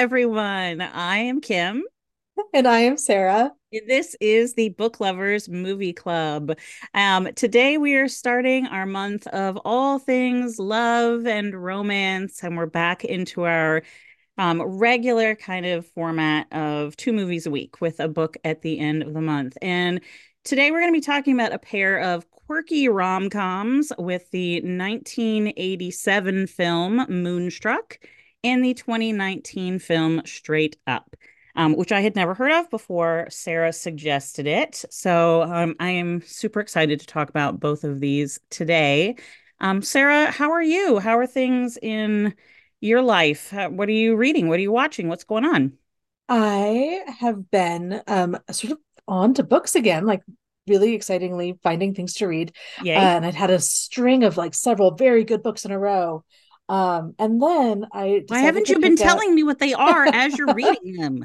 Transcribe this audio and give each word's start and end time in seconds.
Everyone. 0.00 0.80
I 0.80 1.18
am 1.18 1.42
Kim. 1.42 1.84
And 2.54 2.66
I 2.66 2.78
am 2.78 2.96
Sara. 2.96 3.52
This 3.86 4.16
is 4.18 4.54
the 4.54 4.70
Book 4.70 4.98
Lovers 4.98 5.46
Movie 5.46 5.92
Club. 5.92 6.56
Um, 6.94 7.28
today 7.34 7.76
we 7.76 7.96
are 7.96 8.08
starting 8.08 8.64
our 8.64 8.86
month 8.86 9.26
of 9.26 9.58
all 9.62 9.98
things 9.98 10.58
love 10.58 11.26
and 11.26 11.54
romance, 11.54 12.42
and 12.42 12.56
we're 12.56 12.64
back 12.64 13.04
into 13.04 13.44
our 13.44 13.82
um, 14.38 14.62
regular 14.62 15.34
kind 15.34 15.66
of 15.66 15.86
format 15.88 16.50
of 16.50 16.96
two 16.96 17.12
movies 17.12 17.46
a 17.46 17.50
week 17.50 17.82
with 17.82 18.00
a 18.00 18.08
book 18.08 18.38
at 18.42 18.62
the 18.62 18.78
end 18.78 19.02
of 19.02 19.12
the 19.12 19.20
month. 19.20 19.58
And 19.60 20.00
today 20.44 20.70
we're 20.70 20.80
going 20.80 20.94
to 20.94 20.98
be 20.98 21.04
talking 21.04 21.34
about 21.34 21.52
a 21.52 21.58
pair 21.58 22.00
of 22.00 22.24
quirky 22.30 22.88
rom 22.88 23.28
coms 23.28 23.92
with 23.98 24.30
the 24.30 24.62
1987 24.62 26.46
film 26.46 27.04
Moonstruck 27.10 27.98
and 28.44 28.64
the 28.64 28.74
2019 28.74 29.78
film 29.78 30.22
Straight 30.24 30.76
Up. 30.86 31.14
Um, 31.56 31.74
which 31.74 31.90
I 31.90 32.00
had 32.00 32.14
never 32.14 32.32
heard 32.32 32.52
of 32.52 32.70
before 32.70 33.26
Sara 33.28 33.72
suggested 33.72 34.46
it. 34.46 34.84
So 34.88 35.42
um, 35.42 35.74
I 35.80 35.90
am 35.90 36.22
super 36.24 36.60
excited 36.60 37.00
to 37.00 37.06
talk 37.06 37.28
about 37.28 37.58
both 37.58 37.82
of 37.82 37.98
these 37.98 38.38
today. 38.50 39.16
Um, 39.58 39.82
Sara, 39.82 40.30
how 40.30 40.52
are 40.52 40.62
you? 40.62 41.00
How 41.00 41.18
are 41.18 41.26
things 41.26 41.76
in 41.76 42.34
your 42.80 43.02
life? 43.02 43.52
What 43.52 43.88
are 43.88 43.92
you 43.92 44.14
reading? 44.16 44.48
What 44.48 44.60
are 44.60 44.62
you 44.62 44.72
watching? 44.72 45.08
What's 45.08 45.24
going 45.24 45.44
on? 45.44 45.72
I 46.28 47.00
have 47.18 47.50
been 47.50 48.00
um, 48.06 48.38
sort 48.52 48.72
of 48.72 48.78
on 49.08 49.34
to 49.34 49.42
books 49.42 49.74
again, 49.74 50.06
like 50.06 50.22
really 50.68 50.94
excitingly 50.94 51.58
finding 51.62 51.94
things 51.94 52.14
to 52.14 52.28
read. 52.28 52.54
Uh, 52.94 53.16
and 53.16 53.26
I'd 53.26 53.34
had 53.34 53.50
a 53.50 53.58
string 53.58 54.22
of 54.22 54.36
like 54.36 54.54
several 54.54 54.92
very 54.92 55.24
good 55.24 55.42
books 55.42 55.64
in 55.64 55.72
a 55.72 55.78
row. 55.78 56.24
Um, 56.70 57.16
and 57.18 57.42
then 57.42 57.86
I 57.92 58.22
why 58.28 58.38
haven't 58.38 58.68
you 58.68 58.78
been 58.78 58.96
telling 58.96 59.34
me 59.34 59.42
what 59.42 59.58
they 59.58 59.74
are 59.88 60.06
as 60.06 60.38
you're 60.38 60.54
reading 60.54 60.94
them? 60.98 61.24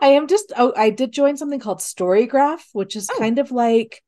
I 0.00 0.08
am 0.08 0.26
just 0.26 0.54
oh, 0.56 0.72
I 0.74 0.88
did 0.88 1.12
join 1.12 1.36
something 1.36 1.60
called 1.60 1.80
Storygraph, 1.80 2.62
which 2.72 2.96
is 2.96 3.06
oh. 3.12 3.18
kind 3.18 3.38
of 3.38 3.52
like 3.52 4.02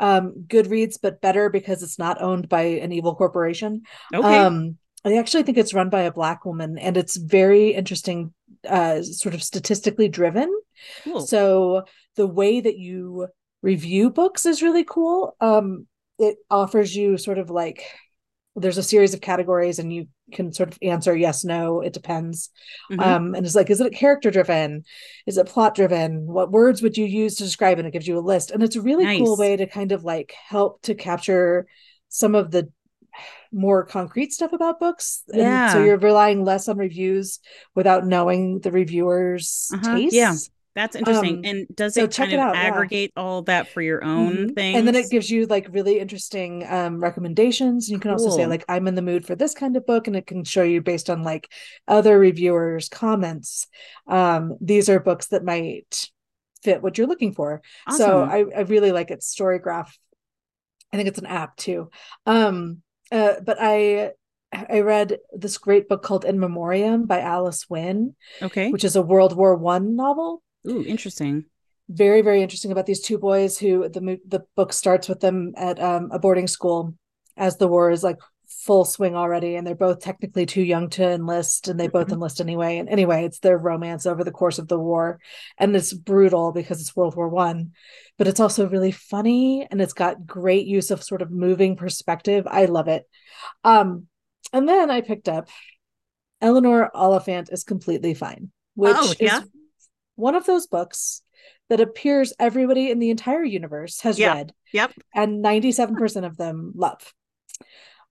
um 0.00 0.34
Goodreads, 0.48 0.98
but 1.00 1.20
better 1.20 1.48
because 1.48 1.84
it's 1.84 1.96
not 1.96 2.20
owned 2.20 2.48
by 2.48 2.62
an 2.62 2.90
evil 2.90 3.14
corporation. 3.14 3.82
Okay. 4.12 4.38
Um, 4.38 4.78
I 5.04 5.16
actually 5.18 5.44
think 5.44 5.58
it's 5.58 5.72
run 5.72 5.90
by 5.90 6.02
a 6.02 6.12
black 6.12 6.44
woman, 6.44 6.76
and 6.76 6.96
it's 6.96 7.16
very 7.16 7.68
interesting, 7.68 8.34
uh, 8.68 9.02
sort 9.02 9.36
of 9.36 9.44
statistically 9.44 10.08
driven. 10.08 10.52
Cool. 11.04 11.20
So 11.20 11.84
the 12.16 12.26
way 12.26 12.60
that 12.60 12.78
you 12.78 13.28
review 13.62 14.10
books 14.10 14.44
is 14.44 14.60
really 14.60 14.82
cool. 14.82 15.36
Um, 15.40 15.86
it 16.18 16.38
offers 16.50 16.96
you 16.96 17.16
sort 17.16 17.38
of 17.38 17.48
like 17.48 17.84
there's 18.56 18.78
a 18.78 18.82
series 18.82 19.12
of 19.12 19.20
categories 19.20 19.78
and 19.78 19.92
you 19.92 20.08
can 20.32 20.52
sort 20.52 20.70
of 20.70 20.78
answer 20.82 21.14
yes 21.14 21.44
no 21.44 21.80
it 21.82 21.92
depends 21.92 22.50
mm-hmm. 22.90 23.00
um 23.00 23.34
and 23.34 23.44
it's 23.44 23.54
like 23.54 23.70
is 23.70 23.80
it 23.80 23.92
character 23.92 24.30
driven 24.30 24.82
is 25.26 25.36
it 25.36 25.46
plot 25.46 25.74
driven 25.74 26.26
what 26.26 26.50
words 26.50 26.82
would 26.82 26.96
you 26.96 27.04
use 27.04 27.36
to 27.36 27.44
describe 27.44 27.78
it 27.78 27.80
and 27.80 27.88
it 27.88 27.92
gives 27.92 28.08
you 28.08 28.18
a 28.18 28.20
list 28.20 28.50
and 28.50 28.62
it's 28.62 28.76
a 28.76 28.80
really 28.80 29.04
nice. 29.04 29.20
cool 29.20 29.36
way 29.36 29.56
to 29.56 29.66
kind 29.66 29.92
of 29.92 30.04
like 30.04 30.34
help 30.48 30.80
to 30.82 30.94
capture 30.94 31.66
some 32.08 32.34
of 32.34 32.50
the 32.50 32.68
more 33.52 33.84
concrete 33.84 34.32
stuff 34.32 34.52
about 34.52 34.80
books 34.80 35.22
yeah. 35.28 35.64
and 35.64 35.72
so 35.72 35.84
you're 35.84 35.98
relying 35.98 36.44
less 36.44 36.68
on 36.68 36.76
reviews 36.76 37.38
without 37.74 38.06
knowing 38.06 38.58
the 38.60 38.70
reviewer's 38.70 39.70
uh-huh. 39.72 39.94
taste 39.94 40.14
yeah 40.14 40.34
that's 40.76 40.94
interesting. 40.94 41.38
Um, 41.38 41.44
and 41.44 41.66
does 41.74 41.94
so 41.94 42.04
it 42.04 42.14
kind 42.14 42.34
of 42.34 42.38
out, 42.38 42.54
aggregate 42.54 43.12
yeah. 43.16 43.22
all 43.22 43.42
that 43.42 43.68
for 43.68 43.80
your 43.80 44.04
own 44.04 44.36
mm-hmm. 44.36 44.52
thing? 44.52 44.76
And 44.76 44.86
then 44.86 44.94
it 44.94 45.10
gives 45.10 45.30
you 45.30 45.46
like 45.46 45.68
really 45.70 45.98
interesting 45.98 46.66
um, 46.68 47.00
recommendations. 47.00 47.88
You 47.88 47.98
can 47.98 48.14
cool. 48.14 48.22
also 48.22 48.36
say 48.36 48.46
like 48.46 48.62
I'm 48.68 48.86
in 48.86 48.94
the 48.94 49.02
mood 49.02 49.26
for 49.26 49.34
this 49.34 49.54
kind 49.54 49.74
of 49.76 49.86
book, 49.86 50.06
and 50.06 50.14
it 50.14 50.26
can 50.26 50.44
show 50.44 50.62
you 50.62 50.82
based 50.82 51.08
on 51.08 51.24
like 51.24 51.50
other 51.88 52.18
reviewers' 52.18 52.90
comments. 52.90 53.66
Um, 54.06 54.58
these 54.60 54.90
are 54.90 55.00
books 55.00 55.28
that 55.28 55.44
might 55.44 56.10
fit 56.62 56.82
what 56.82 56.98
you're 56.98 57.06
looking 57.06 57.32
for. 57.32 57.62
Awesome. 57.86 57.98
So 57.98 58.22
I, 58.22 58.44
I 58.54 58.60
really 58.60 58.92
like 58.92 59.10
it. 59.10 59.20
Storygraph. 59.20 59.88
I 60.92 60.96
think 60.96 61.08
it's 61.08 61.18
an 61.18 61.26
app 61.26 61.56
too. 61.56 61.90
Um, 62.26 62.82
uh, 63.10 63.40
but 63.42 63.56
I 63.58 64.10
I 64.52 64.80
read 64.80 65.18
this 65.32 65.58
great 65.58 65.88
book 65.88 66.02
called 66.02 66.24
In 66.24 66.38
Memoriam 66.38 67.06
by 67.06 67.20
Alice 67.20 67.68
Winn. 67.68 68.14
Okay. 68.42 68.70
Which 68.70 68.84
is 68.84 68.94
a 68.94 69.02
World 69.02 69.34
War 69.34 69.56
One 69.56 69.96
novel. 69.96 70.42
Ooh, 70.68 70.84
interesting. 70.84 71.44
Very, 71.88 72.20
very 72.20 72.42
interesting 72.42 72.72
about 72.72 72.86
these 72.86 73.00
two 73.00 73.18
boys 73.18 73.58
who 73.58 73.88
the 73.88 74.20
the 74.26 74.44
book 74.56 74.72
starts 74.72 75.08
with 75.08 75.20
them 75.20 75.54
at 75.56 75.80
um, 75.80 76.10
a 76.12 76.18
boarding 76.18 76.48
school 76.48 76.94
as 77.36 77.56
the 77.58 77.68
war 77.68 77.90
is 77.90 78.02
like 78.02 78.18
full 78.48 78.84
swing 78.84 79.14
already, 79.14 79.54
and 79.54 79.66
they're 79.66 79.74
both 79.74 80.00
technically 80.00 80.46
too 80.46 80.62
young 80.62 80.88
to 80.90 81.08
enlist, 81.08 81.68
and 81.68 81.78
they 81.78 81.86
both 81.86 82.06
mm-hmm. 82.06 82.14
enlist 82.14 82.40
anyway. 82.40 82.78
And 82.78 82.88
anyway, 82.88 83.24
it's 83.24 83.38
their 83.38 83.58
romance 83.58 84.06
over 84.06 84.24
the 84.24 84.32
course 84.32 84.58
of 84.58 84.68
the 84.68 84.78
war, 84.78 85.20
and 85.58 85.74
it's 85.76 85.92
brutal 85.92 86.52
because 86.52 86.80
it's 86.80 86.96
World 86.96 87.14
War 87.16 87.28
One, 87.28 87.72
but 88.18 88.26
it's 88.26 88.40
also 88.40 88.68
really 88.68 88.92
funny, 88.92 89.66
and 89.70 89.80
it's 89.80 89.92
got 89.92 90.26
great 90.26 90.66
use 90.66 90.90
of 90.90 91.04
sort 91.04 91.22
of 91.22 91.30
moving 91.30 91.76
perspective. 91.76 92.46
I 92.50 92.64
love 92.64 92.88
it. 92.88 93.04
Um, 93.62 94.06
and 94.52 94.68
then 94.68 94.90
I 94.90 95.00
picked 95.00 95.28
up 95.28 95.48
Eleanor 96.40 96.90
Oliphant 96.94 97.50
is 97.52 97.64
completely 97.64 98.14
fine, 98.14 98.50
which 98.74 98.96
oh, 98.96 99.14
yeah? 99.20 99.38
is 99.38 99.48
one 100.16 100.34
of 100.34 100.46
those 100.46 100.66
books 100.66 101.22
that 101.68 101.80
appears 101.80 102.32
everybody 102.38 102.90
in 102.90 102.98
the 102.98 103.10
entire 103.10 103.44
universe 103.44 104.00
has 104.00 104.18
yep. 104.18 104.34
read. 104.34 104.52
Yep. 104.72 104.92
And 105.14 105.44
97% 105.44 106.24
of 106.24 106.36
them 106.36 106.72
love. 106.74 107.12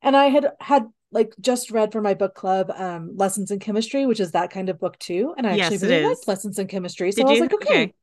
And 0.02 0.16
I 0.16 0.26
had 0.28 0.52
had 0.60 0.86
like 1.12 1.34
just 1.40 1.72
read 1.72 1.92
for 1.92 2.02
my 2.02 2.14
book 2.14 2.36
club 2.36 2.72
um 2.76 3.12
Lessons 3.16 3.50
in 3.50 3.60
Chemistry, 3.60 4.06
which 4.06 4.20
is 4.20 4.32
that 4.32 4.52
kind 4.52 4.70
of 4.70 4.80
book 4.80 5.00
too. 5.00 5.34
And 5.38 5.48
I 5.48 5.56
yes, 5.56 5.72
actually 5.72 5.88
really 5.88 6.08
liked 6.08 6.28
Lessons 6.28 6.60
in 6.60 6.68
Chemistry. 6.68 7.12
So 7.12 7.18
Did 7.18 7.28
I 7.28 7.30
was 7.30 7.38
you? 7.38 7.44
like, 7.44 7.54
okay. 7.54 7.84
okay. 7.84 7.94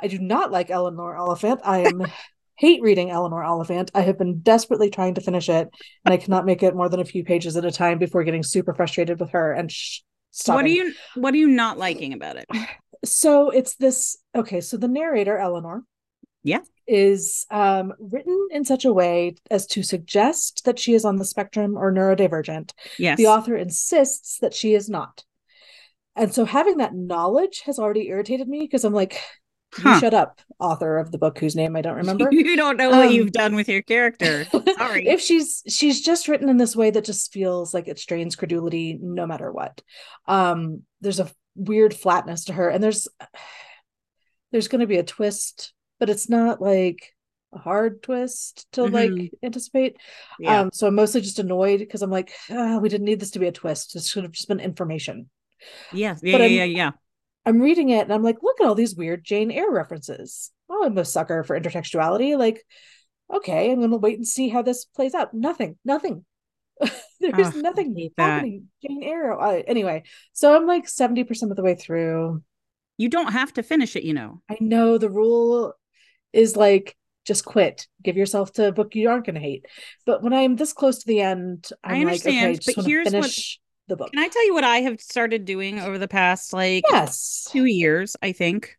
I 0.00 0.08
do 0.08 0.18
not 0.18 0.50
like 0.50 0.70
Eleanor 0.70 1.16
Oliphant. 1.16 1.60
I 1.64 1.80
am 1.80 2.06
hate 2.56 2.82
reading 2.82 3.10
Eleanor 3.10 3.42
Oliphant. 3.42 3.90
I 3.94 4.02
have 4.02 4.18
been 4.18 4.40
desperately 4.40 4.90
trying 4.90 5.14
to 5.14 5.20
finish 5.20 5.48
it, 5.48 5.68
and 6.04 6.12
I 6.12 6.16
cannot 6.16 6.46
make 6.46 6.62
it 6.62 6.74
more 6.74 6.88
than 6.88 7.00
a 7.00 7.04
few 7.04 7.24
pages 7.24 7.56
at 7.56 7.64
a 7.64 7.70
time 7.70 7.98
before 7.98 8.24
getting 8.24 8.42
super 8.42 8.74
frustrated 8.74 9.20
with 9.20 9.30
her 9.30 9.52
and 9.52 9.70
sh- 9.70 10.00
stopping. 10.30 10.56
What 10.56 10.64
are 10.64 10.68
you 10.68 10.94
What 11.14 11.34
are 11.34 11.38
you 11.38 11.48
not 11.48 11.78
liking 11.78 12.12
about 12.12 12.36
it? 12.36 12.46
so 13.04 13.50
it's 13.50 13.76
this 13.76 14.16
okay 14.34 14.60
so 14.60 14.76
the 14.76 14.88
narrator 14.88 15.38
eleanor 15.38 15.82
yeah. 16.44 16.60
is 16.86 17.46
um, 17.50 17.94
written 17.98 18.48
in 18.52 18.64
such 18.64 18.84
a 18.84 18.92
way 18.92 19.34
as 19.50 19.66
to 19.68 19.82
suggest 19.82 20.62
that 20.66 20.78
she 20.78 20.94
is 20.94 21.04
on 21.04 21.16
the 21.16 21.24
spectrum 21.24 21.76
or 21.76 21.90
neurodivergent. 21.90 22.72
Yes. 22.98 23.16
The 23.18 23.26
author 23.26 23.56
insists 23.56 24.38
that 24.40 24.54
she 24.54 24.74
is 24.74 24.88
not. 24.88 25.24
And 26.14 26.32
so 26.32 26.44
having 26.44 26.76
that 26.76 26.94
knowledge 26.94 27.62
has 27.64 27.78
already 27.78 28.06
irritated 28.06 28.46
me 28.46 28.60
because 28.60 28.84
i'm 28.84 28.92
like 28.92 29.20
you 29.78 29.82
huh. 29.82 29.98
shut 29.98 30.14
up 30.14 30.40
author 30.60 30.98
of 30.98 31.10
the 31.10 31.18
book 31.18 31.36
whose 31.36 31.56
name 31.56 31.74
i 31.74 31.80
don't 31.80 31.96
remember. 31.96 32.28
You 32.32 32.54
don't 32.54 32.76
know 32.76 32.92
um, 32.92 32.98
what 32.98 33.12
you've 33.12 33.32
done 33.32 33.56
with 33.56 33.68
your 33.68 33.82
character. 33.82 34.44
Sorry. 34.78 35.08
If 35.08 35.20
she's 35.20 35.64
she's 35.66 36.00
just 36.02 36.28
written 36.28 36.48
in 36.48 36.58
this 36.58 36.76
way 36.76 36.90
that 36.90 37.04
just 37.04 37.32
feels 37.32 37.74
like 37.74 37.88
it 37.88 37.98
strains 37.98 38.36
credulity 38.36 38.96
no 39.00 39.26
matter 39.26 39.50
what. 39.50 39.82
Um 40.28 40.82
there's 41.00 41.18
a 41.18 41.28
weird 41.54 41.94
flatness 41.94 42.46
to 42.46 42.52
her. 42.52 42.68
And 42.68 42.82
there's 42.82 43.08
there's 44.52 44.68
going 44.68 44.80
to 44.80 44.86
be 44.86 44.98
a 44.98 45.02
twist 45.02 45.74
but 45.98 46.10
it's 46.10 46.28
not 46.28 46.60
like 46.60 47.14
a 47.52 47.58
hard 47.58 48.02
twist 48.02 48.70
to 48.72 48.82
mm-hmm. 48.82 48.94
like 48.94 49.32
anticipate. 49.42 49.96
Yeah. 50.38 50.60
um 50.60 50.70
so 50.72 50.86
i'm 50.86 50.94
mostly 50.94 51.20
just 51.20 51.38
annoyed 51.38 51.78
because 51.78 52.02
i'm 52.02 52.10
like 52.10 52.32
oh, 52.50 52.78
we 52.78 52.88
didn't 52.88 53.06
need 53.06 53.20
this 53.20 53.32
to 53.32 53.38
be 53.38 53.46
a 53.46 53.52
twist. 53.52 53.96
It 53.96 54.02
should 54.02 54.24
have 54.24 54.32
just 54.32 54.48
been 54.48 54.60
information. 54.60 55.30
Yeah. 55.92 56.16
Yeah 56.22 56.38
yeah, 56.38 56.46
yeah 56.46 56.64
yeah. 56.64 56.90
I'm 57.46 57.60
reading 57.60 57.90
it 57.90 58.02
and 58.02 58.12
i'm 58.12 58.22
like 58.22 58.42
look 58.42 58.60
at 58.60 58.66
all 58.66 58.74
these 58.74 58.94
weird 58.94 59.24
jane 59.24 59.50
eyre 59.50 59.70
references. 59.70 60.50
Oh 60.68 60.84
i'm 60.84 60.98
a 60.98 61.04
sucker 61.04 61.42
for 61.44 61.58
intertextuality. 61.58 62.36
Like 62.36 62.64
okay 63.32 63.70
i'm 63.70 63.80
gonna 63.80 63.96
wait 63.96 64.18
and 64.18 64.26
see 64.26 64.48
how 64.48 64.62
this 64.62 64.84
plays 64.84 65.14
out. 65.14 65.32
Nothing 65.32 65.78
nothing 65.84 66.24
There's 67.20 67.56
oh, 67.56 67.60
nothing 67.60 68.10
happening. 68.18 68.68
Jane 68.82 69.02
Eyre. 69.02 69.32
Uh, 69.32 69.62
anyway, 69.66 70.04
so 70.32 70.54
I'm 70.54 70.66
like 70.66 70.86
70% 70.86 71.50
of 71.50 71.56
the 71.56 71.62
way 71.62 71.74
through. 71.74 72.42
You 72.96 73.08
don't 73.08 73.32
have 73.32 73.52
to 73.54 73.62
finish 73.62 73.96
it, 73.96 74.04
you 74.04 74.14
know. 74.14 74.40
I 74.48 74.56
know 74.60 74.98
the 74.98 75.10
rule 75.10 75.74
is 76.32 76.56
like 76.56 76.96
just 77.24 77.44
quit. 77.44 77.86
Give 78.02 78.16
yourself 78.16 78.52
to 78.54 78.68
a 78.68 78.72
book 78.72 78.94
you 78.94 79.08
aren't 79.08 79.26
going 79.26 79.34
to 79.34 79.40
hate. 79.40 79.66
But 80.04 80.22
when 80.22 80.32
I'm 80.32 80.56
this 80.56 80.72
close 80.72 80.98
to 80.98 81.06
the 81.06 81.20
end, 81.20 81.70
I'm 81.82 81.94
i 81.94 82.00
understand. 82.00 82.54
Like, 82.54 82.60
okay, 82.68 82.72
but 82.76 82.86
here's 82.86 83.12
what 83.12 83.38
the 83.88 83.96
book. 83.96 84.12
Can 84.12 84.22
I 84.22 84.28
tell 84.28 84.44
you 84.46 84.54
what 84.54 84.64
I 84.64 84.78
have 84.78 85.00
started 85.00 85.44
doing 85.44 85.80
over 85.80 85.98
the 85.98 86.08
past 86.08 86.52
like 86.52 86.84
yes. 86.90 87.48
two 87.50 87.64
years? 87.64 88.16
I 88.22 88.32
think 88.32 88.76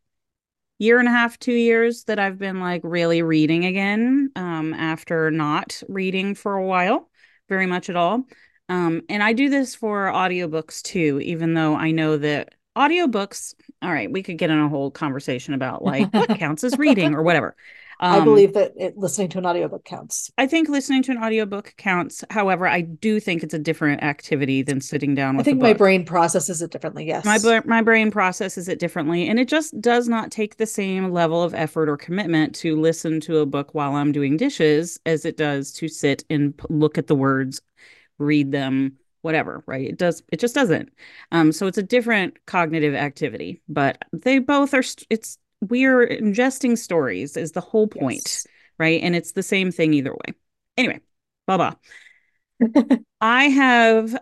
year 0.78 1.00
and 1.00 1.08
a 1.08 1.12
half, 1.12 1.40
two 1.40 1.54
years 1.54 2.04
that 2.04 2.20
I've 2.20 2.38
been 2.38 2.60
like 2.60 2.82
really 2.84 3.22
reading 3.22 3.66
again. 3.66 4.30
Um, 4.36 4.74
after 4.74 5.32
not 5.32 5.82
reading 5.90 6.36
for 6.36 6.56
a 6.56 6.66
while 6.66 7.10
very 7.50 7.66
much 7.66 7.90
at 7.90 7.96
all. 7.96 8.24
Um, 8.70 9.04
and 9.10 9.22
I 9.22 9.34
do 9.34 9.50
this 9.50 9.76
for 9.76 10.06
audiobooks 10.08 10.82
too, 10.82 11.20
even 11.22 11.54
though 11.54 11.76
I 11.76 11.92
know 11.92 12.18
that 12.18 12.56
audiobooks, 12.76 13.54
all 13.82 13.92
right, 13.92 14.12
we 14.12 14.24
could 14.24 14.38
get 14.38 14.50
in 14.50 14.60
a 14.60 14.70
whole 14.70 14.92
conversation 14.92 15.54
about 15.54 15.84
like 15.84 16.12
what 16.14 16.38
counts 16.40 16.64
as 16.64 16.78
reading 16.78 17.14
or 17.14 17.22
whatever. 17.22 17.56
I 18.00 18.18
Um, 18.20 18.26
believe 18.26 18.54
that 18.54 18.74
it, 18.76 18.98
listening 18.98 19.30
to 19.30 19.38
an 19.38 19.46
audiobook 19.46 19.86
counts. 19.86 20.32
I 20.38 20.48
think 20.48 20.68
listening 20.70 21.04
to 21.04 21.12
an 21.12 21.18
audiobook 21.24 21.74
counts. 21.78 22.24
However, 22.30 22.68
I 22.68 22.82
do 22.82 23.20
think 23.20 23.44
it's 23.44 23.54
a 23.54 23.60
different 23.60 24.04
activity 24.04 24.62
than 24.62 24.82
sitting 24.82 25.16
down 25.16 25.40
I 25.40 25.44
think 25.44 25.62
my 25.62 25.74
brain 25.74 26.06
processes 26.06 26.62
it 26.62 26.72
differently. 26.72 27.06
Yes. 27.06 27.24
My 27.26 27.62
my 27.66 27.82
brain 27.82 28.12
processes 28.12 28.68
it 28.68 28.80
differently, 28.80 29.28
and 29.30 29.40
it 29.40 29.48
just 29.48 29.80
does 29.80 30.08
not 30.10 30.32
take 30.32 30.58
the 30.58 30.66
same 30.66 31.12
level 31.12 31.42
of 31.42 31.54
effort 31.54 31.90
or 31.90 31.98
commitment 31.98 32.56
to 32.56 32.76
listen 32.76 33.20
to 33.22 33.38
a 33.40 33.46
book 33.46 33.74
while 33.74 33.96
I'm 33.96 34.12
doing 34.12 34.38
dishes 34.38 35.00
as 35.06 35.26
it 35.26 35.38
does 35.38 35.72
to 35.74 35.88
sit 35.88 36.26
and 36.30 36.58
p- 36.58 36.66
look 36.70 36.98
at 36.98 37.08
the 37.08 37.16
words, 37.16 37.62
read 38.18 38.52
them, 38.52 38.98
whatever, 39.22 39.64
right? 39.66 39.88
It 39.88 39.98
does 39.98 40.22
it 40.32 40.40
just 40.40 40.56
doesn't. 40.56 40.90
Um, 41.32 41.52
so 41.52 41.68
it's 41.68 41.78
a 41.78 41.84
different 41.84 42.46
cognitive 42.46 42.94
activity, 42.94 43.62
but 43.68 43.98
they 44.14 44.40
both 44.40 44.74
are 44.74 44.84
st- 44.84 45.08
it's 45.10 45.38
we're 45.70 46.08
ingesting 46.08 46.78
stories 46.78 47.38
is 47.38 47.52
the 47.54 47.62
whole 47.62 47.88
point, 47.88 48.24
Yes. 48.26 48.48
right? 48.78 49.02
And 49.02 49.16
it's 49.16 49.34
the 49.34 49.44
same 49.44 49.72
thing 49.72 49.94
either 49.94 50.14
way. 50.14 50.34
Anyway, 50.78 51.02
blah 51.48 51.58
blah. 51.58 51.76
I 53.22 53.46
have 53.46 54.16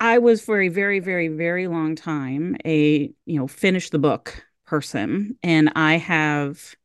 I 0.00 0.18
was 0.18 0.40
for 0.42 0.60
a 0.60 0.68
very, 0.68 1.00
very, 1.00 1.28
very 1.28 1.66
long 1.66 1.96
time 1.96 2.56
a, 2.64 3.12
you 3.26 3.38
know, 3.38 3.48
finish 3.48 3.90
the 3.90 3.98
book 3.98 4.44
person. 4.66 5.36
And 5.42 5.72
I 5.74 5.94
have 5.96 6.76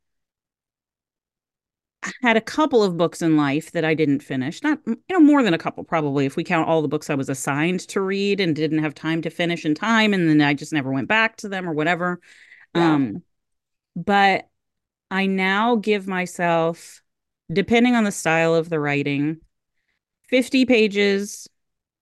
had 2.21 2.36
a 2.36 2.42
couple 2.42 2.83
of 2.83 2.98
books 2.98 3.21
in 3.21 3.38
life 3.38 3.71
that 3.71 3.86
I 3.86 3.94
didn't 3.94 4.19
finish. 4.21 4.62
Not, 4.62 4.80
you 4.86 4.98
know, 5.10 5.19
more 5.19 5.42
than 5.44 5.54
a 5.54 5.57
couple, 5.57 5.83
probably, 5.83 6.25
if 6.25 6.36
we 6.36 6.44
count 6.44 6.68
all 6.68 6.81
the 6.81 6.88
books 6.88 7.10
I 7.10 7.15
was 7.15 7.30
assigned 7.30 7.81
to 7.89 8.01
read 8.01 8.39
and 8.39 8.56
didn't 8.56 8.80
have 8.80 8.94
time 8.94 9.21
to 9.21 9.30
finish 9.30 9.65
in 9.65 9.74
time, 9.75 10.13
and 10.13 10.27
then 10.27 10.42
I 10.42 10.54
just 10.54 10.74
never 10.74 10.92
went 10.92 11.07
back 11.07 11.38
to 11.38 11.50
them 11.50 11.68
or 11.68 11.74
whatever. 11.74 12.19
Yeah. 12.74 12.95
Um, 12.95 13.24
but 13.95 14.47
I 15.11 15.25
now 15.25 15.75
give 15.75 16.07
myself, 16.07 17.01
depending 17.51 17.95
on 17.95 18.03
the 18.03 18.11
style 18.11 18.55
of 18.55 18.69
the 18.69 18.79
writing, 18.79 19.37
50 20.29 20.65
pages 20.65 21.47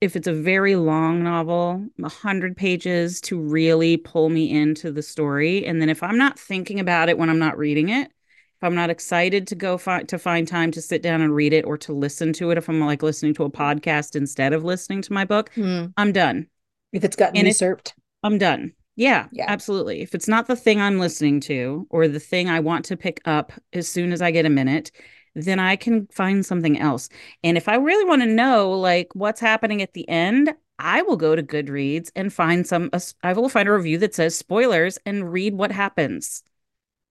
if 0.01 0.15
it's 0.15 0.27
a 0.27 0.33
very 0.33 0.75
long 0.75 1.23
novel, 1.23 1.85
100 1.97 2.57
pages 2.57 3.21
to 3.21 3.39
really 3.39 3.97
pull 3.97 4.29
me 4.29 4.49
into 4.49 4.91
the 4.91 5.03
story. 5.03 5.63
And 5.65 5.79
then 5.79 5.89
if 5.89 6.01
I'm 6.01 6.17
not 6.17 6.39
thinking 6.39 6.79
about 6.79 7.07
it 7.07 7.19
when 7.19 7.29
I'm 7.29 7.38
not 7.38 7.57
reading 7.57 7.89
it, 7.89 8.07
if 8.07 8.63
I'm 8.63 8.73
not 8.73 8.89
excited 8.89 9.45
to 9.47 9.55
go 9.55 9.77
find 9.77 10.09
to 10.09 10.17
find 10.17 10.47
time 10.47 10.71
to 10.71 10.81
sit 10.81 11.03
down 11.03 11.21
and 11.21 11.35
read 11.35 11.53
it 11.53 11.65
or 11.65 11.77
to 11.79 11.93
listen 11.93 12.33
to 12.33 12.49
it, 12.49 12.57
if 12.57 12.67
I'm 12.67 12.79
like 12.79 13.03
listening 13.03 13.35
to 13.35 13.43
a 13.43 13.51
podcast 13.51 14.15
instead 14.15 14.53
of 14.53 14.63
listening 14.63 15.03
to 15.03 15.13
my 15.13 15.23
book, 15.23 15.51
Hmm. 15.53 15.85
I'm 15.97 16.11
done. 16.11 16.47
If 16.91 17.03
it's 17.03 17.15
gotten 17.15 17.38
And 17.38 17.47
usurped. 17.47 17.93
I'm 18.23 18.39
done. 18.39 18.73
Yeah, 19.01 19.30
Yeah. 19.31 19.45
absolutely. 19.48 20.01
If 20.01 20.13
it's 20.13 20.27
not 20.27 20.45
the 20.45 20.56
thing 20.56 20.80
I'm 20.80 21.00
listening 21.00 21.39
to 21.42 21.88
or 21.89 22.07
the 22.07 22.19
thing 22.19 22.50
I 22.50 22.59
want 22.59 22.86
to 22.86 22.95
pick 22.95 23.19
up 23.25 23.51
as 23.74 23.88
soon 23.88 24.12
as 24.12 24.21
I 24.21 24.30
get 24.30 24.45
a 24.45 24.50
minute, 24.50 24.92
then 25.33 25.59
I 25.59 25.75
can 25.75 26.06
find 26.12 26.45
something 26.45 26.77
else. 26.77 27.09
And 27.44 27.57
if 27.57 27.68
I 27.68 27.75
really 27.77 28.06
want 28.06 28.21
to 28.21 28.27
know 28.27 28.71
like 28.71 29.07
what's 29.15 29.39
happening 29.39 29.81
at 29.81 29.94
the 29.94 30.07
end, 30.07 30.53
I 30.77 31.01
will 31.01 31.18
go 31.18 31.36
to 31.36 31.42
Goodreads 31.42 32.12
and 32.15 32.31
find 32.31 32.68
some 32.68 32.92
I 33.24 33.33
will 33.33 33.50
find 33.50 33.68
a 33.68 33.74
review 33.74 33.98
that 34.00 34.13
says 34.13 34.38
spoilers 34.38 35.00
and 35.03 35.33
read 35.33 35.56
what 35.56 35.71
happens. 35.71 36.44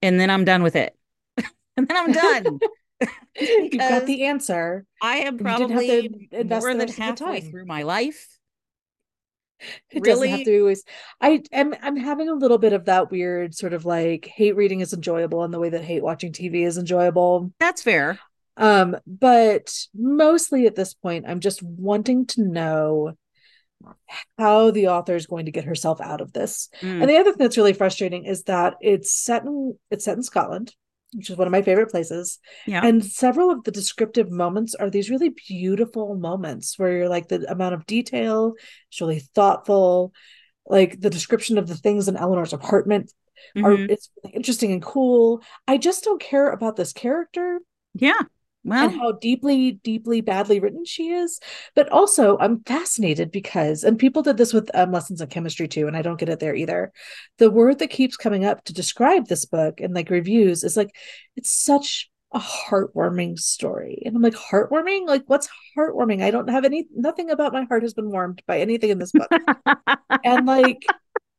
And 0.01 0.21
then 0.21 0.31
I'm 0.31 0.45
done 0.45 0.63
with 0.63 0.77
it. 0.77 0.97
and 1.77 1.89
then 1.89 1.97
I'm 1.97 2.13
done. 2.13 2.61
You've 3.41 3.79
got 3.79 4.07
the 4.07 4.27
answer. 4.27 4.87
I 5.03 5.17
am 5.19 5.39
have 5.39 5.39
probably 5.39 6.09
more 6.31 6.39
than 6.39 6.49
rest 6.49 6.83
of 6.83 6.97
the 6.97 7.03
halfway 7.03 7.41
through 7.41 7.67
my 7.67 7.83
life. 7.83 8.39
It 9.91 10.05
doesn't 10.05 10.29
have 10.29 10.41
Really? 10.41 10.45
to 10.45 10.61
always. 10.61 10.85
I 11.21 11.43
am. 11.53 11.75
I'm 11.83 11.97
having 11.97 12.29
a 12.29 12.35
little 12.35 12.59
bit 12.59 12.73
of 12.73 12.87
that 12.87 13.11
weird 13.11 13.55
sort 13.55 13.73
of 13.73 13.85
like 13.85 14.27
hate 14.27 14.57
reading 14.57 14.81
is 14.81 14.93
enjoyable 14.93 15.45
in 15.45 15.51
the 15.51 15.59
way 15.59 15.71
that 15.71 15.85
hate 15.85 16.03
watching 16.03 16.33
TV 16.33 16.65
is 16.67 16.79
enjoyable. 16.79 17.53
That's 17.61 17.83
fair. 17.83 18.19
Um, 18.57 18.97
but 19.07 19.75
mostly 19.95 20.67
at 20.67 20.75
this 20.77 20.95
point, 20.95 21.25
I'm 21.29 21.41
just 21.41 21.63
wanting 21.63 22.27
to 22.27 22.43
know 22.43 23.15
how 24.39 24.71
the 24.71 24.89
author 24.89 25.15
is 25.15 25.27
going 25.27 25.47
to 25.47 25.53
get 25.53 25.65
herself 25.65 26.01
out 26.01 26.21
of 26.21 26.33
this. 26.33 26.69
Mm, 26.83 27.01
And 27.01 27.09
the 27.11 27.17
other 27.17 27.31
thing 27.33 27.39
that's 27.39 27.57
really 27.57 27.73
frustrating 27.73 28.25
is 28.25 28.43
that 28.45 28.75
it's 28.81 29.13
set 29.13 29.45
in 29.45 29.79
it's 29.91 30.05
set 30.05 30.17
in 30.17 30.23
Scotland, 30.23 30.75
which 31.15 31.31
is 31.31 31.37
one 31.37 31.47
of 31.47 31.53
my 31.53 31.63
favorite 31.63 31.91
places. 31.91 32.39
yeah. 32.67 32.85
And 32.85 33.05
several 33.05 33.51
of 33.51 33.65
the 33.65 33.71
descriptive 33.71 34.31
moments 34.31 34.75
are 34.75 34.91
these 34.91 35.11
really 35.11 35.31
beautiful 35.49 36.15
moments 36.17 36.79
where 36.79 36.93
you're 36.93 37.09
like 37.09 37.29
the 37.29 37.51
amount 37.51 37.75
of 37.75 37.87
detail 37.87 38.55
is 38.93 39.01
really 39.01 39.21
thoughtful. 39.35 40.13
Like 40.67 41.01
the 41.01 41.11
description 41.11 41.59
of 41.59 41.67
the 41.67 41.75
things 41.77 42.07
in 42.09 42.17
Eleanor's 42.17 42.53
apartment 42.53 43.13
are 43.57 43.77
Mhm. 43.77 43.91
it's 43.91 44.11
really 44.23 44.37
interesting 44.37 44.71
and 44.73 44.83
cool. 44.83 45.43
I 45.67 45.79
just 45.79 46.05
don't 46.05 46.21
care 46.21 46.51
about 46.51 46.77
this 46.77 46.93
character 46.93 47.61
Yeah. 47.95 48.21
Well, 48.63 48.91
and 48.91 48.99
how 48.99 49.13
deeply, 49.13 49.73
deeply 49.73 50.21
badly 50.21 50.61
written 50.61 50.85
she 50.85 51.09
is. 51.09 51.41
But 51.75 51.89
also, 51.89 52.37
I'm 52.39 52.63
fascinated 52.65 53.31
because, 53.31 53.85
and 53.85 53.99
people 53.99 54.23
did 54.23 54.37
this 54.37 54.53
with 54.53 54.71
um, 54.75 54.93
lessons 54.93 55.21
in 55.21 55.29
chemistry 55.29 55.67
too, 55.67 55.87
and 55.87 55.97
I 55.97 56.03
don't 56.03 56.19
get 56.19 56.29
it 56.29 56.41
there 56.41 56.55
either. 56.55 56.93
The 57.39 57.51
word 57.51 57.79
that 57.79 57.89
keeps 57.89 58.17
coming 58.17 58.45
up 58.45 58.63
to 58.65 58.75
describe 58.75 59.29
this 59.29 59.47
book 59.47 59.81
and 59.81 59.95
like 59.95 60.11
reviews 60.11 60.63
is 60.63 60.77
like, 60.77 60.95
it's 61.37 61.53
such 61.53 62.11
a 62.33 62.39
heartwarming 62.39 63.39
story. 63.39 64.03
And 64.05 64.15
I'm 64.15 64.23
like, 64.23 64.35
heartwarming? 64.35 65.07
Like, 65.07 65.25
what's 65.27 65.49
heartwarming? 65.77 66.23
I 66.23 66.31
don't 66.31 66.51
have 66.51 66.65
any, 66.65 66.87
nothing 66.95 67.31
about 67.31 67.53
my 67.53 67.65
heart 67.65 67.83
has 67.83 67.95
been 67.95 68.11
warmed 68.11 68.43
by 68.47 68.61
anything 68.61 68.91
in 68.91 68.99
this 68.99 69.13
book. 69.13 69.31
and 70.25 70.47
like, 70.47 70.85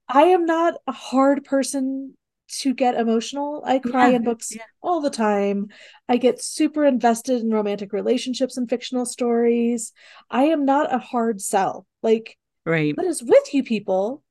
I 0.10 0.24
am 0.24 0.46
not 0.46 0.74
a 0.88 0.92
hard 0.92 1.46
person 1.46 2.16
to 2.60 2.74
get 2.74 2.96
emotional. 2.96 3.64
I 3.66 3.80
cry 3.80 4.10
Yeah, 4.10 4.18
in 4.18 4.24
books 4.24 4.56
yeah. 4.56 4.64
all 4.82 5.02
the 5.02 5.10
time. 5.10 5.68
I 6.10 6.18
get 6.18 6.42
super 6.42 6.86
invested 6.86 7.42
in 7.42 7.52
romantic 7.52 7.94
relationships 7.94 8.58
and 8.58 8.70
fictional 8.70 9.06
stories. 9.06 9.94
I 10.30 10.44
am 10.44 10.66
not 10.66 10.94
a 10.94 10.98
hard 10.98 11.42
sell. 11.42 11.86
Like, 12.04 12.38
right. 12.66 12.96
what 12.96 13.06
is 13.06 13.24
with 13.24 13.54
you 13.54 13.64
people? 13.64 14.24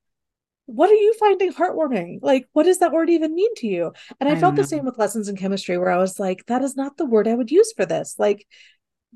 What 0.67 0.89
are 0.89 0.95
you 0.95 1.13
finding 1.19 1.51
heartwarming? 1.51 2.19
Like, 2.21 2.47
what 2.53 2.63
does 2.63 2.79
that 2.79 2.93
word 2.93 3.09
even 3.09 3.35
mean 3.35 3.53
to 3.55 3.67
you? 3.67 3.91
And 4.19 4.29
I, 4.29 4.33
I 4.33 4.39
felt 4.39 4.55
the 4.55 4.63
same 4.63 4.85
with 4.85 4.97
lessons 4.97 5.27
in 5.27 5.35
chemistry, 5.35 5.77
where 5.77 5.91
I 5.91 5.97
was 5.97 6.17
like, 6.19 6.45
that 6.45 6.61
is 6.61 6.77
not 6.77 6.95
the 6.95 7.05
word 7.05 7.27
I 7.27 7.35
would 7.35 7.51
use 7.51 7.73
for 7.75 7.85
this. 7.85 8.15
Like, 8.17 8.47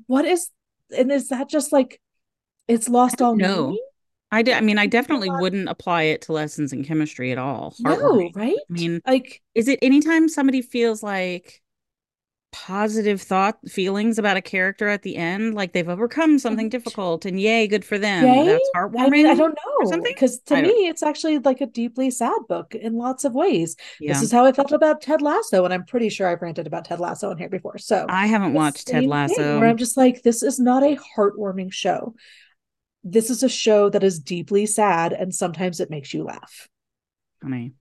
what 0.06 0.26
is, 0.26 0.50
and 0.94 1.10
is 1.10 1.28
that 1.28 1.48
just 1.48 1.72
like, 1.72 2.00
it's 2.68 2.88
lost 2.88 3.22
all 3.22 3.36
know. 3.36 3.68
meaning? 3.68 3.86
I 4.32 4.42
did. 4.42 4.54
I 4.54 4.60
mean, 4.60 4.78
I 4.78 4.86
definitely 4.86 5.30
wouldn't 5.30 5.68
apply 5.68 6.02
it 6.02 6.22
to 6.22 6.32
lessons 6.32 6.72
in 6.72 6.84
chemistry 6.84 7.30
at 7.32 7.38
all. 7.38 7.74
No, 7.80 8.30
right? 8.34 8.56
I 8.58 8.72
mean, 8.72 9.00
like, 9.06 9.40
is 9.54 9.68
it 9.68 9.78
anytime 9.82 10.28
somebody 10.28 10.62
feels 10.62 11.02
like 11.02 11.62
positive 12.52 13.20
thought 13.20 13.58
feelings 13.68 14.18
about 14.18 14.36
a 14.38 14.40
character 14.40 14.88
at 14.88 15.02
the 15.02 15.16
end, 15.16 15.54
like 15.54 15.72
they've 15.72 15.88
overcome 15.88 16.38
something 16.38 16.68
difficult 16.70 17.26
and 17.26 17.38
yay, 17.38 17.66
good 17.66 17.84
for 17.84 17.98
them. 17.98 18.24
Yay? 18.24 18.46
That's 18.74 18.94
I 18.98 19.08
mean, 19.10 19.26
I 19.26 19.34
don't 19.34 19.54
know. 19.54 19.90
something? 19.90 20.12
Because 20.12 20.38
to 20.46 20.56
I 20.56 20.62
me, 20.62 20.68
don't- 20.68 20.86
it's 20.86 21.02
actually 21.02 21.38
like 21.38 21.60
a 21.60 21.66
deeply 21.66 22.10
sad 22.10 22.38
book 22.48 22.74
in 22.74 22.94
lots 22.94 23.24
of 23.24 23.34
ways. 23.34 23.76
Yeah. 24.00 24.12
This 24.14 24.22
is 24.22 24.32
how 24.32 24.44
I 24.46 24.52
felt 24.52 24.72
about 24.72 25.02
Ted 25.02 25.20
Lasso, 25.22 25.64
and 25.64 25.74
I'm 25.74 25.84
pretty 25.84 26.08
sure 26.08 26.26
I've 26.28 26.40
ranted 26.40 26.66
about 26.66 26.86
Ted 26.86 26.98
Lasso 26.98 27.30
in 27.30 27.36
here 27.38 27.50
before. 27.50 27.78
So 27.78 28.06
I 28.08 28.26
haven't 28.26 28.54
watched 28.54 28.88
Ted 28.88 29.04
Lasso. 29.04 29.60
where 29.60 29.68
I'm 29.68 29.76
just 29.76 29.96
like, 29.96 30.22
this 30.22 30.42
is 30.42 30.58
not 30.58 30.82
a 30.82 30.98
heartwarming 31.16 31.72
show. 31.72 32.14
This 33.06 33.30
is 33.30 33.42
a 33.42 33.48
show 33.48 33.88
that 33.88 34.04
is 34.04 34.18
deeply 34.20 34.66
sad, 34.66 35.14
and 35.14 35.34
sometimes 35.34 35.80
it 35.80 35.88
makes 35.88 36.12
you 36.12 36.24
laugh, 36.24 36.68
Funny. 37.40 37.74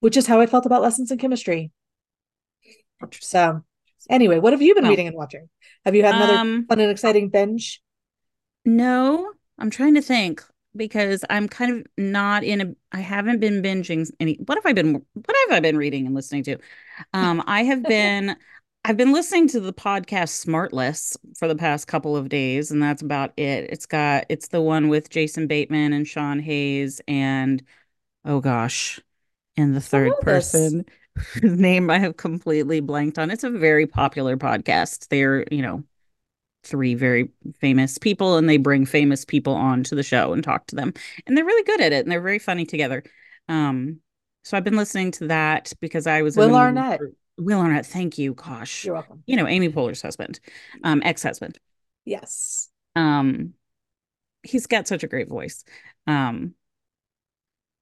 which 0.00 0.16
is 0.16 0.26
how 0.26 0.40
I 0.40 0.46
felt 0.46 0.66
about 0.66 0.82
lessons 0.82 1.10
in 1.12 1.18
chemistry. 1.18 1.70
So, 3.20 3.62
anyway, 4.10 4.38
what 4.38 4.52
have 4.52 4.62
you 4.62 4.74
been 4.74 4.84
Well, 4.84 4.86
reading 4.86 5.06
and 5.06 5.16
watching? 5.16 5.48
Have 5.84 5.94
you 5.94 6.04
had 6.04 6.14
another 6.16 6.38
Um, 6.38 6.68
fun 6.68 6.80
and 6.80 6.90
exciting 6.90 7.30
binge? 7.30 7.80
No, 8.64 9.32
I'm 9.58 9.70
trying 9.70 9.94
to 9.94 10.02
think 10.02 10.42
because 10.76 11.24
I'm 11.30 11.48
kind 11.48 11.72
of 11.80 11.86
not 11.96 12.44
in 12.44 12.60
a 12.60 12.74
I 12.96 13.00
haven't 13.00 13.40
been 13.40 13.62
binging 13.62 14.08
any 14.20 14.34
what 14.46 14.56
have 14.58 14.66
I 14.66 14.72
been 14.72 14.94
what 15.14 15.36
have 15.48 15.56
I 15.56 15.60
been 15.60 15.76
reading 15.76 16.06
and 16.06 16.14
listening 16.14 16.42
to? 16.44 16.58
Um 17.14 17.42
I 17.46 17.64
have 17.64 17.86
been 17.88 18.36
I've 18.88 18.96
been 18.96 19.12
listening 19.12 19.48
to 19.48 19.60
the 19.60 19.74
podcast 19.74 20.42
Smartless 20.46 21.14
for 21.36 21.46
the 21.46 21.54
past 21.54 21.86
couple 21.86 22.16
of 22.16 22.30
days 22.30 22.70
and 22.70 22.82
that's 22.82 23.02
about 23.02 23.34
it. 23.36 23.68
It's 23.68 23.84
got 23.84 24.24
it's 24.30 24.48
the 24.48 24.62
one 24.62 24.88
with 24.88 25.10
Jason 25.10 25.46
Bateman 25.46 25.92
and 25.92 26.08
Sean 26.08 26.38
Hayes 26.38 26.98
and 27.06 27.62
oh 28.24 28.40
gosh, 28.40 28.98
and 29.58 29.76
the 29.76 29.80
third 29.82 30.12
person 30.22 30.86
whose 31.34 31.58
name 31.60 31.90
I 31.90 31.98
have 31.98 32.16
completely 32.16 32.80
blanked 32.80 33.18
on. 33.18 33.30
It's 33.30 33.44
a 33.44 33.50
very 33.50 33.86
popular 33.86 34.38
podcast. 34.38 35.08
They're, 35.08 35.44
you 35.50 35.60
know, 35.60 35.84
three 36.64 36.94
very 36.94 37.28
famous 37.60 37.98
people 37.98 38.38
and 38.38 38.48
they 38.48 38.56
bring 38.56 38.86
famous 38.86 39.22
people 39.22 39.52
on 39.52 39.82
to 39.82 39.96
the 39.96 40.02
show 40.02 40.32
and 40.32 40.42
talk 40.42 40.66
to 40.68 40.76
them 40.76 40.94
and 41.26 41.36
they're 41.36 41.44
really 41.44 41.64
good 41.64 41.82
at 41.82 41.92
it 41.92 42.06
and 42.06 42.10
they're 42.10 42.20
very 42.20 42.38
funny 42.38 42.66
together 42.66 43.04
um 43.48 44.00
so 44.42 44.56
i've 44.56 44.64
been 44.64 44.76
listening 44.76 45.12
to 45.12 45.28
that 45.28 45.72
because 45.80 46.06
i 46.06 46.20
was 46.20 46.36
Will 46.36 46.56
Arnett. 46.56 46.98
for- 46.98 47.12
will 47.38 47.60
arnett 47.60 47.86
thank 47.86 48.18
you 48.18 48.34
gosh 48.34 48.84
You're 48.84 48.94
welcome. 48.94 49.22
you 49.26 49.36
know 49.36 49.46
amy 49.46 49.68
poehler's 49.68 50.02
husband 50.02 50.40
um 50.84 51.02
ex-husband 51.04 51.58
Yes. 52.04 52.68
um 52.96 53.54
he's 54.42 54.66
got 54.66 54.88
such 54.88 55.02
a 55.04 55.08
great 55.08 55.28
voice 55.28 55.64
um 56.06 56.54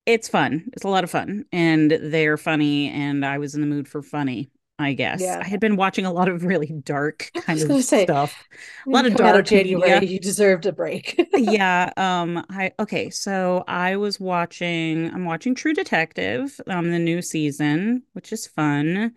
it's 0.05 0.29
fun 0.29 0.65
it's 0.73 0.85
a 0.85 0.89
lot 0.89 1.05
of 1.05 1.11
fun 1.11 1.45
and 1.53 1.91
they're 1.91 2.37
funny 2.37 2.89
and 2.91 3.25
i 3.25 3.39
was 3.39 3.55
in 3.55 3.61
the 3.61 3.67
mood 3.67 3.89
for 3.89 4.03
funny 4.03 4.51
I 4.79 4.93
guess. 4.93 5.23
Yeah. 5.23 5.41
I 5.43 5.49
had 5.49 5.59
been 5.59 5.77
watching 5.77 6.05
a 6.05 6.13
lot 6.13 6.29
of 6.29 6.45
really 6.45 6.67
dark 6.85 7.31
kind 7.35 7.63
of 7.63 7.83
say, 7.83 8.05
stuff. 8.05 8.45
A 8.87 8.91
lot 8.91 9.07
of 9.07 9.13
out 9.15 9.19
dark 9.19 9.47
January, 9.47 10.05
you 10.07 10.21
deserved 10.21 10.67
a 10.67 10.73
break. 10.73 11.19
Yeah, 11.35 11.91
um 11.97 12.45
I 12.51 12.73
okay, 12.79 13.09
so 13.09 13.65
I 13.67 13.97
was 13.97 14.21
watching 14.21 15.11
I'm 15.15 15.25
watching 15.25 15.55
True 15.55 15.73
Detective, 15.73 16.61
um 16.67 16.91
the 16.91 16.99
new 16.99 17.23
season, 17.23 18.03
which 18.13 18.35
is 18.35 18.47
fun. 18.47 19.15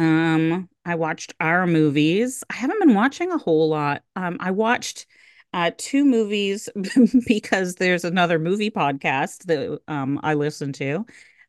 Um 0.00 0.68
I 0.84 0.94
watched 0.94 1.34
our 1.40 1.66
movies. 1.66 2.42
I 2.50 2.54
haven't 2.54 2.80
been 2.80 2.94
watching 2.94 3.30
a 3.30 3.38
whole 3.38 3.68
lot. 3.68 4.02
Um 4.16 4.38
I 4.40 4.50
watched 4.50 5.06
uh 5.52 5.72
two 5.76 6.04
movies 6.04 6.68
because 7.26 7.74
there's 7.74 8.04
another 8.04 8.38
movie 8.38 8.70
podcast 8.70 9.44
that 9.44 9.80
um 9.88 10.18
I 10.22 10.34
listen 10.34 10.72
to. 10.74 11.04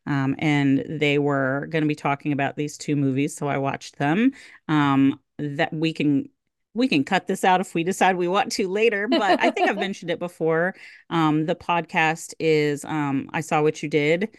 Um 0.06 0.36
and 0.38 0.84
they 0.86 1.18
were 1.18 1.66
going 1.70 1.82
to 1.82 1.88
be 1.88 1.94
talking 1.94 2.32
about 2.32 2.56
these 2.56 2.76
two 2.76 2.94
movies, 2.94 3.34
so 3.36 3.48
I 3.48 3.56
watched 3.56 3.98
them. 3.98 4.32
Um 4.68 5.18
that 5.38 5.72
we 5.72 5.92
can 5.92 6.28
we 6.74 6.88
can 6.88 7.04
cut 7.04 7.26
this 7.26 7.44
out 7.44 7.60
if 7.60 7.74
we 7.74 7.84
decide 7.84 8.16
we 8.16 8.28
want 8.28 8.52
to 8.52 8.68
later, 8.68 9.06
but 9.06 9.42
I 9.42 9.50
think 9.50 9.68
I've 9.68 9.76
mentioned 9.78 10.10
it 10.10 10.18
before. 10.18 10.74
Um, 11.10 11.44
the 11.44 11.54
podcast 11.54 12.32
is 12.38 12.82
um, 12.86 13.28
I 13.32 13.42
Saw 13.42 13.60
What 13.62 13.82
You 13.82 13.90
Did. 13.90 14.34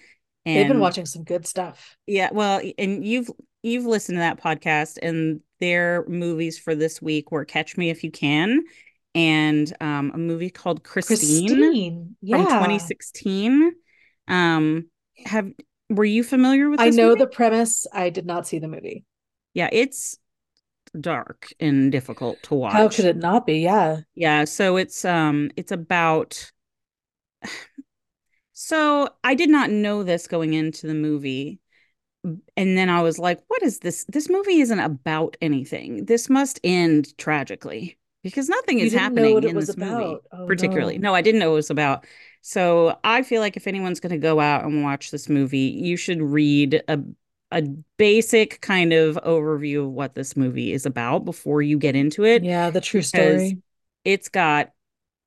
They've 0.46 0.67
been 0.67 0.79
watching 0.79 1.05
some 1.05 1.24
good 1.24 1.46
stuff. 1.46 1.96
yeah, 2.08 2.29
well, 2.32 2.60
and 2.77 3.05
you've 3.05 3.29
you've 3.63 3.86
listened 3.86 4.17
to 4.17 4.20
that 4.20 4.41
podcast 4.41 5.00
and 5.01 5.39
their 5.60 6.05
movies 6.08 6.60
for 6.60 6.75
this 6.75 7.01
week 7.01 7.32
were 7.32 7.46
Catch 7.46 7.77
Me 7.77 7.89
If 7.89 8.03
You 8.03 8.12
Can 8.12 8.63
and 9.15 9.74
um, 9.79 10.12
a 10.13 10.17
movie 10.17 10.50
called 10.50 10.84
Christine, 10.84 11.48
Christine, 11.48 12.15
from 12.29 12.46
2016. 12.46 13.72
Um, 14.27 14.88
have 15.25 15.51
were 15.89 16.05
you 16.05 16.24
familiar 16.24 16.70
with 16.70 16.79
this? 16.79 16.96
I 16.96 17.01
know 17.01 17.10
movie? 17.10 17.20
the 17.20 17.27
premise. 17.27 17.88
I 17.93 18.10
did 18.10 18.25
not 18.25 18.48
see 18.48 18.60
the 18.60 18.67
movie. 18.67 19.05
Yeah, 19.53 19.70
it's 19.72 20.17
dark 21.00 21.53
and 21.60 21.91
difficult 21.91 22.41
to 22.43 22.55
watch. 22.55 22.74
How 22.74 22.89
could 22.89 23.05
it 23.05 23.17
not 23.17 23.46
be? 23.46 23.60
Yeah. 23.60 24.01
Yeah, 24.15 24.46
so 24.46 24.77
it's 24.77 25.05
um 25.05 25.51
it's 25.55 25.72
about 25.72 26.51
so 28.53 29.10
I 29.24 29.36
did 29.36 29.50
not 29.50 29.70
know 29.70 30.03
this 30.03 30.27
going 30.27 30.53
into 30.53 30.88
the 30.88 30.96
movie. 30.96 31.60
And 32.24 32.77
then 32.77 32.89
I 32.89 33.01
was 33.01 33.20
like, 33.20 33.42
what 33.48 33.62
is 33.63 33.80
this? 33.80 34.06
This 34.06 34.30
movie 34.30 34.60
isn't 34.62 34.80
about 34.80 35.36
anything. 35.42 36.06
This 36.06 36.30
must 36.30 36.60
end 36.63 37.18
tragically 37.18 37.98
because 38.24 38.48
nothing 38.50 38.80
You 38.80 38.86
is 38.86 38.94
happening 38.94 39.44
in 39.44 39.60
this 39.60 39.75
movie. 39.77 40.22
Oh, 40.32 40.46
particularly. 40.48 40.98
no. 40.98 41.10
No, 41.10 41.15
I 41.15 41.22
didn't 41.22 41.39
know 41.39 41.50
what 41.50 41.56
it 41.56 41.58
was 41.58 41.70
about. 41.70 42.06
So 42.42 42.98
I 43.03 43.24
feel 43.24 43.42
like 43.42 43.58
if 43.58 43.68
anyone's 43.68 44.00
going 44.00 44.12
to 44.12 44.18
go 44.18 44.39
out 44.39 44.63
and 44.65 44.84
watch 44.84 45.12
this 45.12 45.27
movie, 45.30 45.58
you 45.60 45.98
should 45.98 46.22
read 46.22 46.82
a 46.88 47.00
a 47.51 47.62
basic 48.00 48.62
kind 48.62 48.94
of 48.94 49.15
overview 49.18 49.86
of 49.86 49.92
what 49.92 50.15
this 50.15 50.36
movie 50.36 50.74
is 50.74 50.88
about 50.88 51.24
before 51.24 51.62
you 51.62 51.77
get 51.77 51.96
into 51.96 52.24
it 52.24 52.44
Yeah, 52.44 52.70
the 52.72 52.82
true 52.82 53.01
story. 53.03 53.62
it's 54.03 54.30
got 54.30 54.72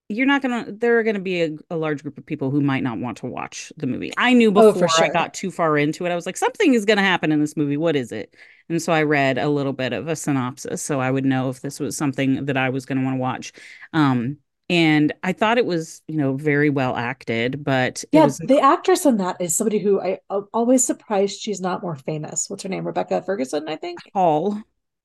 you're 0.08 0.26
not 0.26 0.40
gonna 0.42 0.66
there 0.70 0.98
are 0.98 1.02
gonna 1.02 1.18
be 1.18 1.42
a, 1.42 1.50
a 1.70 1.76
large 1.76 2.02
group 2.02 2.16
of 2.16 2.24
people 2.24 2.50
who 2.50 2.60
might 2.60 2.82
not 2.82 2.98
want 2.98 3.16
to 3.18 3.26
watch 3.26 3.72
the 3.76 3.86
movie 3.86 4.12
i 4.16 4.32
knew 4.32 4.52
Oh, 4.54 4.72
for 4.72 4.86
before 4.86 4.88
i 5.02 5.08
got 5.08 5.34
too 5.34 5.50
far 5.50 5.76
into 5.76 6.06
it 6.06 6.10
i 6.10 6.14
was 6.14 6.26
like 6.26 6.36
something 6.36 6.74
is 6.74 6.84
gonna 6.84 7.02
happen 7.02 7.32
in 7.32 7.40
this 7.40 7.56
movie 7.56 7.76
what 7.76 7.96
is 7.96 8.12
it 8.12 8.34
and 8.68 8.80
so 8.80 8.92
i 8.92 9.02
read 9.02 9.36
a 9.38 9.48
little 9.48 9.72
bit 9.72 9.92
of 9.92 10.06
a 10.08 10.14
synopsis 10.16 10.80
so 10.82 11.00
i 11.00 11.10
would 11.10 11.24
know 11.24 11.48
if 11.50 11.60
this 11.60 11.80
was 11.80 11.96
something 11.96 12.44
that 12.46 12.56
i 12.56 12.68
was 12.70 12.86
gonna 12.86 13.02
want 13.02 13.16
to 13.16 13.20
watch 13.20 13.52
um 13.92 14.36
and 14.68 15.12
i 15.22 15.32
thought 15.32 15.58
it 15.58 15.66
was 15.66 16.02
you 16.06 16.16
know 16.16 16.34
very 16.36 16.70
well 16.70 16.94
acted 16.96 17.64
but 17.64 18.04
Yeah, 18.12 18.26
was 18.26 18.38
the 18.38 18.60
actress 18.60 19.04
in 19.06 19.18
that 19.18 19.36
is 19.40 19.56
somebody 19.56 19.78
who 19.78 20.00
I 20.00 20.18
I'm 20.30 20.46
always 20.52 20.84
surprised 20.84 21.40
she's 21.40 21.60
not 21.60 21.82
more 21.82 21.96
famous. 21.96 22.48
What's 22.48 22.62
her 22.62 22.68
name? 22.68 22.86
Rebecca 22.86 23.22
Ferguson, 23.22 23.68
I 23.68 23.76
think. 23.76 24.00
Hall. 24.14 24.62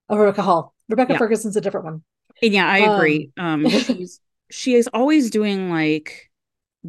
Oh, 0.10 0.18
Rebecca 0.18 0.44
Hall. 0.44 0.76
Rebecca 0.90 1.14
Yeah. 1.14 1.18
Ferguson's 1.18 1.56
a 1.56 1.62
different 1.62 1.86
one. 1.86 2.04
And 2.42 2.54
yeah, 2.54 2.68
I 2.68 2.80
agree. 2.80 3.32
Um, 3.38 3.66
Um, 3.66 3.68
she's 3.70 4.20
she 4.52 4.76
is 4.76 4.90
always 4.94 5.32
doing 5.32 5.70
like 5.70 6.30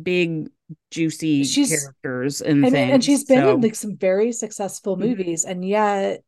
big, 0.01 0.49
juicy 0.91 1.45
She's 1.45 1.71
characters 1.71 2.41
and 2.41 2.65
and 2.65 2.77
and 2.77 3.05
she's 3.05 3.25
been 3.25 3.47
in 3.47 3.61
like 3.61 3.75
some 3.75 3.97
very 3.97 4.33
successful 4.33 4.97
Mhm. 4.97 5.11
movies, 5.11 5.45
and 5.45 5.65
yet 5.67 6.23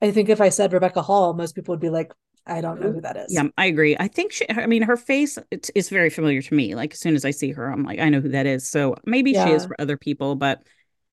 I 0.00 0.10
think 0.10 0.28
if 0.28 0.40
I 0.40 0.48
said 0.50 0.72
Rebecca 0.72 1.02
Hall, 1.02 1.34
most 1.34 1.54
people 1.54 1.72
would 1.72 1.80
be 1.80 1.90
like, 1.90 2.12
I 2.46 2.60
don't 2.60 2.80
know 2.80 2.92
who 2.92 3.00
that 3.00 3.16
is. 3.16 3.32
yeah, 3.32 3.44
I 3.58 3.66
agree. 3.66 3.96
I 3.98 4.08
think 4.08 4.32
she. 4.32 4.46
I 4.48 4.66
mean, 4.66 4.82
her 4.82 4.96
face 4.96 5.38
it's, 5.50 5.70
is 5.74 5.88
very 5.88 6.10
familiar 6.10 6.40
to 6.40 6.54
me. 6.54 6.74
Like 6.74 6.94
as 6.94 7.00
soon 7.00 7.14
as 7.14 7.24
I 7.24 7.30
see 7.30 7.52
her, 7.52 7.70
I'm 7.70 7.84
like, 7.84 7.98
I 7.98 8.08
know 8.08 8.20
who 8.20 8.30
that 8.30 8.46
is. 8.46 8.66
So 8.66 8.96
maybe 9.04 9.34
she 9.34 9.50
is 9.50 9.66
for 9.66 9.80
other 9.80 9.96
people, 9.96 10.34
but 10.34 10.62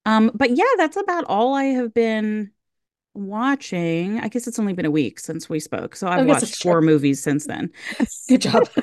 um, 0.05 0.31
but 0.33 0.55
yeah, 0.55 0.63
that's 0.77 0.97
about 0.97 1.25
all 1.25 1.53
I 1.55 1.65
have 1.65 1.93
been 1.93 2.51
watching. 3.13 4.19
I 4.19 4.27
guess 4.29 4.47
it's 4.47 4.59
only 4.59 4.73
been 4.73 4.85
a 4.85 4.91
week 4.91 5.19
since 5.19 5.49
we 5.49 5.59
spoke, 5.59 5.95
so 5.95 6.07
I've 6.07 6.25
watched 6.27 6.43
it's 6.43 6.59
true. 6.59 6.71
four 6.71 6.81
movies 6.81 7.21
since 7.21 7.45
then. 7.45 7.71
Good 8.29 8.41
job. 8.41 8.69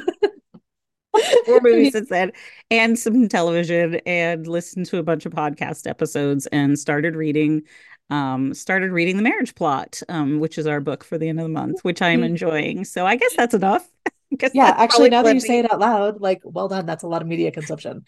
four 1.45 1.61
movies 1.63 1.91
since 1.93 2.09
then 2.09 2.33
and 2.71 2.99
some 2.99 3.29
television 3.29 3.97
and 4.07 4.47
listened 4.47 4.87
to 4.87 4.99
a 4.99 5.03
bunch 5.03 5.27
of 5.27 5.33
podcast 5.33 5.87
episodes 5.89 6.47
and 6.49 6.79
started 6.79 7.17
reading 7.17 7.63
um 8.11 8.55
started 8.55 8.93
reading 8.93 9.17
the 9.17 9.23
marriage 9.23 9.55
plot 9.55 10.01
um 10.09 10.41
which 10.41 10.59
is 10.59 10.67
our 10.67 10.81
book 10.81 11.05
for 11.05 11.19
the 11.19 11.29
end 11.29 11.39
of 11.41 11.45
the 11.45 11.49
month 11.49 11.85
which 11.85 12.03
i'm 12.03 12.23
Mm. 12.23 12.25
enjoying 12.25 12.85
so 12.85 13.07
i 13.07 13.17
guess 13.17 13.35
that's 13.37 13.55
enough 13.55 13.89
Yeah, 14.55 14.75
actually, 14.77 15.09
now 15.09 15.23
that 15.23 15.33
you 15.33 15.41
say 15.41 15.61
it 15.61 15.73
out 15.73 15.81
loud, 15.81 16.21
like, 16.21 16.41
well 16.45 16.69
done. 16.69 16.85
That's 16.85 17.05
a 17.05 17.09
lot 17.09 17.23
of 17.23 17.29
media 17.29 17.51
consumption. 17.51 18.05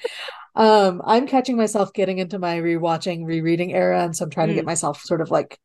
Um, 0.56 1.02
I'm 1.04 1.26
catching 1.26 1.56
myself 1.56 1.92
getting 1.94 2.18
into 2.18 2.38
my 2.38 2.58
rewatching, 2.58 3.26
rereading 3.26 3.72
era, 3.72 4.04
and 4.04 4.16
so 4.16 4.24
I'm 4.24 4.30
trying 4.30 4.48
to 4.48 4.54
get 4.54 4.64
Mm, 4.64 4.66
myself 4.66 5.00
sort 5.02 5.22
of 5.22 5.30
like, 5.30 5.58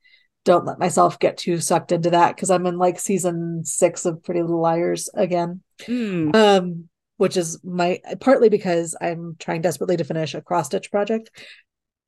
don't 0.46 0.66
let 0.66 0.80
myself 0.80 1.20
get 1.20 1.38
too 1.38 1.60
sucked 1.60 1.92
into 1.92 2.12
that 2.12 2.36
because 2.36 2.50
I'm 2.52 2.66
in 2.68 2.78
like 2.78 3.00
season 3.00 3.64
six 3.66 4.06
of 4.06 4.24
Pretty 4.24 4.42
Little 4.42 4.62
Liars 4.62 5.10
again. 5.16 5.64
mm. 5.88 6.34
Um, 6.34 6.90
which 7.20 7.36
is 7.36 7.60
my 7.66 8.00
partly 8.22 8.48
because 8.48 8.96
I'm 9.00 9.36
trying 9.40 9.62
desperately 9.62 9.98
to 9.98 10.06
finish 10.06 10.34
a 10.34 10.42
cross 10.42 10.68
stitch 10.68 10.90
project. 10.90 11.30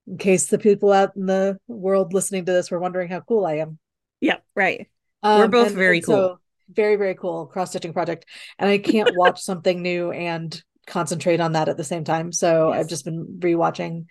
In 0.07 0.17
case 0.17 0.47
the 0.47 0.57
people 0.57 0.91
out 0.91 1.15
in 1.15 1.25
the 1.25 1.57
world 1.67 2.13
listening 2.13 2.45
to 2.45 2.51
this 2.51 2.71
were 2.71 2.79
wondering 2.79 3.09
how 3.09 3.19
cool 3.19 3.45
I 3.45 3.55
am. 3.55 3.77
yeah 4.21 4.37
right 4.55 4.87
we're 5.21 5.43
Um, 5.45 5.51
both 5.51 5.67
and, 5.67 5.75
very 5.75 5.97
and 5.97 6.05
cool 6.05 6.15
so 6.15 6.39
very, 6.73 6.95
very 6.95 7.15
cool 7.15 7.47
cross 7.47 7.71
stitching 7.71 7.91
project. 7.91 8.25
And 8.57 8.69
I 8.69 8.77
can't 8.77 9.15
watch 9.15 9.41
something 9.49 9.81
new 9.81 10.11
and 10.11 10.61
concentrate 10.87 11.41
on 11.41 11.51
that 11.51 11.67
at 11.67 11.75
the 11.75 11.83
same 11.83 12.05
time. 12.05 12.31
So 12.31 12.71
I've 12.71 12.87
just 12.87 13.03
been 13.03 13.37
rewatching. 13.39 14.05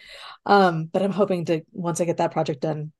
Um, 0.44 0.84
but 0.92 1.02
I'm 1.02 1.12
hoping 1.12 1.46
to 1.46 1.62
once 1.72 2.00
I 2.00 2.04
get 2.04 2.18
that 2.18 2.32
project 2.32 2.60
done. 2.60 2.92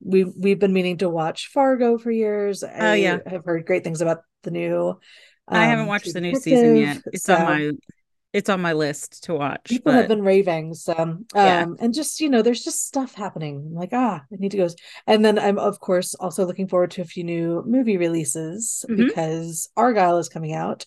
We 0.00 0.24
we've 0.24 0.58
been 0.58 0.72
meaning 0.72 0.98
to 0.98 1.08
watch 1.08 1.48
Fargo 1.52 1.98
for 1.98 2.10
years. 2.10 2.64
oh 2.64 2.92
yeah 2.94 3.18
I 3.24 3.30
have 3.30 3.44
heard 3.44 3.64
great 3.66 3.84
things 3.84 4.00
about 4.00 4.22
the 4.42 4.50
new 4.50 4.98
i 5.50 5.64
haven't 5.64 5.84
um 5.84 5.88
watched 5.88 6.12
the 6.12 6.20
new 6.20 6.34
season 6.34 6.76
yet. 6.76 6.98
It's 7.12 7.28
on 7.28 7.44
my 7.44 7.72
it's 8.32 8.48
on 8.50 8.60
my 8.60 8.74
list 8.74 9.24
to 9.24 9.34
watch 9.34 9.68
people 9.68 9.92
have 9.92 10.08
been 10.08 10.22
raving 10.22 10.74
so 10.74 10.92
yeah. 11.34 11.62
um 11.62 11.76
and 11.80 11.94
just 11.94 12.20
you 12.20 12.28
know 12.28 12.42
there's 12.42 12.62
just 12.62 12.86
stuff 12.86 13.14
happening. 13.14 13.56
I'm 13.66 13.74
like 13.74 13.90
ah 13.92 14.22
i 14.30 14.36
need 14.36 14.50
to 14.52 14.56
go 14.58 14.68
and 15.06 15.24
then 15.24 15.38
i'm 15.38 15.58
of 15.58 15.80
course 15.80 16.14
also 16.14 16.44
looking 16.44 16.68
forward 16.68 16.90
to 16.92 17.02
a 17.02 17.06
few 17.06 17.24
new 17.24 17.62
movie 17.66 17.96
releases 17.96 18.84
hmm 18.86 19.06
because 19.06 19.68
Argylle 19.76 20.20
is 20.20 20.28
coming 20.28 20.52
out 20.52 20.86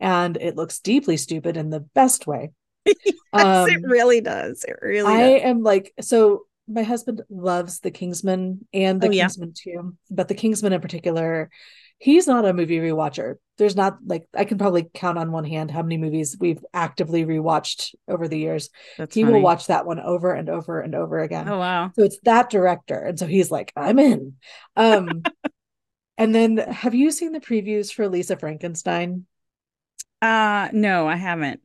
and 0.00 0.36
it 0.36 0.56
looks 0.56 0.80
deeply 0.80 1.16
stupid 1.16 1.56
in 1.56 1.70
the 1.70 1.80
best 1.80 2.26
way. 2.26 2.50
Yes 2.86 3.24
it 3.34 3.80
um 3.82 3.82
really 3.84 4.20
does. 4.20 4.64
It 4.64 4.76
really 4.82 5.14
i 5.14 5.20
does. 5.20 5.42
am 5.42 5.62
like 5.62 5.94
so 6.00 6.46
my 6.68 6.82
husband 6.82 7.22
loves 7.30 7.80
the 7.80 7.90
kingsman 7.90 8.66
and 8.72 9.00
the 9.00 9.08
oh 9.08 9.10
yeah. 9.10 9.24
Kingsman 9.24 9.52
2 9.54 9.96
but 10.10 10.28
the 10.28 10.34
kingsman 10.34 10.72
in 10.72 10.80
particular 10.80 11.50
he's 12.02 12.26
not 12.26 12.44
a 12.44 12.52
movie 12.52 12.80
rewatcher. 12.80 13.36
There's 13.58 13.76
not 13.76 13.98
like 14.04 14.26
i 14.34 14.44
can 14.44 14.58
probably 14.58 14.90
count 14.92 15.18
on 15.18 15.30
one 15.30 15.44
hand 15.44 15.70
how 15.70 15.82
many 15.82 15.98
movies 15.98 16.36
we've 16.38 16.64
actively 16.74 17.24
rewatched 17.24 17.94
over 18.08 18.26
the 18.26 18.38
years. 18.38 18.70
That's 18.98 19.14
he 19.14 19.24
will 19.24 19.40
watch 19.40 19.68
that 19.68 19.86
one 19.86 20.00
over 20.00 20.32
and 20.32 20.48
over 20.48 20.80
and 20.80 20.96
over 20.96 21.20
again. 21.20 21.48
Oh 21.48 21.58
wow. 21.58 21.92
So 21.94 22.02
it's 22.02 22.18
that 22.24 22.50
director. 22.50 22.98
And 22.98 23.18
so 23.18 23.26
he's 23.26 23.52
like 23.52 23.72
i'm 23.76 24.00
in. 24.00 24.34
Um 24.76 25.22
and 26.18 26.34
then 26.34 26.56
have 26.56 26.94
you 26.94 27.12
seen 27.12 27.30
the 27.30 27.40
previews 27.40 27.92
for 27.92 28.08
lisa 28.08 28.36
frankenstein? 28.36 29.26
Uh 30.20 30.68
no 30.72 31.06
i 31.06 31.14
haven't. 31.14 31.60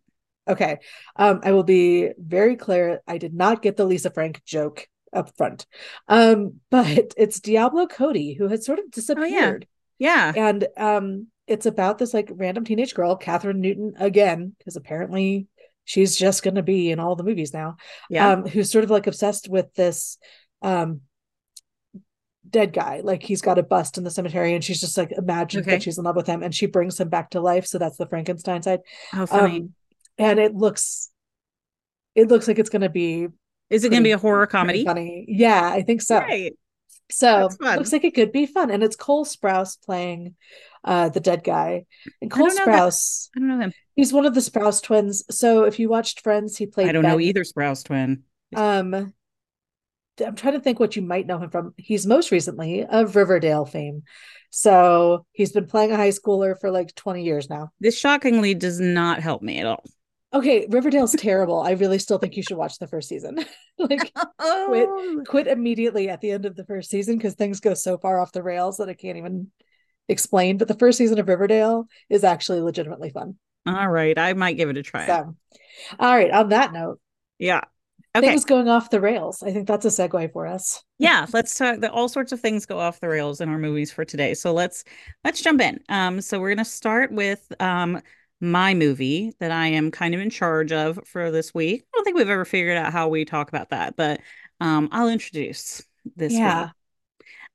Okay. 0.48 0.78
Um 1.16 1.42
i 1.44 1.52
will 1.52 1.64
be 1.64 2.12
very 2.16 2.58
clear. 2.58 3.02
I 3.08 3.18
did 3.18 3.34
not 3.34 3.64
get 3.64 3.76
the 3.76 3.86
lisa 3.86 4.12
frank 4.12 4.44
joke 4.46 4.88
up 5.12 5.36
front. 5.36 5.66
Um 6.08 6.60
but 6.70 7.16
it's 7.18 7.40
diablo 7.40 7.88
cody 7.88 8.34
who 8.34 8.50
has 8.50 8.64
sort 8.68 8.78
of 8.78 8.86
oh 8.86 8.88
yeah. 8.88 8.92
disappeared 8.94 9.68
yeah. 10.00 10.34
And 10.36 10.68
um 10.78 11.28
it's 11.48 11.66
about 11.66 11.98
this 11.98 12.14
like 12.14 12.30
random 12.34 12.66
teenage 12.66 12.94
girl 12.94 13.18
Kathryn 13.18 13.58
Newton 13.58 13.94
again 13.98 14.56
because 14.58 14.76
apparently 14.76 15.48
she's 15.86 16.18
just 16.18 16.44
going 16.44 16.56
to 16.56 16.64
be 16.64 16.92
in 16.92 17.00
all 17.00 17.16
the 17.16 17.24
movies 17.24 17.54
now 17.54 17.78
yeah. 18.10 18.32
um 18.32 18.46
who's 18.46 18.70
sort 18.70 18.84
of 18.84 18.90
like 18.90 19.08
obsessed 19.08 19.48
with 19.48 19.74
this 19.74 20.18
um 20.62 21.02
dead 22.50 22.74
guy. 22.74 23.02
Like 23.04 23.24
he's 23.24 23.42
got 23.42 23.60
a 23.60 23.64
bust 23.64 23.98
in 23.98 24.04
the 24.04 24.12
cemetery 24.12 24.54
and 24.54 24.64
she's 24.64 24.80
just 24.80 24.98
like 24.98 25.12
imagined 25.12 25.66
that 25.66 25.84
she's 25.84 25.98
in 25.98 26.04
love 26.04 26.16
with 26.16 26.28
him 26.28 26.44
and 26.44 26.54
she 26.54 26.66
brings 26.66 27.00
him 27.00 27.10
back 27.10 27.32
to 27.32 27.42
life. 27.42 27.66
So 27.66 27.78
that's 27.78 27.98
the 27.98 28.08
frankenstein 28.08 28.62
side. 28.64 28.80
How 29.12 29.26
funny. 29.26 29.62
Um 29.62 29.74
and 30.18 30.40
it 30.40 30.56
looks 30.56 31.10
it 32.16 32.28
looks 32.28 32.48
like 32.48 32.58
it's 32.58 32.70
going 32.70 32.82
to 32.82 32.90
be 32.90 33.28
Is 33.70 33.84
it 33.84 33.90
going 33.90 34.02
to 34.02 34.08
be 34.08 34.12
a 34.12 34.18
horror 34.18 34.48
comedy? 34.48 34.84
funny. 34.86 35.26
Yeah 35.28 35.70
i 35.72 35.82
think 35.82 36.02
so. 36.02 36.20
Right. 36.20 36.54
So 37.10 37.50
looks 37.60 37.94
like 37.94 38.04
it 38.04 38.16
could 38.16 38.32
be 38.32 38.46
fun. 38.46 38.70
And 38.70 38.84
it's 38.84 38.96
Cole 38.96 39.26
Sprouse 39.26 39.82
playing 39.84 40.36
uh 40.84 41.10
the 41.10 41.20
dead 41.20 41.44
guy. 41.44 41.86
And 42.22 42.30
Cole 42.30 42.48
I 42.48 42.56
Sprouse. 42.56 43.30
That. 43.34 43.38
I 43.38 43.40
don't 43.40 43.48
know 43.50 43.66
him. 43.66 43.74
He's 43.96 44.14
one 44.14 44.26
of 44.26 44.34
the 44.34 44.42
Sprouse 44.42 44.82
twins. 44.82 45.24
So 45.30 45.64
if 45.64 45.80
you 45.80 45.90
watched 45.90 46.22
Friends, 46.22 46.58
he 46.58 46.66
played 46.66 46.90
I 46.90 46.92
don't 46.92 47.04
ben. 47.04 47.12
know 47.14 47.20
either 47.20 47.44
Sprouse 47.44 47.84
twin. 47.84 48.24
Um 48.56 49.14
I'm 50.26 50.36
trying 50.36 50.54
to 50.56 50.60
think 50.60 50.80
what 50.80 50.96
you 50.96 51.02
might 51.02 51.28
know 51.28 51.38
him 51.38 51.50
from. 51.50 51.74
He's 51.78 52.08
most 52.08 52.32
recently 52.32 52.84
of 52.84 53.16
Riverdale 53.16 53.66
fame. 53.66 54.04
So 54.50 55.26
he's 55.34 55.52
been 55.52 55.68
playing 55.68 55.92
a 55.92 55.98
high 55.98 56.10
schooler 56.10 56.60
for 56.60 56.72
like 56.72 56.96
20 56.96 57.24
years 57.24 57.50
now. 57.50 57.72
This 57.80 57.98
shockingly 57.98 58.56
does 58.56 58.80
not 58.80 59.22
help 59.22 59.42
me 59.42 59.60
at 59.60 59.68
all. 59.68 59.84
Okay, 60.34 60.68
Riverdale's 60.70 61.14
terrible. 61.14 61.62
I 61.62 61.72
really 61.72 62.00
still 62.00 62.18
think 62.18 62.36
you 62.36 62.44
should 62.44 62.58
watch 62.58 62.80
the 62.80 62.88
first 62.88 63.08
season. 63.08 63.46
like 63.78 64.12
oh. 64.40 64.66
quit 64.68 65.28
quit 65.28 65.48
immediately 65.48 66.10
at 66.10 66.20
the 66.20 66.32
end 66.32 66.46
of 66.46 66.56
the 66.56 66.66
first 66.66 66.90
season 66.90 67.18
because 67.18 67.36
things 67.36 67.60
go 67.60 67.74
so 67.74 67.98
far 67.98 68.20
off 68.20 68.34
the 68.34 68.44
rails 68.44 68.78
that 68.78 68.90
I 68.90 68.94
can't 68.94 69.18
even 69.18 69.52
explain. 70.10 70.58
But 70.58 70.68
the 70.68 70.76
first 70.76 70.98
season 70.98 71.20
of 71.20 71.28
Riverdale 71.28 71.86
is 72.10 72.24
actually 72.24 72.60
legitimately 72.62 73.12
fun. 73.12 73.36
All 73.66 73.90
right. 73.90 74.18
I 74.18 74.34
might 74.34 74.58
give 74.58 74.70
it 74.70 74.78
a 74.78 74.84
try. 74.84 75.06
So 75.06 75.36
all 76.00 76.16
right. 76.16 76.32
On 76.32 76.50
that 76.50 76.74
note. 76.74 77.00
Yeah. 77.40 77.62
Okay. 78.16 78.28
Things 78.28 78.46
going 78.46 78.68
off 78.68 78.90
the 78.90 79.00
rails. 79.00 79.44
I 79.44 79.52
think 79.52 79.68
that's 79.68 79.86
a 79.86 79.90
segue 79.90 80.34
for 80.34 80.48
us. 80.48 80.84
Yeah, 81.00 81.28
let's 81.32 81.54
talk. 81.54 81.80
The, 81.80 81.92
all 81.92 82.10
sorts 82.10 82.32
of 82.32 82.40
things 82.40 82.66
go 82.66 82.80
off 82.80 83.00
the 83.00 83.08
rails 83.08 83.40
in 83.40 83.50
our 83.50 83.60
movies 83.60 83.92
for 83.92 84.04
today. 84.04 84.34
So 84.34 84.52
let's 84.52 84.84
let's 85.24 85.44
jump 85.44 85.62
in. 85.62 85.80
Um, 85.90 86.22
so 86.22 86.40
we're 86.40 86.50
gonna 86.50 86.66
start 86.66 87.12
with 87.12 87.46
um 87.60 88.02
my 88.40 88.74
movie 88.74 89.34
that 89.40 89.52
I 89.52 89.68
am 89.68 89.92
kind 89.92 90.14
of 90.14 90.22
in 90.22 90.30
charge 90.30 90.72
of 90.72 91.00
for 91.06 91.32
this 91.32 91.54
week. 91.54 91.84
I 91.84 91.98
don't 91.98 92.04
think 92.04 92.18
we've 92.18 92.30
ever 92.30 92.46
figured 92.46 92.78
out 92.78 92.94
how 92.94 93.08
we 93.08 93.26
talk 93.26 93.50
about 93.50 93.70
that, 93.70 93.96
but 93.96 94.22
um, 94.60 94.90
I'll 94.92 95.10
introduce 95.10 95.84
this. 96.16 96.34
Yeah. 96.34 96.66
Week. 96.66 96.72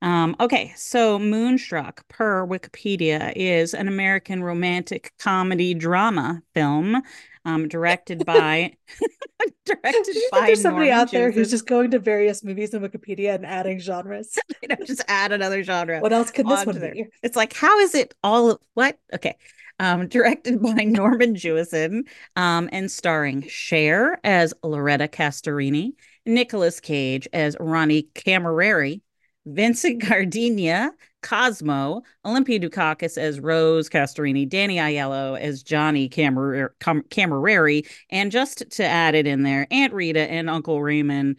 Um, 0.03 0.35
okay, 0.41 0.73
so 0.75 1.17
Moonstruck, 1.17 2.09
per 2.09 2.45
Wikipedia, 2.45 3.33
is 3.37 3.73
an 3.73 3.87
American 3.87 4.43
romantic 4.43 5.13
comedy 5.21 5.75
drama 5.75 6.43
film 6.55 7.01
um, 7.45 7.69
directed 7.69 8.27
by 8.27 8.73
directed 9.65 10.17
by 10.31 10.47
there's 10.47 10.61
somebody 10.61 10.87
Norman 10.87 11.03
out 11.03 11.11
there 11.11 11.31
who's 11.31 11.51
just 11.51 11.67
going 11.67 11.91
to 11.93 11.99
various 11.99 12.45
movies 12.45 12.75
in 12.75 12.83
Wikipedia 12.83 13.35
and 13.35 13.47
adding 13.47 13.79
genres. 13.79 14.39
you 14.63 14.69
know, 14.69 14.77
just 14.85 15.03
add 15.09 15.33
another 15.33 15.63
genre. 15.63 16.01
What 16.01 16.13
else 16.13 16.31
could 16.31 16.47
this 16.47 16.67
one 16.67 16.79
there. 16.79 16.93
be? 16.93 17.07
It's 17.23 17.37
like, 17.37 17.53
how 17.53 17.79
is 17.81 17.95
it 17.95 18.15
all 18.23 18.61
what? 18.75 18.99
Okay. 19.13 19.37
Um, 19.83 20.07
directed 20.09 20.63
by 20.63 20.85
Norman 20.85 21.35
Jewison, 21.35 22.05
um, 22.37 22.69
and 22.73 22.91
starring 22.91 23.43
Cher 23.49 24.19
as 24.25 24.55
Loretta 24.63 25.09
Castorini, 25.09 25.93
Nicolas 26.25 26.81
Cage 26.81 27.29
as 27.33 27.57
Ronnie 27.59 28.09
Cammareri, 28.15 29.01
Vincent 29.45 30.03
Gardenia 30.09 30.93
Cosmo, 31.23 32.03
Olympia 32.25 32.61
Dukakis 32.61 33.19
as 33.19 33.41
Rose 33.41 33.89
Castorini, 33.89 34.49
Danny 34.49 34.77
Aiello 34.77 35.39
as 35.39 35.63
Johnny 35.63 36.09
Camer- 36.09 36.75
Cam- 36.81 37.03
Cammareri, 37.05 37.87
and 38.11 38.31
just 38.33 38.71
to 38.71 38.85
add 38.85 39.15
it 39.15 39.27
in 39.27 39.43
there, 39.43 39.67
Aunt 39.71 39.93
Rita 39.93 40.31
and 40.31 40.49
Uncle 40.49 40.83
Raymond 40.83 41.39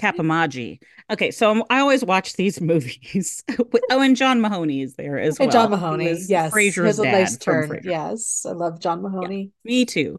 Cappomaggi. 0.00 0.80
Okay, 1.10 1.30
so 1.30 1.64
I 1.70 1.80
always 1.80 2.04
watch 2.04 2.34
these 2.34 2.60
movies. 2.60 3.42
oh, 3.90 4.00
and 4.00 4.16
John 4.16 4.40
Mahoney 4.40 4.82
is 4.82 4.94
there 4.94 5.18
as 5.18 5.38
well. 5.38 5.46
And 5.46 5.52
John 5.52 5.70
Mahoney, 5.70 6.16
yes, 6.28 6.52
Frasier's 6.52 6.98
dad. 6.98 7.12
Nice 7.12 7.36
turn. 7.36 7.80
Yes, 7.84 8.44
I 8.48 8.52
love 8.52 8.80
John 8.80 9.02
Mahoney. 9.02 9.50
Yeah, 9.64 9.70
me 9.70 9.84
too. 9.84 10.18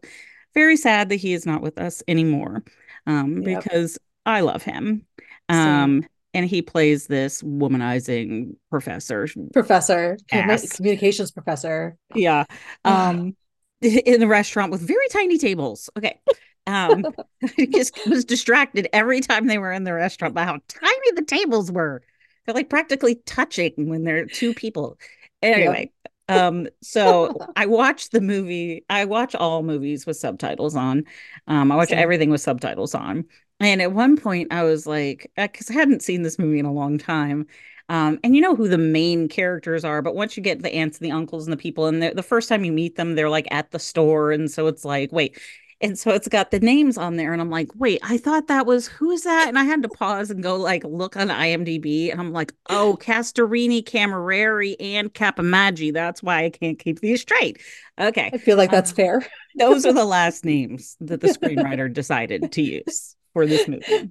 Very 0.54 0.76
sad 0.76 1.08
that 1.08 1.16
he 1.16 1.32
is 1.32 1.46
not 1.46 1.62
with 1.62 1.78
us 1.78 2.02
anymore, 2.06 2.62
um, 3.06 3.42
yep. 3.42 3.62
because 3.62 3.98
I 4.26 4.40
love 4.40 4.62
him. 4.62 5.06
Um, 5.48 6.04
and 6.34 6.46
he 6.46 6.62
plays 6.62 7.06
this 7.06 7.42
womanizing 7.42 8.56
professor 8.70 9.28
professor 9.52 10.16
communications 10.28 11.30
professor 11.30 11.96
yeah 12.14 12.44
um 12.84 13.36
in 13.82 14.20
the 14.20 14.28
restaurant 14.28 14.70
with 14.70 14.80
very 14.80 15.06
tiny 15.10 15.38
tables 15.38 15.90
okay 15.96 16.18
um 16.66 17.04
just 17.72 17.94
was 18.06 18.24
distracted 18.24 18.88
every 18.92 19.20
time 19.20 19.46
they 19.46 19.58
were 19.58 19.72
in 19.72 19.84
the 19.84 19.92
restaurant 19.92 20.34
by 20.34 20.44
how 20.44 20.58
tiny 20.68 21.12
the 21.14 21.24
tables 21.24 21.70
were 21.70 22.02
they're 22.46 22.54
like 22.54 22.70
practically 22.70 23.16
touching 23.26 23.72
when 23.76 24.04
they're 24.04 24.26
two 24.26 24.54
people 24.54 24.98
anyway 25.42 25.90
um 26.28 26.68
so 26.80 27.36
i 27.56 27.66
watch 27.66 28.10
the 28.10 28.20
movie 28.20 28.84
i 28.88 29.04
watch 29.04 29.34
all 29.34 29.62
movies 29.62 30.06
with 30.06 30.16
subtitles 30.16 30.76
on 30.76 31.04
um 31.48 31.72
i 31.72 31.76
watch 31.76 31.88
Same. 31.88 31.98
everything 31.98 32.30
with 32.30 32.40
subtitles 32.40 32.94
on 32.94 33.24
and 33.62 33.80
at 33.80 33.92
one 33.92 34.16
point, 34.16 34.52
I 34.52 34.64
was 34.64 34.86
like, 34.86 35.30
because 35.36 35.70
uh, 35.70 35.74
I 35.74 35.76
hadn't 35.76 36.02
seen 36.02 36.22
this 36.22 36.38
movie 36.38 36.58
in 36.58 36.66
a 36.66 36.72
long 36.72 36.98
time. 36.98 37.46
Um, 37.88 38.18
and 38.24 38.34
you 38.34 38.40
know 38.42 38.56
who 38.56 38.68
the 38.68 38.78
main 38.78 39.28
characters 39.28 39.84
are, 39.84 40.02
but 40.02 40.14
once 40.16 40.36
you 40.36 40.42
get 40.42 40.62
the 40.62 40.74
aunts 40.74 40.98
and 40.98 41.04
the 41.06 41.12
uncles 41.12 41.46
and 41.46 41.52
the 41.52 41.56
people, 41.56 41.86
and 41.86 42.02
the 42.02 42.22
first 42.22 42.48
time 42.48 42.64
you 42.64 42.72
meet 42.72 42.96
them, 42.96 43.14
they're 43.14 43.30
like 43.30 43.46
at 43.50 43.70
the 43.70 43.78
store. 43.78 44.32
And 44.32 44.50
so 44.50 44.66
it's 44.66 44.84
like, 44.84 45.12
wait. 45.12 45.38
And 45.82 45.98
so 45.98 46.12
it's 46.12 46.28
got 46.28 46.52
the 46.52 46.60
names 46.60 46.96
on 46.96 47.16
there. 47.16 47.32
And 47.32 47.42
I'm 47.42 47.50
like, 47.50 47.68
wait, 47.74 47.98
I 48.04 48.16
thought 48.16 48.46
that 48.46 48.66
was 48.66 48.86
who's 48.86 49.22
that? 49.22 49.48
And 49.48 49.58
I 49.58 49.64
had 49.64 49.82
to 49.82 49.88
pause 49.88 50.30
and 50.30 50.40
go 50.40 50.54
like 50.56 50.84
look 50.84 51.16
on 51.16 51.28
IMDb. 51.28 52.12
And 52.12 52.20
I'm 52.20 52.32
like, 52.32 52.54
oh, 52.70 52.96
Castorini, 53.00 53.82
Cammareri, 53.82 54.76
and 54.78 55.12
Cappomaggi. 55.12 55.92
That's 55.92 56.22
why 56.22 56.44
I 56.44 56.50
can't 56.50 56.78
keep 56.78 57.00
these 57.00 57.22
straight. 57.22 57.60
Okay. 58.00 58.30
I 58.32 58.38
feel 58.38 58.56
like 58.56 58.70
that's 58.70 58.92
um, 58.92 58.96
fair. 58.96 59.26
those 59.58 59.84
are 59.84 59.92
the 59.92 60.04
last 60.06 60.44
names 60.44 60.96
that 61.00 61.20
the 61.20 61.28
screenwriter 61.28 61.92
decided 61.92 62.52
to 62.52 62.62
use 62.62 63.16
for 63.32 63.46
this 63.46 63.66
movie. 63.66 64.10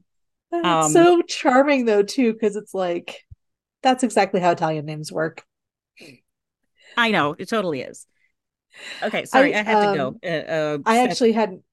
Um, 0.51 0.91
so 0.91 1.21
charming 1.21 1.85
though 1.85 2.03
too, 2.03 2.33
because 2.33 2.57
it's 2.57 2.73
like 2.73 3.23
that's 3.81 4.03
exactly 4.03 4.41
how 4.41 4.51
Italian 4.51 4.85
names 4.85 5.09
work. 5.09 5.43
I 6.97 7.11
know 7.11 7.35
it 7.39 7.47
totally 7.47 7.81
is. 7.81 8.05
Okay, 9.03 9.25
sorry, 9.25 9.53
I, 9.55 9.59
I 9.59 9.63
had 9.63 9.75
um, 9.75 9.93
to 9.93 9.97
go. 9.97 10.07
Um, 10.07 10.19
uh, 10.23 10.27
uh, 10.27 10.77
I 10.85 11.03
actually 11.03 11.31
hadn't 11.31 11.63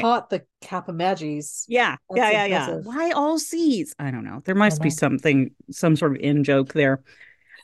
caught 0.00 0.30
the 0.30 0.44
Cappomaggis. 0.62 1.64
Yeah, 1.68 1.96
that's 2.10 2.18
yeah, 2.18 2.30
yeah, 2.30 2.44
impressive. 2.44 2.84
yeah. 2.84 2.90
Why 2.90 3.10
all 3.12 3.38
C's? 3.38 3.94
I 3.98 4.10
don't 4.10 4.24
know. 4.24 4.42
There 4.44 4.54
must 4.54 4.82
be 4.82 4.90
something, 4.90 5.50
some 5.70 5.96
sort 5.96 6.12
of 6.12 6.20
in 6.20 6.44
joke 6.44 6.72
there. 6.72 7.02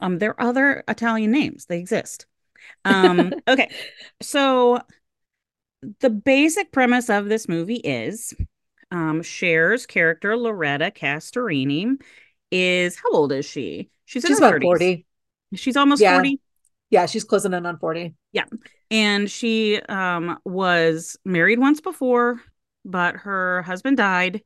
Um, 0.00 0.18
there 0.18 0.30
are 0.40 0.48
other 0.48 0.84
Italian 0.88 1.30
names. 1.30 1.66
They 1.66 1.78
exist. 1.78 2.26
Um, 2.84 3.32
okay, 3.48 3.70
so 4.20 4.80
the 6.00 6.10
basic 6.10 6.72
premise 6.72 7.10
of 7.10 7.28
this 7.28 7.48
movie 7.48 7.76
is 7.76 8.34
um, 8.90 9.22
Cher's 9.22 9.86
character, 9.86 10.36
Loretta 10.36 10.90
Castorini, 10.94 12.00
is 12.50 12.96
how 12.96 13.10
old 13.12 13.32
is 13.32 13.46
she? 13.46 13.90
She's, 14.04 14.24
she's 14.24 14.38
about 14.38 14.54
30s. 14.54 14.62
40. 14.62 15.06
She's 15.54 15.76
almost 15.76 16.02
yeah. 16.02 16.14
40. 16.14 16.40
Yeah, 16.90 17.06
she's 17.06 17.24
closing 17.24 17.52
in 17.52 17.66
on 17.66 17.78
40. 17.78 18.14
Yeah. 18.32 18.44
And 18.90 19.30
she 19.30 19.80
um, 19.82 20.38
was 20.44 21.16
married 21.24 21.58
once 21.58 21.80
before, 21.80 22.40
but 22.84 23.16
her 23.16 23.62
husband 23.62 23.96
died 23.96 24.42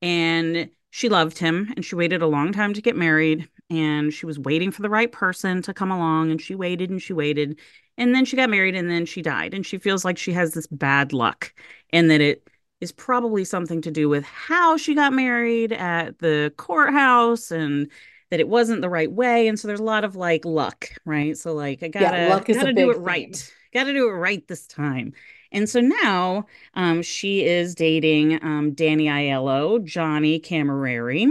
and 0.00 0.70
she 0.90 1.08
loved 1.08 1.38
him 1.38 1.72
and 1.76 1.84
she 1.84 1.94
waited 1.94 2.22
a 2.22 2.26
long 2.26 2.52
time 2.52 2.74
to 2.74 2.82
get 2.82 2.96
married 2.96 3.48
and 3.70 4.12
she 4.12 4.26
was 4.26 4.38
waiting 4.38 4.70
for 4.70 4.82
the 4.82 4.90
right 4.90 5.10
person 5.10 5.62
to 5.62 5.74
come 5.74 5.90
along 5.90 6.30
and 6.30 6.40
she 6.40 6.54
waited 6.54 6.90
and 6.90 7.00
she 7.00 7.12
waited 7.12 7.58
and 7.96 8.14
then 8.14 8.24
she 8.24 8.36
got 8.36 8.50
married 8.50 8.74
and 8.74 8.90
then 8.90 9.06
she 9.06 9.22
died 9.22 9.54
and 9.54 9.64
she 9.64 9.78
feels 9.78 10.04
like 10.04 10.18
she 10.18 10.32
has 10.32 10.52
this 10.52 10.66
bad 10.66 11.12
luck 11.12 11.54
and 11.90 12.10
that 12.10 12.20
it 12.20 12.48
is 12.80 12.92
probably 12.92 13.44
something 13.44 13.80
to 13.80 13.90
do 13.90 14.08
with 14.08 14.24
how 14.24 14.76
she 14.76 14.94
got 14.94 15.12
married 15.12 15.72
at 15.72 16.18
the 16.18 16.52
courthouse 16.56 17.50
and 17.50 17.90
that 18.32 18.40
it 18.40 18.48
wasn't 18.48 18.80
the 18.80 18.88
right 18.88 19.12
way. 19.12 19.46
And 19.46 19.60
so 19.60 19.68
there's 19.68 19.78
a 19.78 19.84
lot 19.84 20.04
of 20.04 20.16
like 20.16 20.46
luck, 20.46 20.88
right? 21.04 21.36
So 21.36 21.52
like 21.52 21.82
I 21.82 21.88
gotta 21.88 22.16
yeah, 22.16 22.28
gotta 22.54 22.72
do 22.72 22.88
it 22.88 22.94
thing. 22.94 23.02
right. 23.02 23.52
Gotta 23.74 23.92
do 23.92 24.08
it 24.08 24.12
right 24.12 24.48
this 24.48 24.66
time. 24.66 25.12
And 25.52 25.68
so 25.68 25.80
now 25.80 26.46
um, 26.72 27.02
she 27.02 27.44
is 27.44 27.74
dating 27.74 28.42
um, 28.42 28.72
Danny 28.72 29.04
Aiello, 29.04 29.84
Johnny 29.84 30.40
Cammareri. 30.40 31.28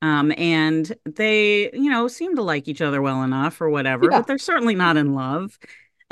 Um, 0.00 0.32
and 0.38 0.94
they, 1.06 1.72
you 1.72 1.90
know, 1.90 2.06
seem 2.06 2.36
to 2.36 2.42
like 2.42 2.68
each 2.68 2.80
other 2.80 3.02
well 3.02 3.24
enough 3.24 3.60
or 3.60 3.68
whatever, 3.68 4.04
yeah. 4.04 4.18
but 4.18 4.28
they're 4.28 4.38
certainly 4.38 4.76
not 4.76 4.96
in 4.96 5.12
love. 5.12 5.58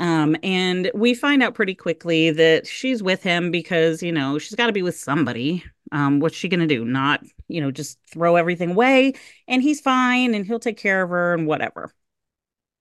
Um, 0.01 0.35
and 0.43 0.91
we 0.93 1.13
find 1.13 1.41
out 1.41 1.55
pretty 1.55 1.75
quickly 1.75 2.31
that 2.31 2.67
she's 2.67 3.01
with 3.01 3.23
him 3.23 3.49
because, 3.49 4.03
you 4.03 4.11
know, 4.11 4.39
she's 4.39 4.55
got 4.55 4.67
to 4.67 4.73
be 4.73 4.81
with 4.81 4.97
somebody. 4.97 5.63
Um, 5.91 6.19
what's 6.19 6.35
she 6.35 6.49
going 6.49 6.59
to 6.59 6.67
do? 6.67 6.85
Not, 6.85 7.21
you 7.47 7.61
know, 7.61 7.71
just 7.71 7.99
throw 8.11 8.35
everything 8.35 8.71
away 8.71 9.13
and 9.47 9.61
he's 9.61 9.81
fine 9.81 10.33
and 10.33 10.45
he'll 10.45 10.59
take 10.59 10.77
care 10.77 11.03
of 11.03 11.09
her 11.09 11.33
and 11.33 11.47
whatever. 11.47 11.93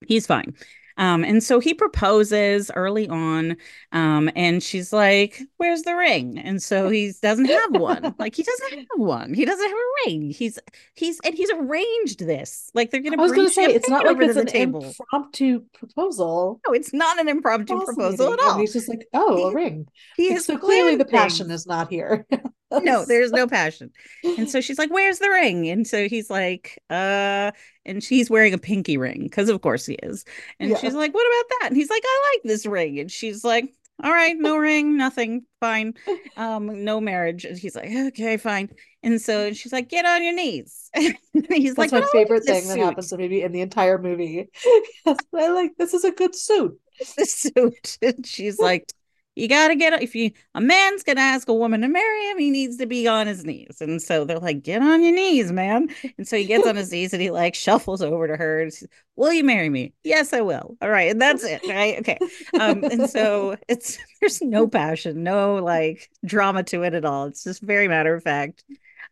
He's 0.07 0.27
fine. 0.27 0.55
Um, 0.99 1.25
and 1.25 1.43
so 1.43 1.59
he 1.59 1.75
proposes 1.75 2.71
early 2.75 3.09
on, 3.09 3.57
um, 3.93 4.31
and 4.37 4.63
she's 4.63 4.93
like, 4.93 5.41
"Where's 5.57 5.83
the 5.83 5.97
ring?" 5.97 6.39
And 6.39 6.63
so 6.63 6.91
he 6.91 7.13
doesn't 7.23 7.47
have 7.47 7.71
one. 7.73 8.15
like 8.19 8.35
he 8.35 8.43
doesn't 8.43 8.79
have 8.79 8.87
one. 8.97 9.33
He 9.35 9.45
doesn't 9.45 9.67
have 9.67 9.77
a 9.77 10.11
ring. 10.11 10.31
He's 10.31 10.59
he's 10.95 11.19
and 11.25 11.35
he's 11.35 11.51
arranged 11.51 12.21
this. 12.21 12.71
Like 12.75 12.91
they're 12.91 13.01
gonna. 13.01 13.17
I 13.19 13.23
was 13.23 13.33
going 13.33 13.49
to 13.49 13.53
say 13.53 13.65
it's 13.65 13.89
not 13.89 14.05
like 14.05 14.17
it's 14.21 14.37
an 14.37 14.47
table. 14.47 14.85
impromptu 14.85 15.61
proposal. 15.73 16.61
No, 16.67 16.75
it's 16.75 16.93
not 16.93 17.19
an 17.19 17.29
impromptu 17.29 17.81
proposal 17.85 18.35
at 18.35 18.41
all. 18.41 18.53
And 18.53 18.61
he's 18.61 18.75
just 18.75 18.89
like, 18.89 19.07
"Oh, 19.15 19.37
he, 19.37 19.43
a 19.45 19.55
ring." 19.55 19.89
He 20.17 20.33
is 20.33 20.45
so 20.45 20.59
clearly 20.59 20.97
the 20.97 21.05
passion 21.05 21.51
is 21.51 21.67
not 21.67 21.89
here. 21.91 22.27
no, 22.81 23.05
there's 23.05 23.33
no 23.33 23.47
passion. 23.47 23.91
And 24.37 24.49
so 24.49 24.61
she's 24.61 24.79
like, 24.79 24.91
Where's 24.91 25.19
the 25.19 25.29
ring? 25.29 25.69
And 25.69 25.87
so 25.87 26.09
he's 26.09 26.31
like, 26.31 26.79
Uh, 26.91 27.53
and 27.85 28.03
she's 28.03 28.31
wearing 28.31 28.55
a 28.55 28.59
pinky 28.59 28.97
ring 28.97 29.23
because, 29.25 29.49
of 29.49 29.61
course, 29.61 29.87
he 29.87 29.95
is. 30.03 30.25
And 30.61 30.71
Yeah. 30.71 30.77
she's 30.77 30.95
like, 30.95 31.13
What 31.15 31.27
about 31.27 31.49
that? 31.61 31.67
And 31.69 31.77
he's 31.77 31.91
like, 31.91 32.03
I 32.05 32.33
like 32.35 32.43
this 32.45 32.67
ring. 32.67 32.99
And 32.99 33.11
she's 33.11 33.45
like, 33.45 33.73
All 34.03 34.11
right, 34.13 34.37
no 34.37 34.57
ring, 34.57 34.97
nothing, 34.97 35.45
fine. 35.61 35.95
Um, 36.37 36.85
no 36.85 36.99
marriage. 37.01 37.45
And 37.45 37.59
he's 37.59 37.77
like, 37.77 37.91
Okay, 37.91 38.39
fine. 38.39 38.71
And 39.03 39.21
so 39.21 39.53
she's 39.53 39.73
like, 39.73 39.89
Get 39.91 40.07
on 40.07 40.23
your 40.25 40.35
knees. 40.35 40.91
and 40.95 41.17
he's 41.51 41.77
like, 41.77 41.91
my 41.93 42.01
"But 42.01 42.05
like 42.05 42.13
favorite 42.13 42.45
this 42.47 42.63
thing 42.63 42.69
that 42.69 42.79
happens 42.79 43.09
to 43.11 43.19
maybe 43.19 43.43
in 43.43 43.53
the 43.53 43.61
entire 43.61 43.99
movie. 43.99 44.49
yes, 45.07 45.19
I 45.35 45.49
like 45.49 45.73
this 45.77 45.93
is 45.95 46.05
a 46.05 46.13
good 46.13 46.35
suit. 46.35 46.79
the 47.17 47.27
suit. 47.27 47.99
And 48.03 48.27
she's 48.27 48.59
like, 48.59 48.91
you 49.35 49.49
gotta 49.49 49.75
get 49.75 50.01
if 50.03 50.15
you 50.15 50.31
a 50.55 50.61
man's 50.61 51.03
gonna 51.03 51.21
ask 51.21 51.49
a 51.49 51.55
woman 51.55 51.81
to 51.81 51.89
marry 51.89 52.31
him, 52.31 52.39
he 52.39 52.51
needs 52.51 52.77
to 52.77 52.87
be 52.87 53.09
on 53.09 53.27
his 53.27 53.45
knees. 53.45 53.81
And 53.81 54.01
so 54.01 54.25
they're 54.25 54.39
like, 54.39 54.63
get 54.63 54.83
on 54.83 55.03
your 55.03 55.15
knees, 55.15 55.51
man. 55.51 55.89
And 56.19 56.29
so 56.29 56.37
he 56.37 56.45
gets 56.45 56.67
on 56.67 56.77
his 56.77 56.93
knees 56.93 57.13
and 57.13 57.23
he 57.23 57.31
like 57.31 57.55
shuffles 57.55 58.03
over 58.03 58.29
to 58.29 58.37
her 58.37 58.61
and 58.61 58.73
says, 58.73 58.89
Will 59.17 59.33
you 59.33 59.45
marry 59.45 59.69
me? 59.69 59.93
Yes, 60.05 60.33
I 60.33 60.41
will. 60.41 60.77
All 60.81 60.91
right, 60.91 61.11
and 61.11 61.21
that's 61.21 61.45
it. 61.45 61.63
Right. 61.67 61.99
Okay. 61.99 62.19
Um, 62.59 62.85
and 62.85 63.09
so 63.09 63.57
it's 63.69 63.99
there's 64.21 64.41
no 64.43 64.67
passion, 64.67 65.23
no 65.23 65.57
like 65.57 66.11
drama 66.25 66.63
to 66.65 66.83
it 66.83 66.95
at 66.95 67.05
all. 67.05 67.27
It's 67.27 67.45
just 67.45 67.63
very 67.63 67.89
matter 67.89 68.15
of 68.15 68.23
fact. 68.23 68.65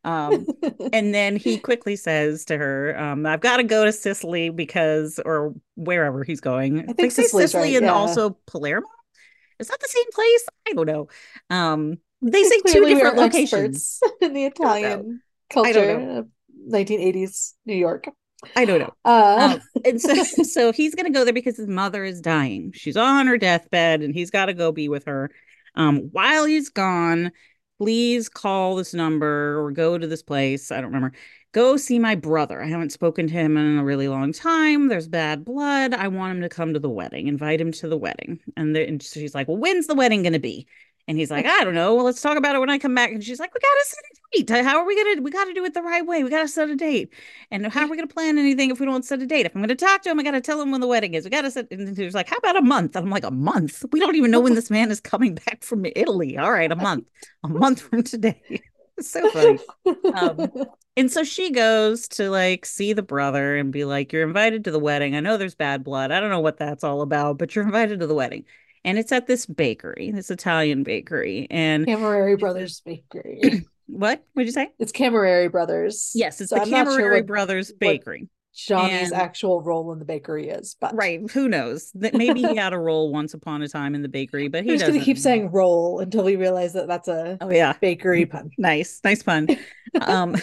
Um, 0.02 0.46
and 0.92 1.14
then 1.14 1.36
he 1.36 1.58
quickly 1.58 1.96
says 1.96 2.44
to 2.46 2.56
her, 2.56 2.98
um, 2.98 3.26
I've 3.26 3.40
got 3.40 3.58
to 3.58 3.64
go 3.64 3.84
to 3.84 3.92
Sicily 3.92 4.50
because, 4.50 5.20
or 5.24 5.54
wherever 5.76 6.24
he's 6.24 6.40
going. 6.40 6.88
I 6.88 6.92
think 6.92 7.12
say 7.12 7.24
Sicily's 7.24 7.50
Sicily 7.50 7.72
right, 7.72 7.76
and 7.76 7.86
yeah. 7.86 7.92
also 7.92 8.36
Palermo. 8.46 8.86
Is 9.60 9.68
that 9.68 9.78
the 9.80 9.88
same 9.88 10.10
place? 10.12 10.46
I 10.68 10.72
don't 10.72 10.86
know. 10.86 11.08
Um, 11.50 11.98
they 12.22 12.42
say 12.44 12.60
two 12.66 12.84
different 12.86 13.16
locations. 13.16 14.00
in 14.20 14.32
the 14.32 14.46
Italian 14.46 15.22
culture 15.50 16.18
of 16.18 16.28
1980s 16.68 17.54
New 17.66 17.76
York. 17.76 18.08
I 18.56 18.64
don't 18.64 18.80
know. 18.80 18.92
Uh, 19.04 19.58
Um, 19.58 19.60
and 19.84 20.00
so, 20.00 20.14
so 20.24 20.72
he's 20.72 20.94
going 20.94 21.06
to 21.06 21.16
go 21.16 21.24
there 21.24 21.34
because 21.34 21.56
his 21.56 21.66
mother 21.68 22.04
is 22.04 22.20
dying. 22.20 22.72
She's 22.74 22.96
on 22.96 23.26
her 23.26 23.36
deathbed, 23.36 24.02
and 24.02 24.14
he's 24.14 24.30
got 24.30 24.46
to 24.46 24.54
go 24.54 24.72
be 24.72 24.88
with 24.88 25.04
her. 25.04 25.30
Um, 25.74 26.08
while 26.12 26.46
he's 26.46 26.70
gone, 26.70 27.32
please 27.78 28.28
call 28.28 28.76
this 28.76 28.94
number 28.94 29.62
or 29.62 29.70
go 29.72 29.96
to 29.98 30.06
this 30.06 30.22
place. 30.22 30.72
I 30.72 30.76
don't 30.76 30.92
remember. 30.92 31.12
Go 31.52 31.76
see 31.76 31.98
my 31.98 32.14
brother. 32.14 32.62
I 32.62 32.66
haven't 32.66 32.92
spoken 32.92 33.26
to 33.26 33.32
him 33.32 33.56
in 33.56 33.78
a 33.78 33.84
really 33.84 34.06
long 34.06 34.32
time. 34.32 34.86
There's 34.86 35.08
bad 35.08 35.44
blood. 35.44 35.94
I 35.94 36.06
want 36.06 36.36
him 36.36 36.42
to 36.42 36.48
come 36.48 36.74
to 36.74 36.78
the 36.78 36.88
wedding. 36.88 37.26
Invite 37.26 37.60
him 37.60 37.72
to 37.72 37.88
the 37.88 37.98
wedding. 37.98 38.38
And, 38.56 38.76
the, 38.76 38.86
and 38.86 39.02
she's 39.02 39.34
like, 39.34 39.48
"Well, 39.48 39.56
when's 39.56 39.88
the 39.88 39.96
wedding 39.96 40.22
going 40.22 40.34
to 40.34 40.38
be?" 40.38 40.68
And 41.08 41.18
he's 41.18 41.30
like, 41.30 41.46
mm. 41.46 41.50
"I 41.50 41.64
don't 41.64 41.74
know. 41.74 41.96
Well, 41.96 42.04
let's 42.04 42.22
talk 42.22 42.38
about 42.38 42.54
it 42.54 42.60
when 42.60 42.70
I 42.70 42.78
come 42.78 42.94
back." 42.94 43.10
And 43.10 43.24
she's 43.24 43.40
like, 43.40 43.52
"We 43.52 43.58
gotta 43.58 43.84
set 43.84 43.98
a 43.98 44.44
date. 44.44 44.64
How 44.64 44.78
are 44.78 44.86
we 44.86 44.94
gonna? 44.94 45.22
We 45.22 45.32
gotta 45.32 45.52
do 45.52 45.64
it 45.64 45.74
the 45.74 45.82
right 45.82 46.06
way. 46.06 46.22
We 46.22 46.30
gotta 46.30 46.46
set 46.46 46.70
a 46.70 46.76
date." 46.76 47.12
And 47.50 47.66
how 47.66 47.80
are 47.80 47.88
we 47.88 47.96
going 47.96 48.06
to 48.06 48.14
plan 48.14 48.38
anything 48.38 48.70
if 48.70 48.78
we 48.78 48.86
don't 48.86 49.04
set 49.04 49.20
a 49.20 49.26
date? 49.26 49.46
If 49.46 49.56
I'm 49.56 49.60
going 49.60 49.70
to 49.70 49.74
talk 49.74 50.02
to 50.02 50.10
him, 50.10 50.20
I 50.20 50.22
got 50.22 50.32
to 50.32 50.40
tell 50.40 50.60
him 50.62 50.70
when 50.70 50.80
the 50.80 50.86
wedding 50.86 51.14
is. 51.14 51.24
We 51.24 51.30
got 51.30 51.42
to 51.42 51.50
set. 51.50 51.66
And 51.72 51.98
he's 51.98 52.14
like, 52.14 52.28
"How 52.28 52.36
about 52.36 52.58
a 52.58 52.62
month?" 52.62 52.94
And 52.94 53.04
I'm 53.04 53.10
like, 53.10 53.24
"A 53.24 53.32
month? 53.32 53.84
We 53.90 53.98
don't 53.98 54.14
even 54.14 54.30
know 54.30 54.38
when 54.38 54.54
this 54.60 54.70
man 54.70 54.92
is 54.92 55.00
coming 55.00 55.34
back 55.34 55.64
from 55.64 55.84
Italy. 55.84 56.38
All 56.38 56.52
right, 56.52 56.70
a 56.70 56.76
month. 56.76 57.06
A 57.42 57.48
month 57.48 57.80
from 57.80 58.04
today." 58.04 58.62
It's 59.00 59.10
so 59.10 59.28
funny. 59.30 59.58
Um, 60.14 60.50
And 60.96 61.10
so 61.10 61.22
she 61.24 61.50
goes 61.50 62.08
to 62.08 62.28
like 62.30 62.66
see 62.66 62.92
the 62.92 63.02
brother 63.02 63.56
and 63.56 63.72
be 63.72 63.84
like, 63.84 64.12
"You're 64.12 64.26
invited 64.26 64.64
to 64.64 64.70
the 64.70 64.78
wedding. 64.78 65.14
I 65.16 65.20
know 65.20 65.36
there's 65.36 65.54
bad 65.54 65.82
blood. 65.84 66.10
I 66.10 66.20
don't 66.20 66.30
know 66.30 66.40
what 66.40 66.58
that's 66.58 66.84
all 66.84 67.00
about, 67.00 67.38
but 67.38 67.54
you're 67.54 67.64
invited 67.64 68.00
to 68.00 68.06
the 68.06 68.14
wedding." 68.14 68.44
And 68.84 68.98
it's 68.98 69.12
at 69.12 69.26
this 69.26 69.46
bakery, 69.46 70.10
this 70.12 70.30
Italian 70.30 70.82
bakery. 70.82 71.46
And 71.50 71.86
Cammareri 71.86 72.38
Brothers 72.38 72.82
Bakery. 72.84 73.64
what 73.86 74.24
would 74.34 74.46
you 74.46 74.52
say? 74.52 74.68
It's 74.78 74.92
Cammareri 74.92 75.50
Brothers. 75.50 76.10
Yes, 76.14 76.40
it's 76.40 76.50
So 76.50 76.56
the 76.56 76.62
I'm 76.62 76.70
not 76.70 76.86
sure 76.88 76.98
Cammareri 77.00 77.14
what- 77.18 77.26
Brothers 77.26 77.72
Bakery. 77.72 78.28
Johnny's 78.54 79.12
And- 79.12 79.20
actual 79.20 79.62
role 79.62 79.92
in 79.92 79.98
the 79.98 80.04
bakery 80.04 80.48
is, 80.48 80.76
but 80.80 80.94
Right. 80.94 81.20
Who 81.30 81.48
knows? 81.48 81.90
That 81.94 82.14
maybe 82.22 82.40
he 82.42 82.56
had 82.56 82.72
a 82.72 82.78
role 82.78 83.12
once 83.12 83.34
upon 83.34 83.62
a 83.62 83.68
time 83.68 83.94
in 83.94 84.02
the 84.02 84.08
bakery, 84.08 84.48
but 84.48 84.64
he 84.64 84.70
We're 84.72 84.78
gonna 84.78 85.00
keep 85.00 85.18
saying 85.18 85.50
roll 85.50 86.00
until 86.00 86.24
we 86.24 86.36
realize 86.36 86.72
that 86.72 86.88
that's 86.88 87.08
a 87.08 87.38
Oh 87.40 87.50
yeah. 87.50 87.74
bakery 87.80 88.26
pun. 88.26 88.50
Nice. 88.58 89.00
Nice 89.04 89.22
pun. 89.22 89.46
Um 90.02 90.36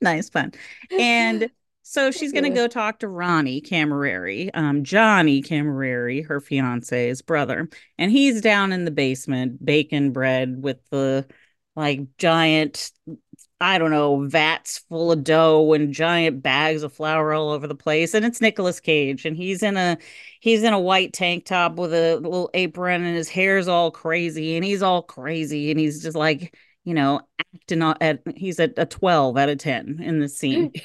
nice 0.00 0.30
pun. 0.30 0.52
And 0.96 1.50
so 1.82 2.10
she's 2.10 2.32
gonna 2.32 2.50
go 2.50 2.68
talk 2.68 3.00
to 3.00 3.08
Ronnie 3.08 3.60
Cammareri, 3.60 4.50
um, 4.54 4.84
Johnny 4.84 5.42
Cammareri, 5.42 6.26
her 6.26 6.40
fiance's 6.40 7.22
brother. 7.22 7.68
And 7.98 8.10
he's 8.12 8.40
down 8.40 8.72
in 8.72 8.84
the 8.84 8.90
basement 8.92 9.64
baking 9.64 10.12
bread 10.12 10.62
with 10.62 10.78
the 10.90 11.26
like 11.74 12.00
giant 12.18 12.92
I 13.62 13.78
don't 13.78 13.92
know, 13.92 14.26
vats 14.26 14.78
full 14.88 15.12
of 15.12 15.22
dough 15.22 15.72
and 15.72 15.94
giant 15.94 16.42
bags 16.42 16.82
of 16.82 16.92
flour 16.92 17.32
all 17.32 17.50
over 17.50 17.68
the 17.68 17.76
place. 17.76 18.12
And 18.12 18.24
it's 18.24 18.40
Nicolas 18.40 18.80
Cage. 18.80 19.24
And 19.24 19.36
he's 19.36 19.62
in 19.62 19.76
a 19.76 19.98
he's 20.40 20.64
in 20.64 20.72
a 20.72 20.80
white 20.80 21.12
tank 21.12 21.44
top 21.44 21.76
with 21.76 21.94
a 21.94 22.16
little 22.16 22.50
apron 22.54 23.04
and 23.04 23.16
his 23.16 23.28
hair's 23.28 23.68
all 23.68 23.92
crazy 23.92 24.56
and 24.56 24.64
he's 24.64 24.82
all 24.82 25.00
crazy 25.00 25.70
and 25.70 25.78
he's 25.78 26.02
just 26.02 26.16
like, 26.16 26.58
you 26.82 26.92
know, 26.92 27.20
acting 27.54 27.82
at 28.00 28.22
he's 28.34 28.58
at 28.58 28.72
a 28.78 28.84
12 28.84 29.36
out 29.36 29.48
of 29.48 29.58
10 29.58 30.00
in 30.02 30.18
the 30.18 30.28
scene. 30.28 30.72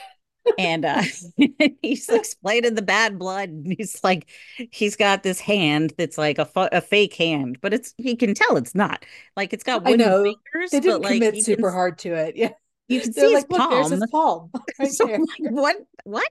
and 0.58 0.86
uh 0.86 1.04
he's 1.82 2.08
explaining 2.08 2.76
the 2.76 2.82
bad 2.82 3.20
blood 3.20 3.50
and 3.50 3.76
he's 3.78 4.02
like 4.02 4.30
he's 4.72 4.96
got 4.96 5.22
this 5.22 5.42
hand 5.42 5.94
that's 5.98 6.18
like 6.18 6.38
a, 6.38 6.46
fu- 6.46 6.70
a 6.72 6.80
fake 6.80 7.16
hand 7.16 7.60
but 7.60 7.74
it's 7.74 7.94
he 7.98 8.16
can 8.16 8.34
tell 8.34 8.56
it's 8.56 8.74
not 8.74 9.04
like 9.36 9.52
it's 9.52 9.66
got 9.66 9.84
wooden 9.84 10.24
fingers 10.24 10.72
They 10.72 10.80
didn't 10.80 11.02
like 11.02 11.16
commit 11.16 11.44
super 11.44 11.64
can, 11.64 11.74
hard 11.74 11.98
to 12.00 12.14
it. 12.14 12.38
Yeah. 12.38 12.52
You 12.88 13.02
can 13.02 13.14
see 13.14 13.34
his 13.34 13.46
like, 13.50 13.50
there's 13.50 13.90
palm 13.90 13.92
his 13.92 14.10
palm. 14.12 14.52
Right 14.80 14.92
so 14.92 15.06
there. 15.06 15.20
like, 15.20 15.52
what 15.52 15.76
what 16.04 16.30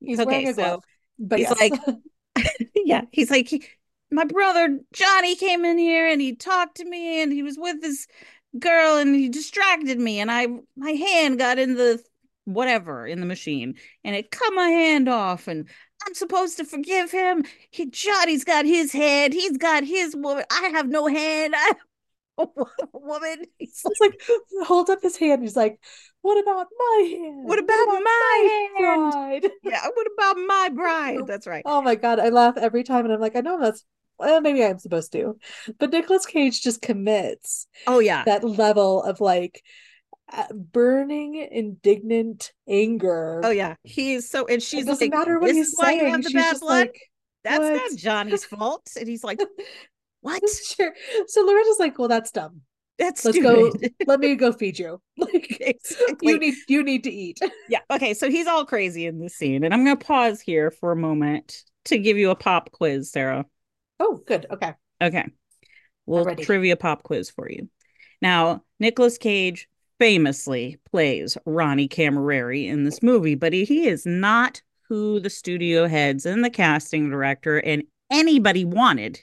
He's 0.00 0.20
okay 0.20 0.52
so. 0.52 0.80
But 1.18 1.40
he's 1.40 1.48
yes. 1.48 1.60
like 1.60 1.98
yeah 2.74 3.02
he's 3.10 3.30
like 3.30 3.48
he, 3.48 3.64
my 4.10 4.24
brother 4.24 4.78
johnny 4.92 5.34
came 5.34 5.64
in 5.64 5.76
here 5.76 6.08
and 6.08 6.20
he 6.20 6.34
talked 6.36 6.76
to 6.76 6.84
me 6.84 7.20
and 7.20 7.32
he 7.32 7.42
was 7.42 7.56
with 7.58 7.80
this 7.80 8.06
girl 8.58 8.96
and 8.96 9.14
he 9.14 9.28
distracted 9.28 9.98
me 9.98 10.20
and 10.20 10.30
i 10.30 10.46
my 10.76 10.92
hand 10.92 11.38
got 11.38 11.58
in 11.58 11.74
the 11.74 12.00
whatever 12.44 13.06
in 13.06 13.20
the 13.20 13.26
machine 13.26 13.74
and 14.04 14.16
it 14.16 14.30
cut 14.30 14.54
my 14.54 14.68
hand 14.68 15.08
off 15.08 15.48
and 15.48 15.68
i'm 16.06 16.14
supposed 16.14 16.56
to 16.56 16.64
forgive 16.64 17.10
him 17.10 17.44
he 17.70 17.90
johnny's 17.90 18.44
got 18.44 18.64
his 18.64 18.92
head 18.92 19.32
he's 19.32 19.58
got 19.58 19.84
his 19.84 20.16
woman 20.16 20.44
i 20.50 20.70
have 20.72 20.88
no 20.88 21.06
hand 21.06 21.54
i 21.54 21.58
have 21.58 21.76
woman 22.92 23.44
he's 23.58 23.82
like, 24.00 24.14
it's 24.18 24.28
like 24.28 24.66
hold 24.66 24.90
up 24.90 25.02
his 25.02 25.16
hand. 25.16 25.42
He's 25.42 25.56
like, 25.56 25.80
what 26.22 26.40
about 26.42 26.66
my 26.78 27.06
hand? 27.10 27.48
what 27.48 27.58
about 27.58 27.86
my 27.86 28.70
hand 28.76 29.10
bride? 29.42 29.50
yeah 29.64 29.86
what 29.94 30.06
about 30.16 30.36
my 30.46 30.70
bride 30.74 31.26
that's 31.26 31.46
right 31.46 31.62
Oh 31.64 31.82
my 31.82 31.94
god, 31.94 32.18
I 32.20 32.28
laugh 32.30 32.56
every 32.56 32.84
time, 32.84 33.04
and 33.04 33.12
I'm 33.14 33.20
like, 33.20 33.36
I 33.36 33.40
know 33.40 33.60
that's 33.60 33.84
well, 34.18 34.40
maybe 34.40 34.64
I'm 34.64 34.78
supposed 34.78 35.12
to, 35.12 35.38
but 35.78 35.90
Nicolas 35.90 36.26
Cage 36.26 36.62
just 36.62 36.82
commits 36.82 37.66
oh 37.86 37.98
yeah 38.00 38.24
that 38.24 38.44
level 38.44 39.02
of 39.02 39.20
like 39.20 39.62
uh, 40.32 40.44
burning, 40.52 41.36
indignant 41.36 42.52
anger. 42.68 43.40
oh 43.44 43.50
yeah 43.50 43.76
he's 43.82 44.28
so 44.28 44.46
and 44.46 44.56
it 44.56 44.62
she's 44.62 44.84
doesn't 44.84 45.10
like 45.10 45.10
matter 45.10 45.38
what 45.38 45.54
he's 45.54 45.68
is 45.68 45.74
why 45.76 45.92
you 45.92 46.00
saying. 46.00 46.20
the 46.22 46.30
She's 46.30 46.44
just 46.50 46.60
blood 46.60 46.88
like, 46.88 47.00
that's 47.44 47.58
what? 47.60 47.72
not 47.74 47.96
johnny's 47.96 48.44
fault 48.52 48.86
and 48.98 49.08
he's 49.08 49.24
like 49.24 49.40
what 50.20 50.42
sure. 50.76 50.92
So 51.26 51.42
Loretta's 51.42 51.78
like, 51.78 51.98
well, 51.98 52.08
that's 52.08 52.30
dumb. 52.30 52.62
that's 52.98 53.24
Let's 53.24 53.38
stupid 53.38 53.80
go. 53.80 53.88
Let 54.06 54.20
me 54.20 54.34
go 54.34 54.52
feed 54.52 54.78
you. 54.78 55.00
Like 55.16 55.58
Exactly. 55.60 56.16
you 56.32 56.38
need, 56.38 56.54
you 56.68 56.82
need 56.82 57.04
to 57.04 57.10
eat. 57.10 57.40
Yeah. 57.68 57.80
Okay. 57.90 58.14
So 58.14 58.30
he's 58.30 58.46
all 58.46 58.64
crazy 58.64 59.06
in 59.06 59.18
this 59.18 59.34
scene. 59.36 59.64
And 59.64 59.74
I'm 59.74 59.84
going 59.84 59.96
to 59.96 60.04
pause 60.04 60.40
here 60.40 60.70
for 60.70 60.92
a 60.92 60.96
moment 60.96 61.62
to 61.86 61.98
give 61.98 62.16
you 62.16 62.30
a 62.30 62.36
pop 62.36 62.70
quiz, 62.72 63.10
Sara. 63.10 63.44
Oh, 64.00 64.20
good. 64.26 64.46
Okay. 64.50 64.74
Okay. 65.02 65.26
Little 66.06 66.36
trivia 66.36 66.76
pop 66.76 67.02
quiz 67.02 67.30
for 67.30 67.50
you. 67.50 67.68
Now, 68.22 68.62
Nicolas 68.80 69.18
Cage 69.18 69.68
famously 69.98 70.78
plays 70.90 71.36
Ronnie 71.44 71.88
Cammareri 71.88 72.66
in 72.68 72.84
this 72.84 73.02
movie, 73.02 73.34
but 73.34 73.52
he 73.52 73.86
is 73.88 74.06
not 74.06 74.62
who 74.88 75.20
the 75.20 75.30
studio 75.30 75.86
heads 75.86 76.24
and 76.24 76.44
the 76.44 76.50
casting 76.50 77.10
director 77.10 77.58
and 77.58 77.82
anybody 78.10 78.64
wanted 78.64 79.20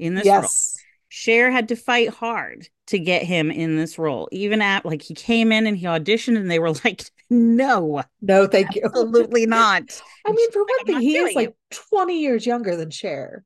in 0.00 0.14
this 0.14 0.26
role. 0.26 0.42
yes. 0.42 0.76
Cher 1.12 1.50
had 1.50 1.68
to 1.68 1.76
fight 1.76 2.08
hard 2.10 2.68
to 2.86 2.98
get 2.98 3.22
him 3.24 3.50
in 3.50 3.76
this 3.76 3.98
role. 3.98 4.28
Even 4.30 4.62
at 4.62 4.84
like 4.86 5.02
he 5.02 5.12
came 5.14 5.50
in 5.50 5.66
and 5.66 5.76
he 5.76 5.86
auditioned 5.86 6.36
and 6.36 6.48
they 6.50 6.58
were 6.60 6.72
like, 6.84 7.02
no, 7.28 8.02
No, 8.20 8.46
thank 8.46 8.74
you. 8.76 8.82
absolutely 8.84 9.46
not. 9.46 9.82
I 10.26 10.32
mean, 10.32 10.50
for 10.52 10.62
one 10.62 10.84
thing, 10.86 11.00
he 11.00 11.16
is 11.16 11.34
like 11.34 11.48
it." 11.50 11.56
20 11.90 12.20
years 12.20 12.46
younger 12.46 12.76
than 12.76 12.90
Cher. 12.90 13.44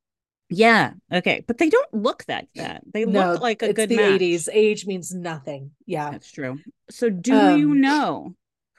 Yeah. 0.50 0.92
Okay. 1.12 1.42
But 1.46 1.56
they 1.58 1.70
don't 1.70 1.92
look 1.94 2.24
that 2.26 2.48
that. 2.54 2.82
They 2.92 3.06
no, 3.06 3.32
look 3.32 3.40
like 3.40 3.62
a 3.62 3.70
it's 3.70 3.76
good 3.76 3.88
the 3.88 3.96
match. 3.96 4.20
80s. 4.20 4.48
Age 4.52 4.86
means 4.86 5.14
nothing. 5.14 5.70
Yeah. 5.86 6.10
That's 6.10 6.30
true. 6.30 6.58
So 6.90 7.08
do 7.08 7.32
you 7.56 7.70
Um, 7.72 7.80
know 7.80 8.34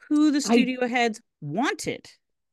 who 0.09 0.29
the 0.29 0.37
I- 0.37 0.41
studio 0.41 0.87
heads 0.87 1.19
wanted? 1.41 2.05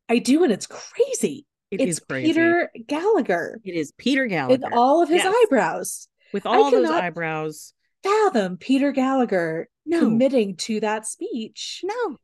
I 0.08 0.18
do, 0.18 0.42
and 0.44 0.52
it's 0.52 0.66
crazy. 0.66 1.46
It 1.72 1.80
it's 1.80 1.90
is 1.92 2.00
crazy. 2.00 2.28
Peter 2.28 2.70
Gallagher 2.86 3.58
It 3.64 3.74
is 3.74 3.92
Peter 3.96 4.26
Gallagher. 4.26 4.60
With 4.62 4.72
all 4.74 5.02
of 5.02 5.08
his 5.08 5.24
Yes. 5.24 5.34
eyebrows. 5.46 6.08
with 6.32 6.44
all 6.46 6.70
those 6.70 6.90
eyebrows. 6.90 7.72
fathom 8.02 8.58
Peter 8.58 8.92
Gallagher 8.92 9.68
No. 9.86 10.00
committing 10.00 10.56
to 10.56 10.80
that 10.80 11.06
speech 11.06 11.80
No. 11.82 12.18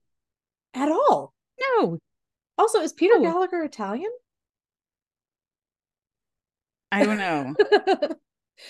at 0.74 0.90
all. 0.90 1.32
No. 1.58 1.98
Also, 2.58 2.80
is 2.80 2.92
Peter 2.92 3.18
No. 3.18 3.22
Gallagher 3.22 3.62
Italian? 3.64 4.10
I 6.92 7.04
don't 7.04 7.16
know. 7.18 7.54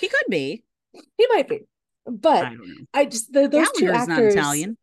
he 0.01 0.09
could 0.09 0.27
be. 0.29 0.65
he 0.93 1.27
might 1.31 1.49
be, 1.49 1.61
but 2.07 2.45
I. 2.45 2.57
I 2.95 3.05
just 3.07 3.33
the, 3.33 3.49
those 3.49 3.71
two 3.73 3.91
actors. 3.91 4.09
not 4.09 4.23
Italian. 4.23 4.77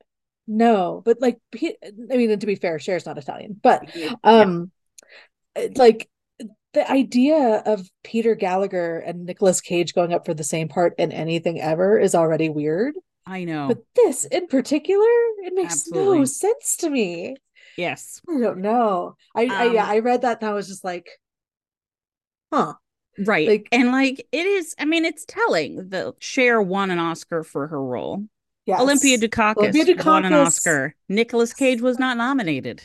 No, 0.48 1.02
but 1.06 1.22
like 1.22 1.40
I 1.54 1.74
mean, 1.92 2.32
and 2.32 2.42
to 2.42 2.48
be 2.48 2.56
fair, 2.56 2.80
Cher's 2.80 3.06
not 3.06 3.18
Italian, 3.18 3.60
but 3.62 3.96
Yeah. 3.96 4.14
Um, 5.56 5.70
like 5.76 6.10
the 6.74 6.90
idea 6.92 7.64
of 7.66 7.90
Peter 8.04 8.36
Gallagher 8.36 9.00
and 9.00 9.26
Nicolas 9.26 9.62
Cage 9.62 9.94
going 9.94 10.14
up 10.14 10.26
for 10.26 10.34
the 10.34 10.44
same 10.44 10.68
part 10.68 10.94
in 10.98 11.12
anything 11.12 11.62
ever 11.62 11.98
is 12.00 12.14
already 12.16 12.50
weird. 12.50 12.96
I 13.26 13.44
know. 13.46 13.70
But 13.70 13.80
this 13.96 14.26
in 14.26 14.48
particular, 14.48 15.08
it 15.44 15.54
makes 15.54 15.88
no 15.88 16.26
sense 16.26 16.78
to 16.78 16.90
me. 16.90 17.38
yes. 17.78 18.22
I 18.30 18.40
don't 18.40 18.60
know. 18.60 19.16
I, 19.36 19.44
I 19.46 19.72
yeah, 19.72 19.84
Um, 19.86 19.90
I 19.90 20.00
read 20.00 20.22
that 20.24 20.42
and 20.42 20.50
I 20.50 20.54
was 20.54 20.68
just 20.68 20.84
like, 20.84 21.08
huh. 22.54 22.74
Right. 23.18 23.48
Like- 23.48 23.68
and 23.72 23.92
like 23.92 24.28
it 24.32 24.46
is, 24.46 24.76
I 24.78 24.86
mean, 24.86 25.06
it's 25.06 25.26
telling 25.26 25.90
that 25.90 26.16
Cher 26.20 26.62
won 26.62 26.92
an 26.92 27.00
Oscar 27.00 27.44
for 27.44 27.68
her 27.68 27.82
role. 27.82 28.26
Yes. 28.66 28.82
Olympia 28.82 29.18
Dukakis, 29.18 29.58
Olympia 29.58 29.96
won 30.04 30.26
an 30.26 30.34
Oscar. 30.34 30.96
Nicolas 31.08 31.54
Cage 31.54 31.82
was 31.82 32.00
not 32.00 32.18
nominated. 32.18 32.82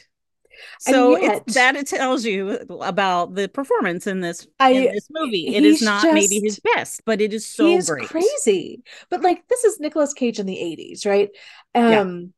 So 0.81 1.17
yet- 1.17 1.43
it's, 1.47 1.55
that 1.55 1.77
it 1.77 1.87
tells 1.87 2.25
you 2.25 2.51
about 2.81 3.35
the 3.35 3.49
performance 3.49 4.07
in 4.07 4.21
this 4.21 4.47
I- 4.59 4.71
in 4.73 4.93
this 4.93 5.09
movie. 5.11 5.55
It 5.55 5.65
is 5.65 5.83
not 5.83 6.05
maybe 6.13 6.41
his 6.41 6.61
best, 6.61 7.03
but 7.05 7.21
it 7.21 7.33
is 7.33 7.47
so 7.47 7.67
he 7.67 7.75
is 7.75 7.89
great. 7.91 8.09
crazy. 8.09 8.83
But 9.11 9.23
like 9.23 9.47
this 9.49 9.65
is 9.65 9.81
Nicolas 9.81 10.13
Cage 10.15 10.39
in 10.39 10.47
the 10.47 10.57
80s, 10.57 11.07
right? 11.07 11.31
Yeah. 11.75 12.01
Um 12.01 12.33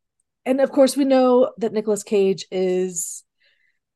and 0.45 0.61
of 0.61 0.71
course 0.73 0.97
we 0.97 1.05
know 1.05 1.53
that 1.59 1.73
Nicolas 1.73 2.03
Cage 2.03 2.47
is 2.51 3.25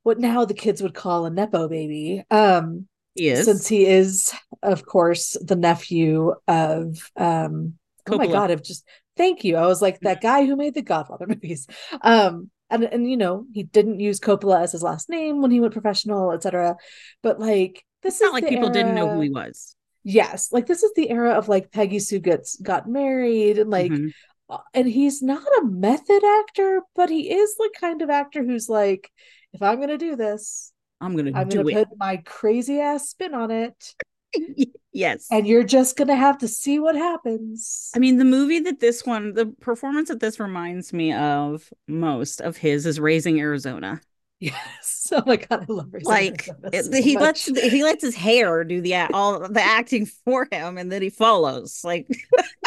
what 0.02 0.18
now 0.20 0.44
the 0.44 0.54
kids 0.54 0.80
would 0.82 0.94
call 0.94 1.26
a 1.26 1.30
nepo 1.30 1.68
baby. 1.68 2.24
Um 2.30 2.86
He 3.14 3.28
is. 3.28 3.44
since 3.44 3.66
he 3.66 3.86
is 3.86 4.32
of 4.62 4.86
course 4.86 5.36
the 5.44 5.56
nephew 5.56 6.34
of 6.46 7.10
um 7.16 7.74
oh 8.08 8.16
my 8.18 8.26
god, 8.28 8.50
I've 8.50 8.62
just 8.62 8.84
thank 9.16 9.42
you. 9.44 9.56
I 9.56 9.66
was 9.66 9.82
like 9.82 9.98
that 10.00 10.20
guy 10.20 10.46
who 10.46 10.54
made 10.56 10.74
the 10.74 10.82
Godfather 10.82 11.26
movies. 11.28 11.66
Um 12.02 12.50
and 12.70 12.84
and 12.84 13.08
you 13.08 13.16
know, 13.16 13.46
he 13.52 13.62
didn't 13.64 14.00
use 14.00 14.20
Coppola 14.20 14.62
as 14.62 14.72
his 14.72 14.82
last 14.82 15.08
name 15.08 15.40
when 15.40 15.50
he 15.50 15.60
went 15.60 15.72
professional, 15.72 16.32
etc. 16.32 16.76
But 17.22 17.38
like 17.40 17.84
this 18.02 18.14
it's 18.14 18.22
not 18.22 18.32
like 18.34 18.48
people 18.48 18.68
didn't 18.70 18.94
know 18.94 19.08
who 19.08 19.20
he 19.20 19.30
was. 19.30 19.76
Yes, 20.04 20.52
like 20.52 20.66
this 20.66 20.82
is 20.82 20.92
the 20.94 21.10
era 21.10 21.32
of 21.32 21.48
like 21.48 21.72
Peggy 21.72 21.98
Sue 21.98 22.20
gets 22.20 22.56
got 22.60 22.88
married 22.88 23.58
and 23.58 23.70
like 23.70 23.90
Mhm. 23.92 24.10
uh, 24.48 24.58
and 24.74 24.86
he's 24.86 25.22
not 25.22 25.42
a 25.60 25.64
method 25.64 26.22
actor, 26.24 26.82
but 26.94 27.10
he 27.10 27.32
is 27.34 27.56
the 27.56 27.70
kind 27.80 28.02
of 28.02 28.10
actor 28.10 28.44
who's 28.44 28.68
like, 28.68 29.10
if 29.52 29.62
I'm 29.62 29.80
gonna 29.80 29.98
do 29.98 30.14
this, 30.14 30.72
I'm 31.00 31.16
gonna 31.16 31.32
I'm 31.32 31.48
do 31.48 31.58
gonna 31.58 31.68
it. 31.68 31.88
put 31.88 31.98
my 31.98 32.18
crazy 32.18 32.80
ass 32.80 33.10
spin 33.10 33.34
on 33.34 33.50
it, 33.50 33.94
yes. 34.92 35.26
and 35.30 35.46
you're 35.46 35.64
just 35.64 35.96
gonna 35.96 36.16
have 36.16 36.38
to 36.38 36.48
see 36.48 36.78
what 36.78 36.94
happens. 36.96 37.90
I 37.94 37.98
mean, 37.98 38.16
the 38.18 38.24
movie 38.24 38.60
that 38.60 38.80
this 38.80 39.04
one, 39.06 39.32
the 39.34 39.46
performance 39.60 40.08
that 40.08 40.20
this 40.20 40.38
reminds 40.40 40.92
me 40.92 41.12
of 41.12 41.72
most 41.88 42.40
of 42.40 42.56
his 42.56 42.86
is 42.86 42.98
Raising 43.00 43.40
Arizona. 43.40 44.00
yes. 44.40 44.92
Oh 45.12 45.22
my 45.24 45.36
god, 45.36 45.66
I 45.68 45.72
love 45.72 45.86
Raising 45.92 46.08
Like 46.08 46.48
it- 46.72 46.86
so 46.86 47.00
he 47.00 47.14
much. 47.14 47.48
lets 47.48 47.60
he 47.72 47.84
lets 47.84 48.02
his 48.02 48.16
hair 48.16 48.64
do 48.64 48.80
the 48.80 48.94
all 49.14 49.38
the 49.48 49.62
acting 49.62 50.04
for 50.24 50.48
him, 50.50 50.78
and 50.78 50.90
then 50.90 51.00
he 51.00 51.10
follows. 51.10 51.82
Like 51.84 52.08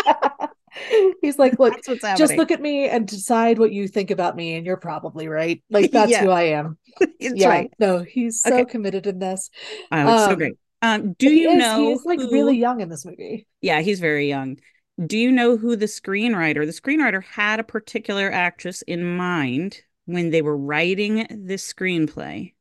He's 1.21 1.37
like, 1.37 1.59
look, 1.59 1.73
that's 1.73 1.87
what's 1.87 2.03
happening. 2.05 2.27
just 2.27 2.37
look 2.37 2.51
at 2.51 2.61
me 2.61 2.87
and 2.87 3.05
decide 3.07 3.59
what 3.59 3.73
you 3.73 3.87
think 3.87 4.11
about 4.11 4.35
me, 4.37 4.55
and 4.55 4.65
you're 4.65 4.77
probably 4.77 5.27
right. 5.27 5.61
Like 5.69 5.91
that's 5.91 6.11
Yeah. 6.11 6.21
who 6.23 6.29
I 6.29 6.43
am. 6.43 6.77
It's 7.19 7.39
yeah, 7.39 7.49
right. 7.49 7.73
no, 7.79 7.99
he's 8.03 8.41
so 8.41 8.53
Okay. 8.53 8.65
committed 8.71 9.05
in 9.05 9.19
this. 9.19 9.49
Oh, 9.91 10.13
it's 10.13 10.23
so 10.25 10.31
Um, 10.31 10.37
great. 10.37 10.53
Um, 10.81 11.13
do 11.13 11.29
you 11.29 11.51
is- 11.51 11.57
know 11.57 11.89
he's 11.89 12.05
like 12.05 12.19
who- 12.19 12.31
really 12.31 12.57
young 12.57 12.81
in 12.81 12.89
this 12.89 13.05
movie? 13.05 13.47
Yeah, 13.61 13.81
he's 13.81 13.99
very 13.99 14.27
young. 14.27 14.59
Do 15.05 15.17
you 15.17 15.31
know 15.31 15.55
who 15.57 15.75
the 15.75 15.85
screenwriter? 15.85 16.65
The 16.65 16.73
screenwriter 16.73 17.23
had 17.23 17.59
a 17.59 17.63
particular 17.63 18.31
actress 18.31 18.81
in 18.81 19.15
mind 19.15 19.81
when 20.05 20.29
they 20.29 20.41
were 20.41 20.57
writing 20.57 21.25
this 21.29 21.71
screenplay. 21.71 22.53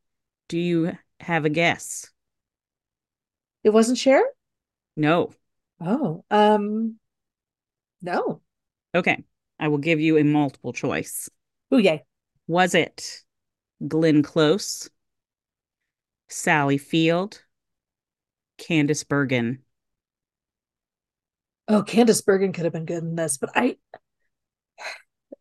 Do 0.49 0.59
you 0.59 0.97
have 1.21 1.45
a 1.45 1.51
guess? 1.51 2.11
It 3.65 3.71
wasn't 3.71 3.99
Cher? 3.99 4.25
No. 4.97 5.33
Oh, 5.81 6.25
um, 6.31 6.99
no. 8.03 8.41
Okay. 8.95 9.25
I 9.59 9.69
will 9.69 9.79
give 9.79 10.01
you 10.01 10.17
a 10.17 10.25
multiple 10.25 10.73
choice. 10.73 11.29
Oh, 11.73 11.79
yay. 11.79 12.05
Was 12.47 12.75
it 12.75 13.25
Glenn 13.87 14.23
Close, 14.23 14.89
Sally 16.29 16.79
Field, 16.79 17.43
Candice 18.59 19.07
Bergen? 19.07 19.61
Oh, 21.69 21.83
Candice 21.83 22.25
Bergen 22.25 22.53
could 22.53 22.65
have 22.65 22.73
been 22.73 22.87
good 22.87 23.03
in 23.03 23.15
this, 23.15 23.37
but 23.37 23.51
I, 23.55 23.77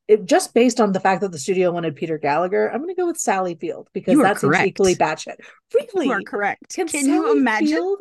it 0.08 0.26
just 0.26 0.54
based 0.54 0.80
on 0.82 0.92
the 0.92 1.00
fact 1.00 1.22
that 1.22 1.32
the 1.32 1.40
studio 1.40 1.72
wanted 1.72 1.96
Peter 1.96 2.18
Gallagher, 2.18 2.70
I'm 2.70 2.82
going 2.82 2.94
to 2.94 3.00
go 3.00 3.08
with 3.08 3.18
Sally 3.18 3.56
Field 3.56 3.90
because 3.94 4.18
that's 4.18 4.20
are 4.20 4.34
that 4.34 4.40
seems 4.40 4.52
correct. 4.52 4.68
equally 4.68 4.96
batshit. 4.96 5.36
Really? 5.74 6.08
You 6.08 6.12
are 6.14 6.22
correct. 6.22 6.74
Can, 6.76 6.88
Can 6.88 7.06
you 7.06 7.38
imagine? 7.38 7.68
Field? 7.68 8.00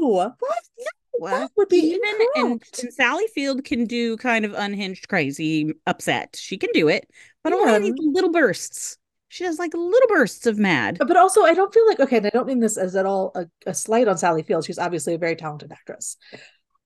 No, 0.00 0.08
what? 0.08 0.36
Well, 1.18 1.40
That 1.40 1.50
would 1.56 1.68
be 1.68 1.98
and, 2.34 2.62
and 2.74 2.92
Sally 2.92 3.26
Field 3.34 3.64
can 3.64 3.86
do 3.86 4.16
kind 4.18 4.44
of 4.44 4.52
unhinged, 4.52 5.08
crazy, 5.08 5.72
upset. 5.86 6.36
She 6.38 6.58
can 6.58 6.70
do 6.74 6.88
it, 6.88 7.08
but 7.42 7.52
Yeah. 7.52 7.72
only 7.76 7.92
little 7.96 8.32
bursts. 8.32 8.98
She 9.28 9.44
does 9.44 9.58
like 9.58 9.74
little 9.74 10.08
bursts 10.08 10.46
of 10.46 10.58
mad. 10.58 10.98
But 10.98 11.16
also, 11.16 11.42
I 11.42 11.54
don't 11.54 11.72
feel 11.74 11.86
like 11.86 12.00
okay, 12.00 12.18
and 12.18 12.26
I 12.26 12.30
don't 12.30 12.46
mean 12.46 12.60
this 12.60 12.76
as 12.76 12.94
at 12.94 13.06
all 13.06 13.32
a, 13.34 13.46
a 13.66 13.74
slight 13.74 14.08
on 14.08 14.18
Sally 14.18 14.42
Field. 14.42 14.64
She's 14.64 14.78
obviously 14.78 15.14
a 15.14 15.18
very 15.18 15.36
talented 15.36 15.72
actress. 15.72 16.16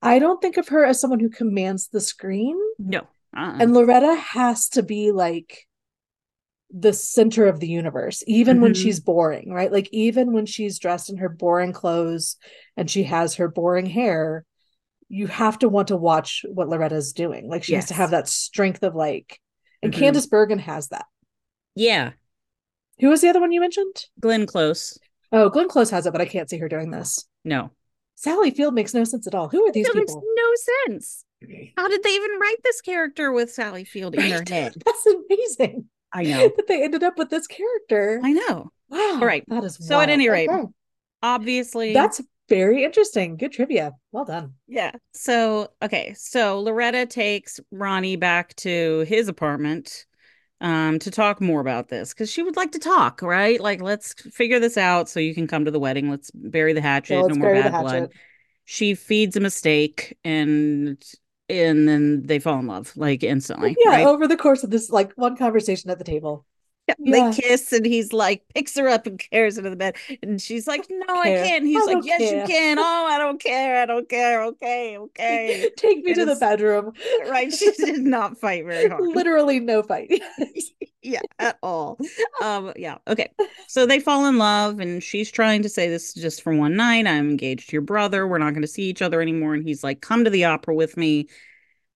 I 0.03 0.19
don't 0.19 0.41
think 0.41 0.57
of 0.57 0.69
her 0.69 0.85
as 0.85 1.01
someone 1.01 1.21
who 1.21 1.29
commands 1.29 1.89
the 1.89 2.01
screen. 2.01 2.59
No, 2.79 3.01
uh-uh. 3.37 3.59
And 3.61 3.75
Loretta 3.75 4.15
has 4.15 4.71
to 4.71 4.83
be 4.83 5.13
like 5.13 5.67
the 6.73 6.93
center 6.93 7.47
of 7.47 7.61
the 7.61 7.69
universe, 7.69 8.23
even 8.27 8.61
when 8.61 8.73
Mhm. 8.73 8.77
she's 8.83 9.01
boring, 9.01 9.53
right? 9.53 9.73
Like, 9.73 9.89
even 9.93 10.33
when 10.33 10.47
she's 10.47 10.79
dressed 10.79 11.11
in 11.11 11.17
her 11.17 11.29
boring 11.29 11.73
clothes 11.73 12.37
and 12.77 12.89
she 12.89 13.03
has 13.03 13.35
her 13.35 13.49
boring 13.49 13.87
hair, 13.87 14.45
you 15.09 15.27
have 15.27 15.59
to 15.59 15.69
want 15.69 15.89
to 15.89 15.97
watch 15.97 16.45
what 16.49 16.69
Loretta's 16.69 17.13
doing. 17.13 17.49
Like, 17.49 17.65
she 17.65 17.75
has 17.75 17.87
to 17.87 17.95
have 17.95 18.13
that 18.13 18.29
strength 18.29 18.85
of 18.85 18.95
like, 18.95 19.41
and 19.83 19.93
Mhm. 19.93 19.99
Candice 19.99 20.31
Bergen 20.31 20.61
has 20.61 20.89
that. 20.89 21.07
yeah, 21.75 22.13
Who 23.01 23.09
was 23.09 23.21
the 23.21 23.29
other 23.29 23.41
one 23.41 23.53
you 23.53 23.61
mentioned? 23.61 24.07
Glenn 24.21 24.47
Close. 24.47 24.99
Oh, 25.33 25.49
Glenn 25.49 25.69
Close 25.69 25.91
has 25.91 26.07
it, 26.07 26.13
but 26.13 26.21
I 26.21 26.27
can't 26.27 26.49
see 26.51 26.59
her 26.59 26.69
doing 26.69 26.91
this. 26.91 27.27
No, 27.45 27.71
Sally 28.17 28.51
Field 28.51 28.75
makes 28.75 28.93
no 28.95 29.05
sense 29.05 29.27
at 29.27 29.35
all. 29.35 29.49
Who 29.49 29.67
are 29.67 29.73
these 29.73 29.87
that 29.87 29.95
makes 29.97 30.13
people? 30.13 30.25
no 30.37 30.53
sense. 30.89 31.25
How 31.77 31.89
did 31.89 32.03
they 32.03 32.11
even 32.11 32.39
write 32.41 32.63
this 32.65 32.81
character 32.83 33.33
with 33.33 33.51
Sally 33.51 33.85
Field 33.85 34.15
in 34.15 34.31
Right? 34.31 34.49
head? 34.49 34.75
That's 34.85 35.07
amazing 35.07 35.87
I 36.13 36.25
know. 36.25 36.49
that 36.57 36.67
they 36.67 36.83
ended 36.85 37.03
up 37.03 37.17
with 37.17 37.31
this 37.31 37.47
character. 37.47 38.21
I 38.23 38.33
know. 38.33 38.71
Wow. 38.89 38.99
All 39.21 39.27
right. 39.27 39.45
That 39.49 39.65
is 39.65 39.79
So 39.81 39.99
at 40.01 40.11
any 40.11 40.29
rate, 40.29 40.51
Okay. 40.51 40.65
Obviously, 41.23 41.93
That's 41.95 42.21
very 42.49 42.83
interesting. 42.85 43.37
Good 43.37 43.53
trivia. 43.53 43.93
Well 44.13 44.25
done. 44.25 44.55
Yeah. 44.67 44.93
So, 45.15 45.69
okay. 45.83 46.15
So 46.17 46.61
Loretta 46.61 47.07
takes 47.07 47.61
Ronnie 47.71 48.17
back 48.17 48.55
to 48.57 49.01
his 49.07 49.29
apartment 49.29 50.07
um 50.61 50.99
to 50.99 51.11
talk 51.11 51.41
more 51.41 51.61
about 51.61 51.89
this 51.89 52.13
because 52.13 52.31
she 52.31 52.43
would 52.43 52.57
like 52.57 52.73
to 52.73 52.79
talk, 52.79 53.23
right? 53.23 53.61
Like, 53.61 53.81
let's 53.81 54.15
figure 54.15 54.61
this 54.61 54.77
out 54.77 55.09
so 55.09 55.21
you 55.21 55.35
can 55.35 55.47
come 55.47 55.65
to 55.65 55.71
the 55.71 55.81
wedding. 55.81 56.11
Let's 56.11 56.31
bury 56.31 56.73
the 56.73 56.81
hatchet. 56.81 57.17
Let's 57.17 57.29
no 57.29 57.35
more 57.37 57.53
bad 57.53 57.83
blood. 57.83 58.11
She 58.67 58.95
feeds 58.95 59.37
a 59.37 59.41
mistake 59.41 60.17
and 60.25 61.03
and 61.49 61.89
then 61.89 62.23
they 62.27 62.39
fall 62.39 62.59
in 62.59 62.67
love 62.67 62.93
like 62.97 63.23
instantly. 63.23 63.77
Yeah, 63.85 63.91
right? 63.91 64.07
over 64.07 64.29
the 64.29 64.37
course 64.37 64.63
of 64.63 64.71
this 64.71 64.91
like 64.91 65.13
one 65.15 65.37
conversation 65.37 65.91
at 65.91 65.99
the 65.99 66.05
table. 66.05 66.47
Yeah, 66.89 66.95
Yeah. 66.99 67.31
They 67.31 67.43
kiss 67.43 67.73
and 67.73 67.87
he's 67.87 68.13
like 68.13 68.43
picks 68.55 68.77
her 68.77 68.89
up 68.89 69.07
and 69.07 69.19
carries 69.31 69.57
her 69.57 69.63
to 69.63 69.71
the 69.71 69.77
bed. 69.77 69.97
And 70.23 70.41
she's 70.41 70.67
like, 70.67 70.87
No, 70.91 71.05
I 71.09 71.31
can't. 71.31 71.65
He's 71.65 71.87
I 71.89 71.93
like, 71.95 72.05
Yes, 72.05 72.21
care." 72.21 72.41
you 72.41 72.47
can. 72.47 72.79
Oh, 72.81 73.07
I 73.09 73.19
don't 73.19 73.41
care. 73.41 73.83
I 73.83 73.87
don't 73.87 74.09
care. 74.09 74.43
Okay, 74.45 74.99
okay. 74.99 75.71
Take 75.77 76.05
me 76.05 76.13
It 76.13 76.15
to 76.15 76.25
the 76.25 76.37
bedroom. 76.37 76.93
right. 77.29 77.53
She 77.53 77.71
did 77.73 78.01
not 78.03 78.39
fight 78.39 78.65
very 78.65 78.89
hard. 78.89 79.03
Literally 79.05 79.61
no 79.61 79.83
fight. 79.83 80.11
yeah 81.03 81.21
at 81.39 81.59
all 81.63 81.99
um 82.43 82.73
yeah 82.77 82.99
okay 83.09 83.31
so 83.69 83.87
they 83.87 83.99
fall 83.99 84.27
in 84.27 84.37
love 84.37 84.81
and 84.81 85.03
she's 85.03 85.31
trying 85.31 85.63
to 85.63 85.69
say 85.69 85.89
this 85.89 86.15
is 86.15 86.23
just 86.23 86.43
for 86.43 86.55
one 86.55 86.77
night 86.77 87.07
i'm 87.07 87.31
engaged 87.31 87.71
to 87.71 87.73
your 87.73 87.83
brother 87.83 88.27
we're 88.29 88.37
not 88.39 88.51
going 88.51 88.61
to 88.63 88.69
see 88.69 88.83
each 88.85 89.01
other 89.01 89.23
anymore 89.23 89.55
and 89.55 89.65
he's 89.67 89.83
like 89.83 90.03
come 90.03 90.25
to 90.25 90.31
the 90.31 90.45
opera 90.45 90.75
with 90.75 90.97
me 90.99 91.27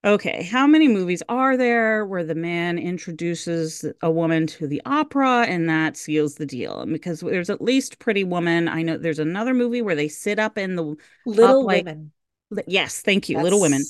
okay 0.04 0.42
how 0.42 0.66
many 0.66 0.86
movies 0.88 1.22
are 1.28 1.56
there 1.56 2.04
where 2.04 2.24
the 2.24 2.34
man 2.34 2.78
introduces 2.78 3.84
a 4.02 4.10
woman 4.10 4.46
to 4.46 4.66
the 4.66 4.82
opera 4.84 5.42
and 5.48 5.68
that 5.68 5.96
seals 5.96 6.34
the 6.34 6.46
deal 6.46 6.80
and 6.80 6.92
because 6.92 7.20
there's 7.20 7.50
at 7.50 7.62
least 7.62 7.98
pretty 7.98 8.22
woman 8.24 8.68
i 8.68 8.82
know 8.82 8.98
there's 8.98 9.18
another 9.18 9.54
movie 9.54 9.80
where 9.82 9.94
they 9.96 10.08
sit 10.08 10.38
up 10.38 10.58
in 10.58 10.76
the 10.76 10.94
Little 11.24 11.64
like, 11.64 11.84
women. 11.84 12.12
yes 12.66 13.00
thank 13.00 13.28
you 13.28 13.40
little 13.40 13.60
women 13.60 13.82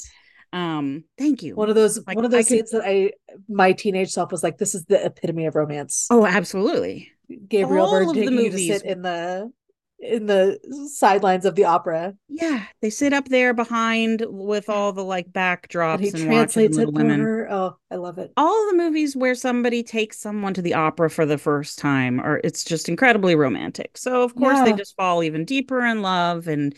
Um, 0.53 1.03
thank 1.18 1.42
you. 1.42 1.57
One 1.57 1.68
of 1.68 1.74
those 1.74 1.98
Like, 2.07 2.14
one 2.14 2.24
of 2.24 2.33
I 2.33 2.37
those 2.37 2.46
could- 2.46 2.59
scenes 2.59 2.70
that 2.70 2.85
I 2.87 3.11
my 3.48 3.72
teenage 3.72 4.11
self 4.12 4.31
was 4.31 4.44
like, 4.44 4.57
this 4.57 4.77
is 4.77 4.85
the 4.85 5.05
epitome 5.05 5.46
of 5.46 5.57
romance. 5.57 6.07
Oh, 6.12 6.24
absolutely. 6.24 7.11
Gabriel 7.48 7.87
all 7.87 7.90
Byrne 7.90 8.07
the 8.07 8.14
taking 8.14 8.38
you 8.38 8.50
to 8.53 8.59
sit 8.59 8.85
in 8.85 9.03
the 9.03 9.50
in 9.98 10.26
the 10.26 10.59
sidelines 10.92 11.44
of 11.44 11.54
the 11.54 11.64
opera. 11.64 12.14
Yeah, 12.28 12.64
they 12.83 12.90
sit 12.90 13.12
up 13.12 13.28
there 13.28 13.54
behind 13.54 14.24
with 14.28 14.68
all 14.68 14.92
the 14.92 15.04
like 15.04 15.30
backdrops 15.33 15.94
And 15.94 16.02
he 16.04 16.09
and, 16.11 16.24
translates 16.24 16.76
it 16.76 16.92
Women. 16.92 17.20
her. 17.20 17.48
Oh, 17.50 17.76
I 17.90 17.96
love 17.96 18.18
it. 18.18 18.33
All 18.37 18.70
the 18.70 18.76
movies 18.76 19.16
where 19.16 19.35
somebody 19.35 19.83
takes 19.83 20.18
someone 20.18 20.54
to 20.54 20.62
the 20.62 20.74
opera 20.74 21.11
for 21.11 21.24
the 21.26 21.38
first 21.38 21.78
time, 21.78 22.20
or 22.20 22.40
it's 22.44 22.64
just 22.64 22.88
incredibly 22.88 23.35
romantic. 23.35 23.96
So 23.96 24.22
of 24.22 24.35
course 24.35 24.61
they 24.61 24.72
just 24.72 24.96
fall 24.96 25.22
even 25.22 25.44
deeper 25.44 25.85
in 25.85 26.02
love, 26.02 26.48
and 26.48 26.74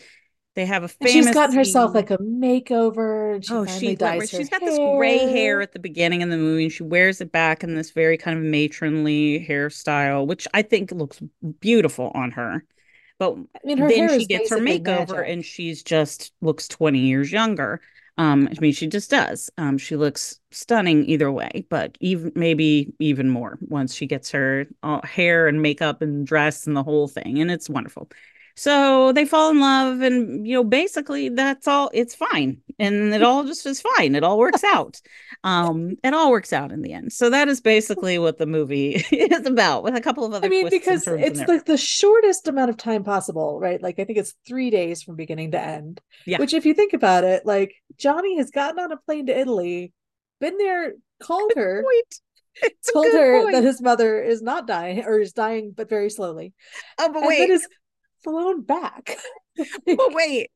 they 0.55 0.65
have 0.65 0.83
a 0.83 0.89
And 1.01 1.09
she's 1.09 1.31
gotten 1.31 1.55
herself 1.55 1.93
like 1.93 2.09
a 2.09 2.17
makeover 2.17 3.35
and 3.35 3.45
She 3.45 3.53
oh, 3.53 3.65
she 3.65 3.95
dyes 3.95 4.31
her 4.31 4.37
She's 4.37 4.49
got 4.49 4.61
this 4.61 4.77
gray 4.77 5.19
hair 5.19 5.29
hair. 5.29 5.61
at 5.61 5.71
the 5.73 5.79
beginning 5.79 6.23
of 6.23 6.29
the 6.29 6.37
movie, 6.37 6.63
and 6.63 6.71
she 6.71 6.83
wears 6.83 7.21
it 7.21 7.31
back 7.31 7.63
in 7.63 7.75
this 7.75 7.91
very 7.91 8.17
kind 8.17 8.37
of 8.39 8.43
matronly 8.43 9.45
hairstyle, 9.47 10.25
which 10.25 10.47
I 10.53 10.61
think 10.61 10.91
looks 10.91 11.21
beautiful 11.59 12.11
on 12.15 12.31
her. 12.31 12.63
But 13.19 13.35
I 13.55 13.59
mean, 13.63 13.87
then 13.87 14.07
she 14.07 14.25
gets 14.25 14.49
her 14.49 14.57
makeover 14.57 14.83
magic. 14.85 15.25
and 15.25 15.43
she's 15.45 15.83
just 15.83 16.33
looks 16.41 16.67
20 16.67 16.99
years 16.99 17.31
younger. 17.31 17.81
Um, 18.19 18.47
I 18.51 18.59
mean, 18.59 18.73
she 18.73 18.87
just 18.87 19.11
does. 19.11 19.49
Um, 19.57 19.77
she 19.77 19.95
looks 19.95 20.39
stunning 20.51 21.05
either 21.05 21.31
way, 21.31 21.65
but 21.69 21.97
even 21.99 22.31
maybe 22.35 22.93
even 22.99 23.29
more 23.29 23.59
once 23.61 23.93
she 23.93 24.07
gets 24.07 24.31
her 24.31 24.65
uh, 24.83 25.05
hair 25.05 25.47
and 25.47 25.61
makeup 25.61 26.01
and 26.01 26.25
dress 26.25 26.65
and 26.67 26.75
the 26.75 26.83
whole 26.83 27.07
thing, 27.07 27.39
and 27.39 27.51
it's 27.51 27.69
wonderful. 27.69 28.09
So 28.57 29.11
they 29.13 29.25
fall 29.25 29.51
in 29.51 29.59
love, 29.59 30.01
and 30.01 30.47
you 30.47 30.55
know, 30.55 30.63
basically 30.63 31.29
that's 31.29 31.67
all. 31.67 31.91
It's 31.93 32.15
fine, 32.15 32.57
and 32.79 33.13
it 33.13 33.21
all 33.21 33.43
just 33.43 33.67
is 33.67 33.81
fine. 33.81 34.15
It 34.15 34.23
all 34.23 34.39
works 34.39 34.63
out. 34.63 34.99
Um, 35.43 35.95
it 36.03 36.15
all 36.15 36.31
works 36.31 36.51
out 36.51 36.71
in 36.71 36.81
the 36.81 36.91
end. 36.91 37.13
So 37.13 37.29
that 37.29 37.49
is 37.49 37.61
basically 37.61 38.17
what 38.17 38.39
the 38.39 38.47
movie 38.47 38.95
is 39.11 39.45
about, 39.45 39.83
with 39.83 39.95
a 39.95 40.01
couple 40.01 40.25
of 40.25 40.33
other 40.33 40.47
I 40.47 40.49
mean, 40.49 40.69
because 40.71 41.05
it's 41.05 41.39
like 41.41 41.65
the 41.65 41.77
shortest 41.77 42.47
amount 42.47 42.71
of 42.71 42.77
time 42.77 43.03
possible, 43.03 43.59
right? 43.59 43.79
Like 43.79 43.99
I 43.99 44.05
think 44.05 44.17
it's 44.17 44.33
three 44.47 44.71
days 44.71 45.03
from 45.03 45.17
beginning 45.17 45.51
to 45.51 45.61
end. 45.61 46.01
Yeah. 46.25 46.39
Which, 46.39 46.55
if 46.55 46.65
you 46.65 46.73
think 46.73 46.93
about 46.93 47.23
it, 47.23 47.45
like 47.45 47.75
Johnny 47.97 48.37
has 48.37 48.49
gotten 48.49 48.79
on 48.79 48.91
a 48.91 48.97
plane 48.97 49.27
to 49.27 49.37
Italy, 49.39 49.93
been 50.41 50.57
there, 50.57 50.93
called 51.21 51.51
her, 51.55 51.83
point. 51.83 52.15
It's 52.59 52.91
told 52.91 53.05
her 53.05 53.43
point. 53.43 53.53
that 53.53 53.63
his 53.63 53.83
mother 53.83 54.19
is 54.19 54.41
not 54.41 54.65
dying 54.65 55.05
or 55.05 55.19
is 55.19 55.31
dying, 55.31 55.73
but 55.77 55.89
very 55.89 56.09
slowly, 56.09 56.55
Oh, 56.97 57.13
but 57.13 57.19
and 57.19 57.27
wait, 57.27 57.51
flown 58.23 58.61
back. 58.61 59.17
but 59.85 60.13
wait. 60.13 60.51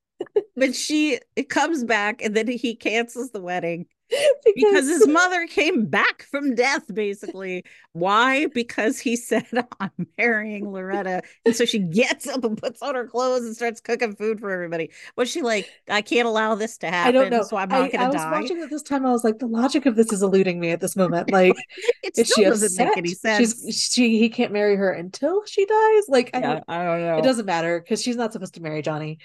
But 0.56 0.76
she 0.76 1.20
it 1.36 1.50
comes 1.50 1.84
back 1.84 2.22
and 2.22 2.36
then 2.36 2.48
he 2.48 2.76
cancels 2.76 3.32
the 3.32 3.42
wedding 3.42 3.88
because 4.56 4.88
his 4.88 5.08
mother 5.10 5.48
came 5.48 5.86
back 5.86 6.24
from 6.24 6.56
death, 6.56 6.84
basically. 6.94 7.64
Why? 7.94 8.48
Because 8.48 9.00
he 9.00 9.16
said, 9.18 9.46
I'm 9.80 9.92
marrying 10.18 10.72
Loretta. 10.72 11.22
And 11.46 11.56
so 11.56 11.66
she 11.66 11.80
gets 11.80 12.28
up 12.28 12.44
and 12.44 12.58
puts 12.58 12.82
on 12.82 12.96
her 12.96 13.08
clothes 13.08 13.46
and 13.46 13.56
starts 13.56 13.82
cooking 13.82 14.16
food 14.16 14.40
for 14.40 14.52
everybody. 14.52 14.92
Was 15.16 15.30
she 15.30 15.42
like, 15.42 15.70
I 15.90 16.02
can't 16.02 16.28
allow 16.28 16.56
this 16.56 16.78
to 16.80 16.88
happen, 16.88 17.10
I 17.10 17.12
don't 17.12 17.30
know. 17.32 17.44
so 17.44 17.58
I'm 17.58 17.70
not 17.70 17.92
going 17.92 17.92
to 17.92 18.02
I 18.02 18.08
was 18.08 18.16
die? 18.16 18.32
watching 18.32 18.62
it 18.62 18.70
this 18.70 18.84
time. 18.84 19.06
I 19.06 19.12
was 19.12 19.24
like, 19.24 19.40
the 19.40 19.48
logic 19.48 19.86
of 19.86 19.96
this 19.96 20.12
is 20.12 20.22
eluding 20.22 20.60
me 20.60 20.72
at 20.72 20.80
this 20.82 20.96
moment. 20.96 21.32
Like, 21.32 21.56
It 22.04 22.28
still 22.28 22.44
she 22.44 22.44
doesn't 22.44 22.66
upset? 22.68 22.88
make 22.90 22.98
any 22.98 23.14
sense. 23.14 23.62
She's 23.64 23.76
she 23.92 24.20
he 24.20 24.30
can't 24.30 24.52
marry 24.52 24.76
her 24.76 24.92
until 24.92 25.46
she 25.46 25.66
dies. 25.66 26.04
Like, 26.08 26.30
I 26.34 26.40
don't, 26.42 26.64
I 26.68 26.84
don't 26.84 27.02
know. 27.02 27.18
it 27.18 27.24
doesn't 27.24 27.46
matter 27.46 27.80
because 27.80 28.02
she's 28.02 28.16
not 28.16 28.34
supposed 28.34 28.54
to 28.56 28.62
marry 28.62 28.82
Johnny. 28.82 29.20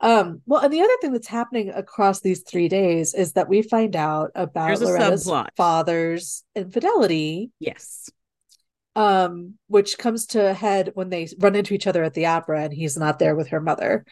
Um, 0.00 0.42
well, 0.46 0.60
and 0.62 0.72
the 0.72 0.80
other 0.82 0.96
thing 1.00 1.12
that's 1.12 1.26
happening 1.26 1.70
across 1.70 2.20
these 2.20 2.42
three 2.42 2.68
days 2.68 3.14
is 3.14 3.32
that 3.32 3.48
we 3.48 3.62
find 3.62 3.96
out 3.96 4.30
about 4.34 4.78
Loretta's 4.78 5.26
subplot. 5.26 5.48
father's 5.56 6.44
infidelity, 6.54 7.50
Yes. 7.60 8.10
um, 8.94 9.54
which 9.68 9.96
comes 9.98 10.26
to 10.28 10.50
a 10.50 10.54
head 10.54 10.90
when 10.94 11.08
they 11.08 11.28
run 11.38 11.56
into 11.56 11.72
each 11.74 11.86
other 11.86 12.02
at 12.04 12.14
the 12.14 12.26
opera 12.26 12.64
and 12.64 12.72
he's 12.74 12.96
not 12.96 13.18
there 13.18 13.34
with 13.34 13.48
her 13.48 13.60
mother. 13.60 14.04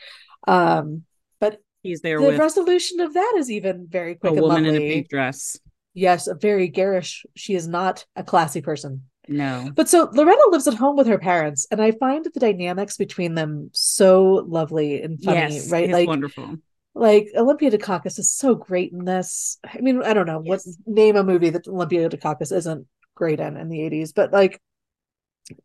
Um, 0.46 1.04
but 1.40 1.60
He's 1.82 2.00
there 2.00 2.18
the 2.18 2.28
with 2.28 2.38
resolution 2.38 3.00
of 3.00 3.12
that 3.14 3.34
is 3.36 3.50
even 3.50 3.86
very 3.88 4.12
a 4.12 4.16
quick 4.16 4.32
and 4.32 4.40
woman 4.42 4.64
in 4.64 4.76
a 4.76 4.78
pink 4.78 5.08
dress. 5.10 5.58
Yes, 5.92 6.26
a 6.26 6.34
very 6.34 6.68
garish. 6.68 7.24
She 7.36 7.54
is 7.54 7.68
not 7.68 8.06
a 8.16 8.24
classy 8.24 8.62
person. 8.62 9.02
No. 9.28 9.70
But 9.74 9.88
so 9.88 10.10
Loretta 10.12 10.48
lives 10.50 10.66
at 10.68 10.74
home 10.74 10.96
with 10.96 11.06
her 11.06 11.18
parents, 11.18 11.66
and 11.70 11.80
I 11.80 11.92
find 11.92 12.24
the 12.24 12.40
dynamics 12.40 12.96
between 12.96 13.34
them 13.34 13.70
so 13.72 14.44
lovely 14.46 15.02
and 15.02 15.22
funny, 15.22 15.54
yes, 15.54 15.70
right? 15.70 15.84
It's 15.84 15.92
Like, 15.92 16.08
wonderful. 16.08 16.56
like 16.94 17.28
Olympia 17.36 17.70
Dukakis 17.70 18.18
is 18.18 18.30
so 18.30 18.54
great 18.54 18.92
in 18.92 19.04
this. 19.04 19.58
I 19.64 19.80
mean, 19.80 20.02
I 20.02 20.12
don't 20.14 20.26
know 20.26 20.40
what 20.40 20.60
name 20.86 21.16
a 21.16 21.24
movie 21.24 21.50
that 21.50 21.66
Olympia 21.68 22.08
Dukakis 22.08 22.54
isn't 22.54 22.86
great 23.14 23.40
in 23.40 23.56
in 23.56 23.68
the 23.68 23.78
80s, 23.78 24.12
but 24.14 24.32
like 24.32 24.60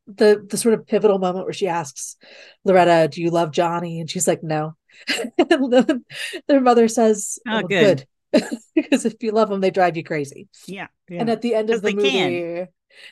the 0.07 0.45
the 0.49 0.57
sort 0.57 0.73
of 0.73 0.85
pivotal 0.87 1.19
moment 1.19 1.45
where 1.45 1.53
she 1.53 1.67
asks 1.67 2.15
Loretta, 2.63 3.07
"Do 3.09 3.21
you 3.21 3.29
love 3.29 3.51
Johnny?" 3.51 3.99
and 3.99 4.09
she's 4.09 4.27
like, 4.27 4.43
"No." 4.43 4.75
and 5.37 5.71
then 5.73 6.05
their 6.47 6.61
mother 6.61 6.87
says, 6.87 7.39
Oh, 7.47 7.59
"Oh, 7.59 7.67
good. 7.67 8.05
good." 8.33 8.45
because 8.75 9.05
if 9.05 9.15
you 9.23 9.31
love 9.31 9.49
them, 9.49 9.59
they 9.61 9.71
drive 9.71 9.97
you 9.97 10.03
crazy. 10.03 10.47
Yeah. 10.67 10.87
And 11.09 11.29
at 11.29 11.41
the 11.41 11.55
end 11.55 11.71
of 11.71 11.81
the 11.81 11.93
they 11.93 12.09
can. 12.09 12.67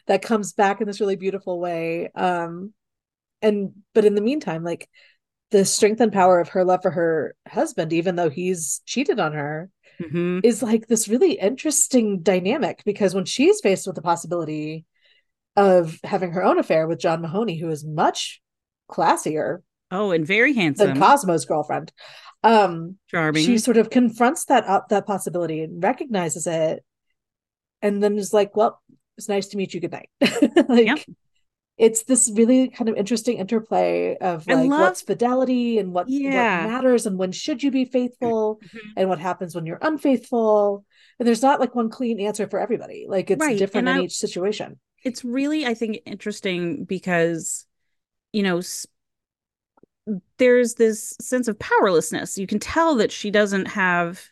That 0.08 0.22
comes 0.22 0.54
back 0.54 0.82
in 0.82 0.88
this 0.88 1.00
really 1.00 1.16
beautiful 1.16 1.60
way. 1.60 2.10
Um, 2.16 2.74
and 3.42 3.74
but 3.94 4.06
in 4.06 4.16
the 4.16 4.22
meantime, 4.22 4.64
like 4.64 4.90
the 5.52 5.66
strength 5.66 6.02
and 6.02 6.12
power 6.12 6.40
of 6.40 6.50
her 6.50 6.64
love 6.66 6.82
for 6.82 6.92
her 6.92 7.36
husband, 7.48 7.94
even 7.94 8.16
though 8.16 8.30
he's 8.30 8.82
cheated 8.86 9.20
on 9.20 9.34
her, 9.34 9.70
Mhm. 10.02 10.46
is 10.46 10.62
like 10.62 10.88
this 10.88 11.08
really 11.08 11.34
interesting 11.34 12.22
dynamic 12.22 12.84
because 12.86 13.16
when 13.16 13.26
she's 13.26 13.62
faced 13.62 13.88
with 13.88 13.96
the 13.96 14.02
possibility 14.02 14.86
of 15.56 16.00
having 16.04 16.32
her 16.34 16.44
own 16.44 16.60
affair 16.60 16.88
with 16.88 17.00
John 17.00 17.22
Mahoney, 17.22 17.58
who 17.58 17.70
is 17.70 17.84
much 17.86 18.42
classier 18.90 19.64
Oh, 19.90 20.12
and 20.12 20.26
very 20.26 20.54
handsome, 20.54 20.90
than 20.90 20.98
Cosmo's 21.00 21.46
girlfriend, 21.46 21.92
um, 22.44 22.98
charming. 23.08 23.44
she 23.44 23.58
sort 23.58 23.78
of 23.78 23.90
confronts 23.90 24.46
that 24.46 24.66
up 24.66 24.90
that 24.90 25.08
possibility 25.08 25.62
and 25.62 25.82
recognizes 25.84 26.46
it, 26.48 26.84
and 27.82 28.04
then 28.04 28.18
is 28.18 28.34
like, 28.34 28.56
"Well, 28.56 28.82
it's 29.18 29.30
nice 29.30 29.48
to 29.50 29.58
meet 29.58 29.74
you. 29.74 29.80
Good 29.80 29.92
night." 29.92 30.10
like, 30.70 30.88
Yep. 30.88 31.00
it's 31.78 32.04
this 32.04 32.32
really 32.34 32.70
kind 32.70 32.90
of 32.90 32.96
interesting 32.98 33.38
interplay 33.38 34.16
of 34.18 34.48
like 34.48 34.70
love- 34.70 34.80
what's 34.80 35.02
fidelity 35.02 35.78
and 35.80 35.94
what 35.94 36.10
Yeah. 36.10 36.64
what 36.66 36.72
matters 36.72 37.06
and 37.06 37.18
when 37.18 37.32
should 37.32 37.62
you 37.64 37.72
be 37.72 37.86
faithful 37.86 38.60
Mhm. 38.64 38.80
and 38.98 39.10
what 39.10 39.20
happens 39.20 39.54
when 39.56 39.66
you're 39.66 39.80
unfaithful. 39.82 40.86
And 41.20 41.28
there's 41.28 41.42
not 41.42 41.60
like 41.60 41.74
one 41.76 41.90
clean 41.90 42.20
answer 42.20 42.48
for 42.48 42.60
everybody. 42.60 43.06
Like 43.08 43.30
it's 43.32 43.40
Right, 43.40 43.58
different 43.58 43.88
and 43.88 43.98
in 43.98 44.02
I- 44.02 44.06
each 44.06 44.18
situation. 44.18 44.80
It's 45.04 45.24
really, 45.24 45.66
I 45.66 45.74
think, 45.74 46.00
interesting 46.06 46.84
because, 46.84 47.66
you 48.34 48.44
know, 48.44 48.62
there's 50.38 50.76
this 50.76 51.16
sense 51.20 51.48
of 51.48 51.60
powerlessness. 51.60 52.38
You 52.38 52.48
can 52.48 52.60
tell 52.60 52.96
that 52.96 53.12
she 53.12 53.30
doesn't 53.30 53.68
have 53.68 54.24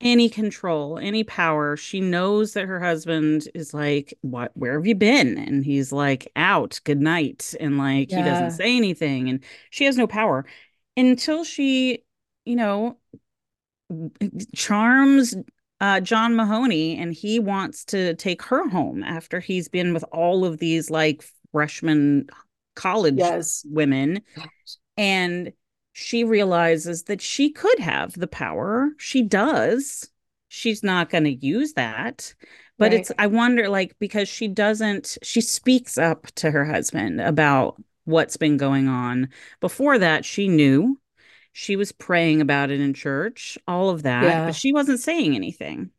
any 0.00 0.28
control, 0.28 0.98
any 0.98 1.24
power. 1.24 1.76
She 1.76 2.00
knows 2.00 2.52
that 2.54 2.66
her 2.66 2.80
husband 2.80 3.48
is 3.54 3.72
like, 3.74 4.14
"What? 4.22 4.52
Where 4.56 4.74
have 4.78 4.86
you 4.86 4.94
been?" 4.94 5.38
And 5.38 5.64
he's 5.64 5.92
like, 5.92 6.30
"Out. 6.36 6.80
Good 6.84 7.00
night." 7.00 7.54
And 7.60 7.78
like 7.78 8.10
he 8.10 8.22
doesn't 8.22 8.50
say 8.50 8.76
anything, 8.76 9.28
and 9.30 9.44
she 9.70 9.84
has 9.84 9.96
no 9.96 10.06
power 10.06 10.44
until 10.96 11.44
she, 11.44 12.04
you 12.44 12.56
know, 12.56 12.98
charms 14.54 15.34
uh, 15.80 16.00
John 16.00 16.36
Mahoney, 16.36 16.96
and 16.96 17.12
he 17.12 17.38
wants 17.38 17.84
to 17.86 18.14
take 18.14 18.42
her 18.42 18.68
home 18.68 19.02
after 19.02 19.40
he's 19.40 19.68
been 19.68 19.92
with 19.92 20.04
all 20.12 20.44
of 20.44 20.58
these 20.58 20.88
like 20.90 21.24
freshman 21.52 22.28
college 22.74 23.18
Yes. 23.18 23.66
women. 23.68 24.22
And 24.96 25.52
she 25.94 26.24
realizes 26.24 27.04
that 27.04 27.22
she 27.22 27.50
could 27.50 27.78
have 27.78 28.12
the 28.12 28.26
power. 28.26 28.90
She 28.98 29.22
does. 29.22 30.10
She's 30.48 30.82
not 30.82 31.08
going 31.08 31.24
to 31.24 31.32
use 31.34 31.72
that. 31.74 32.34
But 32.78 32.90
Right. 32.90 33.00
it's, 33.00 33.12
I 33.16 33.28
wonder, 33.28 33.68
like, 33.68 33.96
because 34.00 34.28
she 34.28 34.48
doesn't, 34.48 35.16
she 35.22 35.40
speaks 35.40 35.96
up 35.96 36.26
to 36.32 36.50
her 36.50 36.64
husband 36.64 37.20
about 37.20 37.80
what's 38.04 38.36
been 38.36 38.56
going 38.56 38.88
on. 38.88 39.28
Before 39.60 39.96
that, 39.98 40.24
she 40.24 40.48
knew. 40.48 41.00
She 41.52 41.76
was 41.76 41.92
praying 41.92 42.40
about 42.40 42.72
it 42.72 42.80
in 42.80 42.92
church, 42.92 43.56
all 43.68 43.88
of 43.90 44.02
that, 44.02 44.24
Yeah. 44.24 44.46
but 44.46 44.56
she 44.56 44.72
wasn't 44.72 44.98
saying 44.98 45.36
anything. 45.36 45.90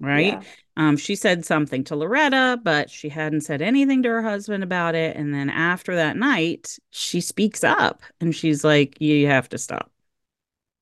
Right. 0.00 0.26
Yeah. 0.26 0.42
Um, 0.76 0.96
she 0.96 1.14
said 1.14 1.44
something 1.44 1.84
to 1.84 1.96
Loretta, 1.96 2.58
but 2.62 2.90
she 2.90 3.08
hadn't 3.08 3.42
said 3.42 3.62
anything 3.62 4.02
to 4.02 4.08
her 4.08 4.22
husband 4.22 4.64
about 4.64 4.94
it. 4.94 5.16
And 5.16 5.32
then 5.32 5.48
after 5.48 5.94
that 5.96 6.16
night, 6.16 6.76
she 6.90 7.20
speaks 7.20 7.62
up 7.62 8.02
and 8.20 8.34
she's 8.34 8.64
like, 8.64 9.00
You 9.00 9.28
have 9.28 9.48
to 9.50 9.58
stop. 9.58 9.90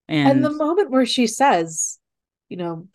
And, 0.08 0.28
And 0.28 0.44
the 0.44 0.50
moment 0.50 0.90
where 0.90 1.06
she 1.06 1.26
says, 1.26 1.98
you 2.48 2.56
know, 2.56 2.88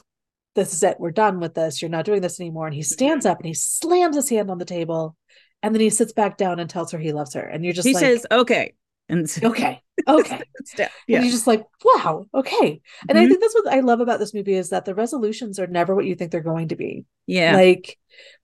this 0.55 0.73
is 0.73 0.83
it, 0.83 0.99
we're 0.99 1.11
done 1.11 1.39
with 1.39 1.53
this, 1.53 1.81
you're 1.81 1.89
not 1.89 2.05
doing 2.05 2.21
this 2.21 2.39
anymore. 2.39 2.67
And 2.67 2.75
he 2.75 2.81
stands 2.81 3.25
up 3.25 3.37
and 3.39 3.47
he 3.47 3.53
slams 3.53 4.15
his 4.15 4.29
hand 4.29 4.51
on 4.51 4.57
the 4.57 4.65
table 4.65 5.15
and 5.63 5.73
then 5.73 5.81
he 5.81 5.89
sits 5.89 6.13
back 6.13 6.37
down 6.37 6.59
and 6.59 6.69
tells 6.69 6.91
her 6.91 6.99
he 6.99 7.13
loves 7.13 7.33
her. 7.33 7.41
And 7.41 7.63
you're 7.63 7.73
just 7.73 7.87
he 7.87 7.93
like, 7.93 8.01
says, 8.01 8.25
Okay, 8.31 8.73
And 9.09 9.29
so, 9.29 9.47
okay, 9.49 9.81
okay. 10.07 10.41
yeah. 10.77 10.89
And 11.17 11.23
you're 11.23 11.31
just 11.31 11.47
like, 11.47 11.65
wow, 11.83 12.25
okay. 12.33 12.81
And 13.07 13.17
I 13.17 13.25
Mhm. 13.25 13.29
think 13.29 13.41
that's 13.41 13.55
what 13.55 13.73
I 13.73 13.79
love 13.79 13.99
about 14.01 14.19
this 14.19 14.33
movie 14.33 14.53
is 14.55 14.69
that 14.69 14.85
the 14.85 14.95
resolutions 14.95 15.59
are 15.59 15.67
never 15.67 15.95
what 15.95 16.05
you 16.05 16.15
think 16.15 16.31
they're 16.31 16.41
going 16.41 16.69
to 16.69 16.75
be. 16.75 17.05
yeah. 17.25 17.53
Like 17.55 17.97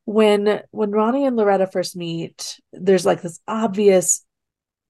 when 0.05 0.61
when 0.71 0.91
Ronnie 0.91 1.25
and 1.25 1.35
Loretta 1.35 1.67
first 1.67 1.95
meet, 1.95 2.59
there's 2.71 3.05
like 3.05 3.21
this 3.21 3.39
obvious 3.47 4.25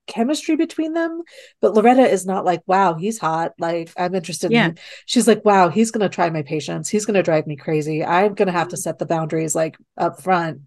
chemistry 0.08 0.56
between 0.58 0.94
them, 0.94 1.22
but 1.62 1.74
Loretta 1.74 2.02
is 2.08 2.26
not 2.26 2.44
like, 2.46 2.62
wow, 2.68 2.96
he's 2.96 3.20
hot. 3.20 3.54
Like 3.58 3.92
I'm 3.98 4.16
interested 4.16 4.52
Yeah. 4.52 4.68
in 4.68 4.78
she's 5.06 5.28
like, 5.28 5.46
wow, 5.46 5.70
he's 5.70 5.92
gonna 5.92 6.10
try 6.10 6.30
my 6.30 6.44
patience. 6.44 6.90
He's 6.90 7.06
gonna 7.06 7.24
drive 7.24 7.48
me 7.48 7.56
crazy. 7.56 8.04
I'm 8.04 8.34
gonna 8.36 8.52
have 8.52 8.70
to 8.70 8.76
Mm-hmm. 8.76 8.82
set 8.82 9.00
the 9.00 9.06
boundaries 9.06 9.56
like 9.56 9.78
up 9.98 10.22
front. 10.22 10.62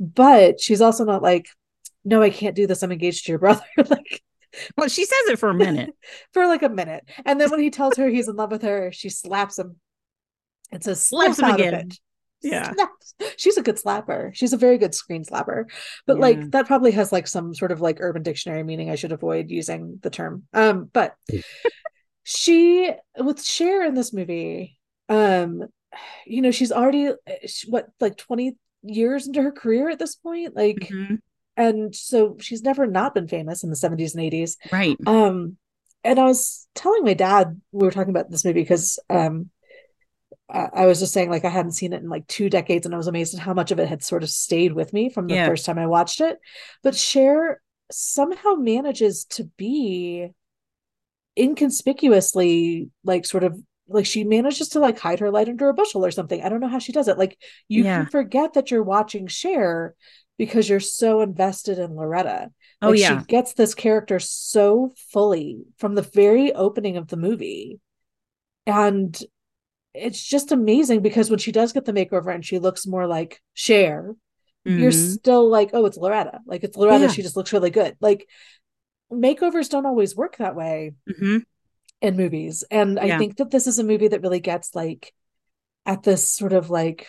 But 0.00 0.60
she's 0.60 0.80
also 0.80 1.04
not 1.04 1.22
like, 1.22 1.46
no, 2.04 2.22
I 2.22 2.30
can't 2.30 2.56
do 2.56 2.66
this. 2.66 2.82
I'm 2.82 2.92
engaged 2.92 3.26
to 3.26 3.32
your 3.32 3.38
brother. 3.38 3.64
like 3.88 4.22
well, 4.76 4.88
she 4.88 5.04
says 5.04 5.28
it 5.28 5.38
for 5.38 5.50
a 5.50 5.54
minute. 5.54 5.94
for 6.32 6.46
like 6.46 6.62
a 6.62 6.68
minute. 6.68 7.04
And 7.24 7.40
then 7.40 7.50
when 7.50 7.60
he 7.60 7.70
tells 7.70 7.96
her 7.96 8.08
he's 8.08 8.28
in 8.28 8.36
love 8.36 8.50
with 8.50 8.62
her, 8.62 8.92
she 8.92 9.08
slaps 9.08 9.58
him 9.58 9.76
and 10.70 10.82
says, 10.82 11.06
Slaps 11.06 11.38
him 11.40 11.50
again. 11.50 11.90
Yeah. 12.42 12.72
Snaps. 12.72 13.14
She's 13.36 13.56
a 13.56 13.62
good 13.62 13.76
slapper. 13.76 14.34
She's 14.34 14.52
a 14.52 14.56
very 14.58 14.76
good 14.76 14.94
screen 14.94 15.24
slapper. 15.24 15.64
But 16.06 16.16
Yeah. 16.16 16.22
like 16.22 16.50
that 16.50 16.66
probably 16.66 16.90
has 16.92 17.12
like 17.12 17.26
some 17.28 17.54
sort 17.54 17.72
of 17.72 17.80
like 17.80 17.98
urban 18.00 18.22
dictionary 18.22 18.62
meaning. 18.64 18.90
I 18.90 18.96
should 18.96 19.12
avoid 19.12 19.48
using 19.48 20.00
the 20.02 20.10
term. 20.10 20.44
Um, 20.52 20.90
but 20.92 21.14
she 22.24 22.90
with 23.18 23.42
Cher 23.42 23.84
in 23.84 23.94
this 23.94 24.12
movie, 24.12 24.78
um, 25.08 25.64
you 26.26 26.42
know, 26.42 26.50
she's 26.50 26.72
already 26.72 27.10
what 27.68 27.88
like 28.00 28.16
20 28.16 28.56
years 28.82 29.26
into 29.26 29.42
her 29.42 29.52
career 29.52 29.88
at 29.88 29.98
this 29.98 30.16
point. 30.16 30.56
Like 30.56 30.76
Mhm. 30.76 31.20
And 31.56 31.94
so 31.94 32.36
she's 32.40 32.62
never 32.62 32.86
not 32.86 33.14
been 33.14 33.28
famous 33.28 33.62
in 33.62 33.70
the 33.70 33.76
70s 33.76 34.14
and 34.14 34.22
80s. 34.32 34.56
Right. 34.70 34.96
Um, 35.06 35.56
and 36.04 36.18
I 36.18 36.24
was 36.24 36.66
telling 36.74 37.04
my 37.04 37.14
dad 37.14 37.60
we 37.70 37.84
were 37.84 37.92
talking 37.92 38.10
about 38.10 38.30
this 38.30 38.44
movie 38.44 38.62
because 38.62 38.98
um, 39.08 39.50
I, 40.48 40.86
was 40.86 41.00
just 41.00 41.12
saying 41.12 41.30
like 41.30 41.44
I 41.44 41.50
hadn't 41.50 41.72
seen 41.72 41.92
it 41.92 42.02
in 42.02 42.08
like 42.08 42.26
two 42.26 42.50
decades, 42.50 42.84
and 42.84 42.94
I 42.94 42.98
was 42.98 43.06
amazed 43.06 43.34
at 43.34 43.40
how 43.40 43.54
much 43.54 43.70
of 43.70 43.78
it 43.78 43.88
had 43.88 44.02
sort 44.02 44.22
of 44.22 44.30
stayed 44.30 44.72
with 44.72 44.92
me 44.92 45.08
from 45.08 45.26
the 45.26 45.34
Yeah. 45.34 45.46
first 45.46 45.64
time 45.64 45.78
I 45.78 45.86
watched 45.86 46.20
it. 46.20 46.38
But 46.82 46.94
Cher 46.94 47.60
somehow 47.90 48.54
manages 48.54 49.24
to 49.26 49.44
be 49.56 50.28
inconspicuously 51.38 52.90
like 53.04 53.24
sort 53.24 53.44
of 53.44 53.58
like 53.94 54.06
she 54.06 54.24
manages 54.24 54.68
to 54.70 54.78
like 54.80 54.98
hide 54.98 55.20
her 55.20 55.30
light 55.30 55.48
under 55.48 55.68
a 55.68 55.74
bushel 55.74 56.04
or 56.04 56.10
something. 56.10 56.42
I 56.42 56.48
don't 56.48 56.60
know 56.60 56.68
how 56.68 56.78
she 56.78 56.92
does 56.92 57.08
it. 57.08 57.18
Like 57.18 57.38
you 57.68 57.84
Yeah. 57.84 57.98
can 58.02 58.06
forget 58.10 58.54
that 58.54 58.70
you're 58.70 58.82
watching 58.82 59.26
Cher 59.26 59.94
because 60.38 60.68
you're 60.68 60.80
so 60.80 61.20
invested 61.20 61.78
in 61.78 61.94
Loretta. 61.94 62.50
Oh, 62.80 62.92
yeah. 62.92 63.20
she 63.20 63.24
gets 63.26 63.52
this 63.52 63.74
character 63.74 64.18
so 64.18 64.92
fully 65.12 65.62
from 65.78 65.94
the 65.94 66.02
very 66.02 66.52
opening 66.52 66.96
of 66.96 67.06
the 67.08 67.16
movie. 67.16 67.78
And 68.66 69.16
it's 69.94 70.22
just 70.22 70.50
amazing 70.52 71.02
because 71.02 71.30
when 71.30 71.38
she 71.38 71.52
does 71.52 71.72
get 71.72 71.84
the 71.84 71.92
makeover 71.92 72.34
and 72.34 72.44
she 72.44 72.58
looks 72.58 72.86
more 72.86 73.06
like 73.06 73.40
Cher, 73.54 74.14
you're 74.64 74.90
Mhm. 74.90 75.14
still 75.14 75.48
like, 75.50 75.70
oh, 75.74 75.86
it's 75.86 75.96
Loretta. 75.98 76.40
Like 76.46 76.64
it's 76.64 76.76
Loretta. 76.76 77.04
Yeah. 77.06 77.10
She 77.10 77.22
just 77.22 77.36
looks 77.36 77.52
really 77.52 77.70
good. 77.70 77.96
Like 78.00 78.26
makeovers 79.12 79.68
don't 79.68 79.86
always 79.86 80.16
work 80.16 80.38
that 80.38 80.56
way 80.56 80.94
Mhm. 81.08 81.42
In 82.02 82.16
movies. 82.16 82.64
And 82.70 82.98
I 82.98 83.16
think 83.16 83.36
that 83.36 83.50
this 83.50 83.66
is 83.66 83.78
a 83.78 83.84
movie 83.84 84.08
that 84.08 84.20
really 84.20 84.40
gets 84.40 84.74
like 84.74 85.14
at 85.86 86.02
this 86.02 86.28
sort 86.28 86.52
of 86.52 86.68
like 86.68 87.08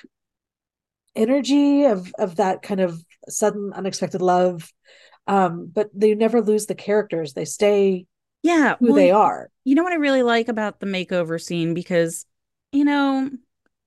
energy 1.15 1.83
of 1.85 2.13
of 2.17 2.37
that 2.37 2.61
kind 2.61 2.79
of 2.79 3.03
sudden 3.27 3.73
unexpected 3.73 4.21
love. 4.21 4.71
Um, 5.25 5.69
but 5.73 5.89
they 5.93 6.15
never 6.15 6.41
lose 6.41 6.67
the 6.67 6.75
characters. 6.75 7.33
They 7.33 7.45
stay 7.45 8.05
Yeah. 8.43 8.75
who 8.79 8.87
well, 8.87 8.95
they 8.95 9.11
are. 9.11 9.49
You 9.65 9.75
know 9.75 9.83
what 9.83 9.93
I 9.93 9.97
really 9.97 10.23
like 10.23 10.47
about 10.47 10.79
the 10.79 10.85
makeover 10.85 11.41
scene 11.41 11.73
because, 11.73 12.25
you 12.71 12.85
know, 12.85 13.29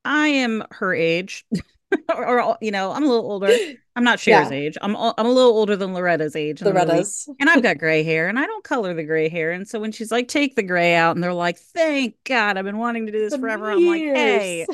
I 0.05 0.29
am 0.29 0.65
her 0.71 0.95
age, 0.95 1.45
or, 2.15 2.41
or, 2.41 2.59
you 2.61 2.71
know, 2.71 2.93
I'm 2.93 3.05
a 3.05 3.07
little 3.07 3.31
older. 3.31 3.49
I'm 3.95 4.05
not 4.05 4.19
Cher's 4.19 4.51
Yeah. 4.51 4.51
age. 4.51 4.77
I'm 4.83 4.97
I'm 4.97 5.27
a 5.27 5.31
little 5.31 5.53
older 5.53 5.77
than 5.77 5.95
Loretta's 5.95 6.37
age. 6.37 6.61
Loretta's. 6.63 7.29
And 7.41 7.49
I've 7.49 7.63
got 7.63 7.79
gray 7.79 8.03
hair, 8.03 8.29
and 8.29 8.39
I 8.39 8.47
don't 8.47 8.65
color 8.65 8.93
the 8.93 9.05
gray 9.05 9.29
hair. 9.29 9.53
And 9.53 9.67
so 9.67 9.79
when 9.81 9.93
she's 9.93 10.11
like, 10.13 10.29
"Take 10.29 10.57
the 10.57 10.63
gray 10.63 10.95
out," 10.95 11.17
and 11.17 11.23
they're 11.25 11.33
like, 11.33 11.59
"Thank 11.59 12.17
God, 12.25 12.57
I've 12.59 12.65
been 12.65 12.79
wanting 12.79 13.07
to 13.07 13.13
do 13.13 13.19
this 13.19 13.35
For 13.35 13.41
forever," 13.41 13.71
I'm 13.71 13.87
like, 13.87 14.03
"Hey." 14.15 14.67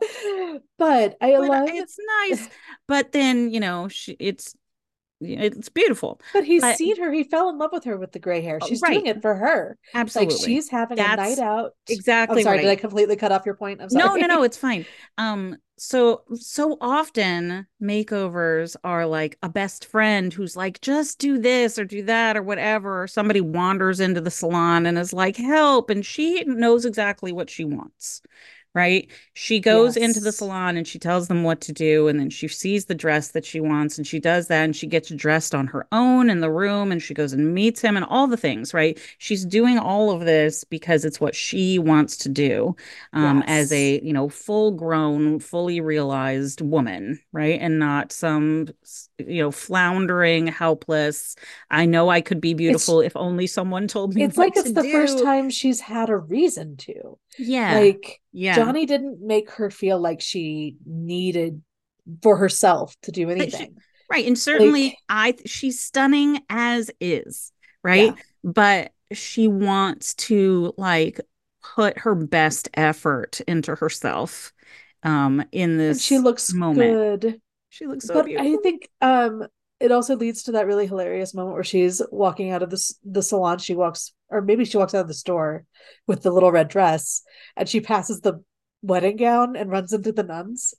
but 0.78 1.16
I 1.20 1.36
but 1.36 1.48
love 1.48 1.68
it's 1.72 1.98
nice. 2.28 2.48
But 2.86 3.12
then, 3.12 3.50
you 3.50 3.60
know, 3.60 3.88
she, 3.88 4.12
it's 4.18 4.54
it's 5.20 5.68
beautiful. 5.68 6.20
But 6.32 6.44
he's 6.44 6.62
But- 6.62 6.76
seen 6.76 6.96
her. 7.00 7.12
He 7.12 7.24
fell 7.24 7.48
in 7.48 7.58
love 7.58 7.70
with 7.72 7.84
her 7.84 7.96
with 7.96 8.12
the 8.12 8.18
gray 8.18 8.40
hair. 8.40 8.58
Oh, 8.62 8.66
She's 8.66 8.80
right. 8.82 8.92
doing 8.94 9.06
it 9.06 9.20
for 9.22 9.34
her. 9.34 9.76
Absolutely. 9.94 10.34
Like 10.36 10.44
she's 10.44 10.68
having 10.68 10.98
a 10.98 11.02
night 11.16 11.38
out. 11.38 11.72
exactly 11.88 12.38
I'm 12.38 12.44
sorry. 12.44 12.56
right. 12.58 12.62
Did 12.62 12.70
I 12.70 12.76
completely 12.76 13.16
cut 13.16 13.32
off 13.32 13.44
your 13.46 13.54
point? 13.56 13.80
I'm 13.80 13.88
No, 13.92 14.06
sorry. 14.06 14.20
no, 14.20 14.26
no, 14.26 14.42
it's 14.42 14.56
fine. 14.56 14.84
Um, 15.18 15.56
so 15.80 16.22
so 16.34 16.76
often 16.80 17.66
makeovers 17.80 18.74
are 18.84 19.06
like 19.06 19.36
a 19.42 19.48
best 19.48 19.84
friend 19.84 20.32
who's 20.32 20.56
like, 20.56 20.80
just 20.80 21.18
do 21.18 21.38
this 21.38 21.78
or 21.78 21.84
do 21.84 22.02
that 22.04 22.36
or 22.36 22.42
whatever. 22.42 23.06
Somebody 23.06 23.40
wanders 23.40 24.00
into 24.00 24.20
the 24.20 24.30
salon 24.30 24.86
and 24.86 24.98
is 24.98 25.12
like, 25.12 25.36
help, 25.36 25.90
and 25.90 26.04
she 26.04 26.42
knows 26.44 26.84
exactly 26.84 27.32
what 27.32 27.50
she 27.50 27.64
wants. 27.64 28.22
Right? 28.78 29.08
She 29.34 29.58
goes 29.58 29.96
into 29.96 30.20
the 30.20 30.30
salon 30.30 30.76
and 30.76 30.86
she 30.86 30.98
tells 31.00 31.26
them 31.26 31.42
what 31.42 31.60
to 31.62 31.72
do, 31.72 32.06
and 32.08 32.20
then 32.20 32.30
she 32.30 32.46
sees 32.48 32.84
the 32.84 32.94
dress 32.94 33.28
that 33.32 33.44
she 33.44 33.60
wants, 33.60 33.98
and 33.98 34.06
she 34.06 34.20
does 34.20 34.46
that, 34.48 34.62
and 34.64 34.76
she 34.76 34.86
gets 34.86 35.08
dressed 35.10 35.52
on 35.54 35.66
her 35.66 35.86
own 35.90 36.30
in 36.30 36.40
the 36.40 36.50
room, 36.50 36.92
and 36.92 37.02
she 37.02 37.12
goes 37.14 37.32
and 37.32 37.54
meets 37.54 37.80
him, 37.80 37.96
and 37.96 38.06
all 38.06 38.28
the 38.28 38.36
things, 38.36 38.72
right? 38.72 38.98
She's 39.18 39.44
doing 39.44 39.78
all 39.78 40.10
of 40.12 40.20
this 40.20 40.62
because 40.62 41.04
it's 41.04 41.20
what 41.20 41.34
she 41.34 41.78
wants 41.78 42.16
to 42.18 42.28
do 42.28 42.76
um, 43.12 43.42
as 43.46 43.72
a 43.72 44.00
you 44.00 44.12
know 44.12 44.28
full 44.28 44.70
grown 44.72 45.40
fully 45.40 45.80
realized 45.80 46.60
woman 46.60 47.18
right 47.32 47.60
and 47.60 47.78
not 47.78 48.12
some 48.12 48.68
you 49.18 49.42
know 49.42 49.50
floundering 49.50 50.46
helpless 50.46 51.36
i 51.70 51.84
know 51.84 52.08
i 52.08 52.20
could 52.20 52.40
be 52.40 52.54
beautiful 52.54 53.00
if 53.00 53.16
only 53.16 53.46
someone 53.46 53.88
told 53.88 54.14
me 54.14 54.22
It's 54.22 54.36
like 54.36 54.56
it's 54.56 54.72
the 54.72 54.84
first 54.84 55.22
time 55.22 55.50
she's 55.50 55.80
had 55.80 56.10
a 56.10 56.16
reason 56.16 56.76
to. 56.78 57.18
Yeah 57.38 57.78
Like 57.78 58.20
yeah 58.32 58.56
Johnny 58.56 58.86
didn't 58.86 59.20
make 59.20 59.50
her 59.52 59.70
feel 59.70 59.98
like 60.00 60.20
she 60.20 60.76
needed 60.86 61.62
for 62.22 62.36
herself 62.36 62.94
to 63.02 63.12
do 63.12 63.26
she- 63.26 63.32
anything. 63.32 63.76
right 64.10 64.26
and 64.26 64.38
certainly 64.38 64.84
like- 64.84 64.96
i 65.08 65.34
she's 65.46 65.80
stunning 65.80 66.40
as 66.48 66.90
is 67.00 67.52
right 67.82 68.14
but 68.44 68.92
she 69.12 69.48
wants 69.48 70.14
to 70.14 70.72
like 70.76 71.20
put 71.62 71.98
her 71.98 72.14
best 72.14 72.68
effort 72.74 73.40
into 73.46 73.74
herself 73.74 74.52
um 75.02 75.42
in 75.52 75.70
And 75.72 75.80
this 75.80 76.02
she 76.02 76.18
looks 76.18 76.52
moment 76.52 77.20
good. 77.22 77.40
she 77.68 77.86
looks 77.86 78.06
so 78.06 78.14
but 78.14 78.26
beautiful 78.26 78.58
I 78.58 78.62
think 78.62 78.88
um 79.00 79.46
it 79.80 79.92
also 79.92 80.16
leads 80.16 80.42
to 80.44 80.52
that 80.52 80.66
really 80.66 80.86
hilarious 80.88 81.34
moment 81.34 81.54
where 81.54 81.62
she's 81.64 82.02
walking 82.10 82.50
out 82.50 82.62
of 82.64 82.70
the 82.70 82.94
the 83.04 83.22
salon. 83.22 83.58
She 83.58 83.76
walks, 83.76 84.12
or 84.30 84.40
maybe 84.40 84.64
she 84.64 84.76
walks 84.76 84.94
out 84.94 85.02
of 85.02 85.08
the 85.08 85.14
store 85.14 85.64
with 86.06 86.22
the 86.22 86.30
little 86.30 86.52
red 86.52 86.68
dress, 86.68 87.22
and 87.56 87.68
she 87.68 87.80
passes 87.80 88.20
the 88.20 88.42
wedding 88.82 89.16
gown 89.16 89.56
and 89.56 89.70
runs 89.70 89.92
into 89.92 90.12
the 90.12 90.22
nuns. 90.22 90.74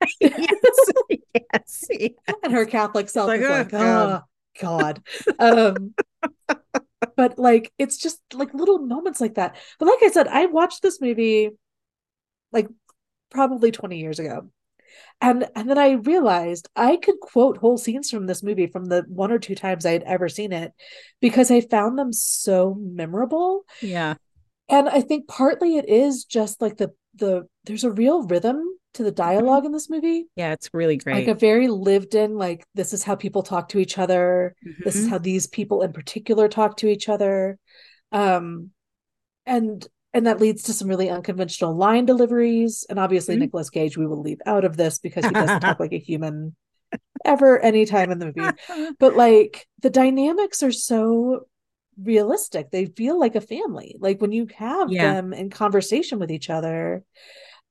yes 0.20 0.32
yes 1.34 1.84
yeah. 1.90 2.08
and 2.42 2.52
her 2.52 2.66
Catholic 2.66 3.08
self 3.08 3.28
like, 3.28 3.40
is 3.40 3.46
"Oh, 3.46 3.50
like, 3.50 3.68
God." 3.70 4.22
oh 4.22 4.26
God. 4.60 5.02
Um, 5.38 5.94
but 7.16 7.38
like 7.38 7.72
it's 7.78 7.98
just 7.98 8.20
like 8.34 8.52
little 8.54 8.78
moments 8.78 9.20
like 9.20 9.34
that. 9.34 9.56
But 9.78 9.86
like 9.86 10.02
I 10.02 10.10
said, 10.10 10.28
I 10.28 10.46
watched 10.46 10.82
this 10.82 11.00
movie 11.00 11.50
like 12.52 12.68
probably 13.30 13.70
20 13.70 13.98
years 13.98 14.18
ago. 14.18 14.50
And 15.20 15.48
and 15.56 15.68
then 15.68 15.78
I 15.78 15.92
realized 15.92 16.68
I 16.76 16.96
could 16.96 17.18
quote 17.20 17.56
whole 17.56 17.78
scenes 17.78 18.10
from 18.10 18.26
this 18.26 18.42
movie 18.42 18.66
from 18.66 18.86
the 18.86 19.04
one 19.08 19.32
or 19.32 19.38
two 19.38 19.54
times 19.54 19.86
I 19.86 19.92
had 19.92 20.02
ever 20.02 20.28
seen 20.28 20.52
it 20.52 20.72
because 21.20 21.50
I 21.50 21.62
found 21.62 21.98
them 21.98 22.12
so 22.12 22.74
memorable. 22.78 23.64
yeah 23.80 24.14
And 24.68 24.88
I 24.88 25.00
think 25.00 25.28
partly 25.28 25.76
it 25.76 25.88
is 25.88 26.24
just 26.24 26.60
like 26.60 26.76
the 26.76 26.92
the 27.14 27.48
there's 27.64 27.84
a 27.84 27.90
real 27.90 28.22
rhythm 28.24 28.62
to 28.94 29.02
the 29.02 29.10
dialogue 29.12 29.64
in 29.64 29.72
this 29.72 29.88
movie. 29.88 30.26
Yeah, 30.36 30.52
it's 30.52 30.68
really 30.74 30.96
great. 30.96 31.28
Like 31.28 31.28
a 31.36 31.38
very 31.38 31.68
lived 31.68 32.14
in, 32.14 32.36
like 32.36 32.64
this 32.74 32.92
is 32.92 33.02
how 33.02 33.14
people 33.14 33.42
talk 33.42 33.70
to 33.70 33.78
each 33.78 33.98
other. 33.98 34.54
This 34.84 34.96
is 34.96 35.06
Mhm. 35.06 35.10
how 35.10 35.18
these 35.18 35.46
people 35.46 35.82
in 35.82 35.92
particular 35.92 36.48
talk 36.48 36.76
to 36.78 36.88
each 36.88 37.08
other. 37.08 37.58
Um 38.12 38.70
and 39.46 39.86
and 40.16 40.26
that 40.26 40.40
leads 40.40 40.64
to 40.64 40.72
some 40.72 40.88
really 40.88 41.10
unconventional 41.10 41.76
line 41.76 42.06
deliveries. 42.06 42.84
And 42.88 42.98
obviously 42.98 43.36
Mhm. 43.36 43.40
Nicolas 43.40 43.70
Cage 43.70 43.96
we 43.98 44.06
will 44.06 44.22
leave 44.22 44.40
out 44.46 44.64
of 44.64 44.76
this 44.76 44.98
because 44.98 45.24
he 45.28 45.34
doesn't 45.34 45.60
talk 45.60 45.78
like 45.80 45.92
a 45.92 45.98
human 45.98 46.56
ever 47.24 47.58
anytime 47.60 48.10
in 48.10 48.18
the 48.18 48.26
movie. 48.26 48.56
But 48.98 49.16
like 49.16 49.66
the 49.82 49.90
dynamics 49.90 50.62
are 50.62 50.72
so 50.72 51.46
realistic. 52.02 52.70
They 52.70 52.86
feel 52.86 53.18
like 53.18 53.36
a 53.36 53.40
family. 53.40 53.96
Like 53.98 54.20
when 54.20 54.32
you 54.32 54.46
have 54.56 54.90
Yeah. 54.90 55.12
them 55.12 55.32
in 55.32 55.50
conversation 55.50 56.18
with 56.18 56.30
each 56.30 56.50
other, 56.50 57.04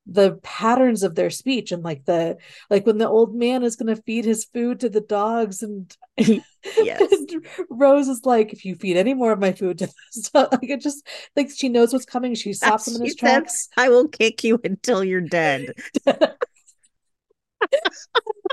the 0.07 0.39
patterns 0.43 1.03
of 1.03 1.15
their 1.15 1.29
speech 1.29 1.71
and 1.71 1.83
like 1.83 2.05
the 2.05 2.37
like 2.69 2.85
when 2.85 2.99
the 2.99 3.07
old 3.07 3.33
man 3.33 3.63
is 3.63 3.75
going 3.75 3.93
to 3.93 4.01
feed 4.03 4.23
his 4.23 4.45
food 4.45 4.79
to 4.79 4.89
the 4.89 5.01
dogs 5.01 5.63
and 5.63 5.95
yes 6.17 7.11
and 7.11 7.45
rose 7.69 8.07
is 8.07 8.21
like 8.23 8.53
if 8.53 8.65
you 8.65 8.75
feed 8.75 8.97
any 8.97 9.13
more 9.13 9.31
of 9.31 9.39
my 9.39 9.51
food 9.51 9.79
to 9.79 9.87
this 9.87 10.29
like 10.33 10.69
it 10.69 10.81
just 10.81 11.07
like 11.35 11.49
she 11.55 11.69
knows 11.69 11.91
what's 11.91 12.05
coming 12.05 12.35
she 12.35 12.53
stops 12.53 12.87
him 12.87 12.95
in 12.97 13.05
his 13.05 13.15
tracks 13.15 13.67
i 13.77 13.89
will 13.89 14.07
kick 14.07 14.43
you 14.43 14.59
until 14.63 15.03
you're 15.03 15.21
dead 15.21 15.73
I'm 17.65 17.71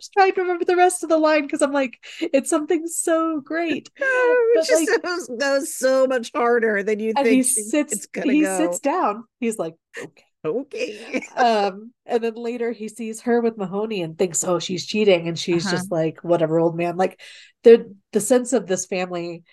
just 0.00 0.12
trying 0.14 0.32
to 0.34 0.40
remember 0.40 0.64
the 0.64 0.76
rest 0.76 1.02
of 1.02 1.10
the 1.10 1.18
line 1.18 1.42
because 1.42 1.60
I'm 1.60 1.72
like, 1.72 1.98
it's 2.20 2.48
something 2.48 2.86
so 2.86 3.40
great. 3.40 3.90
it 3.96 4.66
just 4.66 4.90
like, 4.90 5.02
goes, 5.02 5.28
goes, 5.38 5.74
so 5.74 6.06
much 6.06 6.30
harder 6.34 6.82
than 6.82 6.98
you 6.98 7.12
think. 7.12 7.28
He 7.28 7.42
sits. 7.42 8.08
he 8.24 8.42
go. 8.42 8.56
sits 8.56 8.80
down. 8.80 9.24
He's 9.38 9.58
like, 9.58 9.74
okay. 10.02 10.24
Okay. 10.44 11.22
um, 11.36 11.92
and 12.06 12.22
then 12.22 12.34
later 12.34 12.72
he 12.72 12.88
sees 12.88 13.20
her 13.22 13.40
with 13.40 13.58
Mahoney 13.58 14.02
and 14.02 14.18
thinks, 14.18 14.44
oh, 14.44 14.58
she's 14.58 14.86
cheating, 14.86 15.28
and 15.28 15.38
she's 15.38 15.66
uh-huh. 15.66 15.76
just 15.76 15.90
like, 15.90 16.22
whatever, 16.22 16.58
old 16.58 16.76
man. 16.76 16.96
Like 16.96 17.20
the 17.62 17.94
the 18.12 18.20
sense 18.20 18.52
of 18.52 18.66
this 18.66 18.86
family 18.86 19.44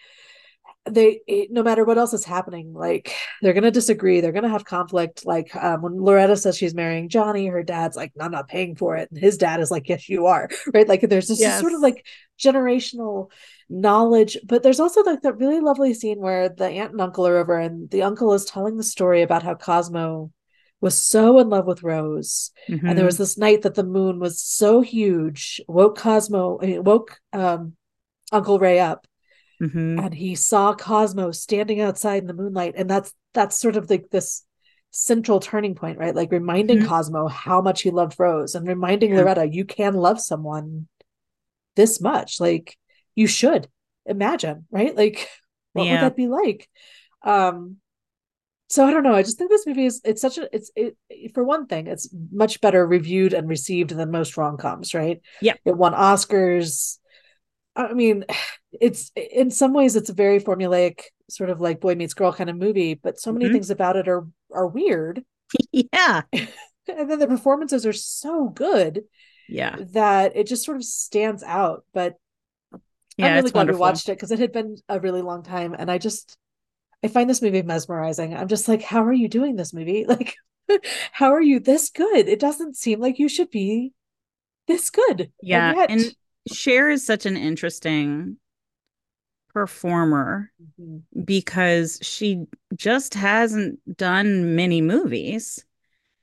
they 0.85 1.21
no 1.49 1.61
matter 1.61 1.83
what 1.83 1.97
else 1.97 2.13
is 2.13 2.25
happening 2.25 2.73
like 2.73 3.13
they're 3.41 3.53
gonna 3.53 3.71
disagree 3.71 4.21
they're 4.21 4.31
gonna 4.31 4.49
have 4.49 4.65
conflict 4.65 5.25
like 5.25 5.53
um, 5.55 5.81
when 5.81 6.01
loretta 6.01 6.35
says 6.35 6.57
she's 6.57 6.73
marrying 6.73 7.09
johnny 7.09 7.47
her 7.47 7.63
dad's 7.63 7.95
like 7.95 8.11
i'm 8.19 8.31
not 8.31 8.47
paying 8.47 8.75
for 8.75 8.95
it 8.95 9.09
and 9.11 9.19
his 9.19 9.37
dad 9.37 9.59
is 9.59 9.69
like 9.69 9.87
yes 9.89 10.09
you 10.09 10.25
are 10.25 10.49
right 10.73 10.87
like 10.87 11.01
there's 11.01 11.27
this 11.27 11.39
yes. 11.39 11.59
sort 11.59 11.73
of 11.73 11.81
like 11.81 12.05
generational 12.39 13.29
knowledge 13.69 14.37
but 14.45 14.63
there's 14.63 14.79
also 14.79 15.03
like 15.03 15.21
that 15.21 15.37
really 15.37 15.59
lovely 15.59 15.93
scene 15.93 16.19
where 16.19 16.49
the 16.49 16.65
aunt 16.65 16.91
and 16.91 17.01
uncle 17.01 17.27
are 17.27 17.37
over 17.37 17.59
and 17.59 17.89
the 17.91 18.01
uncle 18.01 18.33
is 18.33 18.45
telling 18.45 18.77
the 18.77 18.83
story 18.83 19.21
about 19.21 19.43
how 19.43 19.53
cosmo 19.53 20.31
was 20.81 21.01
so 21.01 21.39
in 21.39 21.49
love 21.49 21.65
with 21.65 21.83
Rose. 21.83 22.51
Mm-hmm. 22.69 22.87
And 22.87 22.97
there 22.97 23.05
was 23.05 23.15
mm-hmm. 23.15 23.23
this 23.23 23.37
night 23.37 23.61
that 23.63 23.75
the 23.75 23.83
moon 23.83 24.19
was 24.19 24.41
so 24.41 24.81
huge, 24.81 25.61
woke 25.67 25.97
Cosmo, 25.97 26.59
I 26.61 26.65
mean, 26.65 26.83
woke 26.83 27.19
um, 27.33 27.73
Uncle 28.31 28.59
Ray 28.59 28.79
up 28.79 29.05
mm-hmm. 29.61 29.99
and 29.99 30.13
he 30.13 30.35
saw 30.35 30.73
Cosmo 30.73 31.31
standing 31.31 31.81
outside 31.81 32.21
in 32.21 32.27
the 32.27 32.33
moonlight, 32.33 32.75
and 32.77 32.89
that's 32.89 33.13
that's 33.33 33.55
sort 33.55 33.75
of 33.75 33.89
like 33.89 34.09
this 34.09 34.43
central 34.91 35.39
turning 35.39 35.75
point, 35.75 35.99
right? 35.99 36.15
Like 36.15 36.31
reminding 36.31 36.79
mm-hmm. 36.79 36.87
Cosmo 36.87 37.27
how 37.27 37.61
much 37.61 37.81
he 37.81 37.91
loved 37.91 38.19
Rose, 38.19 38.55
and 38.55 38.67
reminding 38.67 39.11
yeah. 39.11 39.17
Loretta 39.17 39.47
you 39.47 39.65
can 39.65 39.93
love 39.93 40.19
someone 40.19 40.87
this 41.75 42.01
much. 42.01 42.39
Like 42.39 42.77
you 43.15 43.27
should 43.27 43.67
imagine, 44.05 44.65
right? 44.71 44.95
Like 44.95 45.27
what 45.73 45.85
yeah. 45.85 45.93
would 45.93 46.01
that 46.01 46.15
be 46.15 46.27
like? 46.27 46.67
Um, 47.23 47.77
so 48.69 48.85
I 48.85 48.91
don't 48.91 49.03
know. 49.03 49.15
I 49.15 49.23
just 49.23 49.37
think 49.37 49.49
this 49.49 49.65
movie 49.65 49.85
is 49.85 49.99
it's 50.05 50.21
such 50.21 50.37
a 50.37 50.47
it's 50.55 50.71
it 50.75 50.95
for 51.33 51.43
one 51.43 51.65
thing, 51.65 51.87
it's 51.87 52.09
much 52.31 52.61
better 52.61 52.85
reviewed 52.85 53.33
and 53.33 53.49
received 53.49 53.89
than 53.89 54.11
most 54.11 54.37
rom 54.37 54.57
coms, 54.57 54.93
right? 54.93 55.21
Yeah. 55.41 55.55
It 55.65 55.75
won 55.75 55.93
Oscars. 55.93 56.99
I 57.75 57.93
mean, 57.93 58.25
it's 58.79 59.11
in 59.15 59.49
some 59.49 59.73
ways 59.73 59.95
it's 59.95 60.09
a 60.09 60.13
very 60.13 60.39
formulaic 60.39 61.01
sort 61.29 61.49
of 61.49 61.59
like 61.59 61.79
boy 61.79 61.95
meets 61.95 62.13
girl 62.13 62.31
kind 62.31 62.49
of 62.49 62.57
movie, 62.57 62.93
but 62.93 63.19
so 63.19 63.31
many 63.31 63.45
mm-hmm. 63.45 63.55
things 63.55 63.71
about 63.71 63.95
it 63.95 64.07
are 64.07 64.27
are 64.53 64.67
weird. 64.67 65.23
yeah. 65.71 66.21
and 66.31 67.09
then 67.09 67.17
the 67.17 67.27
performances 67.27 67.87
are 67.87 67.93
so 67.93 68.49
good. 68.49 69.03
Yeah. 69.47 69.77
That 69.93 70.35
it 70.35 70.45
just 70.45 70.63
sort 70.63 70.77
of 70.77 70.83
stands 70.83 71.41
out. 71.41 71.85
But 71.91 72.17
yeah, 73.17 73.27
I'm 73.27 73.35
really 73.37 73.49
glad 73.49 73.61
wonderful. 73.61 73.79
we 73.79 73.81
watched 73.81 74.09
it 74.09 74.13
because 74.13 74.31
it 74.31 74.37
had 74.37 74.51
been 74.51 74.77
a 74.87 74.99
really 74.99 75.23
long 75.23 75.41
time. 75.41 75.75
And 75.77 75.89
I 75.89 75.97
just 75.97 76.37
I 77.03 77.07
find 77.07 77.29
this 77.29 77.41
movie 77.41 77.61
mesmerizing. 77.61 78.35
I'm 78.35 78.47
just 78.47 78.67
like, 78.67 78.81
how 78.81 79.03
are 79.03 79.13
you 79.13 79.27
doing 79.27 79.55
this 79.55 79.73
movie? 79.73 80.05
Like, 80.69 80.81
how 81.11 81.33
are 81.33 81.41
you 81.41 81.59
this 81.59 81.89
good? 81.89 82.27
It 82.27 82.39
doesn't 82.39 82.77
seem 82.77 82.99
like 82.99 83.17
you 83.17 83.27
should 83.27 83.49
be 83.49 83.91
this 84.67 84.91
good. 84.91 85.31
Yeah. 85.41 85.69
And, 85.69 85.77
yet... 85.77 85.89
and 85.89 86.15
Cher 86.53 86.91
is 86.91 87.03
such 87.03 87.25
an 87.25 87.35
interesting 87.35 88.37
performer 89.51 90.51
mm-hmm. 90.61 91.21
because 91.23 91.99
she 92.01 92.45
just 92.75 93.15
hasn't 93.15 93.79
done 93.97 94.55
many 94.55 94.81
movies. 94.81 95.65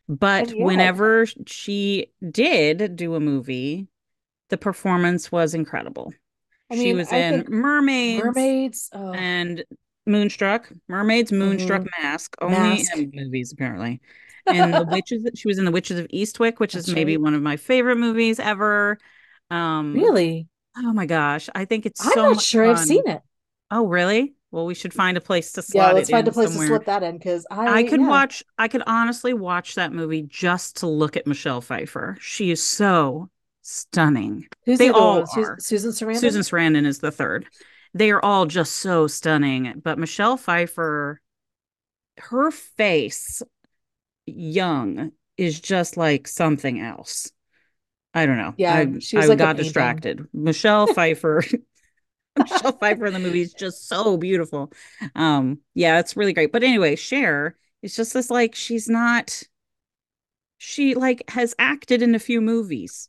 But 0.08 0.52
whenever 0.52 1.26
she 1.46 2.12
did 2.30 2.94
do 2.94 3.16
a 3.16 3.20
movie, 3.20 3.88
the 4.50 4.56
performance 4.56 5.32
was 5.32 5.54
incredible. 5.54 6.14
I 6.70 6.74
mean, 6.74 6.84
she 6.84 6.94
was 6.94 7.12
I 7.12 7.16
in 7.16 7.46
Mermaids, 7.48 8.24
Mermaids, 8.24 8.90
oh. 8.92 9.12
and 9.12 9.64
Moonstruck, 10.06 10.70
Mermaids, 10.88 11.32
Moonstruck, 11.32 11.82
mm-hmm. 11.82 12.02
Mask, 12.02 12.36
only 12.40 12.56
Mask. 12.56 12.96
in 12.96 13.10
movies 13.14 13.52
apparently. 13.52 14.00
And 14.48 14.72
the 14.72 14.84
Witches, 14.84 15.26
she 15.34 15.48
was 15.48 15.58
in 15.58 15.64
the 15.64 15.72
Witches 15.72 15.98
of 15.98 16.06
Eastwick, 16.06 16.60
which 16.60 16.74
That's 16.74 16.86
is 16.86 16.94
maybe 16.94 17.16
right. 17.16 17.22
one 17.24 17.34
of 17.34 17.42
my 17.42 17.56
favorite 17.56 17.96
movies 17.96 18.38
ever. 18.38 18.96
Um, 19.50 19.92
really? 19.92 20.46
Oh 20.76 20.92
my 20.92 21.04
gosh, 21.04 21.48
I 21.52 21.64
think 21.64 21.84
it's. 21.84 22.04
I'm 22.06 22.12
so 22.12 22.30
not 22.30 22.40
sure 22.40 22.66
fun. 22.66 22.76
I've 22.76 22.86
seen 22.86 23.08
it. 23.08 23.22
Oh 23.72 23.88
really? 23.88 24.34
Well, 24.52 24.66
we 24.66 24.74
should 24.74 24.94
find 24.94 25.16
a 25.16 25.20
place 25.20 25.52
to 25.52 25.62
slot 25.62 25.88
yeah, 25.88 25.92
let's 25.92 26.10
find 26.10 26.28
a 26.28 26.32
place 26.32 26.50
somewhere. 26.50 26.68
to 26.68 26.74
slip 26.74 26.86
that 26.86 27.02
in 27.02 27.18
because 27.18 27.44
I 27.50 27.78
I 27.78 27.82
could 27.82 28.00
yeah. 28.00 28.08
watch. 28.08 28.44
I 28.56 28.68
could 28.68 28.82
honestly 28.86 29.34
watch 29.34 29.74
that 29.74 29.92
movie 29.92 30.22
just 30.22 30.76
to 30.76 30.86
look 30.86 31.16
at 31.16 31.26
Michelle 31.26 31.60
Pfeiffer. 31.60 32.16
She 32.20 32.52
is 32.52 32.62
so 32.62 33.28
stunning. 33.62 34.46
Who's 34.64 34.78
they 34.78 34.88
the 34.88 34.94
all 34.94 35.24
are. 35.36 35.56
Susan 35.58 35.90
Sarandon. 35.90 36.20
Susan 36.20 36.42
Sarandon 36.42 36.86
is 36.86 37.00
the 37.00 37.10
third. 37.10 37.46
They 37.96 38.10
are 38.10 38.22
all 38.22 38.44
just 38.44 38.76
so 38.76 39.06
stunning. 39.06 39.80
But 39.82 39.98
Michelle 39.98 40.36
Pfeiffer, 40.36 41.20
her 42.18 42.50
face, 42.50 43.42
young, 44.26 45.12
is 45.38 45.58
just 45.58 45.96
like 45.96 46.28
something 46.28 46.78
else. 46.78 47.32
I 48.12 48.26
don't 48.26 48.36
know. 48.36 48.52
Yeah, 48.58 48.74
I, 48.74 48.98
she 48.98 49.16
I 49.16 49.24
like 49.24 49.38
got 49.38 49.56
distracted. 49.56 50.26
Michelle 50.34 50.86
Pfeiffer. 50.86 51.42
Michelle 52.36 52.72
Pfeiffer 52.72 53.06
in 53.06 53.14
the 53.14 53.18
movie 53.18 53.40
is 53.40 53.54
just 53.54 53.88
so 53.88 54.18
beautiful. 54.18 54.70
Um, 55.14 55.60
yeah, 55.72 55.98
it's 55.98 56.18
really 56.18 56.34
great. 56.34 56.52
But 56.52 56.64
anyway, 56.64 56.96
Cher 56.96 57.56
is 57.82 57.96
just 57.96 58.12
this 58.12 58.30
like 58.30 58.54
she's 58.54 58.88
not. 58.90 59.42
She 60.58 60.94
like 60.94 61.30
has 61.30 61.54
acted 61.58 62.02
in 62.02 62.14
a 62.14 62.18
few 62.18 62.42
movies. 62.42 63.08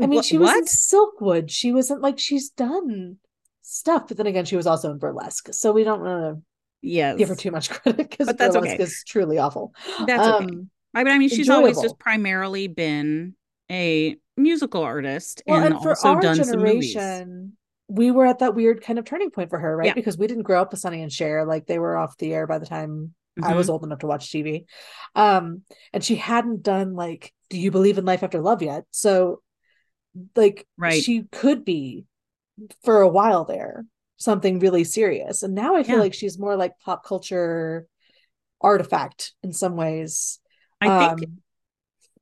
I 0.00 0.06
mean, 0.06 0.22
she 0.22 0.38
was 0.38 0.54
in 0.54 0.64
Silkwood. 0.64 1.50
She 1.50 1.70
wasn't 1.70 2.00
like 2.00 2.18
she's 2.18 2.48
done 2.48 3.18
stuff, 3.70 4.08
but 4.08 4.16
then 4.16 4.26
again, 4.26 4.44
she 4.44 4.56
was 4.56 4.66
also 4.66 4.90
in 4.90 4.98
Burlesque. 4.98 5.52
So 5.52 5.72
we 5.72 5.84
don't 5.84 6.00
want 6.00 6.36
to 6.36 6.42
yes. 6.82 7.16
give 7.16 7.28
her 7.28 7.36
too 7.36 7.50
much 7.50 7.70
credit 7.70 8.10
because 8.10 8.32
Burlesque 8.32 8.56
okay. 8.56 8.82
is 8.82 9.04
truly 9.06 9.38
awful. 9.38 9.72
That's 10.06 10.26
um, 10.26 10.44
okay. 10.44 10.56
I 10.94 11.04
mean, 11.04 11.14
I 11.14 11.18
mean, 11.18 11.28
she's 11.28 11.40
enjoyable. 11.40 11.58
always 11.60 11.80
just 11.80 11.98
primarily 11.98 12.66
been 12.66 13.34
a 13.70 14.16
musical 14.36 14.82
artist 14.82 15.42
well, 15.46 15.58
and, 15.58 15.74
and 15.74 15.86
also 15.86 16.18
done 16.18 16.42
some 16.44 16.60
movies. 16.60 16.96
We 17.88 18.12
were 18.12 18.26
at 18.26 18.38
that 18.38 18.54
weird 18.54 18.82
kind 18.82 19.00
of 19.00 19.04
turning 19.04 19.30
point 19.30 19.50
for 19.50 19.58
her, 19.58 19.76
right? 19.76 19.88
Yeah. 19.88 19.94
Because 19.94 20.16
we 20.16 20.28
didn't 20.28 20.44
grow 20.44 20.62
up 20.62 20.70
with 20.70 20.80
Sonny 20.80 21.02
and 21.02 21.12
Cher; 21.12 21.44
like 21.44 21.66
they 21.66 21.78
were 21.78 21.96
off 21.96 22.16
the 22.18 22.32
air 22.32 22.46
by 22.46 22.58
the 22.58 22.66
time 22.66 23.14
mm-hmm. 23.38 23.44
I 23.44 23.54
was 23.54 23.66
mm-hmm. 23.66 23.72
old 23.72 23.84
enough 23.84 24.00
to 24.00 24.06
watch 24.06 24.30
TV. 24.30 24.64
Um, 25.16 25.62
and 25.92 26.02
she 26.02 26.14
hadn't 26.16 26.62
done 26.62 26.94
like 26.94 27.32
"Do 27.50 27.58
You 27.58 27.72
Believe 27.72 27.98
in 27.98 28.04
Life 28.04 28.22
After 28.22 28.40
Love" 28.40 28.62
yet, 28.62 28.84
so 28.92 29.42
like 30.36 30.66
right. 30.76 31.02
she 31.02 31.24
could 31.32 31.64
be 31.64 32.04
for 32.82 33.00
a 33.00 33.08
while 33.08 33.44
there 33.44 33.84
something 34.20 34.58
really 34.58 34.84
serious. 34.84 35.42
And 35.42 35.54
now 35.54 35.74
I 35.74 35.82
feel 35.82 35.96
yeah. 35.96 36.02
like 36.02 36.14
she's 36.14 36.38
more 36.38 36.54
like 36.54 36.78
pop 36.84 37.04
culture 37.04 37.86
artifact 38.60 39.32
in 39.42 39.52
some 39.52 39.76
ways. 39.76 40.38
I 40.80 41.16
think 41.16 41.28
um, 41.28 41.38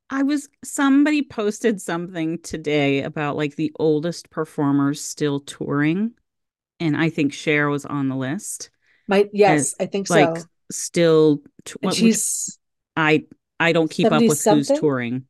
I 0.09 0.22
was 0.22 0.49
somebody 0.64 1.22
posted 1.22 1.80
something 1.80 2.39
today 2.39 3.03
about 3.03 3.36
like 3.36 3.57
the 3.57 3.72
oldest 3.78 4.30
performers 4.30 5.03
still 5.03 5.41
touring, 5.41 6.12
and 6.80 6.97
I 6.97 7.11
think 7.11 7.32
Cher 7.32 7.68
was 7.68 7.84
on 7.84 8.09
the 8.09 8.16
list. 8.16 8.70
My 9.07 9.28
yes, 9.32 9.74
I 9.78 9.86
think 9.86 10.07
so 10.07 10.14
like. 10.14 10.43
Still, 10.70 11.43
she's 11.95 12.59
I 12.95 13.24
I 13.59 13.72
don't 13.72 13.91
keep 13.91 14.12
up 14.12 14.20
with 14.20 14.36
something? 14.36 14.66
who's 14.74 14.80
touring. 14.80 15.24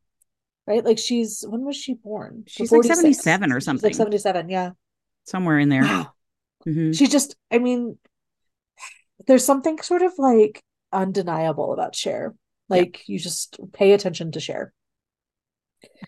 Right, 0.67 0.83
like 0.83 0.97
she's 0.97 1.45
when 1.47 1.63
was 1.63 1.77
she 1.77 1.93
born? 1.93 2.43
She's 2.45 2.71
like 2.71 2.83
seventy 2.83 3.13
seven 3.13 3.53
or 3.53 3.61
something. 3.61 3.87
like 3.87 3.95
seventy 3.95 4.17
seven, 4.17 4.49
yeah, 4.49 4.71
somewhere 5.29 5.59
in 5.59 5.69
there. 5.69 5.83
Mm-hmm. 5.83 6.91
She 6.91 7.07
just, 7.07 7.35
I 7.51 7.59
mean, 7.59 7.97
there's 9.27 9.45
something 9.45 9.81
sort 9.81 10.01
of 10.01 10.13
like 10.17 10.61
undeniable 10.91 11.73
about 11.73 11.95
Cher. 11.95 12.35
Like 12.67 13.03
yeah. 13.07 13.13
you 13.13 13.19
just 13.19 13.59
pay 13.73 13.93
attention 13.93 14.31
to 14.33 14.39
Cher. 14.39 14.73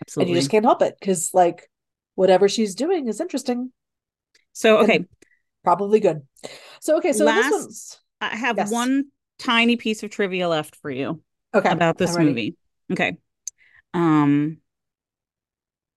Absolutely. 0.01 0.31
And 0.31 0.35
you 0.35 0.41
just 0.41 0.51
can't 0.51 0.65
help 0.65 0.81
it 0.81 0.95
because 0.99 1.31
like 1.33 1.69
whatever 2.15 2.49
she's 2.49 2.75
doing 2.75 3.07
is 3.07 3.21
interesting. 3.21 3.71
So 4.53 4.79
okay. 4.79 5.05
Probably 5.63 5.99
good. 5.99 6.21
So 6.81 6.97
okay, 6.97 7.13
so 7.13 7.25
last 7.25 8.01
I 8.19 8.35
have 8.35 8.57
yes. 8.57 8.71
one 8.71 9.05
tiny 9.39 9.77
piece 9.77 10.03
of 10.03 10.09
trivia 10.09 10.49
left 10.49 10.75
for 10.75 10.91
you. 10.91 11.21
Okay. 11.53 11.69
About 11.69 11.97
this 11.97 12.17
movie. 12.17 12.55
Okay. 12.91 13.17
Um 13.93 14.57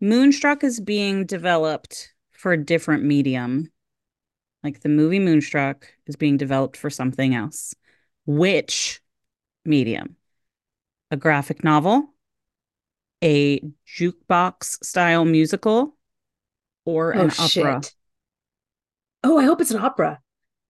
Moonstruck 0.01 0.64
is 0.64 0.81
being 0.81 1.27
developed 1.27 2.14
for 2.45 2.53
a 2.53 2.62
different 2.62 3.03
medium. 3.05 3.72
Like 4.62 4.80
the 4.80 4.90
movie 4.90 5.18
Moonstruck 5.18 5.88
is 6.07 6.14
being 6.14 6.36
developed 6.36 6.76
for 6.76 6.90
something 6.90 7.34
else. 7.34 7.74
Which 8.26 9.01
medium? 9.64 10.16
a 11.11 11.16
graphic 11.16 11.62
novel, 11.62 12.12
a 13.22 13.61
jukebox 13.86 14.84
style 14.84 15.24
musical 15.24 15.97
or 16.84 17.12
Oh 17.12 17.24
an 17.24 17.30
opera. 17.30 17.76
shit. 17.76 17.95
Oh, 19.22 19.38
I 19.38 19.45
hope 19.45 19.61
it's 19.61 19.70
an 19.70 19.80
opera. 19.80 20.20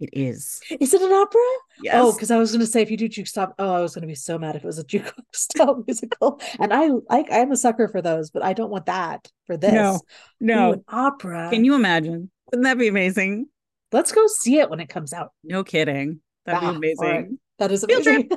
It 0.04 0.10
is. 0.12 0.60
Is 0.80 0.94
it 0.94 1.02
an 1.02 1.12
opera? 1.12 1.40
Yes. 1.82 1.94
Oh, 1.98 2.12
because 2.12 2.30
I 2.30 2.36
was 2.38 2.50
going 2.52 2.60
to 2.60 2.66
say 2.66 2.82
if 2.82 2.90
you 2.90 2.96
do 2.96 3.08
juke 3.08 3.26
stop, 3.26 3.54
oh, 3.58 3.72
I 3.72 3.80
was 3.80 3.94
going 3.94 4.02
to 4.02 4.08
be 4.08 4.14
so 4.14 4.38
mad 4.38 4.56
if 4.56 4.62
it 4.64 4.66
was 4.66 4.78
a 4.78 4.84
juke 4.84 5.12
style 5.32 5.82
musical. 5.86 6.40
And 6.58 6.72
I 6.72 6.88
like 7.10 7.26
I'm 7.30 7.52
a 7.52 7.56
sucker 7.56 7.88
for 7.88 8.02
those, 8.02 8.30
but 8.30 8.42
I 8.44 8.52
don't 8.52 8.70
want 8.70 8.86
that 8.86 9.30
for 9.46 9.56
this. 9.56 9.72
No, 9.72 9.94
Ooh, 9.94 10.00
no. 10.40 10.72
an 10.74 10.84
opera. 10.88 11.50
Can 11.50 11.64
you 11.64 11.74
imagine? 11.74 12.30
Wouldn't 12.50 12.64
that 12.64 12.78
be 12.78 12.88
amazing? 12.88 13.46
Let's 13.92 14.12
go 14.12 14.26
see 14.26 14.58
it 14.58 14.70
when 14.70 14.80
it 14.80 14.88
comes 14.88 15.12
out. 15.12 15.32
No 15.42 15.62
kidding. 15.64 16.20
That'd 16.46 16.62
Ah, 16.68 16.72
be 16.78 16.94
right. 16.96 16.96
amazing. 16.98 17.38
That 17.58 17.70
is 17.72 17.84
Field 17.84 18.06
amazing. 18.06 18.30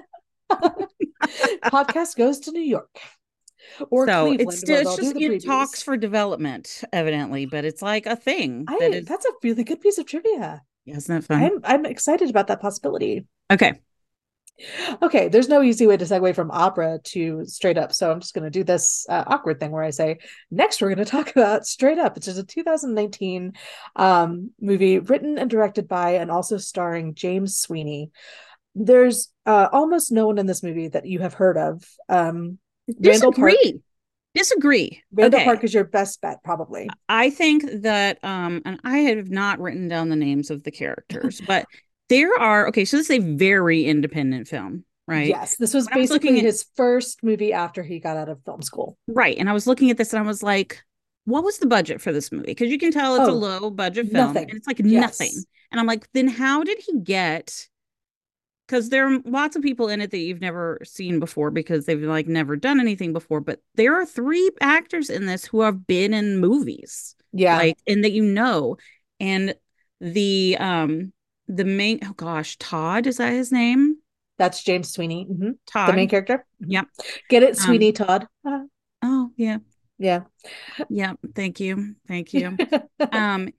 Podcast 1.66 2.16
goes 2.16 2.40
to 2.42 2.52
New 2.52 2.62
York 2.62 3.00
or 3.90 4.08
so 4.08 4.28
Cleveland. 4.28 4.50
it's 4.50 4.60
still 4.60 4.80
it's 4.94 4.96
just 4.96 5.16
it 5.18 5.44
talks 5.46 5.82
for 5.82 5.98
development, 5.98 6.84
evidently, 6.94 7.46
but 7.46 7.66
it's 7.66 7.82
like 7.82 8.06
a 8.06 8.16
thing 8.16 8.66
I, 8.68 8.78
that 8.80 8.94
is 8.94 9.06
that's 9.06 9.26
a 9.26 9.32
really 9.44 9.64
good 9.64 9.82
piece 9.82 9.98
of 9.98 10.06
trivia. 10.06 10.62
Isn't 10.96 11.14
that 11.14 11.28
fun? 11.28 11.44
I'm 11.44 11.60
I'm 11.64 11.86
excited 11.86 12.30
about 12.30 12.48
that 12.48 12.62
possibility. 12.62 13.28
Okay. 13.52 13.80
Okay, 15.04 15.28
there's 15.28 15.50
no 15.50 15.62
easy 15.62 15.86
way 15.86 15.98
to 15.98 16.06
segue 16.06 16.34
from 16.34 16.50
opera 16.50 17.00
to 17.04 17.46
straight 17.46 17.78
up. 17.78 17.94
So 17.94 18.12
I'm 18.12 18.20
just 18.20 18.34
going 18.34 18.44
to 18.44 18.50
do 18.50 18.64
this 18.64 19.06
uh, 19.08 19.24
awkward 19.28 19.60
thing 19.60 19.72
where 19.72 19.84
I 19.84 19.92
say, 19.92 20.18
next 20.50 20.82
we're 20.82 20.94
going 20.94 20.98
to 21.06 21.12
talk 21.12 21.30
about 21.30 21.68
Straight 21.68 22.00
Up, 22.00 22.16
which 22.16 22.28
is 22.28 22.40
a 22.40 22.44
2019 22.44 23.54
um, 23.96 24.52
movie 24.60 24.98
written 24.98 25.38
and 25.38 25.50
directed 25.50 25.88
by 25.88 26.12
and 26.14 26.32
also 26.32 26.58
starring 26.58 27.14
James 27.14 27.60
Sweeney. 27.60 28.10
There's 28.74 29.32
uh, 29.46 29.70
almost 29.72 30.12
no 30.12 30.26
one 30.26 30.40
in 30.40 30.48
this 30.48 30.64
movie 30.64 30.88
that 30.88 31.06
you 31.06 31.20
have 31.20 31.36
heard 31.36 31.58
of. 31.58 31.88
Um, 32.10 32.58
Randall 33.00 33.34
Park. 33.34 33.54
Disagree. 34.38 35.02
Randall 35.12 35.40
Okay. 35.40 35.46
Park 35.46 35.64
is 35.64 35.74
your 35.74 35.84
best 35.84 36.22
bet, 36.22 36.44
probably. 36.44 36.90
I 37.10 37.30
think 37.30 37.64
that 37.82 38.20
um 38.24 38.62
and 38.66 38.80
I 38.84 39.00
have 39.00 39.30
not 39.30 39.60
written 39.60 39.88
down 39.88 40.10
the 40.10 40.16
names 40.16 40.50
of 40.52 40.64
the 40.64 40.72
characters, 40.72 41.42
but 41.48 41.66
there 42.10 42.34
are 42.40 42.68
okay, 42.70 42.86
so 42.86 42.98
this 42.98 43.10
is 43.10 43.20
a 43.20 43.36
very 43.36 43.86
independent 43.86 44.48
film, 44.48 44.86
right? 45.08 45.28
Yes, 45.28 45.58
this 45.58 45.74
was 45.74 45.86
When 45.90 46.00
was 46.00 46.10
basically 46.10 46.30
looking 46.30 46.40
at- 46.40 46.46
his 46.46 46.66
first 46.76 47.24
movie 47.24 47.52
after 47.54 47.84
he 47.84 48.00
got 48.00 48.16
out 48.18 48.30
of 48.30 48.42
film 48.46 48.62
school. 48.62 48.98
Right. 49.08 49.38
And 49.38 49.50
I 49.50 49.54
was 49.54 49.68
looking 49.68 49.92
at 49.92 49.98
this 49.98 50.14
and 50.14 50.24
I 50.24 50.28
was 50.28 50.42
like, 50.44 50.82
what 51.26 51.44
was 51.44 51.58
the 51.58 51.68
budget 51.68 52.00
for 52.00 52.14
this 52.14 52.32
movie? 52.32 52.46
Because 52.46 52.70
you 52.70 52.78
can 52.78 52.92
tell 52.92 53.16
it's 53.16 53.28
a 53.28 53.32
Oh, 53.32 53.36
low 53.36 53.70
budget 53.72 54.06
film 54.12 54.28
nothing. 54.28 54.50
and 54.50 54.58
it's 54.58 54.68
like 54.68 54.80
Yes. 54.80 55.20
nothing. 55.20 55.34
And 55.72 55.80
I'm 55.82 55.86
like, 55.88 56.08
then 56.14 56.30
how 56.30 56.64
did 56.64 56.78
he 56.80 57.00
get? 57.02 57.68
Because 58.68 58.90
there 58.90 59.08
are 59.12 59.20
lots 59.26 59.56
of 59.56 59.62
people 59.62 59.88
in 59.88 60.02
it 60.02 60.12
that 60.12 60.18
you've 60.18 60.42
never 60.42 60.80
seen 60.84 61.20
before 61.20 61.52
because 61.52 61.86
they've 61.86 62.02
like 62.02 62.28
never 62.28 62.56
done 62.58 62.80
anything 62.82 63.14
before. 63.14 63.40
But 63.40 63.62
there 63.76 63.96
are 63.96 64.06
three 64.06 64.52
actors 64.60 65.10
in 65.10 65.26
this 65.26 65.46
who 65.46 65.62
have 65.62 65.88
been 65.88 66.14
in 66.14 66.40
movies, 66.40 67.16
Yeah, 67.32 67.58
like 67.58 67.78
and 67.88 68.04
that 68.04 68.12
you 68.12 68.24
know. 68.24 68.78
And 69.20 69.56
the 70.02 70.58
um 70.60 71.14
the 71.48 71.66
main 71.66 72.00
oh 72.04 72.14
gosh, 72.14 72.58
Todd 72.58 73.08
is 73.08 73.18
that 73.18 73.32
his 73.34 73.52
name? 73.52 73.98
that's 74.38 74.64
James 74.64 74.92
Sweeney, 74.92 75.26
mhm, 75.30 75.58
Todd. 75.66 75.90
the 75.90 75.94
main 75.94 76.10
character. 76.10 76.46
Yep. 76.60 76.88
Get 77.30 77.44
it, 77.44 77.58
Um, 77.58 77.66
Sweeney 77.66 77.92
Todd. 77.92 78.28
Uh, 78.46 78.66
Oh 79.04 79.32
yeah, 79.38 79.60
yeah. 79.98 80.22
yeah. 80.90 81.14
Thank 81.36 81.60
you, 81.60 81.96
thank 82.08 82.34
you. 82.34 82.58
Um, 83.12 83.50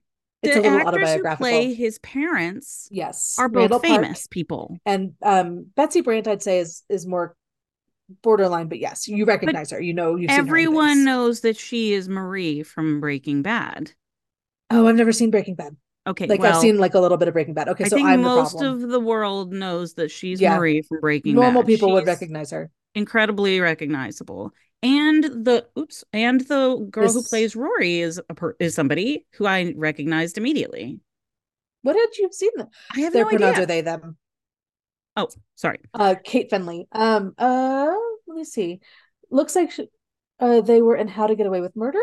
It's 0.43 0.55
the 0.55 0.59
a 0.59 0.61
little 0.61 0.87
actors 0.87 1.13
who 1.13 1.25
autobiographical. 1.25 1.35
play 1.35 1.73
his 1.73 1.99
parents 1.99 2.87
yes, 2.91 3.35
are 3.37 3.49
both 3.49 3.71
Randall 3.71 3.79
Park 3.81 4.07
famous 4.07 4.27
people. 4.27 4.77
and 4.85 5.13
um, 5.21 5.67
Betsy 5.75 6.01
Brandt. 6.01 6.27
I'd 6.27 6.43
say 6.43 6.59
is 6.59 6.83
is 6.89 7.05
more 7.07 7.35
borderline, 8.21 8.67
but 8.69 8.79
yes, 8.79 9.07
you 9.07 9.25
recognize 9.25 9.71
her. 9.71 9.81
You 9.81 9.93
know, 9.93 10.15
you've 10.15 10.33
seen 10.33 10.47
her 10.47 10.59
Everyone 10.59 11.03
knows 11.05 11.41
that 11.41 11.57
she 11.57 11.93
is 11.93 12.09
Marie 12.09 12.63
from 12.63 12.99
Breaking 12.99 13.41
Bad. 13.41 13.93
Oh, 14.69 14.87
I've 14.87 14.95
never 14.95 15.11
seen 15.11 15.31
Breaking 15.31 15.55
Bad. 15.55 15.75
Okay, 16.07 16.27
Like 16.27 16.39
well, 16.39 16.53
I've 16.55 16.61
seen 16.61 16.77
like 16.77 16.93
a 16.95 16.99
little 16.99 17.17
bit 17.17 17.27
of 17.27 17.33
Breaking 17.33 17.53
Bad. 17.53 17.69
Okay, 17.69 17.85
I 17.85 17.87
so 17.87 17.95
think 17.97 18.07
I'm 18.07 18.21
the 18.23 18.23
most 18.23 18.57
problem. 18.57 18.83
of 18.83 18.89
the 18.89 18.99
world 18.99 19.53
knows 19.53 19.95
that 19.95 20.09
she's 20.11 20.41
Yeah. 20.41 20.57
Marie 20.57 20.81
from 20.81 20.99
Breaking 21.01 21.35
Normal 21.35 21.63
Bad. 21.63 21.67
people 21.67 21.91
would 21.93 22.07
recognize 22.07 22.51
her. 22.51 22.71
incredibly 22.95 23.59
recognizable. 23.59 24.53
And 24.81 25.23
the 25.23 25.67
oops, 25.77 26.05
and 26.13 26.41
the 26.41 26.87
girl 26.89 27.11
who 27.11 27.21
plays 27.21 27.55
Rory 27.55 27.99
is 27.99 28.21
a 28.29 28.33
per, 28.33 28.55
is 28.59 28.75
somebody 28.75 29.25
who 29.33 29.45
I 29.45 29.73
recognized 29.75 30.37
immediately. 30.37 30.99
What 31.81 31.95
had 31.97 32.17
you 32.17 32.29
seen 32.31 32.51
them? 32.55 32.69
I 32.95 33.01
have 33.01 33.13
Their 33.13 33.23
no 33.25 33.29
pronouns 33.29 33.53
idea. 33.53 33.63
are 33.63 33.65
they 33.65 33.81
them. 33.81 34.17
Oh, 35.15 35.27
sorry. 35.55 35.79
Uh, 35.93 36.15
Kate 36.23 36.49
Findlay. 36.49 36.87
Um, 36.91 37.33
uh, 37.37 37.93
let 38.27 38.37
me 38.37 38.43
see. 38.43 38.79
Looks 39.29 39.55
like 39.55 39.71
she, 39.71 39.87
uh, 40.39 40.61
they 40.61 40.81
were 40.81 40.95
in 40.95 41.07
How 41.07 41.27
to 41.27 41.35
Get 41.35 41.45
Away 41.47 41.61
with 41.61 41.75
Murder. 41.75 42.01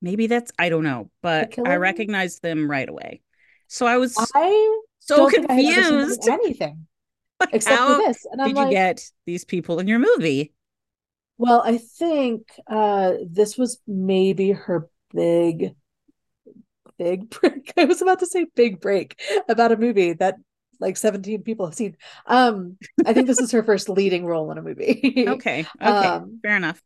Maybe 0.00 0.26
that's 0.26 0.52
I 0.58 0.68
don't 0.68 0.84
know, 0.84 1.10
but 1.22 1.58
I 1.64 1.76
recognized 1.76 2.42
them 2.42 2.70
right 2.70 2.88
away. 2.88 3.20
So 3.66 3.86
I 3.86 3.96
was 3.96 4.16
I 4.34 4.80
so 5.00 5.16
don't 5.16 5.30
think 5.30 5.46
I 5.50 5.54
had 5.54 5.66
ever 5.66 5.82
seen 5.82 5.98
them 6.00 6.08
confused. 6.10 6.28
anything 6.28 6.86
Like, 7.40 7.50
except 7.52 7.84
for 7.84 7.94
this, 7.94 8.26
and 8.30 8.40
I'm 8.40 8.48
did 8.48 8.56
like, 8.56 8.66
you 8.66 8.70
get 8.70 9.04
these 9.26 9.44
people 9.44 9.78
in 9.80 9.88
your 9.88 9.98
movie? 9.98 10.52
Well, 11.38 11.62
I 11.64 11.78
think 11.78 12.42
uh, 12.66 13.14
this 13.26 13.56
was 13.56 13.80
maybe 13.86 14.50
her 14.52 14.88
big, 15.14 15.74
big 16.98 17.30
break. 17.40 17.72
I 17.76 17.84
was 17.84 18.02
about 18.02 18.20
to 18.20 18.26
say 18.26 18.46
big 18.54 18.80
break 18.80 19.20
about 19.48 19.72
a 19.72 19.76
movie 19.76 20.12
that 20.14 20.36
like 20.80 20.96
17 20.96 21.42
people 21.42 21.66
have 21.66 21.74
seen. 21.74 21.96
Um, 22.26 22.76
I 23.04 23.12
think 23.12 23.26
this 23.26 23.40
is 23.40 23.52
her 23.52 23.62
first 23.62 23.88
leading 23.88 24.24
role 24.24 24.50
in 24.50 24.58
a 24.58 24.62
movie. 24.62 25.24
Okay, 25.28 25.66
okay, 25.82 26.06
Um, 26.06 26.40
fair 26.42 26.56
enough. 26.56 26.80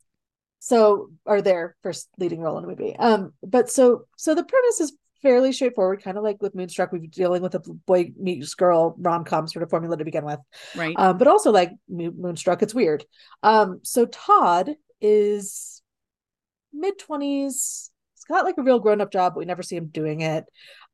so 0.61 1.11
or 1.25 1.43
their 1.43 1.77
first 1.83 2.09
leading 2.19 2.41
role 2.41 2.57
in 2.59 2.65
a 2.65 2.67
movie 2.69 2.95
um 2.97 3.33
but 3.43 3.69
so 3.71 4.07
so 4.17 4.35
the 4.35 4.45
premise 4.45 4.81
is 4.81 4.93
fairly 5.23 5.53
straightforward 5.53 6.03
kind 6.03 6.19
of 6.19 6.25
like 6.25 6.43
with 6.43 6.55
moonstruck 6.55 6.93
we've 6.93 7.03
been 7.03 7.11
dealing 7.11 7.43
with 7.43 7.55
a 7.55 7.61
boy 7.61 8.13
meets 8.19 8.55
girl 8.55 8.95
rom-com 8.99 9.47
sort 9.47 9.63
of 9.63 9.71
formula 9.71 9.97
to 9.97 10.05
begin 10.05 10.25
with. 10.25 10.41
Right. 10.75 10.95
um 10.99 11.19
but 11.19 11.29
also 11.29 11.51
like 11.51 11.71
moonstruck 11.89 12.63
it's 12.63 12.75
weird. 12.75 13.05
Um 13.43 13.81
so 13.83 14.07
todd 14.07 14.71
is 15.01 15.83
mid-20s 16.73 17.91
he's 18.15 18.25
got 18.29 18.45
like 18.45 18.57
a 18.59 18.63
real 18.63 18.79
grown-up 18.79 19.13
job 19.13 19.35
but 19.35 19.41
we 19.41 19.45
never 19.45 19.63
see 19.63 19.77
him 19.77 19.87
doing 19.87 20.21
it. 20.21 20.45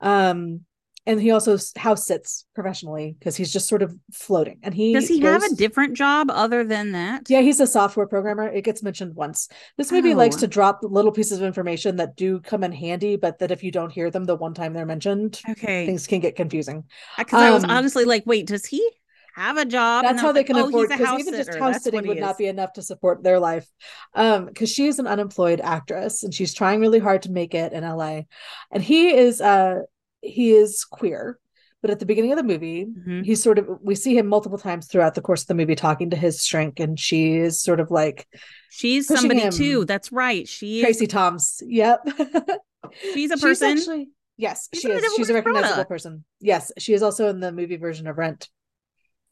Um 0.00 0.64
and 1.08 1.20
he 1.20 1.30
also 1.30 1.56
house 1.76 2.06
sits 2.06 2.44
professionally 2.54 3.16
because 3.18 3.34
he's 3.34 3.52
just 3.52 3.66
sort 3.68 3.82
of 3.82 3.96
floating 4.12 4.58
and 4.62 4.74
he 4.74 4.92
Does 4.92 5.08
he 5.08 5.18
have 5.20 5.42
a 5.42 5.54
different 5.56 5.96
job 5.96 6.30
other 6.30 6.62
than 6.62 6.92
that? 6.92 7.28
yeah, 7.28 7.40
he's 7.40 7.60
a 7.60 7.66
software 7.66 8.06
programmer. 8.06 8.46
It 8.46 8.62
gets 8.62 8.82
mentioned 8.82 9.14
once. 9.14 9.48
This 9.76 9.90
movie 9.90 10.14
likes 10.14 10.36
Oh. 10.36 10.40
to 10.40 10.46
drop 10.46 10.80
little 10.82 11.10
pieces 11.10 11.40
of 11.40 11.46
information 11.46 11.96
that 11.96 12.14
do 12.14 12.40
come 12.40 12.62
in 12.62 12.72
handy, 12.72 13.16
but 13.16 13.38
that 13.40 13.50
if 13.50 13.64
you 13.64 13.72
don't 13.72 13.90
hear 13.90 14.10
them 14.10 14.24
the 14.24 14.36
one 14.36 14.54
time 14.54 14.74
they're 14.74 14.86
mentioned, 14.86 15.40
Okay. 15.48 15.86
things 15.86 16.06
can 16.06 16.20
get 16.20 16.36
confusing. 16.36 16.84
Because 17.16 17.40
I 17.40 17.50
was 17.50 17.64
um, 17.64 17.70
honestly 17.70 18.04
like, 18.04 18.24
wait, 18.26 18.46
does 18.46 18.66
he 18.66 18.86
have 19.34 19.56
a 19.56 19.64
job? 19.64 20.04
That's 20.04 20.20
how 20.20 20.32
they 20.32 20.40
like, 20.40 20.46
can 20.48 20.56
oh, 20.56 20.68
afford 20.68 20.90
because 20.90 21.20
even 21.20 21.34
just 21.34 21.54
house 21.54 21.74
That's 21.74 21.84
sitting 21.84 22.06
would 22.06 22.20
not 22.20 22.36
be 22.38 22.46
enough 22.46 22.74
to 22.74 22.82
support 22.82 23.22
their 23.22 23.38
life. 23.38 23.66
Um, 24.14 24.46
because 24.46 24.70
she 24.70 24.86
is 24.88 24.98
an 24.98 25.06
unemployed 25.06 25.60
actress 25.62 26.22
and 26.22 26.34
she's 26.34 26.52
trying 26.52 26.80
really 26.80 26.98
hard 26.98 27.22
to 27.22 27.30
make 27.30 27.54
it 27.54 27.72
in 27.72 27.84
LA. 27.84 28.22
And 28.70 28.82
he 28.82 29.14
is 29.16 29.40
uh 29.40 29.80
he 30.28 30.52
is 30.52 30.84
queer, 30.84 31.38
but 31.82 31.90
at 31.90 31.98
the 32.00 32.06
beginning 32.06 32.32
of 32.32 32.36
the 32.38 32.42
movie, 32.44 32.86
Mhm. 32.86 33.24
he's 33.24 33.42
sort 33.42 33.58
of 33.58 33.66
we 33.82 33.94
see 33.94 34.16
him 34.16 34.26
multiple 34.26 34.58
times 34.58 34.86
throughout 34.86 35.14
the 35.14 35.20
course 35.20 35.42
of 35.42 35.48
the 35.48 35.54
movie 35.54 35.74
talking 35.74 36.10
to 36.10 36.16
his 36.16 36.44
shrink, 36.44 36.80
and 36.80 36.98
she 36.98 37.36
is 37.36 37.60
sort 37.60 37.80
of 37.80 37.90
like 37.90 38.26
She's 38.70 39.06
somebody 39.06 39.40
him. 39.40 39.52
too. 39.52 39.84
That's 39.84 40.12
right. 40.12 40.46
She 40.48 40.78
is. 40.80 40.84
Tracie 40.84 41.06
Thoms. 41.06 41.62
Yep. 41.66 42.00
She's 43.14 43.30
a 43.30 43.34
She's 43.36 43.42
person. 43.42 43.68
actually 43.78 44.08
yes, 44.36 44.68
She's 44.72 44.82
she 44.82 44.88
is. 44.90 45.04
She's 45.16 45.28
a 45.30 45.32
Prada. 45.32 45.48
recognizable 45.50 45.84
person. 45.84 46.24
Yes, 46.40 46.72
she 46.78 46.94
is 46.94 47.02
also 47.02 47.28
in 47.28 47.40
the 47.40 47.52
movie 47.52 47.76
version 47.76 48.06
of 48.06 48.16
Rent. 48.18 48.48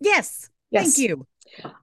Yes. 0.00 0.50
Yes. 0.70 0.96
Thank 0.96 1.08
you. 1.08 1.26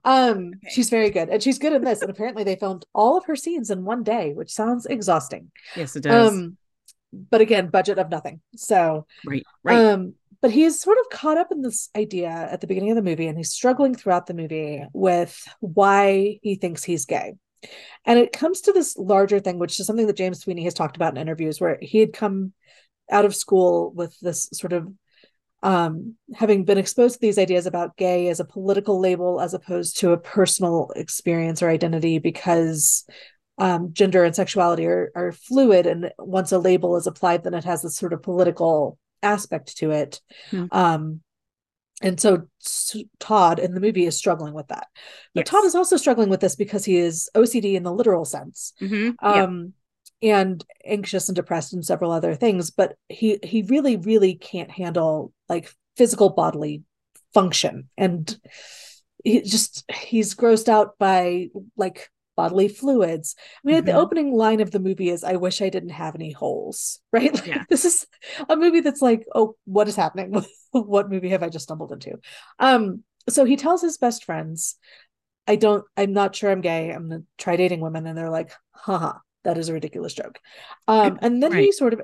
Um, 0.04 0.52
Okay. 0.56 0.68
she's 0.70 0.90
very 0.90 1.08
good, 1.10 1.30
and 1.30 1.42
she's 1.42 1.58
good 1.58 1.72
in 1.72 1.82
this. 1.82 2.02
And 2.02 2.10
apparently, 2.10 2.44
they 2.44 2.54
filmed 2.54 2.84
all 2.94 3.16
of 3.16 3.24
her 3.24 3.34
scenes 3.34 3.70
in 3.70 3.84
one 3.84 4.02
day, 4.02 4.32
which 4.34 4.52
sounds 4.52 4.84
exhausting. 4.86 5.50
Yes, 5.74 5.96
it 5.96 6.02
does. 6.02 6.32
Um, 6.32 6.58
but 7.30 7.40
again, 7.40 7.68
budget 7.68 7.98
of 7.98 8.10
nothing. 8.10 8.40
So, 8.56 9.06
right. 9.24 9.44
Right. 9.62 9.76
um, 9.76 10.14
but 10.40 10.50
he's 10.50 10.80
sort 10.80 10.98
of 10.98 11.08
caught 11.10 11.38
up 11.38 11.50
in 11.52 11.62
this 11.62 11.88
idea 11.96 12.28
at 12.28 12.60
the 12.60 12.66
beginning 12.66 12.90
of 12.90 12.96
the 12.96 13.02
movie, 13.02 13.26
and 13.26 13.38
he's 13.38 13.50
struggling 13.50 13.94
throughout 13.94 14.26
the 14.26 14.34
movie 14.34 14.84
with 14.92 15.42
why 15.60 16.38
he 16.42 16.56
thinks 16.56 16.84
he's 16.84 17.06
gay. 17.06 17.34
And 18.04 18.18
it 18.18 18.32
comes 18.32 18.60
to 18.62 18.72
this 18.72 18.96
larger 18.98 19.40
thing, 19.40 19.58
which 19.58 19.80
is 19.80 19.86
something 19.86 20.06
that 20.06 20.16
James 20.16 20.40
Sweeney 20.40 20.64
has 20.64 20.74
talked 20.74 20.96
about 20.96 21.14
in 21.14 21.20
interviews, 21.20 21.60
where 21.60 21.78
he 21.80 21.98
had 21.98 22.12
come 22.12 22.52
out 23.10 23.24
of 23.24 23.34
school 23.34 23.92
with 23.94 24.18
this 24.20 24.48
sort 24.52 24.72
of 24.72 24.92
um, 25.62 26.16
having 26.34 26.64
been 26.64 26.76
exposed 26.76 27.14
to 27.14 27.20
these 27.20 27.38
ideas 27.38 27.64
about 27.64 27.96
gay 27.96 28.28
as 28.28 28.38
a 28.38 28.44
political 28.44 29.00
label 29.00 29.40
as 29.40 29.54
opposed 29.54 29.98
to 29.98 30.12
a 30.12 30.18
personal 30.18 30.92
experience 30.94 31.62
or 31.62 31.70
identity 31.70 32.18
because 32.18 33.06
um, 33.58 33.92
gender 33.92 34.24
and 34.24 34.34
sexuality 34.34 34.86
are, 34.86 35.12
are 35.14 35.32
fluid. 35.32 35.86
And 35.86 36.12
once 36.18 36.52
a 36.52 36.58
label 36.58 36.96
is 36.96 37.06
applied, 37.06 37.44
then 37.44 37.54
it 37.54 37.64
has 37.64 37.82
this 37.82 37.96
sort 37.96 38.12
of 38.12 38.22
political 38.22 38.98
aspect 39.22 39.76
to 39.78 39.90
it. 39.90 40.20
Hmm. 40.50 40.66
Um, 40.72 41.20
and 42.02 42.20
so 42.20 42.48
Todd 43.20 43.58
in 43.58 43.72
the 43.72 43.80
movie 43.80 44.04
is 44.04 44.18
struggling 44.18 44.52
with 44.52 44.68
that. 44.68 44.88
But 45.34 45.46
yes. 45.46 45.50
Todd 45.50 45.64
is 45.64 45.74
also 45.74 45.96
struggling 45.96 46.28
with 46.28 46.40
this 46.40 46.56
because 46.56 46.84
he 46.84 46.96
is 46.96 47.30
OCD 47.34 47.74
in 47.74 47.84
the 47.84 47.92
literal 47.92 48.24
sense. 48.24 48.72
Mm-hmm. 48.80 49.10
Um, 49.24 49.74
and 50.22 50.64
anxious 50.84 51.28
and 51.28 51.36
depressed 51.36 51.74
and 51.74 51.84
several 51.84 52.10
other 52.10 52.34
things, 52.34 52.70
but 52.70 52.96
he 53.08 53.38
he 53.42 53.62
really, 53.62 53.96
really 53.96 54.34
can't 54.34 54.70
handle 54.70 55.32
like 55.48 55.72
physical 55.96 56.30
bodily 56.30 56.82
function. 57.34 57.90
And 57.96 58.34
he 59.22 59.42
just 59.42 59.84
he's 59.90 60.34
grossed 60.34 60.68
out 60.68 60.98
by 60.98 61.50
like 61.76 62.10
bodily 62.36 62.68
fluids. 62.68 63.36
I 63.38 63.66
mean, 63.66 63.76
mm-hmm. 63.76 63.86
the 63.86 63.92
opening 63.92 64.32
line 64.32 64.60
of 64.60 64.70
the 64.70 64.80
movie 64.80 65.10
is, 65.10 65.24
I 65.24 65.36
wish 65.36 65.62
I 65.62 65.68
didn't 65.68 65.90
have 65.90 66.14
any 66.14 66.32
holes, 66.32 67.00
right? 67.12 67.32
Like, 67.32 67.46
yeah. 67.46 67.64
This 67.68 67.84
is 67.84 68.06
a 68.48 68.56
movie 68.56 68.80
that's 68.80 69.02
like, 69.02 69.24
oh, 69.34 69.56
what 69.64 69.88
is 69.88 69.96
happening? 69.96 70.44
what 70.70 71.10
movie 71.10 71.30
have 71.30 71.42
I 71.42 71.48
just 71.48 71.64
stumbled 71.64 71.92
into? 71.92 72.18
Um, 72.58 73.04
so 73.28 73.44
he 73.44 73.56
tells 73.56 73.82
his 73.82 73.98
best 73.98 74.24
friends, 74.24 74.76
I 75.46 75.56
don't, 75.56 75.84
I'm 75.96 76.12
not 76.12 76.34
sure 76.34 76.50
I'm 76.50 76.60
gay. 76.60 76.90
I'm 76.90 77.08
gonna 77.08 77.22
try 77.38 77.56
dating 77.56 77.80
women. 77.80 78.06
And 78.06 78.16
they're 78.16 78.30
like, 78.30 78.52
haha, 78.72 79.18
that 79.44 79.58
is 79.58 79.68
a 79.68 79.74
ridiculous 79.74 80.14
joke. 80.14 80.38
Um, 80.88 81.18
and 81.22 81.42
then 81.42 81.52
right. 81.52 81.64
he 81.64 81.72
sort 81.72 81.92
of 81.92 82.00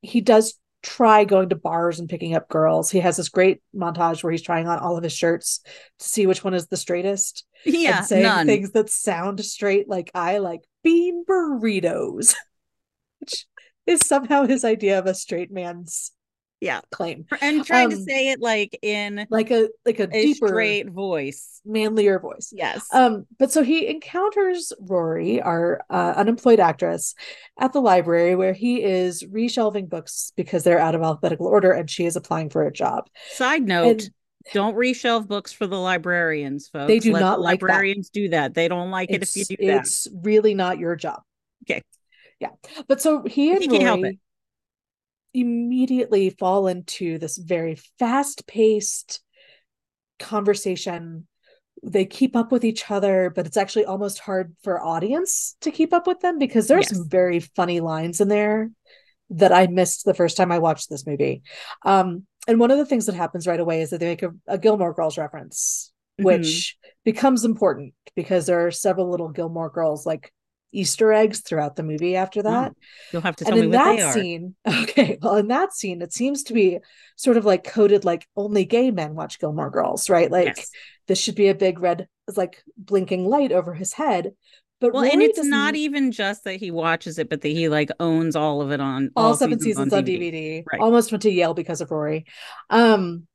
he 0.00 0.20
does 0.20 0.54
try 0.84 1.24
going 1.24 1.48
to 1.48 1.56
bars 1.56 1.98
and 1.98 2.08
picking 2.08 2.34
up 2.34 2.48
girls. 2.48 2.90
He 2.90 3.00
has 3.00 3.16
this 3.16 3.28
great 3.28 3.60
montage 3.74 4.22
where 4.22 4.30
he's 4.30 4.42
trying 4.42 4.68
on 4.68 4.78
all 4.78 4.96
of 4.96 5.02
his 5.02 5.12
shirts 5.12 5.60
to 5.98 6.08
see 6.08 6.26
which 6.26 6.44
one 6.44 6.54
is 6.54 6.68
the 6.68 6.76
straightest. 6.76 7.44
Yeah, 7.64 7.98
and 7.98 8.06
saying 8.06 8.22
none. 8.22 8.46
things 8.46 8.70
that 8.72 8.90
sound 8.90 9.44
straight, 9.44 9.88
like 9.88 10.10
I 10.14 10.38
like 10.38 10.60
bean 10.82 11.24
burritos, 11.24 12.34
which 13.20 13.46
is 13.86 14.00
somehow 14.06 14.46
his 14.46 14.64
idea 14.64 14.98
of 14.98 15.06
a 15.06 15.14
straight 15.14 15.50
man's 15.50 16.12
yeah. 16.64 16.80
claim. 16.90 17.26
And 17.40 17.64
trying 17.64 17.92
um, 17.92 17.98
to 17.98 18.02
say 18.04 18.30
it 18.30 18.40
like 18.40 18.78
in 18.82 19.26
like 19.30 19.50
a 19.50 19.68
like 19.84 20.00
a, 20.00 20.04
a 20.04 20.06
deeper 20.06 20.48
straight 20.48 20.88
voice. 20.88 21.60
manlier 21.64 22.18
voice. 22.18 22.50
Yes. 22.52 22.86
Um 22.92 23.26
but 23.38 23.52
so 23.52 23.62
he 23.62 23.86
encounters 23.86 24.72
rory 24.80 25.42
our 25.42 25.82
uh, 25.90 26.14
unemployed 26.16 26.60
actress 26.60 27.14
at 27.58 27.72
the 27.72 27.80
library 27.80 28.34
where 28.34 28.54
he 28.54 28.82
is 28.82 29.22
reshelving 29.24 29.88
books 29.88 30.32
because 30.36 30.64
they're 30.64 30.80
out 30.80 30.94
of 30.94 31.02
alphabetical 31.02 31.46
order 31.46 31.72
and 31.72 31.90
she 31.90 32.06
is 32.06 32.16
applying 32.16 32.48
for 32.48 32.66
a 32.66 32.72
job. 32.72 33.04
Side 33.32 33.62
note 33.62 33.86
and, 33.86 34.10
don't 34.52 34.74
reshelve 34.74 35.26
books 35.26 35.52
for 35.52 35.66
the 35.66 35.78
librarians 35.78 36.68
folks. 36.68 36.88
They 36.88 36.98
do 36.98 37.12
Let 37.12 37.20
not 37.20 37.36
the 37.36 37.42
like 37.42 37.62
librarians 37.62 38.08
that. 38.08 38.20
do 38.20 38.28
that. 38.30 38.54
They 38.54 38.68
don't 38.68 38.90
like 38.90 39.10
it's, 39.10 39.36
it 39.36 39.40
if 39.40 39.50
you 39.50 39.56
do 39.56 39.66
that. 39.66 39.80
it's 39.80 40.08
really 40.22 40.54
not 40.54 40.78
your 40.78 40.96
job. 40.96 41.22
Okay. 41.64 41.82
Yeah. 42.40 42.50
But 42.88 43.00
so 43.00 43.22
he 43.24 43.52
and 43.52 43.62
he 43.62 43.84
rory 43.84 44.18
immediately 45.34 46.30
fall 46.30 46.68
into 46.68 47.18
this 47.18 47.36
very 47.36 47.76
fast 47.98 48.46
paced 48.46 49.20
conversation. 50.18 51.26
They 51.82 52.06
keep 52.06 52.36
up 52.36 52.52
with 52.52 52.64
each 52.64 52.90
other, 52.90 53.30
but 53.34 53.46
it's 53.46 53.56
actually 53.56 53.84
almost 53.84 54.20
hard 54.20 54.54
for 54.62 54.82
audience 54.82 55.56
to 55.60 55.70
keep 55.70 55.92
up 55.92 56.06
with 56.06 56.20
them 56.20 56.38
because 56.38 56.68
there's 56.68 56.90
yes. 56.90 56.96
some 56.96 57.08
very 57.08 57.40
funny 57.40 57.80
lines 57.80 58.20
in 58.20 58.28
there 58.28 58.70
that 59.30 59.52
I 59.52 59.66
missed 59.66 60.04
the 60.04 60.14
first 60.14 60.36
time 60.36 60.52
I 60.52 60.58
watched 60.58 60.88
this 60.88 61.06
movie. 61.06 61.42
Um, 61.84 62.26
and 62.46 62.60
one 62.60 62.70
of 62.70 62.78
the 62.78 62.86
things 62.86 63.06
that 63.06 63.14
happens 63.14 63.46
right 63.46 63.60
away 63.60 63.80
is 63.80 63.90
that 63.90 64.00
they 64.00 64.06
make 64.06 64.22
a, 64.22 64.30
a 64.46 64.58
Gilmore 64.58 64.94
Girls 64.94 65.18
reference, 65.18 65.92
mm-hmm. 66.18 66.26
which 66.26 66.76
becomes 67.04 67.44
important 67.44 67.94
because 68.14 68.46
there 68.46 68.66
are 68.66 68.70
several 68.70 69.10
little 69.10 69.30
Gilmore 69.30 69.70
Girls 69.70 70.06
like 70.06 70.32
Easter 70.74 71.12
eggs 71.12 71.40
throughout 71.40 71.76
the 71.76 71.82
movie 71.82 72.16
after 72.16 72.42
that. 72.42 72.74
You'll 73.12 73.22
have 73.22 73.36
to 73.36 73.44
tell 73.44 73.54
and 73.54 73.70
me 73.70 73.76
what 73.76 73.96
they 73.96 74.02
are. 74.02 74.12
Scene, 74.12 74.54
okay, 74.68 75.18
well, 75.22 75.36
in 75.36 75.48
that 75.48 75.72
scene, 75.72 76.02
it 76.02 76.12
seems 76.12 76.42
to 76.44 76.52
be 76.52 76.78
sort 77.16 77.36
of 77.36 77.44
like 77.44 77.64
coded 77.64 78.04
like 78.04 78.26
only 78.36 78.64
gay 78.64 78.90
men 78.90 79.14
watch 79.14 79.38
Gilmore 79.38 79.70
Girls, 79.70 80.10
right? 80.10 80.30
Like 80.30 80.56
yes. 80.56 80.70
this 81.06 81.18
should 81.18 81.36
be 81.36 81.48
a 81.48 81.54
big 81.54 81.78
red, 81.80 82.08
like 82.36 82.62
blinking 82.76 83.26
light 83.26 83.52
over 83.52 83.74
his 83.74 83.92
head. 83.92 84.32
But 84.80 84.92
well, 84.92 85.04
and 85.04 85.22
it's 85.22 85.42
not 85.42 85.76
even 85.76 86.12
just 86.12 86.44
that 86.44 86.56
he 86.56 86.70
watches 86.70 87.18
it, 87.18 87.30
but 87.30 87.40
that 87.40 87.48
he 87.48 87.68
like 87.68 87.90
owns 88.00 88.36
all 88.36 88.60
of 88.60 88.70
it 88.70 88.80
on 88.80 89.10
all, 89.16 89.28
all 89.28 89.36
seven 89.36 89.58
seasons, 89.60 89.90
seasons 89.90 89.92
on 89.94 90.04
DVD. 90.04 90.32
DVD. 90.32 90.64
Right. 90.70 90.80
Almost 90.80 91.12
went 91.12 91.22
to 91.22 91.30
Yale 91.30 91.54
because 91.54 91.80
of 91.80 91.90
Rory. 91.90 92.26
Um, 92.68 93.26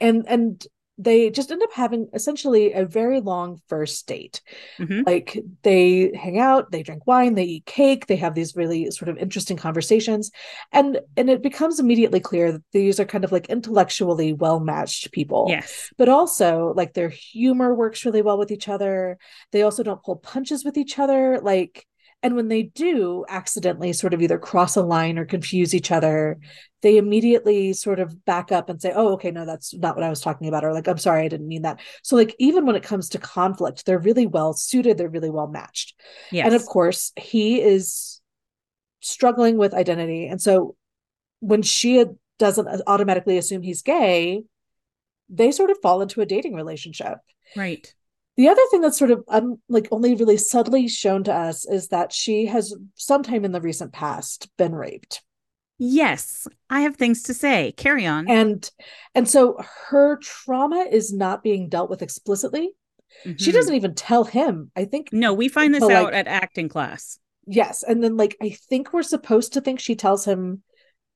and 0.00 0.24
and 0.26 0.66
they 0.98 1.30
just 1.30 1.50
end 1.50 1.62
up 1.62 1.72
having 1.72 2.08
essentially 2.12 2.72
a 2.72 2.84
very 2.84 3.20
long 3.20 3.60
first 3.68 4.06
date. 4.06 4.42
Mm-hmm. 4.78 5.02
Like 5.06 5.38
they 5.62 6.12
hang 6.14 6.38
out, 6.38 6.70
they 6.70 6.82
drink 6.82 7.06
wine, 7.06 7.34
they 7.34 7.44
eat 7.44 7.66
cake, 7.66 8.06
they 8.06 8.16
have 8.16 8.34
these 8.34 8.54
really 8.54 8.90
sort 8.90 9.08
of 9.08 9.16
interesting 9.16 9.56
conversations. 9.56 10.30
And 10.70 11.00
and 11.16 11.30
it 11.30 11.42
becomes 11.42 11.80
immediately 11.80 12.20
clear 12.20 12.52
that 12.52 12.64
these 12.72 13.00
are 13.00 13.04
kind 13.04 13.24
of 13.24 13.32
like 13.32 13.48
intellectually 13.48 14.32
well-matched 14.32 15.12
people. 15.12 15.46
Yes. 15.48 15.90
But 15.96 16.08
also 16.08 16.72
like 16.76 16.92
their 16.92 17.08
humor 17.08 17.74
works 17.74 18.04
really 18.04 18.22
well 18.22 18.38
with 18.38 18.50
each 18.50 18.68
other. 18.68 19.18
They 19.50 19.62
also 19.62 19.82
don't 19.82 20.02
pull 20.02 20.16
punches 20.16 20.64
with 20.64 20.76
each 20.76 20.98
other. 20.98 21.40
Like 21.42 21.86
and 22.22 22.36
when 22.36 22.48
they 22.48 22.62
do 22.62 23.24
accidentally 23.28 23.92
sort 23.92 24.14
of 24.14 24.22
either 24.22 24.38
cross 24.38 24.76
a 24.76 24.82
line 24.82 25.18
or 25.18 25.24
confuse 25.24 25.74
each 25.74 25.90
other, 25.90 26.38
they 26.82 26.96
immediately 26.96 27.72
sort 27.72 27.98
of 27.98 28.24
back 28.24 28.52
up 28.52 28.68
and 28.68 28.80
say, 28.80 28.92
oh, 28.94 29.14
okay, 29.14 29.30
no, 29.30 29.44
that's 29.44 29.74
not 29.74 29.96
what 29.96 30.04
I 30.04 30.08
was 30.08 30.20
talking 30.20 30.48
about. 30.48 30.64
Or 30.64 30.72
like, 30.72 30.86
I'm 30.86 30.98
sorry, 30.98 31.24
I 31.24 31.28
didn't 31.28 31.48
mean 31.48 31.62
that. 31.62 31.80
So, 32.02 32.14
like, 32.16 32.36
even 32.38 32.64
when 32.64 32.76
it 32.76 32.82
comes 32.82 33.08
to 33.10 33.18
conflict, 33.18 33.86
they're 33.86 33.98
really 33.98 34.26
well 34.26 34.52
suited, 34.52 34.98
they're 34.98 35.08
really 35.08 35.30
well 35.30 35.48
matched. 35.48 35.94
Yes. 36.30 36.46
And 36.46 36.54
of 36.54 36.64
course, 36.64 37.12
he 37.16 37.60
is 37.60 38.20
struggling 39.00 39.56
with 39.56 39.74
identity. 39.74 40.28
And 40.28 40.40
so 40.40 40.76
when 41.40 41.62
she 41.62 42.04
doesn't 42.38 42.68
uh, 42.68 42.78
automatically 42.86 43.36
assume 43.36 43.62
he's 43.62 43.82
gay, 43.82 44.44
they 45.28 45.50
sort 45.50 45.70
of 45.70 45.78
fall 45.82 46.02
into 46.02 46.20
a 46.20 46.26
dating 46.26 46.54
relationship. 46.54 47.18
Right. 47.56 47.92
The 48.36 48.48
other 48.48 48.62
thing 48.70 48.80
that's 48.80 48.98
sort 48.98 49.10
of 49.10 49.24
un, 49.28 49.58
like 49.68 49.88
only 49.90 50.14
really 50.14 50.38
subtly 50.38 50.88
shown 50.88 51.24
to 51.24 51.34
us 51.34 51.66
is 51.66 51.88
that 51.88 52.12
she 52.12 52.46
has 52.46 52.74
sometime 52.94 53.44
in 53.44 53.52
the 53.52 53.60
recent 53.60 53.92
past 53.92 54.48
been 54.56 54.74
raped. 54.74 55.22
Yes, 55.78 56.46
I 56.70 56.82
have 56.82 56.96
things 56.96 57.24
to 57.24 57.34
say. 57.34 57.72
Carry 57.72 58.06
on. 58.06 58.30
And 58.30 58.70
and 59.14 59.28
so 59.28 59.58
her 59.88 60.18
trauma 60.18 60.86
is 60.90 61.12
not 61.12 61.42
being 61.42 61.68
dealt 61.68 61.90
with 61.90 62.02
explicitly. 62.02 62.70
Mm-hmm. 63.24 63.36
She 63.36 63.52
doesn't 63.52 63.74
even 63.74 63.94
tell 63.94 64.24
him. 64.24 64.70
I 64.76 64.84
think 64.84 65.08
No, 65.12 65.34
we 65.34 65.48
find 65.48 65.74
this 65.74 65.82
out 65.82 66.04
like, 66.04 66.14
at 66.14 66.28
acting 66.28 66.68
class. 66.68 67.18
Yes, 67.46 67.82
and 67.82 68.02
then 68.02 68.16
like 68.16 68.36
I 68.40 68.50
think 68.50 68.92
we're 68.92 69.02
supposed 69.02 69.54
to 69.54 69.60
think 69.60 69.80
she 69.80 69.96
tells 69.96 70.24
him 70.24 70.62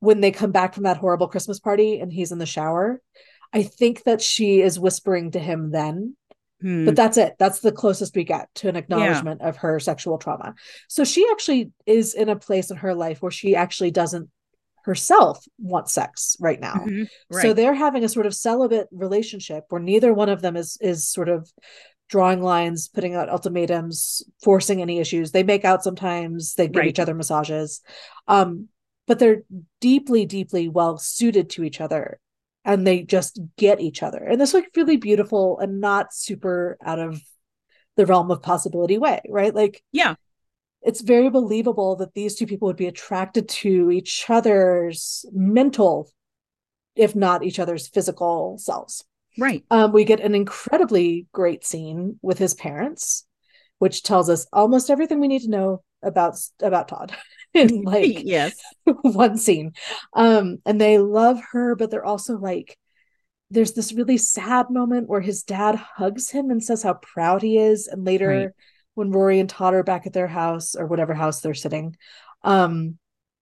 when 0.01 0.21
they 0.21 0.33
come 0.33 0.53
back 0.53 0.75
from 0.75 0.83
that 0.83 0.99
horrible 0.99 1.29
Christmas 1.29 1.61
party 1.61 2.01
and 2.01 2.13
he's 2.13 2.33
in 2.33 2.39
the 2.39 2.45
shower. 2.45 3.01
I 3.53 3.63
think 3.63 4.03
that 4.03 4.21
she 4.21 4.61
is 4.61 4.79
whispering 4.79 5.31
to 5.31 5.39
him 5.39 5.71
then 5.71 6.17
Hmm. 6.61 6.87
But 6.87 6.97
that's 6.97 7.17
it. 7.17 7.37
That's 7.39 7.61
the 7.61 7.73
closest 7.73 8.17
we 8.17 8.25
get 8.25 8.49
to 8.57 8.69
an 8.69 8.77
acknowledgement 8.77 9.41
yeah. 9.43 9.49
of 9.49 9.59
her 9.59 9.79
sexual 9.79 10.19
trauma. 10.19 10.55
So 10.89 11.05
she 11.05 11.27
actually 11.31 11.71
is 11.85 12.15
in 12.15 12.29
a 12.29 12.37
place 12.37 12.71
in 12.71 12.79
her 12.79 12.95
life 12.95 13.21
where 13.21 13.31
she 13.31 13.55
actually 13.55 13.91
doesn't 13.91 14.31
herself 14.85 15.45
want 15.59 15.91
sex 15.91 16.37
right 16.41 16.61
now. 16.61 16.75
Mm-hmm. 16.75 17.05
Right. 17.31 17.43
So 17.43 17.53
they're 17.53 17.75
having 17.75 18.05
a 18.05 18.09
sort 18.09 18.25
of 18.25 18.35
celibate 18.35 18.89
relationship 18.91 19.65
where 19.69 19.83
neither 19.83 20.15
one 20.15 20.29
of 20.29 20.43
them 20.43 20.57
is 20.57 20.79
is 20.81 21.09
sort 21.09 21.29
of 21.29 21.51
drawing 22.09 22.41
lines, 22.41 22.89
putting 22.89 23.15
out 23.15 23.29
ultimatums, 23.29 24.23
forcing 24.43 24.81
any 24.81 25.01
issues. 25.01 25.33
They 25.33 25.43
make 25.43 25.65
out 25.65 25.83
sometimes, 25.83 26.55
they 26.55 26.69
give 26.69 26.81
right. 26.81 26.89
each 26.89 27.01
other 27.01 27.15
massages. 27.15 27.83
Um, 28.29 28.69
but 29.07 29.19
they're 29.19 29.43
deeply, 29.81 30.25
deeply 30.25 30.69
well 30.69 30.99
suited 30.99 31.51
to 31.51 31.65
each 31.65 31.81
other 31.81 32.21
and 32.67 32.87
they 32.87 33.03
just 33.03 33.41
get 33.57 33.81
each 33.81 34.03
other. 34.03 34.19
And 34.19 34.39
this 34.41 34.53
like 34.53 34.71
really 34.77 34.99
beautiful 34.99 35.59
and 35.59 35.81
not 35.81 36.13
super 36.13 36.77
out 36.85 36.99
of 36.99 37.23
the 37.97 38.05
realm 38.05 38.31
of 38.31 38.43
possibility 38.43 38.99
way 38.99 39.23
right? 39.31 39.55
Like 39.55 39.83
yeah. 39.93 40.17
it's 40.83 41.01
very 41.01 41.31
believable 41.31 41.97
that 41.97 42.13
these 42.13 42.35
two 42.35 42.47
people 42.47 42.67
would 42.67 42.77
be 42.77 42.89
attracted 42.89 43.49
to 43.49 43.91
each 43.91 44.27
other's 44.29 45.25
mental 45.33 46.11
if 46.95 47.15
not 47.15 47.45
each 47.45 47.59
other's 47.59 47.89
physical 47.89 48.59
selves. 48.59 49.05
Right. 49.39 49.65
Um, 49.71 49.93
we 49.93 50.05
get 50.05 50.21
an 50.21 50.35
incredibly 50.35 51.27
great 51.33 51.65
scene 51.65 52.19
with 52.21 52.39
his 52.39 52.53
parents 52.53 53.27
which 53.79 54.03
tells 54.03 54.31
us 54.31 54.47
almost 54.53 54.91
everything 54.91 55.21
we 55.21 55.29
need 55.29 55.43
to 55.43 55.51
know 55.51 55.83
about 56.03 56.37
about 56.61 56.89
todd 56.89 57.15
in 57.57 57.83
like 57.85 58.23
yes 58.25 58.55
one 59.03 59.37
scene 59.37 59.73
um 60.15 60.59
and 60.65 60.81
they 60.81 60.99
love 60.99 61.41
her 61.53 61.75
but 61.75 61.91
they're 61.91 62.05
also 62.05 62.37
like 62.39 62.79
there's 63.51 63.73
this 63.73 63.93
really 63.93 64.19
sad 64.19 64.71
moment 64.71 65.09
where 65.09 65.21
his 65.21 65.43
dad 65.43 65.77
hugs 65.77 66.31
him 66.31 66.51
and 66.51 66.63
says 66.63 66.83
how 66.83 66.95
proud 66.95 67.43
he 67.43 67.59
is 67.59 67.87
and 67.87 68.05
later 68.05 68.29
right. 68.29 68.49
when 68.95 69.11
rory 69.11 69.39
and 69.39 69.49
todd 69.49 69.75
are 69.75 69.83
back 69.83 70.07
at 70.07 70.13
their 70.13 70.27
house 70.27 70.75
or 70.75 70.87
whatever 70.87 71.15
house 71.15 71.41
they're 71.41 71.55
sitting 71.55 71.97
um 72.43 72.99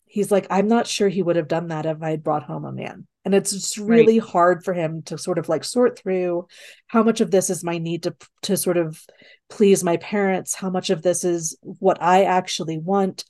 he's 0.07 0.31
like 0.31 0.47
i'm 0.51 0.69
not 0.69 0.87
sure 0.87 1.09
he 1.09 1.23
would 1.23 1.37
have 1.37 1.49
done 1.49 1.69
that 1.69 1.87
if 1.87 2.03
i'd 2.03 2.23
brought 2.23 2.45
home 2.45 2.65
a 2.65 2.73
man 2.73 3.07
and 3.25 3.35
it's 3.35 3.53
just 3.53 3.79
really 3.79 4.21
right. 4.21 4.29
hard 4.29 4.65
for 4.65 4.75
him 4.75 5.03
to 5.03 5.17
sort 5.17 5.39
of 5.39 5.49
like 5.49 5.65
sort 5.65 5.99
through 5.99 6.47
how 6.87 7.03
much 7.03 7.21
of 7.21 7.31
this 7.31 7.51
is 7.51 7.65
my 7.65 7.79
need 7.79 8.03
to 8.03 8.15
to 8.43 8.57
sort 8.57 8.77
of 8.77 9.01
please 9.49 9.83
my 9.83 9.97
parents 9.97 10.55
how 10.55 10.71
much 10.71 10.91
of 10.91 11.03
this 11.03 11.25
is 11.25 11.57
what 11.63 12.01
i 12.01 12.25
actually 12.25 12.79
want 12.79 13.25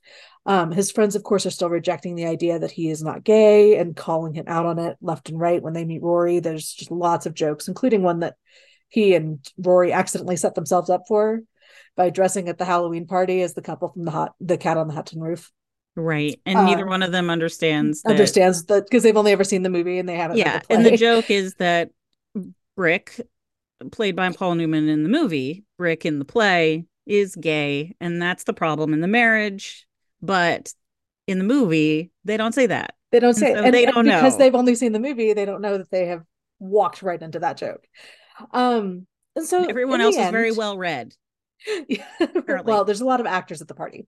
Um, 0.46 0.72
his 0.72 0.90
friends, 0.90 1.16
of 1.16 1.22
course, 1.22 1.46
are 1.46 1.50
still 1.50 1.70
rejecting 1.70 2.14
the 2.14 2.26
idea 2.26 2.58
that 2.58 2.70
he 2.70 2.90
is 2.90 3.02
not 3.02 3.24
gay 3.24 3.78
and 3.78 3.96
calling 3.96 4.34
him 4.34 4.44
out 4.46 4.66
on 4.66 4.78
it 4.78 4.96
left 5.00 5.30
and 5.30 5.40
right 5.40 5.62
when 5.62 5.72
they 5.72 5.84
meet 5.84 6.02
Rory. 6.02 6.40
There's 6.40 6.70
just 6.72 6.90
lots 6.90 7.24
of 7.24 7.34
jokes, 7.34 7.66
including 7.66 8.02
one 8.02 8.20
that 8.20 8.34
he 8.88 9.14
and 9.14 9.38
Rory 9.58 9.92
accidentally 9.92 10.36
set 10.36 10.54
themselves 10.54 10.90
up 10.90 11.04
for 11.08 11.40
by 11.96 12.10
dressing 12.10 12.48
at 12.48 12.58
the 12.58 12.64
Halloween 12.64 13.06
party 13.06 13.40
as 13.42 13.54
the 13.54 13.62
couple 13.62 13.88
from 13.88 14.04
the 14.04 14.10
hot 14.10 14.34
the 14.40 14.58
cat 14.58 14.76
on 14.76 14.88
the 14.88 14.94
hot 14.94 15.06
tin 15.06 15.20
roof. 15.20 15.50
Right. 15.96 16.40
And 16.44 16.58
uh, 16.58 16.64
neither 16.64 16.86
one 16.86 17.02
of 17.02 17.12
them 17.12 17.30
understands 17.30 18.02
that, 18.02 18.10
understands 18.10 18.64
that 18.64 18.84
because 18.84 19.02
they've 19.02 19.16
only 19.16 19.32
ever 19.32 19.44
seen 19.44 19.62
the 19.62 19.70
movie 19.70 19.98
and 19.98 20.08
they 20.08 20.16
haven't. 20.16 20.38
Yeah. 20.38 20.58
The 20.58 20.74
and 20.74 20.84
the 20.84 20.96
joke 20.96 21.30
is 21.30 21.54
that 21.54 21.90
Brick, 22.76 23.20
played 23.92 24.16
by 24.16 24.30
Paul 24.32 24.56
Newman 24.56 24.88
in 24.88 25.04
the 25.04 25.08
movie, 25.08 25.64
Brick 25.78 26.04
in 26.04 26.18
the 26.18 26.24
play, 26.24 26.84
is 27.06 27.36
gay. 27.36 27.94
And 28.00 28.20
that's 28.20 28.44
the 28.44 28.52
problem 28.52 28.92
in 28.92 29.00
the 29.00 29.08
marriage. 29.08 29.86
But 30.24 30.72
in 31.26 31.38
the 31.38 31.44
movie, 31.44 32.10
they 32.24 32.36
don't 32.36 32.54
say 32.54 32.66
that. 32.66 32.94
They 33.12 33.20
don't 33.20 33.34
say 33.34 33.52
and 33.52 33.66
so 33.66 33.70
they 33.70 33.84
and 33.84 33.94
don't 33.94 34.04
because 34.04 34.32
know. 34.32 34.38
they've 34.38 34.54
only 34.54 34.74
seen 34.74 34.92
the 34.92 35.00
movie, 35.00 35.32
they 35.32 35.44
don't 35.44 35.60
know 35.60 35.78
that 35.78 35.90
they 35.90 36.06
have 36.06 36.24
walked 36.58 37.02
right 37.02 37.20
into 37.20 37.38
that 37.40 37.56
joke. 37.56 37.86
Um 38.52 39.06
and 39.36 39.46
so 39.46 39.64
everyone 39.64 40.00
else 40.00 40.16
end, 40.16 40.26
is 40.26 40.32
very 40.32 40.52
well 40.52 40.76
read. 40.76 41.14
Yeah, 41.88 42.04
well, 42.64 42.84
there's 42.84 43.00
a 43.00 43.06
lot 43.06 43.20
of 43.20 43.26
actors 43.26 43.62
at 43.62 43.68
the 43.68 43.74
party. 43.74 44.06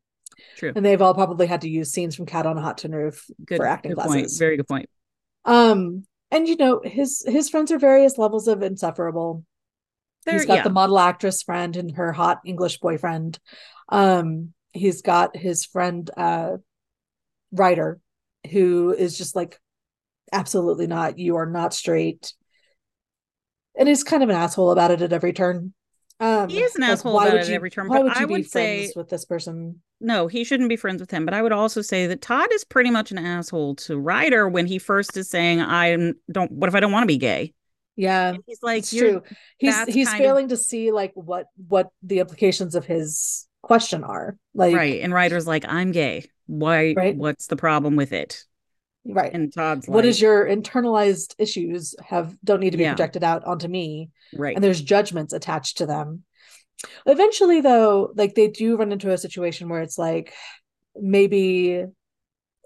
True. 0.57 0.73
And 0.75 0.85
they've 0.85 1.01
all 1.01 1.15
probably 1.15 1.47
had 1.47 1.63
to 1.63 1.71
use 1.71 1.91
scenes 1.91 2.15
from 2.15 2.27
Cat 2.27 2.45
on 2.45 2.59
a 2.59 2.61
Hot 2.61 2.79
Tin 2.79 2.95
Roof 2.95 3.25
good, 3.47 3.57
for 3.57 3.67
acting 3.67 3.93
good 3.93 3.97
classes. 3.97 4.15
Point. 4.15 4.39
Very 4.39 4.57
good 4.59 4.69
point. 4.69 4.91
Um, 5.47 6.05
and 6.31 6.47
you 6.49 6.57
know, 6.57 6.83
his 6.85 7.25
his 7.27 7.49
friends 7.49 7.73
are 7.73 7.79
various 7.79 8.19
levels 8.19 8.49
of 8.49 8.63
insufferable. 8.63 9.45
They're, 10.25 10.35
he's 10.35 10.45
got 10.45 10.57
yeah. 10.57 10.63
the 10.65 10.71
model 10.71 10.99
actress 10.99 11.43
friend 11.43 11.77
and 11.77 11.93
her 11.97 12.13
hot 12.13 12.41
English 12.45 12.79
boyfriend. 12.79 13.39
Um, 13.89 14.53
he's 14.77 15.03
got 15.03 15.37
his 15.37 15.65
friend 15.65 16.11
uh 16.17 16.57
Ryder, 17.53 18.01
who 18.51 18.95
is 18.97 19.17
just 19.17 19.37
like 19.37 19.61
absolutely 20.33 20.87
not, 20.87 21.19
you 21.19 21.37
are 21.37 21.47
not 21.47 21.75
straight. 21.75 22.33
And 23.79 23.89
he's 23.89 24.05
kind 24.05 24.23
of 24.23 24.29
an 24.29 24.37
asshole 24.37 24.71
about 24.71 24.91
it 24.91 25.03
at 25.03 25.13
every 25.13 25.33
turn. 25.33 25.75
Um, 26.19 26.49
he 26.49 26.61
is 26.61 26.75
an 26.75 26.81
like, 26.81 26.93
asshole 26.93 27.21
about 27.21 27.37
it 27.37 27.49
you, 27.49 27.55
every 27.55 27.71
turn. 27.71 27.89
Why 27.89 27.99
would 27.99 28.15
you 28.15 28.23
I 28.23 28.25
would 28.25 28.37
be 28.39 28.43
say 28.45 28.93
with 28.97 29.11
this 29.11 29.27
person? 29.27 29.83
No, 30.01 30.29
he 30.29 30.45
shouldn't 30.45 30.71
be 30.71 30.77
friends 30.77 31.01
with 31.01 31.11
him. 31.11 31.27
But 31.27 31.35
I 31.35 31.43
would 31.43 31.53
also 31.53 31.83
say 31.83 32.07
that 32.07 32.23
Todd 32.23 32.49
is 32.53 32.65
pretty 32.65 32.91
much 32.91 33.11
an 33.11 33.19
asshole 33.19 33.77
to 33.77 33.99
Ryder 33.99 34.49
when 34.49 34.67
he 34.67 34.79
first 34.79 35.17
is 35.17 35.29
saying, 35.29 35.61
"I 35.61 35.95
don't. 36.31 36.53
What 36.53 36.69
if 36.69 36.75
I 36.75 36.81
don't 36.81 36.93
want 36.93 37.03
to 37.03 37.07
be 37.07 37.19
gay?" 37.19 37.53
Yeah, 37.97 38.31
and 38.31 38.43
he's 38.47 38.63
like, 38.63 38.79
it's 38.81 38.91
true. 38.91 39.23
He's 39.59 39.85
he's 39.85 40.13
failing 40.13 40.45
of... 40.45 40.51
to 40.51 40.57
see 40.57 40.91
like 40.91 41.13
what 41.15 41.47
what 41.69 41.91
the 42.03 42.21
implications 42.21 42.75
of 42.75 42.87
his 42.87 43.47
question 43.67 44.05
are. 44.05 44.37
Like 44.55 44.75
right, 44.75 45.01
and 45.03 45.13
Ryder's 45.13 45.47
like, 45.47 45.65
"I'm 45.67 45.93
gay. 45.93 46.31
Why? 46.47 46.95
Right? 46.97 47.17
What's 47.17 47.49
the 47.49 47.57
problem 47.57 47.97
with 47.97 48.13
it?" 48.13 48.45
Right. 49.09 49.33
And 49.33 49.53
Todd's 49.53 49.89
what 49.89 50.05
like, 50.05 50.11
is 50.11 50.21
your 50.21 50.47
internalized 50.47 51.35
issues 51.39 51.95
have 52.05 52.37
don't 52.45 52.61
need 52.61 52.71
to 52.71 52.77
be 52.77 52.85
yeah. 52.85 52.93
projected 52.93 53.23
out 53.23 53.45
onto 53.45 53.69
me. 53.69 54.11
Right. 54.35 54.55
And 54.55 54.65
there's 54.65 54.81
judgments 54.81 55.33
attached 55.33 55.79
to 55.79 55.87
them. 55.87 56.25
Eventually, 57.07 57.61
though, 57.61 58.13
like 58.17 58.35
they 58.35 58.49
do 58.49 58.77
run 58.77 58.93
into 58.93 59.13
a 59.13 59.19
situation 59.19 59.69
where 59.69 59.83
it's 59.83 59.99
like 59.99 60.35
maybe 60.95 61.85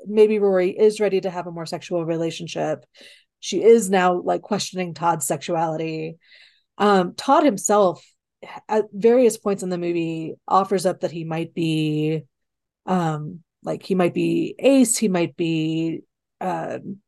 maybe 0.07 0.39
Rory 0.39 0.71
is 0.71 1.01
ready 1.01 1.21
to 1.21 1.31
have 1.31 1.47
a 1.47 1.53
more 1.53 1.67
sexual 1.67 2.05
relationship. 2.05 2.85
She 3.41 3.63
is 3.63 3.91
now 3.91 4.21
like 4.21 4.43
questioning 4.43 4.95
Todd's 4.95 5.27
sexuality. 5.27 6.19
Um, 6.79 7.15
Todd 7.15 7.45
himself, 7.45 8.05
at 8.69 8.87
various 8.93 9.37
points 9.37 9.63
in 9.63 9.69
the 9.69 9.79
movie, 9.79 10.35
offers 10.49 10.87
up 10.87 11.01
that 11.01 11.11
he 11.11 11.25
might 11.25 11.55
be, 11.55 12.25
um, 12.87 13.43
like 13.63 13.83
he 13.83 13.95
might 13.95 14.15
be 14.15 14.55
ace, 14.59 14.97
he 14.97 15.09
might 15.09 15.37
be 15.37 16.01
um, 16.41 16.99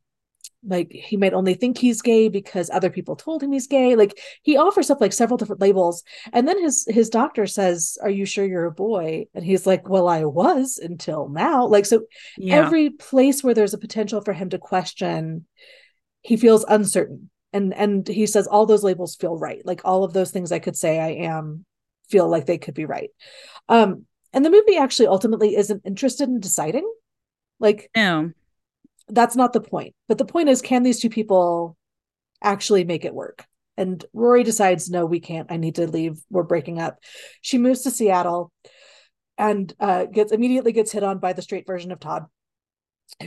like 0.65 0.91
he 0.91 1.17
might 1.17 1.33
only 1.33 1.55
think 1.55 1.77
he's 1.77 2.01
gay 2.01 2.29
because 2.29 2.69
other 2.69 2.89
people 2.89 3.15
told 3.15 3.43
him 3.43 3.51
he's 3.51 3.67
gay. 3.67 3.95
Like 3.95 4.19
he 4.43 4.57
offers 4.57 4.89
up 4.89 5.01
like 5.01 5.13
several 5.13 5.37
different 5.37 5.61
labels. 5.61 6.03
And 6.31 6.47
then 6.47 6.61
his 6.61 6.85
his 6.87 7.09
doctor 7.09 7.47
says 7.47 7.97
are 8.01 8.09
you 8.09 8.25
sure 8.25 8.45
you're 8.45 8.65
a 8.65 8.71
boy? 8.71 9.25
And 9.33 9.43
he's 9.43 9.65
like 9.65 9.89
well 9.89 10.07
i 10.07 10.23
was 10.23 10.79
until 10.81 11.27
now. 11.27 11.65
Like 11.65 11.85
so 11.85 12.03
yeah. 12.37 12.55
every 12.55 12.91
place 12.91 13.43
where 13.43 13.53
there's 13.53 13.73
a 13.73 13.79
potential 13.79 14.21
for 14.21 14.33
him 14.33 14.49
to 14.49 14.57
question 14.57 15.45
he 16.21 16.37
feels 16.37 16.63
uncertain 16.69 17.29
and 17.53 17.73
and 17.73 18.07
he 18.07 18.25
says 18.25 18.47
all 18.47 18.65
those 18.65 18.83
labels 18.83 19.15
feel 19.15 19.37
right 19.37 19.65
like 19.65 19.81
all 19.85 20.03
of 20.03 20.13
those 20.13 20.31
things 20.31 20.51
i 20.51 20.59
could 20.59 20.75
say 20.75 20.99
i 20.99 21.09
am 21.09 21.65
feel 22.09 22.27
like 22.27 22.45
they 22.45 22.57
could 22.57 22.73
be 22.73 22.85
right 22.85 23.09
um 23.69 24.05
and 24.33 24.43
the 24.43 24.49
movie 24.49 24.77
actually 24.77 25.07
ultimately 25.07 25.55
isn't 25.55 25.81
interested 25.85 26.27
in 26.27 26.39
deciding 26.39 26.89
like 27.59 27.89
no 27.95 28.31
that's 29.07 29.35
not 29.35 29.53
the 29.53 29.61
point. 29.61 29.95
But 30.07 30.17
the 30.17 30.25
point 30.25 30.49
is, 30.49 30.61
can 30.61 30.83
these 30.83 30.99
two 30.99 31.09
people 31.09 31.77
actually 32.41 32.83
make 32.83 33.05
it 33.05 33.13
work? 33.13 33.45
And 33.75 34.03
Rory 34.13 34.43
decides, 34.43 34.89
no, 34.89 35.05
we 35.05 35.19
can't. 35.19 35.51
I 35.51 35.57
need 35.57 35.75
to 35.75 35.87
leave. 35.87 36.19
We're 36.29 36.43
breaking 36.43 36.79
up. 36.79 36.99
She 37.41 37.57
moves 37.57 37.81
to 37.81 37.91
Seattle 37.91 38.51
and 39.37 39.73
uh, 39.79 40.05
gets 40.05 40.31
immediately 40.31 40.71
gets 40.71 40.91
hit 40.91 41.03
on 41.03 41.17
by 41.17 41.33
the 41.33 41.41
straight 41.41 41.65
version 41.65 41.91
of 41.91 41.99
Todd, 41.99 42.25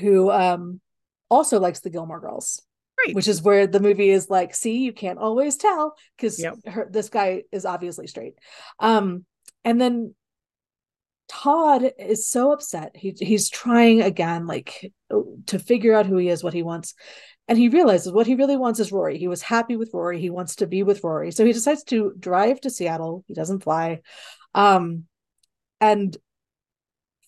who 0.00 0.30
um, 0.30 0.80
also 1.28 1.58
likes 1.58 1.80
the 1.80 1.90
Gilmore 1.90 2.20
Girls. 2.20 2.62
Right. 3.07 3.14
Which 3.14 3.28
is 3.28 3.42
where 3.42 3.66
the 3.66 3.80
movie 3.80 4.11
is 4.11 4.28
like, 4.30 4.54
see, 4.54 4.78
you 4.78 4.92
can't 4.92 5.18
always 5.18 5.57
tell 5.57 5.96
because 6.16 6.40
yep. 6.40 6.57
this 6.90 7.09
guy 7.09 7.44
is 7.52 7.64
obviously 7.64 8.07
straight. 8.07 8.34
Um, 8.78 9.24
and 9.64 9.80
then 9.80 10.14
Todd 11.28 11.90
is 11.98 12.28
so 12.28 12.52
upset. 12.52 12.92
He 12.94 13.14
he's 13.18 13.50
trying 13.50 14.02
again, 14.02 14.46
like 14.46 14.92
to 15.46 15.59
figure 15.59 15.94
out 15.94 16.07
who 16.07 16.16
he 16.16 16.28
is, 16.28 16.44
what 16.44 16.54
he 16.54 16.62
wants. 16.62 16.94
And 17.48 17.57
he 17.57 17.68
realizes 17.68 18.12
what 18.12 18.26
he 18.26 18.34
really 18.34 18.57
wants 18.57 18.80
is 18.80 18.90
Rory. 18.90 19.18
He 19.18 19.28
was 19.28 19.42
happy 19.42 19.76
with 19.76 19.90
Rory. 19.92 20.20
He 20.20 20.30
wants 20.30 20.57
to 20.57 20.66
be 20.66 20.82
with 20.82 21.04
Rory. 21.04 21.30
So 21.30 21.44
he 21.44 21.52
decides 21.52 21.84
to 21.84 22.12
drive 22.18 22.61
to 22.62 22.70
Seattle. 22.70 23.24
He 23.28 23.34
doesn't 23.34 23.62
fly. 23.62 24.00
Um, 24.54 25.04
and 25.80 26.16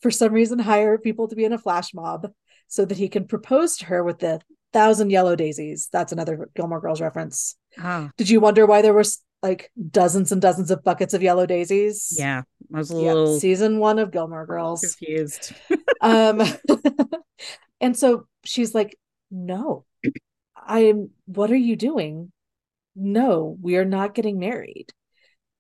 for 0.01 0.11
some 0.11 0.33
reason 0.33 0.59
hire 0.59 0.99
people 0.99 1.29
to 1.29 1.37
be 1.37 1.45
in 1.45 1.53
a 1.53 1.59
flash 1.59 1.93
mob 1.95 2.31
so 2.69 2.85
that 2.85 2.99
he 2.99 3.09
can 3.09 3.27
propose 3.27 3.79
to 3.79 3.87
her 3.87 4.05
with 4.05 4.19
the 4.19 4.41
thousand 4.73 5.11
yellow 5.11 5.37
daisies. 5.37 5.89
That's 5.93 6.13
another 6.13 6.49
Gilmore 6.55 6.81
Girls 6.81 7.01
reference. 7.01 7.57
Oh. 7.83 8.11
Did 8.17 8.29
you 8.29 8.41
wonder 8.41 8.67
why 8.67 8.83
there 8.83 8.95
was 8.95 9.23
like 9.43 9.71
dozens 9.91 10.33
and 10.33 10.43
dozens 10.43 10.71
of 10.71 10.83
buckets 10.85 11.15
of 11.15 11.23
yellow 11.23 11.47
daisies? 11.47 12.17
Yeah, 12.19 12.43
I 12.75 12.79
was 12.79 12.91
a 12.91 12.97
little 12.97 13.33
yep. 13.33 13.41
season 13.41 13.79
one 13.79 13.99
of 13.99 14.11
Gilmore 14.11 14.47
Girls. 14.47 14.81
Confused. 14.81 15.53
um 16.01 16.43
And 17.81 17.97
so 17.97 18.27
she's 18.45 18.75
like, 18.75 18.97
No, 19.31 19.85
I'm, 20.57 21.11
what 21.27 21.51
are 21.51 21.57
you 21.57 21.77
doing? 21.77 22.33
No, 22.95 23.57
we 23.61 23.77
are 23.77 23.85
not 23.85 24.15
getting 24.15 24.39
married. 24.39 24.87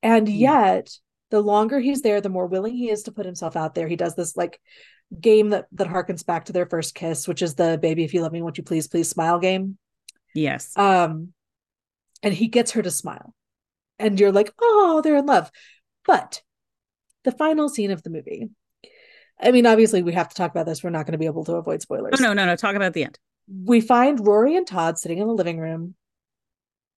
And 0.02 0.28
yet, 0.28 0.90
the 1.30 1.40
longer 1.40 1.78
he's 1.78 2.02
there, 2.02 2.20
the 2.20 2.28
more 2.28 2.46
willing 2.46 2.74
he 2.74 2.90
is 2.90 3.04
to 3.04 3.12
put 3.12 3.26
himself 3.26 3.56
out 3.56 3.74
there. 3.74 3.88
He 3.88 3.96
does 3.96 4.14
this 4.14 4.36
like 4.36 4.60
game 5.20 5.50
that 5.50 5.66
that 5.72 5.88
harkens 5.88 6.24
back 6.24 6.46
to 6.46 6.52
their 6.52 6.66
first 6.66 6.94
kiss, 6.94 7.26
which 7.26 7.42
is 7.42 7.54
the 7.54 7.78
baby, 7.80 8.04
if 8.04 8.14
you 8.14 8.22
love 8.22 8.32
me, 8.32 8.42
won't 8.42 8.58
you 8.58 8.64
please, 8.64 8.88
please 8.88 9.08
smile 9.08 9.38
game. 9.38 9.78
Yes. 10.34 10.76
Um, 10.76 11.32
and 12.22 12.34
he 12.34 12.48
gets 12.48 12.72
her 12.72 12.82
to 12.82 12.90
smile. 12.90 13.34
And 13.98 14.18
you're 14.20 14.32
like, 14.32 14.52
oh, 14.60 15.00
they're 15.02 15.16
in 15.16 15.26
love. 15.26 15.50
But 16.06 16.42
the 17.24 17.32
final 17.32 17.68
scene 17.68 17.90
of 17.90 18.02
the 18.02 18.10
movie 18.10 18.50
I 19.40 19.52
mean, 19.52 19.66
obviously, 19.66 20.02
we 20.02 20.12
have 20.12 20.28
to 20.28 20.34
talk 20.34 20.50
about 20.50 20.66
this. 20.66 20.82
We're 20.82 20.90
not 20.90 21.06
going 21.06 21.12
to 21.12 21.18
be 21.18 21.26
able 21.26 21.44
to 21.44 21.54
avoid 21.54 21.80
spoilers. 21.80 22.14
Oh, 22.18 22.22
no, 22.22 22.32
no, 22.32 22.44
no. 22.44 22.56
Talk 22.56 22.74
about 22.74 22.92
the 22.92 23.04
end. 23.04 23.18
We 23.64 23.80
find 23.80 24.24
Rory 24.26 24.56
and 24.56 24.66
Todd 24.66 24.98
sitting 24.98 25.18
in 25.18 25.26
the 25.26 25.32
living 25.32 25.58
room 25.58 25.94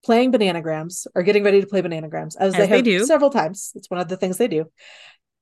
playing 0.04 0.32
bananagrams 0.32 1.06
or 1.14 1.22
getting 1.22 1.44
ready 1.44 1.62
to 1.62 1.68
play 1.68 1.82
bananagrams 1.82 2.36
as, 2.40 2.56
as 2.56 2.58
they, 2.58 2.68
they 2.68 2.82
do 2.82 3.06
several 3.06 3.30
times. 3.30 3.72
It's 3.76 3.90
one 3.90 4.00
of 4.00 4.08
the 4.08 4.18
things 4.18 4.38
they 4.38 4.48
do. 4.48 4.66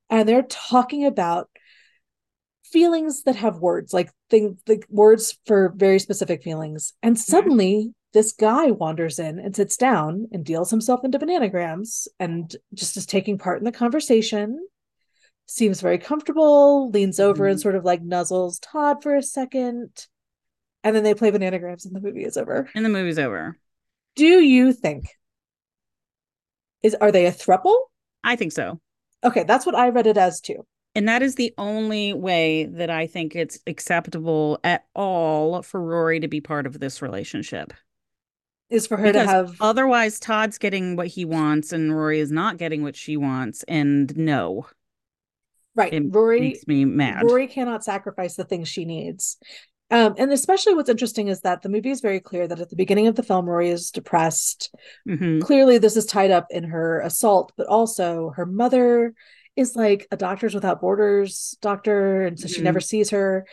And 0.09 0.27
they're 0.27 0.43
talking 0.43 1.05
about 1.05 1.49
feelings 2.71 3.23
that 3.23 3.35
have 3.35 3.57
words, 3.57 3.93
like 3.93 4.11
the, 4.29 4.55
like 4.67 4.85
words 4.89 5.37
for 5.45 5.73
very 5.75 5.99
specific 5.99 6.43
feelings. 6.43 6.93
And 7.01 7.15
mm-hmm. 7.15 7.31
suddenly, 7.31 7.93
this 8.13 8.33
guy 8.33 8.71
wanders 8.71 9.19
in 9.19 9.39
and 9.39 9.55
sits 9.55 9.77
down 9.77 10.27
and 10.31 10.43
deals 10.43 10.71
himself 10.71 11.03
into 11.03 11.19
bananagrams 11.19 12.07
and 12.19 12.55
just 12.73 12.97
is 12.97 13.05
taking 13.05 13.37
part 13.37 13.59
in 13.59 13.65
the 13.65 13.71
conversation 13.71 14.59
seems 15.45 15.81
very 15.81 15.97
comfortable, 15.97 16.91
leans 16.91 17.19
over 17.19 17.43
mm-hmm. 17.43 17.51
and 17.51 17.61
sort 17.61 17.75
of 17.75 17.83
like 17.83 18.03
nuzzles 18.03 18.59
Todd 18.61 19.01
for 19.01 19.15
a 19.15 19.23
second. 19.23 19.89
And 20.83 20.95
then 20.95 21.03
they 21.03 21.15
play 21.15 21.31
bananagrams 21.31 21.85
and 21.85 21.95
the 21.95 21.99
movie 21.99 22.23
is 22.23 22.37
over. 22.37 22.69
And 22.75 22.85
the 22.85 22.89
movie's 22.89 23.19
over. 23.19 23.57
Do 24.15 24.25
you 24.25 24.73
think 24.73 25.09
is 26.81 26.95
are 26.95 27.11
they 27.11 27.25
a 27.25 27.31
thruple? 27.31 27.77
I 28.23 28.35
think 28.35 28.51
so. 28.51 28.79
Okay, 29.23 29.43
that's 29.43 29.65
what 29.65 29.75
I 29.75 29.89
read 29.89 30.07
it 30.07 30.17
as 30.17 30.39
too. 30.39 30.65
And 30.95 31.07
that 31.07 31.21
is 31.21 31.35
the 31.35 31.53
only 31.57 32.13
way 32.13 32.65
that 32.65 32.89
I 32.89 33.07
think 33.07 33.35
it's 33.35 33.59
acceptable 33.67 34.59
at 34.63 34.85
all 34.95 35.61
for 35.61 35.81
Rory 35.81 36.19
to 36.19 36.27
be 36.27 36.41
part 36.41 36.65
of 36.65 36.79
this 36.79 37.01
relationship. 37.01 37.73
Is 38.69 38.85
for 38.85 38.97
her 38.97 39.05
because 39.07 39.25
to 39.25 39.31
have 39.31 39.55
otherwise 39.61 40.19
Todd's 40.19 40.59
getting 40.59 40.95
what 40.95 41.07
he 41.07 41.25
wants 41.25 41.73
and 41.73 41.95
Rory 41.95 42.19
is 42.19 42.31
not 42.31 42.57
getting 42.57 42.83
what 42.83 42.95
she 42.95 43.17
wants 43.17 43.63
and 43.63 44.15
no. 44.15 44.67
right. 45.75 45.93
It 45.93 46.03
Rory 46.09 46.41
makes 46.41 46.67
me 46.67 46.85
mad. 46.85 47.23
Rory 47.23 47.47
cannot 47.47 47.83
sacrifice 47.83 48.35
the 48.35 48.43
things 48.43 48.67
she 48.67 48.85
needs. 48.85 49.37
Um, 49.91 50.13
and 50.19 50.31
especially 50.31 50.75
what's 50.75 50.89
interesting 50.89 51.29
is 51.29 51.41
that 51.41 51.63
the 51.63 51.69
movie 51.69 51.89
is 51.89 52.01
very 52.01 52.19
clear 52.19 52.47
that 52.47 52.59
at 52.59 52.69
the 52.69 52.75
beginning 52.75 53.07
of 53.07 53.15
the 53.15 53.23
film, 53.23 53.47
Rory 53.47 53.69
is 53.69 53.89
depressed. 53.89 54.73
Mhm. 55.07 55.41
Clearly, 55.41 55.79
this 55.79 55.97
is 55.97 56.05
tied 56.05 56.29
up 56.29 56.45
in 56.51 56.63
her 56.65 56.99
assault, 57.01 57.53
but 57.57 57.65
also 57.65 58.29
her 58.35 58.45
mother 58.45 59.15
is 59.55 59.75
like 59.75 60.07
a 60.11 60.17
Doctors 60.17 60.53
Without 60.55 60.81
Borders 60.81 61.57
doctor, 61.61 62.23
and 62.25 62.39
so 62.39 62.47
she 62.47 62.61
Mhm. 62.61 62.63
never 62.65 62.79
sees 62.79 63.09
her. 63.09 63.45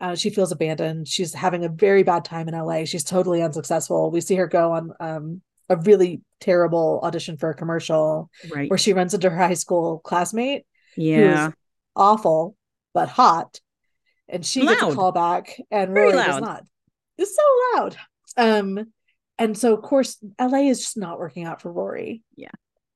Uh, 0.00 0.14
she 0.14 0.30
feels 0.30 0.50
abandoned. 0.52 1.06
She's 1.06 1.34
having 1.34 1.64
a 1.64 1.68
very 1.68 2.02
bad 2.02 2.24
time 2.24 2.48
in 2.48 2.54
LA. 2.54 2.84
She's 2.86 3.04
totally 3.04 3.42
unsuccessful. 3.42 4.10
We 4.10 4.20
see 4.22 4.36
her 4.36 4.46
go 4.46 4.72
on 4.72 4.92
um, 5.00 5.42
a 5.68 5.76
really 5.76 6.22
terrible 6.40 7.00
audition 7.02 7.36
for 7.36 7.50
a 7.50 7.54
commercial 7.54 8.30
Right. 8.50 8.70
where 8.70 8.78
she 8.78 8.94
runs 8.94 9.12
into 9.12 9.28
her 9.28 9.36
high 9.36 9.54
school 9.54 9.98
classmate 9.98 10.64
Yeah. 10.96 11.50
awful 11.94 12.56
but 12.94 13.08
hot, 13.10 13.60
and 14.28 14.44
she 14.44 14.62
gets 14.62 14.80
a 14.82 14.86
Loud. 14.86 14.94
call 14.96 15.12
back, 15.12 15.60
and 15.70 15.92
Very 15.92 16.12
Rory 16.14 16.24
does 16.24 16.40
not. 16.40 16.64
It's 17.18 17.36
so 17.36 17.42
loud. 17.76 17.96
Um, 18.38 18.92
and 19.38 19.56
so 19.58 19.74
of 19.74 19.82
course 19.82 20.16
LA 20.38 20.68
is 20.70 20.80
just 20.80 20.96
not 20.96 21.18
working 21.18 21.44
out 21.44 21.60
for 21.60 21.70
Rory. 21.70 22.22
Yeah. 22.36 22.50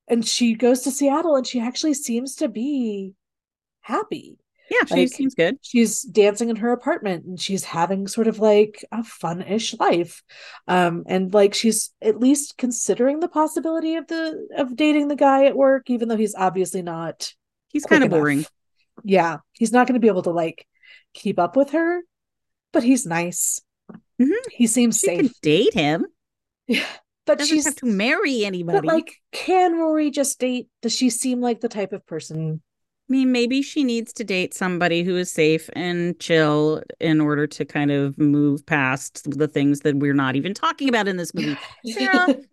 And 0.09 0.27
she 0.27 0.55
goes 0.55 0.83
to 0.83 0.91
Seattle, 0.91 1.37
and 1.37 1.47
she 1.47 1.61
actually 1.61 1.95
seems 1.95 2.37
to 2.37 2.49
be 2.49 3.15
happy. 3.81 4.39
Yeah, 4.71 4.87
she 4.87 4.95
Like, 4.95 5.09
seems 5.09 5.35
good. 5.35 5.59
She's 5.61 6.03
dancing 6.03 6.49
in 6.49 6.57
her 6.57 6.73
apartment 6.73 7.27
and 7.27 7.39
she's 7.39 7.65
having 7.65 8.07
sort 8.09 8.27
of 8.29 8.39
like 8.39 8.83
a 8.91 9.05
fun-ish 9.05 9.79
life. 9.79 10.23
Um, 10.67 11.05
and 11.07 11.33
like 11.35 11.53
she's 11.53 11.93
at 12.01 12.19
least 12.19 12.57
considering 12.57 13.21
the 13.21 13.29
possibility 13.29 13.97
of 13.97 14.07
the 14.07 14.49
of 14.57 14.75
dating 14.75 15.09
the 15.09 15.17
guy 15.17 15.45
at 15.45 15.55
work, 15.57 15.91
even 15.91 16.09
though 16.09 16.17
he's 16.17 16.35
obviously 16.35 16.81
not 16.81 17.35
He's 17.69 17.85
kind 17.85 18.03
of 18.03 18.11
enough. 18.11 18.11
boring. 18.11 18.47
Yeah, 19.05 19.39
he's 19.53 19.73
not 19.73 19.87
going 19.87 19.95
to 19.95 20.01
be 20.01 20.09
able 20.09 20.23
to 20.23 20.31
like 20.31 20.67
keep 21.15 21.39
up 21.39 21.57
with 21.57 21.71
her, 21.73 22.03
but 22.73 22.83
he's 22.85 23.07
nice. 23.07 23.61
Mhm. 24.21 24.33
He 24.51 24.67
seems 24.67 24.99
She 24.99 25.07
safe. 25.07 25.19
can 25.19 25.31
date 25.43 25.75
him. 25.75 26.07
But 27.27 27.39
Doesn't 27.39 27.55
she's 27.55 27.65
have 27.65 27.77
to 27.77 27.87
marry 27.87 28.45
anybody. 28.45 28.79
but 28.79 28.85
like, 28.87 29.15
can 29.33 29.79
Rory 29.79 30.11
just 30.11 30.39
date? 30.39 30.69
Does 30.83 30.95
she 30.95 31.11
seem 31.11 31.41
like 31.41 31.61
the 31.61 31.69
type 31.69 31.93
of 31.93 32.07
person? 32.07 32.61
I 33.09 33.13
mean, 33.13 33.33
maybe 33.33 33.61
she 33.61 33.85
needs 33.85 34.15
to 34.15 34.25
date 34.25 34.55
somebody 34.55 35.03
who 35.03 35.17
is 35.17 35.31
safe 35.31 35.69
and 35.75 36.19
chill 36.19 36.83
in 37.01 37.21
order 37.21 37.47
to 37.47 37.65
kind 37.67 37.91
of 37.91 38.17
move 38.17 38.65
past 38.65 39.31
the 39.31 39.47
things 39.47 39.81
that 39.81 39.97
we're 39.97 40.15
not 40.15 40.37
even 40.37 40.55
talking 40.55 40.89
about 40.89 41.07
in 41.07 41.17
this 41.19 41.35
movie. 41.35 41.57
Sara? 41.87 42.37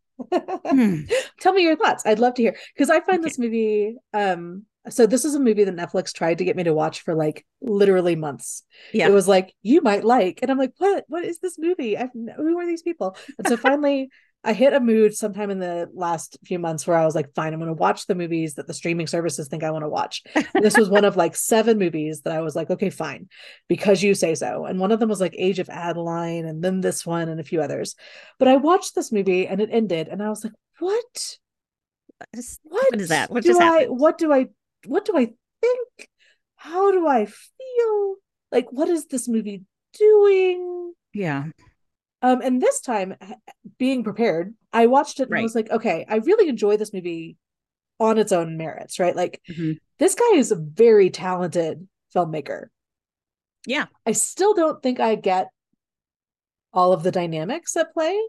Hmm. 0.70 1.02
Tell 1.40 1.52
me 1.52 1.64
your 1.64 1.76
thoughts. 1.76 2.06
I'd 2.06 2.20
love 2.20 2.36
to 2.36 2.44
hear 2.44 2.56
because 2.76 2.92
I 2.92 3.00
find 3.00 3.22
Okay. 3.22 3.24
this 3.24 3.40
movie. 3.40 3.96
Um, 4.14 4.66
so 4.88 5.08
this 5.08 5.26
is 5.26 5.34
a 5.34 5.40
movie 5.40 5.64
that 5.64 5.76
Netflix 5.76 6.14
tried 6.14 6.38
to 6.40 6.46
get 6.46 6.56
me 6.56 6.64
to 6.66 6.74
watch 6.76 7.02
for 7.02 7.16
like 7.16 7.44
literally 7.60 8.16
months. 8.16 8.64
Yeah. 8.94 9.08
It 9.08 9.12
was 9.14 9.28
like 9.28 9.56
you 9.64 9.82
might 9.82 10.04
like, 10.04 10.40
and 10.44 10.52
I'm 10.52 10.60
like, 10.60 10.74
what? 10.78 11.06
What 11.08 11.24
is 11.26 11.40
this 11.40 11.58
movie? 11.58 11.98
I've, 11.98 12.12
who 12.14 12.60
are 12.60 12.68
these 12.68 12.84
people? 12.84 13.16
And 13.40 13.48
so 13.48 13.58
finally, 13.58 14.10
I 14.44 14.54
hit 14.54 14.74
a 14.74 14.80
mood 14.80 15.14
sometime 15.16 15.52
in 15.52 15.60
the 15.60 15.88
last 15.94 16.38
few 16.46 16.58
months 16.58 16.88
where 16.88 16.98
I 16.98 17.06
was 17.06 17.14
like, 17.14 17.34
fine, 17.36 17.54
I'm 17.54 17.60
going 17.60 17.68
to 17.68 17.74
watch 17.74 18.08
the 18.08 18.16
movies 18.16 18.56
that 18.56 18.66
the 18.66 18.74
streaming 18.74 19.06
services 19.06 19.48
think 19.48 19.64
I 19.64 19.70
want 19.70 19.84
to 19.84 19.90
watch. 19.90 20.24
And 20.34 20.64
this 20.66 20.76
was 20.76 20.90
one 20.90 21.06
of 21.06 21.16
like 21.16 21.36
seven 21.36 21.78
movies 21.78 22.22
that 22.22 22.34
I 22.34 22.42
was 22.42 22.56
like, 22.56 22.72
okay, 22.72 22.90
fine, 22.90 23.30
because 23.68 24.02
you 24.02 24.16
say 24.16 24.34
so. 24.34 24.66
And 24.66 24.80
one 24.80 24.92
of 24.92 25.00
them 25.00 25.10
was 25.10 25.22
like 25.22 25.36
Age 25.38 25.60
of 25.60 25.70
Adaline, 25.70 26.46
and 26.46 26.64
then 26.64 26.82
this 26.82 27.06
one, 27.06 27.30
and 27.30 27.40
a 27.40 27.44
few 27.44 27.62
others. 27.62 27.96
But 28.40 28.48
I 28.48 28.56
watched 28.56 28.96
this 28.96 29.12
movie 29.12 29.48
and 29.48 29.62
it 29.62 29.70
ended, 29.72 30.08
and 30.08 30.24
I 30.24 30.30
was 30.30 30.44
like, 30.44 30.54
what? 30.80 31.38
What, 32.64 32.86
What 32.92 33.02
is 33.02 33.10
that? 33.10 33.30
What 33.30 33.44
do 33.44 33.50
just 33.50 33.62
I? 33.62 33.66
happened? 33.66 34.00
What 34.00 34.18
do 34.18 34.34
I? 34.34 34.48
What 34.86 35.06
do 35.06 35.18
I 35.18 35.32
think? 35.62 36.10
How 36.56 36.92
do 36.92 37.08
I 37.08 37.26
feel? 37.26 38.16
Like, 38.52 38.72
what 38.72 38.90
is 38.90 39.06
this 39.06 39.28
movie 39.28 39.64
doing? 39.94 40.94
Yeah. 41.14 41.46
Um, 42.22 42.42
and 42.42 42.62
this 42.62 42.82
time, 42.82 43.16
being 43.78 44.04
prepared, 44.04 44.54
I 44.72 44.88
watched 44.88 45.20
it 45.20 45.24
and 45.24 45.34
I 45.34 45.38
Right. 45.38 45.44
was 45.44 45.56
like, 45.56 45.72
okay, 45.72 46.06
I 46.08 46.18
really 46.18 46.50
enjoy 46.50 46.78
this 46.78 46.94
movie 46.94 47.38
on 48.00 48.18
its 48.18 48.32
own 48.32 48.58
merits, 48.58 49.00
right? 49.00 49.16
Like, 49.16 49.42
Mhm. 49.50 49.80
this 49.98 50.16
guy 50.16 50.36
is 50.36 50.52
a 50.52 50.56
very 50.56 51.10
talented 51.10 51.88
filmmaker. 52.16 52.66
Yeah. 53.66 53.86
I 54.06 54.12
still 54.14 54.54
don't 54.54 54.82
think 54.82 55.00
I 55.00 55.16
get 55.16 55.50
all 56.74 56.94
of 56.94 57.04
the 57.04 57.12
dynamics 57.12 57.76
at 57.76 57.94
play, 57.94 58.20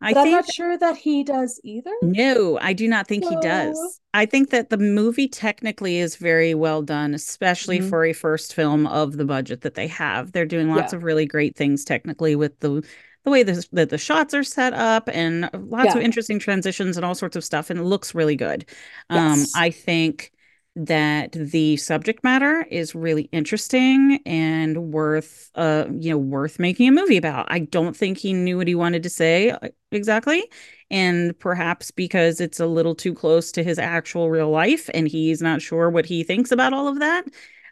I 0.00 0.12
I'm 0.14 0.30
not 0.30 0.52
sure 0.52 0.76
that 0.76 0.96
he 0.96 1.22
does 1.24 1.60
either. 1.64 1.92
No, 2.02 2.58
I 2.60 2.72
do 2.74 2.86
not 2.88 3.06
think 3.06 3.24
he 3.24 3.36
does. 3.36 4.00
I 4.12 4.26
think 4.26 4.50
that 4.50 4.68
the 4.68 4.76
movie 4.76 5.28
technically 5.28 5.98
is 5.98 6.16
very 6.16 6.52
well 6.54 6.82
done, 6.82 7.14
especially 7.14 7.78
Mhm. 7.78 7.88
for 7.88 8.04
a 8.04 8.12
first 8.12 8.52
film 8.52 8.86
of 8.86 9.16
the 9.16 9.24
budget 9.24 9.62
that 9.62 9.74
they 9.74 9.86
have. 9.86 10.32
They're 10.32 10.44
doing 10.44 10.68
lots 10.68 10.92
Yeah. 10.92 10.96
of 10.98 11.04
really 11.04 11.24
great 11.24 11.56
things 11.56 11.84
technically 11.84 12.36
with 12.36 12.58
the 12.60 12.82
the 13.24 13.30
way 13.30 13.42
the, 13.42 13.66
that 13.72 13.90
the 13.90 13.98
shots 13.98 14.34
are 14.34 14.44
set 14.44 14.74
up 14.74 15.08
and 15.12 15.48
lots 15.54 15.94
of 15.94 16.00
interesting 16.02 16.38
transitions 16.38 16.96
and 16.96 17.04
all 17.04 17.14
sorts 17.14 17.36
of 17.36 17.44
stuff, 17.44 17.70
and 17.70 17.80
it 17.80 17.84
looks 17.84 18.14
really 18.14 18.36
good. 18.36 18.66
Um, 19.10 19.44
I 19.54 19.70
think 19.70 20.32
that 20.76 21.32
the 21.32 21.76
subject 21.76 22.24
matter 22.24 22.66
is 22.68 22.96
really 22.96 23.28
interesting 23.30 24.18
and 24.26 24.92
worth 24.92 25.52
uh 25.54 25.84
you 25.92 26.10
know 26.10 26.18
worth 26.18 26.58
making 26.58 26.88
a 26.88 26.92
movie 26.92 27.16
about. 27.16 27.46
I 27.48 27.60
don't 27.60 27.96
think 27.96 28.18
he 28.18 28.32
knew 28.32 28.56
what 28.58 28.66
he 28.66 28.74
wanted 28.74 29.04
to 29.04 29.08
say 29.10 29.50
uh, 29.50 29.68
exactly 29.92 30.42
and 30.90 31.38
perhaps 31.38 31.90
because 31.92 32.40
it's 32.40 32.58
a 32.60 32.66
little 32.66 32.94
too 32.94 33.14
close 33.14 33.52
to 33.52 33.62
his 33.62 33.78
actual 33.78 34.30
real 34.30 34.50
life 34.50 34.90
and 34.94 35.06
he's 35.08 35.40
not 35.40 35.62
sure 35.62 35.90
what 35.90 36.06
he 36.06 36.24
thinks 36.24 36.50
about 36.50 36.72
all 36.72 36.88
of 36.88 36.98
that. 36.98 37.24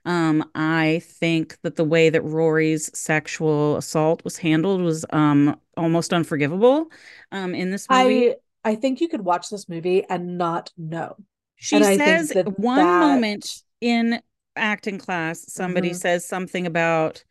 Um, 0.05 0.45
I 0.55 1.01
think 1.05 1.59
that 1.63 1.77
the 1.77 1.85
way 1.85 2.11
that 2.11 2.23
Rory's 2.23 2.91
sexual 2.99 3.77
assault 3.77 4.25
was 4.25 4.37
handled 4.39 4.81
was 4.83 5.05
um 5.11 5.59
almost 5.77 6.13
unforgivable 6.13 6.91
um 7.31 7.55
in 7.55 7.71
this 7.71 7.89
movie. 7.89 8.31
I 8.31 8.35
I 8.65 8.75
think 8.77 9.01
you 9.01 9.09
could 9.09 9.23
watch 9.23 9.49
this 9.51 9.69
movie 9.69 10.05
and 10.09 10.39
not 10.39 10.71
know. 10.77 11.17
She 11.57 11.77
And 11.77 11.85
says 11.85 12.29
that 12.31 12.59
one 12.59 12.79
that- 12.79 13.01
moment 13.01 13.63
in 13.81 14.21
acting 14.57 14.99
class, 14.99 15.45
somebody 15.53 15.91
Mhm. 15.91 15.97
says 15.97 16.27
something 16.27 16.67
about 16.67 17.25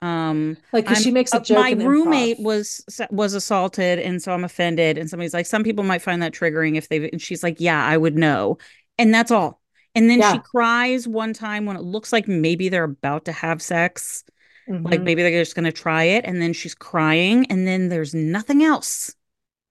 um 0.00 0.56
Like, 0.72 0.88
she 0.96 1.10
makes 1.10 1.34
a 1.34 1.40
joke. 1.40 1.58
my 1.58 1.74
improv. 1.74 1.86
roommate 1.86 2.38
was 2.40 2.84
was 3.10 3.34
assaulted 3.34 3.98
and 3.98 4.22
so 4.22 4.32
I'm 4.32 4.44
offended 4.44 4.96
and 4.96 5.10
somebody's 5.10 5.34
like 5.34 5.46
some 5.46 5.64
people 5.64 5.82
might 5.82 6.02
find 6.02 6.22
that 6.22 6.32
triggering 6.32 6.76
if 6.76 6.88
they 6.88 7.10
and 7.10 7.20
she's 7.20 7.42
like 7.42 7.56
yeah 7.58 7.84
I 7.84 7.96
would 7.96 8.16
know 8.16 8.58
and 8.96 9.12
that's 9.12 9.32
all 9.32 9.60
and 9.98 10.08
then 10.10 10.20
she 10.32 10.38
cries 10.40 11.06
one 11.08 11.32
time 11.32 11.66
when 11.66 11.76
it 11.76 11.82
looks 11.82 12.12
like 12.12 12.26
maybe 12.28 12.68
they're 12.68 12.84
about 12.84 13.24
to 13.26 13.32
have 13.32 13.60
sex 13.60 14.24
like 14.68 15.00
Mhm. 15.00 15.04
maybe 15.04 15.22
they're 15.22 15.40
just 15.42 15.54
going 15.54 15.64
to 15.64 15.72
try 15.72 16.04
it 16.04 16.24
and 16.26 16.42
then 16.42 16.52
she's 16.52 16.74
crying 16.74 17.46
and 17.50 17.66
then 17.66 17.88
there's 17.88 18.14
nothing 18.14 18.62
else 18.62 19.14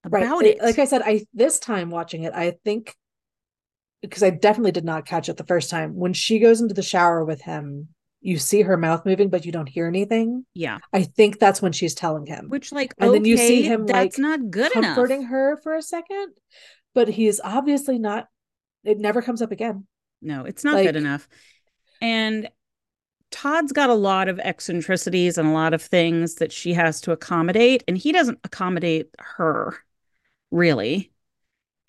about 0.03 0.43
I- 0.43 0.47
it 0.49 0.61
Like 0.61 0.79
I 0.79 0.85
said, 0.85 1.01
I 1.03 1.25
this 1.33 1.59
time 1.59 1.89
watching 1.91 2.23
it, 2.23 2.33
I 2.33 2.57
think 2.65 2.95
because 4.01 4.23
I 4.23 4.29
definitely 4.29 4.71
did 4.71 4.85
not 4.85 5.05
catch 5.05 5.27
it 5.29 5.37
the 5.37 5.43
first 5.43 5.69
time. 5.69 5.95
When 5.95 6.13
she 6.13 6.39
goes 6.39 6.61
into 6.61 6.73
the 6.73 6.83
shower 6.83 7.25
with 7.25 7.41
him, 7.41 7.89
you 8.21 8.37
see 8.37 8.61
her 8.61 8.77
mouth 8.77 9.05
moving, 9.05 9.29
but 9.29 9.45
you 9.45 9.51
don't 9.51 9.69
hear 9.69 9.87
anything. 9.87 10.45
yeah 10.55 10.79
I 10.93 11.03
think 11.03 11.39
that's 11.39 11.61
when 11.61 11.71
she's 11.71 11.93
telling 11.93 12.25
him, 12.25 12.49
which 12.49 12.71
like 12.71 12.93
And 12.97 13.13
then 13.13 13.25
you 13.25 13.37
see 13.37 13.61
him, 13.61 13.85
that's 13.85 14.17
like, 14.17 14.19
not 14.19 14.49
good 14.49 14.71
comforting 14.71 15.21
enough 15.21 15.31
her 15.31 15.57
for 15.57 15.75
a 15.75 15.81
second. 15.81 16.33
But 16.95 17.07
he's 17.09 17.39
obviously 17.43 17.99
not. 17.99 18.27
It 18.83 18.97
never 18.97 19.21
comes 19.21 19.41
up 19.41 19.51
again. 19.51 19.85
No, 20.21 20.45
it's 20.45 20.63
not 20.63 20.75
Like- 20.75 20.85
good 20.85 20.95
enough. 20.95 21.27
And 22.01 22.49
Todd's 23.31 23.71
got 23.73 23.89
a 23.89 23.93
lot 23.95 24.29
of 24.29 24.39
eccentricities 24.39 25.37
and 25.37 25.47
a 25.47 25.51
lot 25.51 25.73
of 25.73 25.81
things 25.81 26.35
that 26.35 26.51
she 26.51 26.73
has 26.73 27.01
to 27.01 27.11
accommodate, 27.11 27.83
and 27.87 27.97
he 27.97 28.11
doesn't 28.11 28.39
accommodate 28.43 29.09
her 29.19 29.77
really. 30.51 31.11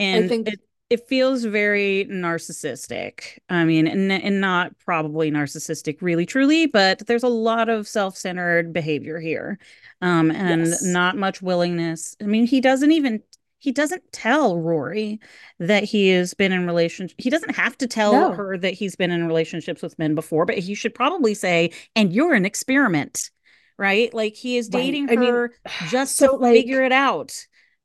And 0.00 0.28
think- 0.28 0.48
it, 0.48 0.60
it 0.90 1.06
feels 1.08 1.44
very 1.44 2.06
narcissistic. 2.10 3.38
I 3.48 3.64
mean, 3.64 3.86
and, 3.86 4.10
and 4.10 4.40
not 4.40 4.76
probably 4.78 5.30
narcissistic 5.30 5.98
really 6.00 6.24
truly, 6.26 6.66
but 6.66 7.06
there's 7.06 7.22
a 7.22 7.28
lot 7.28 7.68
of 7.68 7.86
self-centered 7.86 8.72
behavior 8.72 9.20
here. 9.20 9.58
Um, 10.00 10.30
and 10.30 10.66
Yes. 10.66 10.82
not 10.82 11.16
much 11.16 11.42
willingness. 11.42 12.16
I 12.22 12.24
mean, 12.24 12.46
he 12.46 12.60
doesn't 12.60 12.90
even 12.92 13.22
he 13.58 13.72
doesn't 13.72 14.02
tell 14.12 14.58
Rory 14.58 15.20
that 15.58 15.84
he 15.84 16.08
has 16.10 16.34
been 16.34 16.52
in 16.52 16.66
relationship. 16.66 17.16
He 17.20 17.30
doesn't 17.30 17.56
have 17.56 17.76
to 17.78 17.86
tell 17.86 18.12
No. 18.12 18.32
her 18.32 18.56
that 18.58 18.74
he's 18.74 18.94
been 18.96 19.10
in 19.10 19.26
relationships 19.26 19.82
with 19.82 19.98
men 19.98 20.14
before, 20.14 20.44
but 20.46 20.58
he 20.58 20.74
should 20.74 20.94
probably 20.94 21.34
say, 21.34 21.70
"And 21.96 22.12
you're 22.12 22.34
an 22.34 22.44
experiment." 22.46 23.30
Right? 23.76 24.12
Like 24.12 24.34
he 24.34 24.56
is 24.58 24.68
Right. 24.72 24.82
dating 24.82 25.06
mean, 25.06 25.22
her 25.22 25.52
just 25.88 26.16
so, 26.16 26.32
to 26.32 26.36
like- 26.36 26.54
figure 26.54 26.82
it 26.84 26.92
out. 26.92 27.32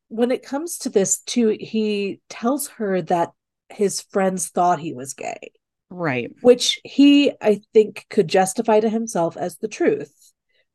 when 0.09 0.29
it 0.31 0.43
comes 0.43 0.77
to 0.79 0.89
this 0.89 1.19
too, 1.21 1.57
he 1.59 2.19
tells 2.29 2.67
her 2.67 3.01
that 3.03 3.31
his 3.69 4.01
friends 4.01 4.49
thought 4.49 4.79
he 4.79 4.93
was 4.93 5.13
gay. 5.13 5.51
Right. 5.89 6.31
which 6.41 6.79
he 6.83 7.31
I 7.41 7.61
think 7.73 8.05
could 8.09 8.27
justify 8.27 8.79
to 8.79 8.89
himself 8.89 9.37
as 9.37 9.57
the 9.57 9.67
truth, 9.67 10.32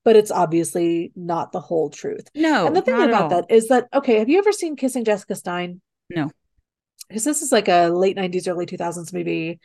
but 0.09 0.17
it's 0.17 0.31
obviously 0.31 1.13
not 1.15 1.53
the 1.53 1.61
whole 1.61 1.91
truth. 1.91 2.31
No. 2.35 2.67
and 2.67 2.75
the 2.75 2.81
thing 2.81 2.95
about 2.95 3.29
that 3.29 3.45
is 3.51 3.69
that 3.69 3.89
okay, 3.93 4.21
have 4.21 4.31
you 4.31 4.39
ever 4.39 4.53
seen 4.53 4.75
Kissing 4.75 5.05
Jessica 5.05 5.35
Stein? 5.35 5.83
No. 6.09 6.31
Because 7.07 7.25
this 7.25 7.43
is 7.43 7.53
like 7.53 7.69
a 7.69 7.89
late 7.89 8.17
90s, 8.17 8.49
early 8.49 8.65
2000s 8.65 9.13
movie 9.13 9.61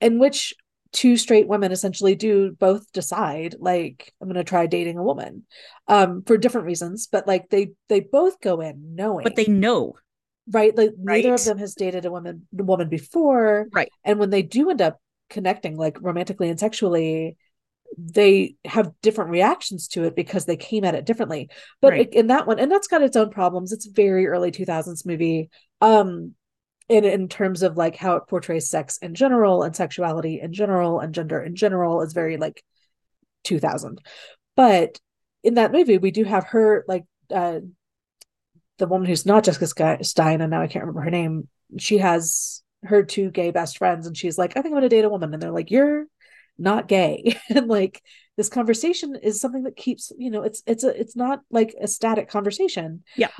in 0.00 0.18
which 0.18 0.52
two 0.90 1.16
straight 1.16 1.46
women 1.46 1.70
essentially 1.70 2.16
do 2.16 2.50
both 2.58 2.90
decide 2.92 3.54
like 3.60 4.12
i'm 4.20 4.26
going 4.26 4.34
to 4.34 4.42
try 4.42 4.66
dating 4.66 4.98
a 4.98 5.02
woman 5.02 5.44
um 5.88 6.22
for 6.22 6.36
different 6.36 6.66
reasons 6.66 7.08
but 7.10 7.26
like 7.26 7.48
they 7.50 7.70
they 7.88 8.00
both 8.00 8.40
go 8.40 8.60
in 8.60 8.94
knowing 8.94 9.24
but 9.24 9.34
they 9.34 9.46
know 9.46 9.94
right 10.52 10.76
like 10.76 10.90
right? 10.98 11.24
neither 11.24 11.34
of 11.34 11.44
them 11.44 11.58
has 11.58 11.74
dated 11.74 12.04
a 12.04 12.12
woman 12.12 12.46
a 12.56 12.62
woman 12.62 12.88
before 12.88 13.66
right 13.72 13.90
and 14.04 14.20
when 14.20 14.30
they 14.30 14.42
do 14.42 14.70
end 14.70 14.82
up 14.82 15.00
connecting 15.30 15.76
like 15.76 16.00
romantically 16.00 16.48
and 16.48 16.60
sexually 16.60 17.36
they 17.96 18.56
have 18.64 18.92
different 19.02 19.30
reactions 19.30 19.88
to 19.88 20.04
it 20.04 20.16
because 20.16 20.44
they 20.44 20.56
came 20.56 20.84
at 20.84 20.94
it 20.94 21.06
differently. 21.06 21.48
But 21.80 21.92
right. 21.92 22.12
in 22.12 22.28
that 22.28 22.46
one 22.46 22.58
and 22.58 22.70
that's 22.70 22.88
got 22.88 23.02
its 23.02 23.16
own 23.16 23.30
problems. 23.30 23.72
It's 23.72 23.86
very 23.86 24.26
early 24.26 24.50
2000s 24.50 25.06
movie. 25.06 25.50
Um 25.80 26.34
in 26.88 27.04
in 27.04 27.28
terms 27.28 27.62
of 27.62 27.76
like 27.76 27.96
how 27.96 28.16
it 28.16 28.26
portrays 28.28 28.68
sex 28.68 28.98
in 28.98 29.14
general 29.14 29.62
and 29.62 29.74
sexuality 29.74 30.40
in 30.40 30.52
general 30.52 31.00
and 31.00 31.14
gender 31.14 31.42
in 31.42 31.56
general 31.56 32.02
is 32.02 32.12
very 32.12 32.36
like 32.36 32.62
2000 33.44 34.02
but 34.54 35.00
in 35.42 35.54
that 35.54 35.72
movie 35.72 35.96
we 35.96 36.10
do 36.10 36.24
have 36.24 36.44
her 36.48 36.84
like 36.86 37.04
uh 37.34 37.60
the 38.78 38.86
woman 38.86 39.06
who's 39.06 39.26
not 39.26 39.44
Jessica 39.44 40.02
Stein 40.02 40.40
and 40.40 40.50
now 40.50 40.60
I 40.60 40.66
can't 40.66 40.84
remember 40.84 41.02
her 41.02 41.10
name. 41.10 41.48
She 41.78 41.98
has 41.98 42.62
her 42.82 43.02
two 43.02 43.30
gay 43.30 43.50
best 43.50 43.78
friends 43.78 44.06
and 44.06 44.16
she's 44.16 44.36
like 44.36 44.56
I 44.56 44.62
think 44.62 44.74
I'm 44.74 44.82
to 44.82 44.88
date 44.88 45.04
a 45.04 45.08
woman. 45.08 45.32
And 45.32 45.42
they're 45.42 45.50
like 45.50 45.70
you're 45.70 46.06
not 46.58 46.88
gay 46.88 47.36
and 47.48 47.68
like 47.68 48.02
this 48.36 48.48
conversation 48.48 49.16
is 49.22 49.40
something 49.40 49.62
that 49.64 49.76
keeps 49.76 50.12
you 50.18 50.30
know 50.30 50.42
it's 50.42 50.62
it's 50.66 50.84
a 50.84 51.00
it's 51.00 51.16
not 51.16 51.40
like 51.50 51.74
a 51.80 51.86
static 51.86 52.28
conversation 52.28 53.02
yeah 53.16 53.30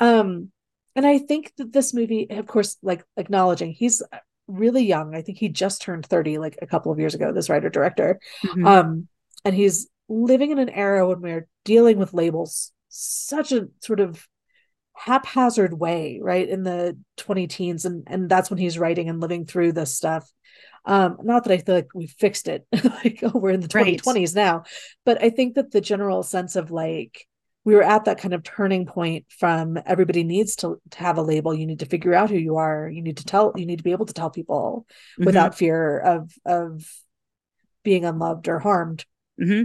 um 0.00 0.50
and 0.94 1.06
I 1.06 1.18
think 1.18 1.52
that 1.56 1.72
this 1.72 1.94
movie, 1.94 2.28
of 2.30 2.46
course, 2.46 2.76
like 2.82 3.04
acknowledging 3.16 3.72
he's 3.72 4.02
really 4.46 4.84
young. 4.84 5.14
I 5.14 5.22
think 5.22 5.38
he 5.38 5.48
just 5.48 5.80
turned 5.82 6.06
30 6.06 6.38
like 6.38 6.58
a 6.60 6.66
couple 6.66 6.92
of 6.92 6.98
years 6.98 7.14
ago, 7.14 7.32
this 7.32 7.48
writer 7.48 7.70
director. 7.70 8.20
Mm-hmm. 8.44 8.66
Um, 8.66 9.08
and 9.44 9.54
he's 9.54 9.88
living 10.08 10.50
in 10.50 10.58
an 10.58 10.68
era 10.68 11.08
when 11.08 11.20
we're 11.20 11.48
dealing 11.64 11.98
with 11.98 12.12
labels 12.12 12.72
such 12.88 13.52
a 13.52 13.68
sort 13.80 14.00
of 14.00 14.26
haphazard 14.94 15.72
way, 15.72 16.20
right? 16.22 16.46
In 16.46 16.62
the 16.62 16.98
20 17.16 17.46
teens. 17.46 17.84
And 17.86 18.04
and 18.06 18.28
that's 18.28 18.50
when 18.50 18.58
he's 18.58 18.78
writing 18.78 19.08
and 19.08 19.20
living 19.20 19.46
through 19.46 19.72
this 19.72 19.94
stuff. 19.94 20.30
Um, 20.84 21.18
not 21.22 21.44
that 21.44 21.52
I 21.52 21.58
feel 21.58 21.76
like 21.76 21.94
we 21.94 22.06
fixed 22.06 22.48
it, 22.48 22.66
like 22.72 23.20
oh, 23.22 23.38
we're 23.38 23.50
in 23.50 23.60
the 23.60 23.68
2020s 23.68 24.06
right. 24.06 24.34
now, 24.34 24.64
but 25.04 25.22
I 25.22 25.30
think 25.30 25.54
that 25.54 25.70
the 25.70 25.80
general 25.80 26.22
sense 26.22 26.56
of 26.56 26.70
like 26.70 27.26
we 27.64 27.74
were 27.74 27.82
at 27.82 28.04
that 28.06 28.18
kind 28.18 28.34
of 28.34 28.42
turning 28.42 28.86
point 28.86 29.26
from 29.28 29.78
everybody 29.86 30.24
needs 30.24 30.56
to, 30.56 30.80
to 30.90 30.98
have 30.98 31.18
a 31.18 31.22
label 31.22 31.54
you 31.54 31.66
need 31.66 31.80
to 31.80 31.86
figure 31.86 32.14
out 32.14 32.30
who 32.30 32.36
you 32.36 32.56
are 32.56 32.88
you 32.88 33.02
need 33.02 33.18
to 33.18 33.24
tell 33.24 33.52
you 33.56 33.66
need 33.66 33.78
to 33.78 33.84
be 33.84 33.92
able 33.92 34.06
to 34.06 34.14
tell 34.14 34.30
people 34.30 34.86
mm-hmm. 35.14 35.26
without 35.26 35.54
fear 35.54 35.98
of 35.98 36.32
of 36.44 36.84
being 37.82 38.04
unloved 38.04 38.48
or 38.48 38.58
harmed 38.58 39.04
mm-hmm. 39.40 39.64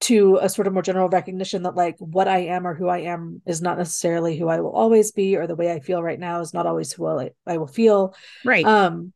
to 0.00 0.38
a 0.40 0.48
sort 0.48 0.66
of 0.66 0.72
more 0.72 0.82
general 0.82 1.08
recognition 1.08 1.62
that 1.62 1.74
like 1.74 1.96
what 1.98 2.28
i 2.28 2.38
am 2.38 2.66
or 2.66 2.74
who 2.74 2.88
i 2.88 2.98
am 2.98 3.40
is 3.46 3.62
not 3.62 3.78
necessarily 3.78 4.38
who 4.38 4.48
i 4.48 4.60
will 4.60 4.72
always 4.72 5.12
be 5.12 5.36
or 5.36 5.46
the 5.46 5.56
way 5.56 5.72
i 5.72 5.80
feel 5.80 6.02
right 6.02 6.20
now 6.20 6.40
is 6.40 6.54
not 6.54 6.66
always 6.66 6.92
who 6.92 7.06
i, 7.06 7.30
I 7.46 7.58
will 7.58 7.66
feel 7.66 8.14
right 8.44 8.64
um 8.64 9.12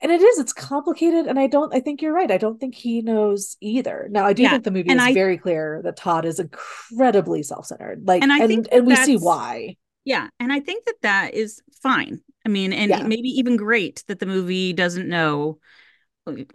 and 0.00 0.12
it 0.12 0.20
is 0.20 0.38
it's 0.38 0.52
complicated 0.52 1.26
and 1.26 1.38
i 1.38 1.46
don't 1.46 1.74
i 1.74 1.80
think 1.80 2.00
you're 2.00 2.12
right 2.12 2.30
i 2.30 2.38
don't 2.38 2.58
think 2.60 2.74
he 2.74 3.02
knows 3.02 3.56
either 3.60 4.08
now 4.10 4.24
i 4.24 4.32
do 4.32 4.42
yeah. 4.42 4.50
think 4.50 4.64
the 4.64 4.70
movie 4.70 4.90
and 4.90 5.00
is 5.00 5.06
I, 5.06 5.14
very 5.14 5.38
clear 5.38 5.80
that 5.84 5.96
todd 5.96 6.24
is 6.24 6.38
incredibly 6.38 7.42
self-centered 7.42 8.06
like 8.06 8.22
and 8.22 8.32
i 8.32 8.38
and, 8.38 8.48
think 8.48 8.68
and 8.72 8.86
we 8.86 8.96
see 8.96 9.16
why 9.16 9.76
yeah 10.04 10.28
and 10.40 10.52
i 10.52 10.60
think 10.60 10.84
that 10.86 11.02
that 11.02 11.34
is 11.34 11.62
fine 11.82 12.20
i 12.46 12.48
mean 12.48 12.72
and 12.72 12.90
yeah. 12.90 13.02
maybe 13.02 13.28
even 13.28 13.56
great 13.56 14.04
that 14.08 14.18
the 14.18 14.26
movie 14.26 14.72
doesn't 14.72 15.08
know 15.08 15.58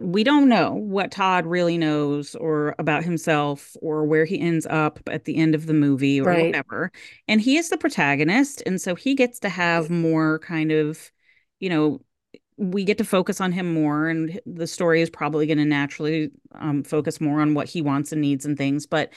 we 0.00 0.24
don't 0.24 0.48
know 0.48 0.72
what 0.72 1.10
Todd 1.10 1.46
really 1.46 1.78
knows 1.78 2.34
or 2.34 2.74
about 2.78 3.04
himself 3.04 3.76
or 3.82 4.04
where 4.04 4.24
he 4.24 4.40
ends 4.40 4.66
up 4.66 5.00
at 5.08 5.24
the 5.24 5.36
end 5.36 5.54
of 5.54 5.66
the 5.66 5.74
movie 5.74 6.20
or 6.20 6.26
right. 6.26 6.46
whatever. 6.46 6.92
And 7.28 7.40
he 7.40 7.56
is 7.56 7.70
the 7.70 7.78
protagonist. 7.78 8.62
And 8.66 8.80
so 8.80 8.94
he 8.94 9.14
gets 9.14 9.40
to 9.40 9.48
have 9.48 9.90
more 9.90 10.38
kind 10.40 10.72
of, 10.72 11.10
you 11.60 11.68
know, 11.68 12.00
we 12.56 12.84
get 12.84 12.98
to 12.98 13.04
focus 13.04 13.40
on 13.40 13.52
him 13.52 13.72
more 13.72 14.08
and 14.08 14.40
the 14.46 14.66
story 14.66 15.00
is 15.02 15.10
probably 15.10 15.46
going 15.46 15.58
to 15.58 15.64
naturally 15.64 16.30
um, 16.52 16.84
focus 16.84 17.20
more 17.20 17.40
on 17.40 17.54
what 17.54 17.68
he 17.68 17.82
wants 17.82 18.12
and 18.12 18.20
needs 18.20 18.44
and 18.46 18.56
things 18.56 18.86
but 18.86 19.12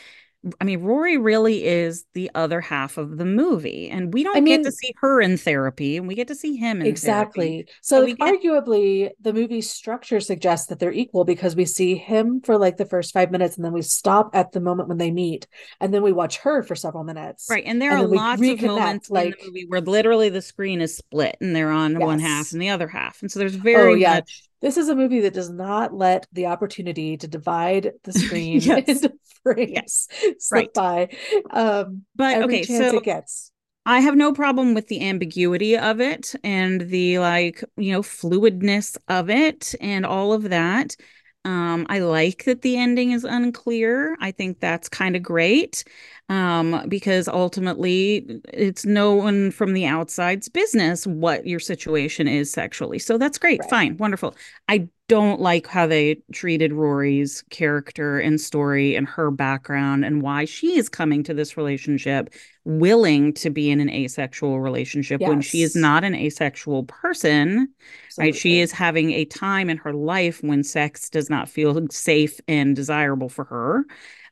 I 0.60 0.64
mean, 0.64 0.82
Rory 0.82 1.18
really 1.18 1.66
is 1.66 2.06
the 2.14 2.32
other 2.36 2.62
half 2.62 2.98
of 2.98 3.18
the 3.18 3.26
movie, 3.26 3.90
and 3.90 4.14
we 4.14 4.24
don't 4.24 4.38
I 4.38 4.42
mean, 4.42 4.62
get 4.62 4.70
to 4.70 4.72
see 4.72 4.94
her 4.98 5.22
in 5.22 5.38
therapy, 5.38 5.98
and 5.98 6.08
we 6.08 6.16
get 6.16 6.28
to 6.30 6.36
see 6.36 6.56
him 6.56 6.82
exactly. 6.82 7.50
Therapy. 7.50 7.72
So, 7.82 8.02
like, 8.02 8.18
get... 8.18 8.42
arguably, 8.42 9.10
the 9.20 9.34
movie 9.34 9.62
structure 9.62 10.20
suggests 10.20 10.68
that 10.68 10.80
they're 10.80 10.92
equal 10.92 11.26
because 11.26 11.56
we 11.56 11.66
see 11.66 11.96
him 11.96 12.42
for 12.42 12.58
like 12.58 12.78
the 12.78 12.86
first 12.86 13.14
five 13.14 13.32
minutes, 13.32 13.56
and 13.56 13.66
then 13.66 13.74
we 13.74 13.82
stop 13.82 14.32
at 14.34 14.52
the 14.52 14.60
moment 14.60 14.90
when 14.90 14.98
they 14.98 15.12
meet, 15.12 15.48
and 15.80 15.94
then 15.94 16.04
we 16.04 16.12
watch 16.12 16.38
her 16.38 16.64
for 16.64 16.76
several 16.76 17.04
minutes. 17.04 17.48
Right, 17.50 17.64
and 17.66 17.82
there 17.82 17.92
and 17.92 18.02
are 18.02 18.08
lots 18.08 18.42
of 18.42 18.62
moments 18.62 19.10
like, 19.10 19.28
in 19.28 19.32
the 19.40 19.46
movie 19.46 19.66
where 19.68 19.82
literally 19.82 20.30
the 20.30 20.42
screen 20.42 20.82
is 20.82 20.98
split, 20.98 21.38
and 21.42 21.56
they're 21.56 21.72
on 21.72 21.94
yes. 21.94 22.02
one 22.02 22.20
half 22.20 22.52
and 22.52 22.62
the 22.62 22.70
other 22.70 22.88
half, 22.88 23.22
and 23.22 23.32
so 23.32 23.40
there's 23.40 23.56
very 23.56 23.94
oh, 23.94 23.96
yeah. 23.96 24.16
much 24.16 24.44
this 24.62 24.78
is 24.78 24.90
a 24.90 24.96
movie 24.96 25.22
that 25.22 25.34
does 25.34 25.50
not 25.50 25.94
let 25.94 26.28
the 26.32 26.48
opportunity 26.48 27.18
to 27.18 27.28
divide 27.28 27.92
the 28.04 28.14
screen 28.20 28.62
yes. 28.62 28.88
into 28.88 29.14
frames 29.44 29.72
yes. 29.74 30.08
slip 30.40 30.72
right. 30.76 31.10
by. 31.10 31.10
Um, 31.52 32.06
but 32.16 32.44
okay, 32.44 32.64
so 32.64 32.98
it 32.98 33.04
gets. 33.04 33.52
I 33.86 34.02
have 34.02 34.18
no 34.18 34.34
problem 34.34 34.74
with 34.74 34.90
the 34.90 35.08
ambiguity 35.08 35.78
of 35.78 36.02
it 36.02 36.36
and 36.44 36.82
the 36.82 37.20
like, 37.20 37.64
you 37.78 37.94
know, 37.94 38.02
fluidness 38.02 38.98
of 39.08 39.30
it 39.30 39.76
and 39.80 40.06
all 40.06 40.34
of 40.34 40.44
that. 40.50 40.98
Um, 41.48 41.88
I 41.90 42.00
like 42.00 42.44
that 42.44 42.62
the 42.62 42.78
ending 42.78 43.12
is 43.12 43.24
unclear. 43.24 44.18
I 44.20 44.32
think 44.32 44.60
that's 44.60 44.90
kind 44.90 45.16
of 45.16 45.24
great 45.24 45.86
um, 46.28 46.84
because 46.90 47.30
ultimately 47.30 48.42
it's 48.54 48.86
no 48.86 49.14
one 49.14 49.52
from 49.52 49.74
the 49.74 49.86
outside's 49.86 50.50
business 50.50 51.08
what 51.08 51.48
your 51.48 51.62
situation 51.62 52.28
is 52.28 52.52
sexually. 52.52 53.00
So 53.00 53.18
that's 53.18 53.38
great. 53.38 53.62
Right. 53.62 53.70
Fine. 53.70 53.98
Wonderful. 53.98 54.36
I 54.68 54.90
don't 55.08 55.40
like 55.40 55.68
how 55.68 55.88
they 55.88 56.22
treated 56.34 56.74
Rory's 56.74 57.44
character 57.50 58.20
and 58.20 58.40
story 58.40 58.96
and 58.96 59.08
her 59.08 59.32
background 59.32 60.04
and 60.04 60.22
why 60.22 60.46
she 60.46 60.78
is 60.78 60.90
coming 60.90 61.24
to 61.24 61.34
this 61.34 61.56
relationship 61.56 62.34
willing 62.66 63.34
to 63.34 63.50
be 63.50 63.70
in 63.72 63.80
an 63.80 63.90
asexual 63.90 64.60
relationship 64.60 65.22
yes. 65.22 65.30
when 65.30 65.42
she 65.42 65.62
is 65.62 65.76
not 65.76 66.04
an 66.04 66.14
asexual 66.14 66.84
person. 66.84 67.74
Absolutely. 68.08 68.32
Right? 68.32 68.36
She 68.36 68.60
is 68.60 68.72
having 68.72 69.12
a 69.12 69.26
time 69.26 69.70
in 69.70 69.78
her 69.78 69.94
life 69.94 70.44
when 70.44 70.64
sex 70.64 71.10
does 71.10 71.30
not 71.30 71.48
feel 71.48 71.88
safe 71.90 72.40
and 72.48 72.76
desirable 72.76 73.30
for 73.30 73.46
her 73.46 73.86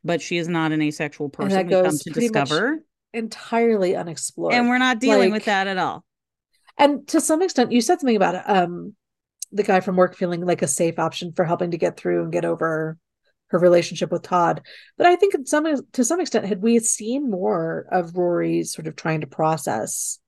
but 0.05 0.21
she 0.21 0.37
is 0.37 0.47
not 0.47 0.71
an 0.71 0.81
asexual 0.81 1.29
person. 1.29 1.57
And 1.57 1.69
that 1.69 1.83
goes 1.83 2.03
to 2.03 2.11
discover 2.11 2.85
entirely 3.11 3.95
unexplored, 3.95 4.53
and 4.53 4.69
we're 4.69 4.77
not 4.77 4.99
dealing 4.99 5.31
like, 5.31 5.39
with 5.39 5.45
that 5.45 5.67
at 5.67 5.77
all. 5.77 6.05
And 6.77 7.07
to 7.09 7.19
some 7.19 7.41
extent, 7.41 7.71
you 7.71 7.81
said 7.81 7.99
something 7.99 8.15
about 8.15 8.47
um, 8.47 8.95
the 9.55 9.63
guy 9.63 9.79
from 9.79 9.95
work 9.95 10.15
feeling 10.15 10.45
like 10.45 10.61
a 10.61 10.67
safe 10.67 10.99
option 10.99 11.31
for 11.33 11.45
helping 11.45 11.71
to 11.71 11.77
get 11.77 11.97
through 11.97 12.23
and 12.23 12.31
get 12.31 12.45
over 12.45 12.97
her 13.47 13.59
relationship 13.59 14.11
with 14.11 14.21
Todd. 14.21 14.61
But 14.97 15.07
I 15.07 15.15
think 15.15 15.35
some 15.47 15.65
to 15.93 16.03
some 16.03 16.19
extent, 16.19 16.45
had 16.45 16.61
we 16.61 16.79
seen 16.79 17.29
more 17.29 17.87
of 17.91 18.15
Rory 18.15 18.63
sort 18.63 18.87
of 18.87 18.95
trying 18.95 19.21
to 19.21 19.27
process, 19.27 20.19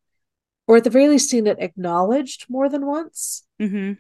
or 0.65 0.77
at 0.77 0.83
the 0.83 0.89
very 0.89 1.07
least 1.07 1.29
seen 1.29 1.47
it 1.47 1.57
acknowledged 1.59 2.45
more 2.49 2.69
than 2.69 2.85
once, 2.85 3.43
mm-hmm. 3.59 3.93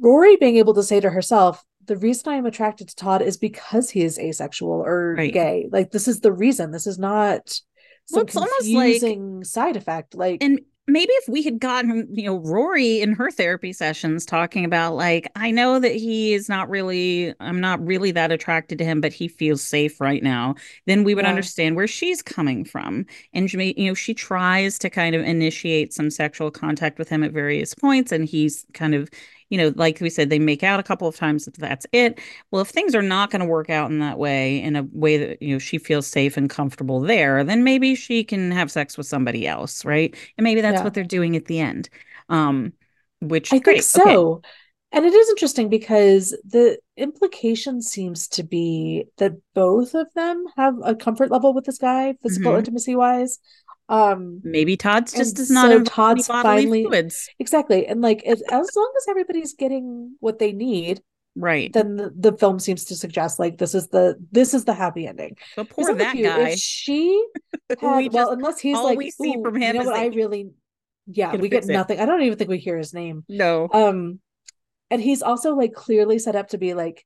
Rory 0.00 0.36
being 0.36 0.56
able 0.56 0.74
to 0.74 0.82
say 0.82 1.00
to 1.00 1.10
herself, 1.10 1.64
the 1.86 1.96
reason 1.96 2.32
I 2.32 2.36
am 2.36 2.46
attracted 2.46 2.88
to 2.88 2.96
Todd 2.96 3.22
is 3.22 3.36
because 3.36 3.90
he 3.90 4.02
is 4.02 4.18
asexual 4.18 4.82
or 4.84 5.14
right. 5.16 5.32
gay. 5.32 5.68
Like 5.70 5.90
this 5.90 6.06
is 6.06 6.20
the 6.20 6.32
reason. 6.32 6.70
This 6.70 6.86
is 6.86 6.98
not 6.98 7.48
some 8.06 8.26
well, 8.32 8.46
confusing 8.60 9.38
like, 9.38 9.46
side 9.46 9.76
effect. 9.76 10.14
Like 10.14 10.42
and 10.42 10.60
maybe 10.88 11.12
if 11.14 11.28
we 11.28 11.42
had 11.42 11.58
gotten 11.58 12.06
you 12.10 12.24
know 12.24 12.36
rory 12.36 13.00
in 13.00 13.12
her 13.12 13.30
therapy 13.30 13.72
sessions 13.72 14.24
talking 14.24 14.64
about 14.64 14.94
like 14.94 15.30
i 15.34 15.50
know 15.50 15.80
that 15.80 15.94
he 15.94 16.32
is 16.32 16.48
not 16.48 16.68
really 16.68 17.34
i'm 17.40 17.60
not 17.60 17.84
really 17.84 18.10
that 18.12 18.30
attracted 18.30 18.78
to 18.78 18.84
him 18.84 19.00
but 19.00 19.12
he 19.12 19.26
feels 19.26 19.62
safe 19.62 20.00
right 20.00 20.22
now 20.22 20.54
then 20.86 21.02
we 21.02 21.14
would 21.14 21.24
yeah. 21.24 21.30
understand 21.30 21.76
where 21.76 21.88
she's 21.88 22.22
coming 22.22 22.64
from 22.64 23.04
and 23.32 23.52
you 23.52 23.74
know 23.88 23.94
she 23.94 24.14
tries 24.14 24.78
to 24.78 24.88
kind 24.88 25.14
of 25.14 25.22
initiate 25.22 25.92
some 25.92 26.10
sexual 26.10 26.50
contact 26.50 26.98
with 26.98 27.08
him 27.08 27.24
at 27.24 27.32
various 27.32 27.74
points 27.74 28.12
and 28.12 28.26
he's 28.26 28.64
kind 28.72 28.94
of 28.94 29.10
you 29.48 29.58
know, 29.58 29.72
like 29.76 30.00
we 30.00 30.10
said, 30.10 30.30
they 30.30 30.38
make 30.38 30.62
out 30.62 30.80
a 30.80 30.82
couple 30.82 31.06
of 31.06 31.16
times. 31.16 31.48
That's 31.58 31.86
it. 31.92 32.20
Well, 32.50 32.62
if 32.62 32.68
things 32.68 32.94
are 32.94 33.02
not 33.02 33.30
going 33.30 33.40
to 33.40 33.46
work 33.46 33.70
out 33.70 33.90
in 33.90 34.00
that 34.00 34.18
way, 34.18 34.60
in 34.60 34.76
a 34.76 34.82
way 34.92 35.16
that, 35.18 35.42
you 35.42 35.54
know, 35.54 35.58
she 35.58 35.78
feels 35.78 36.06
safe 36.06 36.36
and 36.36 36.50
comfortable 36.50 37.00
there, 37.00 37.44
then 37.44 37.64
maybe 37.64 37.94
she 37.94 38.24
can 38.24 38.50
have 38.50 38.70
sex 38.70 38.96
with 38.96 39.06
somebody 39.06 39.46
else. 39.46 39.84
Right. 39.84 40.14
And 40.36 40.44
maybe 40.44 40.60
that's 40.60 40.78
yeah. 40.78 40.84
what 40.84 40.94
they're 40.94 41.04
doing 41.04 41.36
at 41.36 41.46
the 41.46 41.60
end. 41.60 41.88
Um, 42.28 42.72
which 43.20 43.52
I 43.52 43.58
great. 43.58 43.74
think 43.74 43.84
so. 43.84 44.32
Okay. 44.34 44.48
And 44.92 45.04
it 45.04 45.12
is 45.12 45.28
interesting 45.28 45.68
because 45.68 46.30
the 46.44 46.78
implication 46.96 47.82
seems 47.82 48.28
to 48.28 48.42
be 48.42 49.06
that 49.18 49.32
both 49.54 49.94
of 49.94 50.06
them 50.14 50.44
have 50.56 50.74
a 50.82 50.94
comfort 50.94 51.30
level 51.30 51.52
with 51.52 51.64
this 51.64 51.78
guy, 51.78 52.14
physical 52.22 52.52
mm-hmm. 52.52 52.60
intimacy 52.60 52.94
wise. 52.94 53.38
Um, 53.88 54.40
Maybe 54.42 54.76
Todd's 54.76 55.12
just 55.12 55.36
does 55.36 55.50
not 55.50 55.70
so 55.70 55.82
Todd's 55.84 56.26
finally 56.26 56.82
fluids. 56.84 57.28
exactly, 57.38 57.86
and 57.86 58.00
like 58.00 58.24
as, 58.24 58.42
as 58.50 58.70
long 58.74 58.92
as 58.96 59.06
everybody's 59.08 59.54
getting 59.54 60.16
what 60.20 60.38
they 60.38 60.52
need, 60.52 61.02
Right. 61.36 61.72
then 61.72 61.96
the, 61.96 62.12
the 62.16 62.36
film 62.36 62.58
seems 62.58 62.84
to 62.86 62.96
suggest 62.96 63.38
like 63.38 63.58
this 63.58 63.74
is 63.74 63.88
the 63.88 64.16
this 64.32 64.54
is 64.54 64.64
the 64.64 64.74
happy 64.74 65.06
ending. 65.06 65.36
But 65.54 65.68
poor 65.70 65.94
that 65.94 66.14
guy. 66.20 66.48
If 66.50 66.58
she 66.58 67.24
who 67.80 67.96
we 67.96 68.08
well, 68.08 68.30
just 68.30 68.32
unless 68.32 68.58
he's 68.60 68.76
all 68.76 68.84
like, 68.84 68.98
we 68.98 69.10
see 69.10 69.36
"Ooh, 69.36 69.42
from 69.42 69.56
you 69.56 69.62
him 69.62 69.76
know 69.76 69.84
what? 69.84 69.96
I 69.96 70.06
really, 70.06 70.50
yeah, 71.06 71.36
we 71.36 71.48
get 71.48 71.64
fix 71.64 71.68
it. 71.68 71.72
nothing. 71.74 72.00
I 72.00 72.06
don't 72.06 72.22
even 72.22 72.38
think 72.38 72.50
we 72.50 72.58
hear 72.58 72.78
his 72.78 72.94
name. 72.94 73.24
No. 73.28 73.68
Um, 73.72 74.20
and 74.90 75.00
he's 75.02 75.22
also 75.22 75.54
like 75.54 75.74
clearly 75.74 76.18
set 76.18 76.36
up 76.36 76.48
to 76.48 76.58
be 76.58 76.74
like 76.74 77.04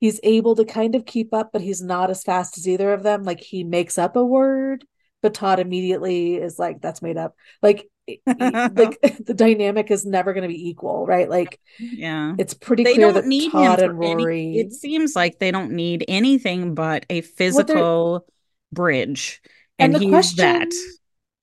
he's 0.00 0.20
able 0.22 0.54
to 0.56 0.64
kind 0.64 0.94
of 0.94 1.04
keep 1.06 1.34
up, 1.34 1.50
but 1.52 1.62
he's 1.62 1.82
not 1.82 2.10
as 2.10 2.22
fast 2.22 2.56
as 2.58 2.68
either 2.68 2.92
of 2.92 3.02
them. 3.02 3.24
Like 3.24 3.40
he 3.40 3.64
makes 3.64 3.98
up 3.98 4.16
a 4.16 4.24
word, 4.24 4.84
but 5.22 5.34
Todd 5.34 5.58
immediately 5.60 6.36
is 6.36 6.58
like, 6.58 6.80
"That's 6.80 7.02
made 7.02 7.16
up." 7.16 7.34
Like, 7.62 7.88
like 8.06 8.26
the 9.26 9.34
dynamic 9.34 9.90
is 9.90 10.04
never 10.06 10.32
going 10.32 10.42
to 10.42 10.48
be 10.48 10.68
equal, 10.68 11.06
right? 11.06 11.28
Like 11.28 11.58
yeah. 11.78 12.34
it's 12.38 12.54
pretty 12.54 12.84
They 12.84 12.94
clear 12.94 13.06
don't 13.06 13.14
that 13.14 13.26
need 13.26 13.50
Todd 13.52 13.80
and 13.80 14.02
any 14.02 14.24
Rory. 14.24 14.58
it 14.58 14.72
seems 14.72 15.16
like 15.16 15.38
they 15.38 15.50
don't 15.50 15.72
need 15.72 16.04
anything 16.08 16.74
but 16.74 17.06
a 17.10 17.20
physical 17.22 18.26
bridge. 18.72 19.40
and 19.78 19.94
And 19.94 20.02
the 20.02 20.06
he's 20.06 20.34
that. 20.36 20.68
question 20.68 20.80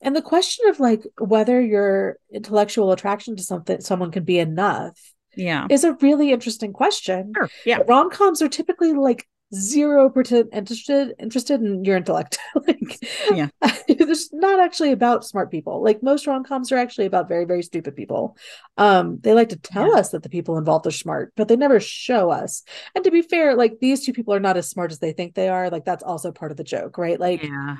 and 0.02 0.16
the 0.16 0.22
question 0.22 0.68
of 0.70 0.80
like 0.80 1.04
whether 1.18 1.62
your 1.62 2.18
intellectual 2.32 2.92
attraction 2.92 3.36
to 3.38 3.44
something 3.44 3.80
someone 3.82 4.12
can 4.12 4.24
be 4.24 4.38
enough 4.40 5.00
Yeah. 5.36 5.68
is 5.70 5.84
a 5.84 5.94
really 6.02 6.32
interesting 6.32 6.74
question. 6.74 7.34
Sure. 7.36 7.50
Yeah. 7.66 7.80
Rom 7.88 8.10
coms 8.10 8.42
are 8.42 8.50
typically 8.50 8.94
like 8.94 9.28
zero 9.54 10.10
percent 10.10 10.50
interested 10.52 11.14
interested 11.20 11.62
in 11.62 11.84
your 11.86 11.98
intellect. 11.98 12.40
like, 12.68 13.00
Yeah. 13.32 13.50
it's 13.88 14.34
not 14.34 14.60
actually 14.60 14.92
about 14.92 15.26
smart 15.26 15.52
people. 15.52 15.84
Like 15.84 16.02
most 16.02 16.26
rom 16.28 16.44
coms 16.44 16.72
are 16.72 16.78
actually 16.78 17.06
about 17.06 17.28
very 17.30 17.46
very 17.46 17.64
stupid 17.64 17.96
people. 17.96 18.38
Um, 18.78 19.20
they 19.22 19.34
like 19.34 19.50
to 19.50 19.58
tell 19.58 19.90
Yeah. 19.94 20.00
us 20.00 20.10
that 20.10 20.24
the 20.24 20.30
people 20.30 20.58
involved 20.58 20.88
are 20.88 20.92
smart, 20.92 21.34
but 21.36 21.48
they 21.48 21.56
never 21.56 21.80
show 21.80 22.30
us. 22.32 22.64
And 22.96 23.04
to 23.04 23.12
be 23.12 23.22
fair, 23.22 23.56
like 23.56 23.80
these 23.80 24.06
two 24.06 24.14
people 24.14 24.34
are 24.34 24.40
not 24.40 24.58
as 24.58 24.70
smart 24.70 24.92
as 24.92 25.00
they 25.00 25.14
think 25.14 25.36
they 25.36 25.50
are. 25.50 25.70
Like 25.70 25.86
that's 25.86 26.04
also 26.04 26.32
part 26.32 26.52
of 26.52 26.58
the 26.58 26.64
joke, 26.64 26.98
right? 26.98 27.20
Like 27.20 27.44
Yeah. 27.44 27.78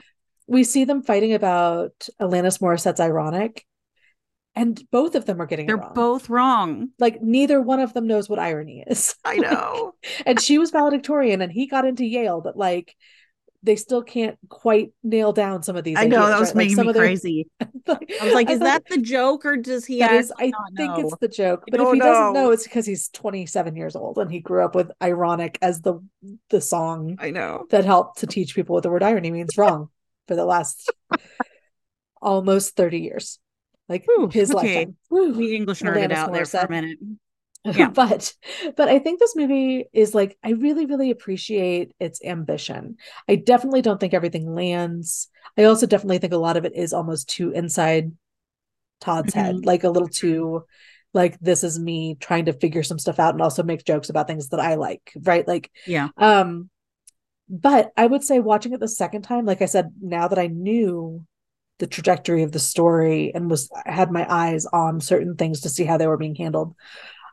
we 0.48 0.64
see 0.64 0.86
them 0.86 1.02
fighting 1.04 1.34
about 1.34 2.08
Alanis 2.22 2.60
Morissette's 2.62 3.00
ironic, 3.00 3.66
and 4.56 4.82
both 4.92 5.16
of 5.16 5.26
them 5.26 5.42
are 5.42 5.46
getting 5.48 5.66
They're 5.68 5.78
wrong. 5.78 5.94
both 5.94 6.30
wrong. 6.30 6.90
like 7.00 7.22
neither 7.22 7.62
one 7.62 7.80
of 7.80 7.94
them 7.94 8.08
knows 8.08 8.30
what 8.30 8.40
irony 8.40 8.84
is. 8.88 9.16
I 9.26 9.38
Like, 9.38 9.52
know. 9.52 9.94
and 10.26 10.40
she 10.40 10.58
was 10.58 10.72
valedictorian 10.72 11.42
and 11.42 11.52
he 11.52 11.68
got 11.68 11.86
into 11.86 12.06
Yale, 12.06 12.42
but 12.42 12.56
like 12.58 12.96
they 13.66 13.78
still 13.78 14.04
can't 14.04 14.38
quite 14.50 14.92
nail 15.04 15.32
down 15.32 15.64
some 15.64 15.78
of 15.78 15.86
these 15.86 15.98
I 15.98 16.06
know 16.06 16.18
ideas, 16.18 16.30
that 16.32 16.40
was 16.40 16.50
right? 16.50 16.56
Like 16.56 16.56
making 16.56 16.76
some 16.76 16.88
me 16.88 16.94
their 16.94 17.02
crazy. 17.04 17.48
I 17.88 17.98
was 18.22 18.34
like, 18.34 18.50
is 18.50 18.60
thought 18.60 18.66
that 18.66 18.84
the 18.90 18.98
joke 18.98 19.46
or 19.46 19.56
does 19.58 19.86
he 19.86 20.02
is 20.02 20.34
I 20.38 20.52
think 20.76 20.98
know? 20.98 21.00
it's 21.00 21.16
the 21.22 21.30
joke. 21.30 21.64
But 21.72 21.80
if 21.80 21.92
he 21.92 22.00
doesn't 22.00 22.34
know, 22.34 22.34
know. 22.34 22.52
it's 22.52 22.64
because 22.66 22.86
he's 22.86 23.08
27 23.10 23.76
years 23.76 23.96
old 23.96 24.18
and 24.18 24.30
he 24.32 24.40
grew 24.42 24.64
up 24.66 24.76
with 24.76 24.92
ironic 25.02 25.58
as 25.62 25.80
the 25.82 25.96
the 26.50 26.60
song 26.62 27.16
I 27.20 27.32
know. 27.32 27.66
that 27.70 27.86
helped 27.86 28.20
to 28.20 28.28
teach 28.28 28.54
people 28.54 28.74
what 28.76 28.84
the 28.84 28.90
word 28.90 29.02
irony 29.04 29.32
means 29.32 29.58
wrong 29.58 29.88
for 30.28 30.36
the 30.36 30.46
last 30.46 30.92
almost 32.22 32.76
30 32.76 33.00
years. 33.00 33.40
Like 33.90 34.06
Whew, 34.06 34.30
his 34.30 34.54
okay. 34.54 34.76
lifetime. 34.76 34.96
Whew. 35.10 35.34
We 35.34 35.56
English 35.56 35.82
nerded 35.82 36.12
out 36.12 36.34
there 36.34 36.46
for 36.46 36.60
a 36.60 36.70
minute. 36.70 37.00
Yeah. 37.66 37.90
but 37.90 38.34
but 38.76 38.90
I 38.90 39.00
think 39.00 39.22
this 39.22 39.38
movie 39.38 39.86
is 39.94 40.14
like 40.14 40.38
I 40.44 40.50
really 40.50 40.86
really 40.86 41.12
appreciate 41.12 41.96
its 41.98 42.22
ambition. 42.22 42.98
I 43.30 43.36
definitely 43.38 43.82
don't 43.82 44.02
think 44.02 44.14
everything 44.14 44.54
lands. 44.54 45.30
I 45.58 45.64
also 45.64 45.88
definitely 45.88 46.18
think 46.18 46.34
a 46.34 46.38
lot 46.38 46.58
of 46.58 46.66
it 46.66 46.76
is 46.76 46.92
almost 46.92 47.30
too 47.30 47.52
inside 47.52 48.12
Todd's 49.02 49.34
head, 49.34 49.56
Mhm. 49.58 49.66
like 49.66 49.84
a 49.84 49.90
little 49.90 50.10
too 50.10 50.66
like 51.14 51.40
this 51.40 51.64
is 51.64 51.80
me 51.80 52.16
trying 52.20 52.46
to 52.46 52.54
figure 52.54 52.84
some 52.84 53.00
stuff 53.00 53.20
out 53.20 53.34
and 53.34 53.42
also 53.42 53.64
make 53.64 53.86
jokes 53.86 54.10
about 54.10 54.28
things 54.28 54.50
that 54.50 54.60
I 54.60 54.76
like, 54.76 55.14
right? 55.24 55.48
Like 55.48 55.72
Yeah. 55.88 56.10
um 56.18 56.70
but 57.50 57.92
I 57.98 58.08
would 58.08 58.24
say 58.24 58.40
watching 58.40 58.74
it 58.74 58.80
the 58.80 58.88
second 58.88 59.24
time, 59.24 59.46
like 59.46 59.62
I 59.62 59.66
said, 59.66 59.94
now 60.02 60.28
that 60.28 60.40
I 60.40 60.48
knew 60.48 61.26
the 61.80 61.88
trajectory 61.88 62.44
of 62.44 62.52
the 62.52 62.60
story 62.60 63.34
and 63.34 63.50
was 63.50 63.70
had 63.86 64.12
my 64.12 64.26
eyes 64.30 64.66
on 64.66 65.02
certain 65.02 65.36
things 65.36 65.62
to 65.62 65.70
see 65.70 65.84
how 65.84 65.98
they 65.98 66.08
were 66.08 66.18
being 66.18 66.36
handled. 66.36 66.76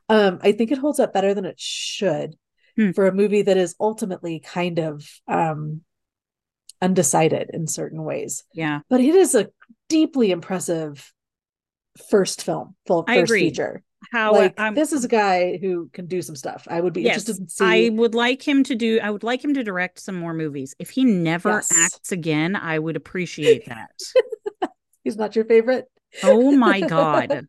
Um, 0.08 0.38
I 0.42 0.52
think 0.52 0.72
it 0.72 0.78
holds 0.78 0.98
up 0.98 1.12
better 1.12 1.34
than 1.34 1.44
it 1.44 1.60
should 1.60 2.36
Hmm. 2.76 2.92
for 2.92 3.06
a 3.06 3.12
movie 3.12 3.42
that 3.42 3.56
is 3.56 3.74
ultimately 3.80 4.38
kind 4.40 4.78
of 4.78 5.04
um 5.26 5.82
undecided 6.80 7.50
in 7.52 7.66
certain 7.66 8.02
ways. 8.04 8.44
Yeah. 8.54 8.80
But 8.88 9.00
it 9.00 9.14
is 9.14 9.34
a 9.34 9.50
deeply 9.88 10.30
impressive 10.30 11.12
first 12.08 12.42
film, 12.42 12.76
full 12.86 13.04
first 13.04 13.32
feature. 13.32 13.82
How 14.12 14.32
like 14.32 14.58
I'm 14.58 14.74
this 14.74 14.92
is 14.92 15.04
a 15.04 15.08
guy 15.08 15.58
who 15.58 15.88
can 15.92 16.06
do 16.06 16.22
some 16.22 16.34
stuff. 16.34 16.66
I 16.70 16.80
would 16.80 16.92
be 16.92 17.02
Yes, 17.02 17.28
interested 17.28 17.48
to 17.58 17.64
I 17.64 17.90
would 17.92 18.14
like 18.14 18.46
him 18.46 18.64
to 18.64 18.74
do. 18.74 18.98
I 19.02 19.10
would 19.10 19.22
like 19.22 19.44
him 19.44 19.54
to 19.54 19.62
direct 19.62 19.98
some 20.00 20.16
more 20.16 20.32
movies. 20.34 20.74
If 20.78 20.90
he 20.90 21.04
never 21.04 21.50
Yes. 21.50 21.70
acts 21.78 22.10
again, 22.12 22.56
I 22.56 22.78
would 22.78 22.96
appreciate 22.96 23.66
that. 23.66 23.90
He's 25.04 25.16
not 25.16 25.36
your 25.36 25.44
favorite. 25.44 25.86
Oh 26.22 26.52
my 26.52 26.80
God. 26.88 27.46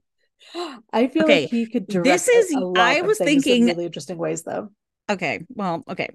I 0.92 1.08
feel 1.08 1.24
Okay, 1.24 1.42
like 1.42 1.50
he 1.52 1.66
could 1.68 1.88
direct 1.88 2.06
this 2.06 2.28
is- 2.28 2.54
I 2.76 3.02
was 3.02 3.18
thinking- 3.18 3.64
in 3.64 3.76
really 3.76 3.86
interesting 3.86 4.18
ways 4.18 4.44
though. 4.44 4.70
Okay. 5.10 5.46
Well, 5.56 5.84
okay. 5.90 6.10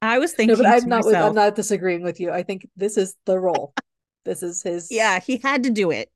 I 0.00 0.18
was 0.18 0.32
No, 0.32 0.36
thinking 0.36 0.56
but 0.58 0.66
I'm 0.66 0.88
not 0.88 1.04
myself, 1.04 1.28
I'm 1.30 1.34
not 1.34 1.54
disagreeing 1.54 2.02
with 2.02 2.18
you. 2.20 2.30
I 2.30 2.42
think 2.42 2.68
this 2.76 2.96
is 2.96 3.14
the 3.24 3.38
role. 3.38 3.74
This 4.24 4.42
is 4.42 4.62
his 4.62 4.88
yeah, 4.90 5.18
he 5.20 5.38
had 5.38 5.64
to 5.64 5.70
do 5.70 5.90
it. 5.90 6.10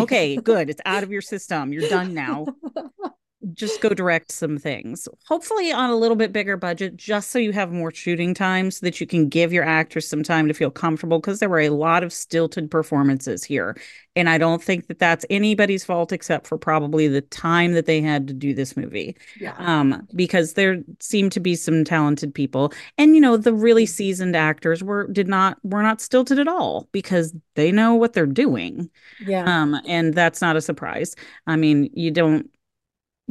Okay, 0.00 0.36
good. 0.36 0.70
It's 0.70 0.80
out 0.84 1.02
of 1.02 1.10
your 1.10 1.22
system. 1.22 1.72
You're 1.72 1.88
done 1.88 2.14
now. 2.14 2.46
Just 3.54 3.80
go 3.80 3.90
direct 3.90 4.32
some 4.32 4.58
things. 4.58 5.08
Hopefully 5.26 5.72
on 5.72 5.90
a 5.90 5.96
little 5.96 6.16
bit 6.16 6.32
bigger 6.32 6.56
budget, 6.56 6.96
just 6.96 7.30
so 7.30 7.38
you 7.38 7.52
have 7.52 7.72
more 7.72 7.92
shooting 7.92 8.34
time 8.34 8.70
so 8.70 8.84
that 8.84 9.00
you 9.00 9.06
can 9.06 9.28
give 9.28 9.52
your 9.52 9.64
actors 9.64 10.08
some 10.08 10.22
time 10.22 10.48
to 10.48 10.54
feel 10.54 10.70
comfortable 10.70 11.18
because 11.18 11.38
there 11.40 11.48
were 11.48 11.60
a 11.60 11.70
lot 11.70 12.02
of 12.02 12.12
stilted 12.12 12.70
performances 12.70 13.44
here. 13.44 13.76
And 14.16 14.28
I 14.28 14.38
don't 14.38 14.62
think 14.62 14.88
that 14.88 14.98
that's 14.98 15.24
anybody's 15.30 15.84
fault 15.84 16.10
except 16.12 16.46
for 16.46 16.58
probably 16.58 17.06
the 17.06 17.20
time 17.20 17.74
that 17.74 17.86
they 17.86 18.00
had 18.00 18.26
to 18.28 18.34
do 18.34 18.52
this 18.54 18.76
movie. 18.76 19.16
yeah. 19.40 19.54
um 19.58 20.06
because 20.14 20.54
there 20.54 20.78
seemed 21.00 21.32
to 21.32 21.40
be 21.40 21.54
some 21.54 21.84
talented 21.84 22.34
people 22.34 22.72
and 22.96 23.14
you 23.14 23.20
know 23.20 23.36
the 23.36 23.52
really 23.52 23.86
seasoned 23.86 24.36
actors 24.36 24.82
were 24.82 25.06
did 25.08 25.28
not 25.28 25.58
were 25.62 25.82
not 25.82 26.00
stilted 26.00 26.38
at 26.38 26.48
all 26.48 26.88
because 26.92 27.34
they 27.54 27.70
know 27.72 27.94
what 27.94 28.12
they're 28.12 28.26
doing 28.26 28.90
yeah. 29.20 29.44
um 29.44 29.80
and 29.86 30.14
that's 30.14 30.40
not 30.40 30.56
a 30.56 30.60
surprise 30.60 31.14
i 31.46 31.56
mean 31.56 31.88
you 31.94 32.10
don't 32.10 32.50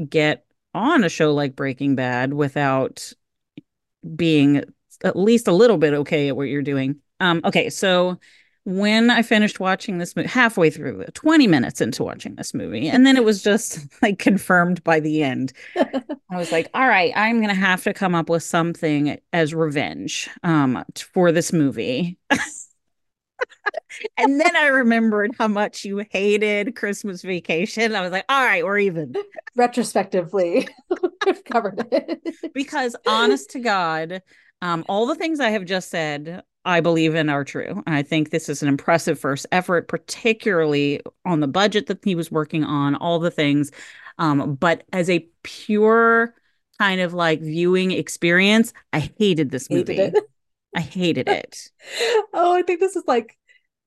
get 0.10 0.46
on 0.74 1.04
a 1.04 1.10
show 1.10 1.34
like 1.34 1.56
breaking 1.56 1.96
bad 1.96 2.34
without 2.34 3.12
being 4.16 4.64
at 5.04 5.16
least 5.16 5.48
a 5.48 5.54
little 5.54 5.78
bit 5.78 5.94
okay 5.94 6.30
at 6.30 6.36
what 6.36 6.48
you're 6.48 6.62
doing 6.62 6.98
um 7.20 7.42
okay 7.44 7.70
so 7.70 8.20
when 8.68 9.10
I 9.10 9.22
finished 9.22 9.62
watching 9.62 9.98
this 9.98 10.14
movie, 10.14 10.28
halfway 10.28 10.70
through, 10.70 11.06
20 11.14 11.48
minutes 11.48 11.80
into 11.80 12.04
watching 12.04 12.36
this 12.36 12.54
movie, 12.54 12.90
and 12.90 13.08
then 13.08 13.16
it 13.16 13.24
was 13.24 13.42
just 13.42 13.80
like 14.02 14.20
confirmed 14.20 14.84
by 14.84 15.00
the 15.00 15.24
end. 15.24 15.54
I 15.78 16.36
was 16.36 16.52
like, 16.52 16.70
all 16.74 16.86
right, 16.86 17.14
I'm 17.16 17.40
gonna 17.40 17.54
have 17.54 17.84
to 17.84 17.94
come 17.94 18.14
up 18.14 18.30
with 18.30 18.44
something 18.44 19.20
as 19.32 19.54
revenge 19.54 20.30
um 20.44 20.84
for 21.14 21.32
this 21.32 21.54
movie. 21.54 22.18
and 24.18 24.40
then 24.40 24.56
I 24.56 24.68
remembered 24.68 25.32
how 25.38 25.48
much 25.48 25.86
you 25.86 26.06
hated 26.12 26.76
Christmas 26.76 27.22
Vacation. 27.22 27.96
I 27.96 28.02
was 28.02 28.12
like, 28.12 28.26
all 28.30 28.44
right, 28.44 28.64
we're 28.64 28.80
even. 28.80 29.14
Retrospectively, 29.56 30.68
we've 31.26 31.44
covered 31.44 31.86
it. 31.92 32.54
Because 32.54 32.96
honest 33.06 33.52
to 33.52 33.60
God, 33.60 34.22
um, 34.62 34.86
all 34.90 35.06
the 35.06 35.16
things 35.16 35.40
I 35.40 35.50
have 35.50 35.66
just 35.66 35.90
said, 35.90 36.44
I 36.66 36.82
believe 36.82 37.16
in 37.16 37.30
are 37.30 37.44
true. 37.44 37.82
I 37.88 38.04
think 38.04 38.30
this 38.30 38.50
is 38.50 38.62
an 38.62 38.68
impressive 38.68 39.20
first 39.20 39.46
effort, 39.52 39.88
particularly 39.88 41.02
on 41.26 41.40
the 41.40 41.48
budget 41.48 41.88
that 41.88 42.04
he 42.04 42.16
was 42.16 42.32
working 42.32 42.64
on, 42.64 42.96
all 42.96 43.20
the 43.20 43.32
things. 43.32 43.72
Um, 44.18 44.56
but 44.56 44.84
as 44.92 45.10
a 45.10 45.28
pure 45.44 46.34
kind 46.78 47.02
of 47.02 47.14
like 47.14 47.42
viewing 47.42 47.92
experience, 47.92 48.74
I 48.92 49.12
hated 49.18 49.50
this 49.50 49.70
movie. 49.70 49.96
Hated. 49.96 50.24
I 50.78 50.82
hated 50.82 51.28
it. 51.30 51.72
Oh, 52.34 52.54
I 52.56 52.62
think 52.62 52.80
this 52.80 52.96
is 52.96 53.04
like 53.08 53.38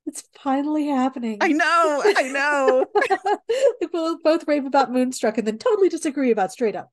it's 0.07 0.25
finally 0.43 0.89
happening. 0.89 1.39
I 1.41 1.49
know, 1.49 2.03
I 2.05 2.29
know. 2.33 2.87
we'll 3.93 4.19
both 4.25 4.49
rave 4.49 4.65
about 4.67 4.91
Moonstruck 4.93 5.39
and 5.39 5.47
then 5.47 5.59
totally 5.59 5.89
disagree 5.89 6.31
about 6.31 6.53
Straight 6.53 6.77
Up. 6.77 6.91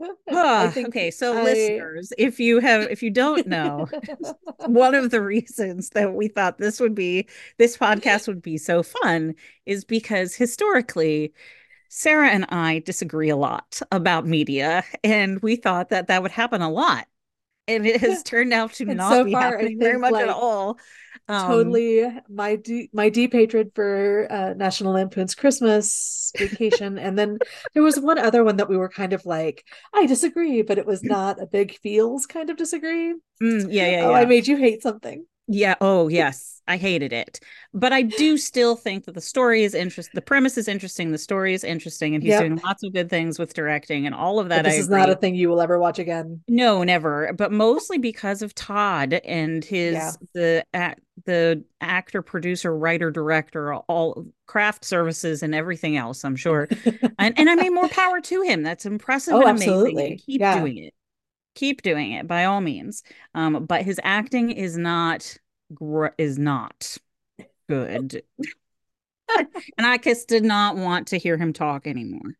Ah, 0.30 0.72
okay, 0.76 1.10
so 1.10 1.36
I- 1.36 1.42
listeners, 1.42 2.12
if 2.18 2.38
you 2.38 2.60
have 2.60 2.82
if 2.82 3.02
you 3.02 3.10
don't 3.10 3.48
know, 3.48 3.88
one 4.66 4.94
of 4.94 5.10
the 5.10 5.20
reasons 5.20 5.90
that 5.90 6.14
we 6.14 6.28
thought 6.28 6.58
this 6.58 6.78
would 6.78 6.94
be 6.94 7.26
this 7.56 7.76
podcast 7.76 8.28
would 8.28 8.40
be 8.40 8.58
so 8.58 8.84
fun 8.84 9.34
is 9.66 9.84
because 9.84 10.34
historically 10.36 11.32
Sara 11.88 12.28
and 12.28 12.44
I 12.50 12.80
disagree 12.80 13.30
a 13.30 13.36
lot 13.36 13.80
about 13.90 14.24
media 14.26 14.84
and 15.02 15.40
we 15.42 15.56
thought 15.56 15.88
that 15.88 16.06
that 16.08 16.22
would 16.22 16.30
happen 16.30 16.62
a 16.62 16.70
lot 16.70 17.08
and 17.68 17.86
it 17.86 18.00
has 18.00 18.22
turned 18.24 18.52
out 18.52 18.72
to 18.74 18.84
not 18.84 19.10
so 19.10 19.24
be 19.24 19.32
far, 19.32 19.42
happening 19.58 19.78
very 19.78 19.98
much 19.98 20.18
at 20.18 20.28
all. 20.28 20.78
Um, 21.28 21.46
totally 21.46 22.06
my 22.28 22.56
de- 22.56 22.90
my 22.92 23.08
deep 23.10 23.32
hatred 23.32 23.72
for 23.74 24.26
uh, 24.30 24.54
National 24.54 24.94
Lampoon's 24.94 25.34
Christmas 25.34 26.34
Vacation, 26.38 26.98
and 26.98 27.18
then 27.18 27.38
there 27.74 27.82
was 27.82 28.00
one 28.00 28.18
other 28.18 28.44
one 28.44 28.56
that 28.56 28.68
we 28.68 28.76
were 28.76 28.88
kind 28.88 29.12
of 29.12 29.24
like, 29.26 29.64
I 29.94 30.06
disagree, 30.06 30.62
but 30.62 30.78
it 30.78 30.86
was 30.86 31.02
not 31.08 31.40
a 31.40 31.46
big 31.46 31.78
feels 31.78 32.26
kind 32.26 32.50
of 32.50 32.56
disagree. 32.56 33.14
mm, 33.42 33.68
yeah, 33.70 33.86
yeah, 33.88 34.00
Oh, 34.00 34.10
yeah. 34.10 34.18
I 34.18 34.24
made 34.26 34.48
you 34.48 34.56
hate 34.56 34.82
something. 34.82 35.26
Yeah. 35.48 35.74
Oh, 35.80 36.08
yes. 36.08 36.54
I 36.68 36.76
hated 36.76 37.14
it. 37.14 37.40
But 37.72 37.94
I 37.94 38.02
do 38.02 38.36
still 38.36 38.76
think 38.76 39.06
that 39.06 39.14
the 39.14 39.22
story 39.22 39.64
is 39.64 39.74
interesting. 39.74 40.12
The 40.14 40.20
premise 40.20 40.58
is 40.58 40.68
interesting. 40.68 41.12
The 41.12 41.16
story 41.18 41.54
is 41.54 41.64
interesting. 41.64 42.14
And 42.14 42.22
he's 42.22 42.32
Yep. 42.32 42.40
doing 42.40 42.60
lots 42.62 42.82
of 42.82 42.92
good 42.92 43.08
things 43.08 43.38
with 43.38 43.54
directing 43.54 44.04
and 44.04 44.14
all 44.14 44.38
of 44.38 44.48
But 44.50 44.56
that. 44.56 44.64
this 44.66 44.74
I 44.74 44.76
is 44.76 44.88
not 44.90 45.08
a 45.08 45.14
thing 45.16 45.34
you 45.34 45.48
will 45.48 45.62
ever 45.62 45.78
watch 45.78 45.98
again. 45.98 46.42
No, 46.46 46.82
never. 46.84 47.32
But 47.32 47.52
mostly 47.52 47.96
because 47.96 48.42
of 48.42 48.54
Todd 48.54 49.14
and 49.24 49.64
his 49.64 49.94
Yeah. 49.94 50.10
the 50.34 50.64
act 50.74 51.00
the 51.24 51.64
actor, 51.80 52.22
producer, 52.22 52.76
writer, 52.76 53.10
director, 53.10 53.74
all 53.74 54.24
craft 54.46 54.84
services 54.84 55.42
and 55.42 55.52
everything 55.54 55.96
else, 55.96 56.22
I'm 56.24 56.36
sure. 56.36 56.68
And 57.18 57.36
and 57.38 57.48
I 57.50 57.54
mean 57.56 57.74
more 57.74 57.88
power 57.88 58.20
to 58.20 58.42
him. 58.42 58.62
That's 58.62 58.84
impressive 58.86 59.34
Oh, 59.34 59.40
and 59.40 59.48
absolutely. 59.48 60.18
Keep 60.24 60.40
Yeah. 60.42 60.60
doing 60.60 60.76
it. 60.78 60.94
Keep 61.58 61.82
doing 61.82 62.12
it 62.12 62.28
by 62.28 62.44
all 62.44 62.60
means. 62.60 63.02
Um, 63.34 63.66
but 63.66 63.82
his 63.82 64.00
acting 64.04 64.52
is 64.52 64.78
not 64.78 65.36
gr- 65.74 66.14
is 66.16 66.38
not 66.38 66.96
good. 67.68 68.22
and 69.36 69.86
I 69.86 69.98
just 69.98 70.28
did 70.28 70.44
not 70.44 70.76
want 70.76 71.08
to 71.08 71.18
hear 71.18 71.36
him 71.36 71.52
talk 71.52 71.88
anymore. 71.88 72.36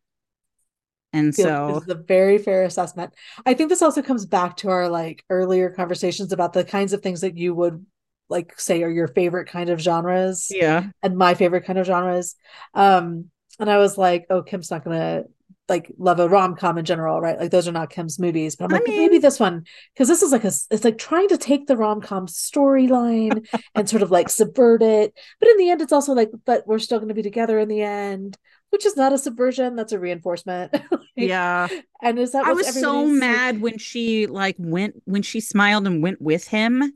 And 1.11 1.35
so 1.35 1.73
this 1.73 1.83
is 1.83 1.89
a 1.89 1.95
very 1.95 2.37
fair 2.37 2.63
assessment. 2.63 3.13
I 3.45 3.55
think 3.55 3.69
this 3.69 3.81
also 3.81 4.01
comes 4.01 4.25
back 4.25 4.55
to 4.57 4.69
our 4.69 4.87
like 4.87 5.25
earlier 5.29 5.69
conversations 5.69 6.31
about 6.31 6.53
the 6.53 6.63
kinds 6.63 6.93
of 6.93 7.01
things 7.01 7.19
that 7.19 7.37
you 7.37 7.53
would 7.53 7.85
like 8.29 8.57
say 8.57 8.83
are 8.83 8.89
your 8.89 9.09
favorite 9.09 9.49
kind 9.49 9.69
of 9.69 9.81
genres 9.81 10.47
yeah. 10.49 10.85
and 11.03 11.17
my 11.17 11.33
favorite 11.33 11.65
kind 11.65 11.77
of 11.77 11.85
genres. 11.85 12.37
Um, 12.73 13.31
and 13.59 13.69
I 13.69 13.79
was 13.79 13.97
like, 13.97 14.27
oh, 14.29 14.43
Kim's 14.43 14.71
not 14.71 14.85
gonna 14.85 15.23
like 15.69 15.91
love 15.97 16.19
a 16.19 16.27
rom 16.27 16.55
com 16.55 16.77
in 16.77 16.85
general, 16.85 17.21
right? 17.21 17.39
Like 17.39 17.51
those 17.51 17.67
are 17.67 17.71
not 17.71 17.89
Kim's 17.89 18.19
movies. 18.19 18.55
But 18.55 18.65
I'm 18.65 18.73
I 18.75 18.77
like, 18.79 18.87
maybe 18.87 19.17
this 19.19 19.39
one 19.39 19.65
because 19.93 20.07
this 20.07 20.21
is 20.21 20.31
like 20.31 20.43
a 20.43 20.51
it's 20.71 20.83
like 20.83 20.97
trying 20.97 21.27
to 21.29 21.37
take 21.37 21.67
the 21.67 21.77
rom 21.77 22.01
com 22.01 22.27
storyline 22.27 23.47
and 23.75 23.89
sort 23.89 24.01
of 24.01 24.11
like 24.11 24.29
subvert 24.29 24.81
it. 24.81 25.13
But 25.39 25.49
in 25.49 25.57
the 25.57 25.69
end, 25.69 25.81
it's 25.81 25.93
also 25.93 26.13
like, 26.13 26.31
but 26.45 26.67
we're 26.67 26.79
still 26.79 26.99
going 26.99 27.09
to 27.09 27.13
be 27.13 27.21
together 27.23 27.59
in 27.59 27.67
the 27.69 27.81
end, 27.81 28.37
which 28.71 28.85
is 28.85 28.97
not 28.97 29.13
a 29.13 29.17
subversion. 29.17 29.75
That's 29.75 29.93
a 29.93 29.99
reinforcement. 29.99 30.75
Like, 31.17 31.27
Yeah. 31.27 31.67
And 32.01 32.17
is 32.17 32.31
that 32.31 32.45
I 32.45 32.53
was 32.53 32.79
so 32.79 33.01
like- 33.03 33.11
mad 33.13 33.61
when 33.61 33.77
she 33.77 34.27
like 34.27 34.55
went 34.57 35.01
when 35.05 35.21
she 35.21 35.39
smiled 35.41 35.85
and 35.85 36.01
went 36.01 36.21
with 36.21 36.47
him. 36.47 36.93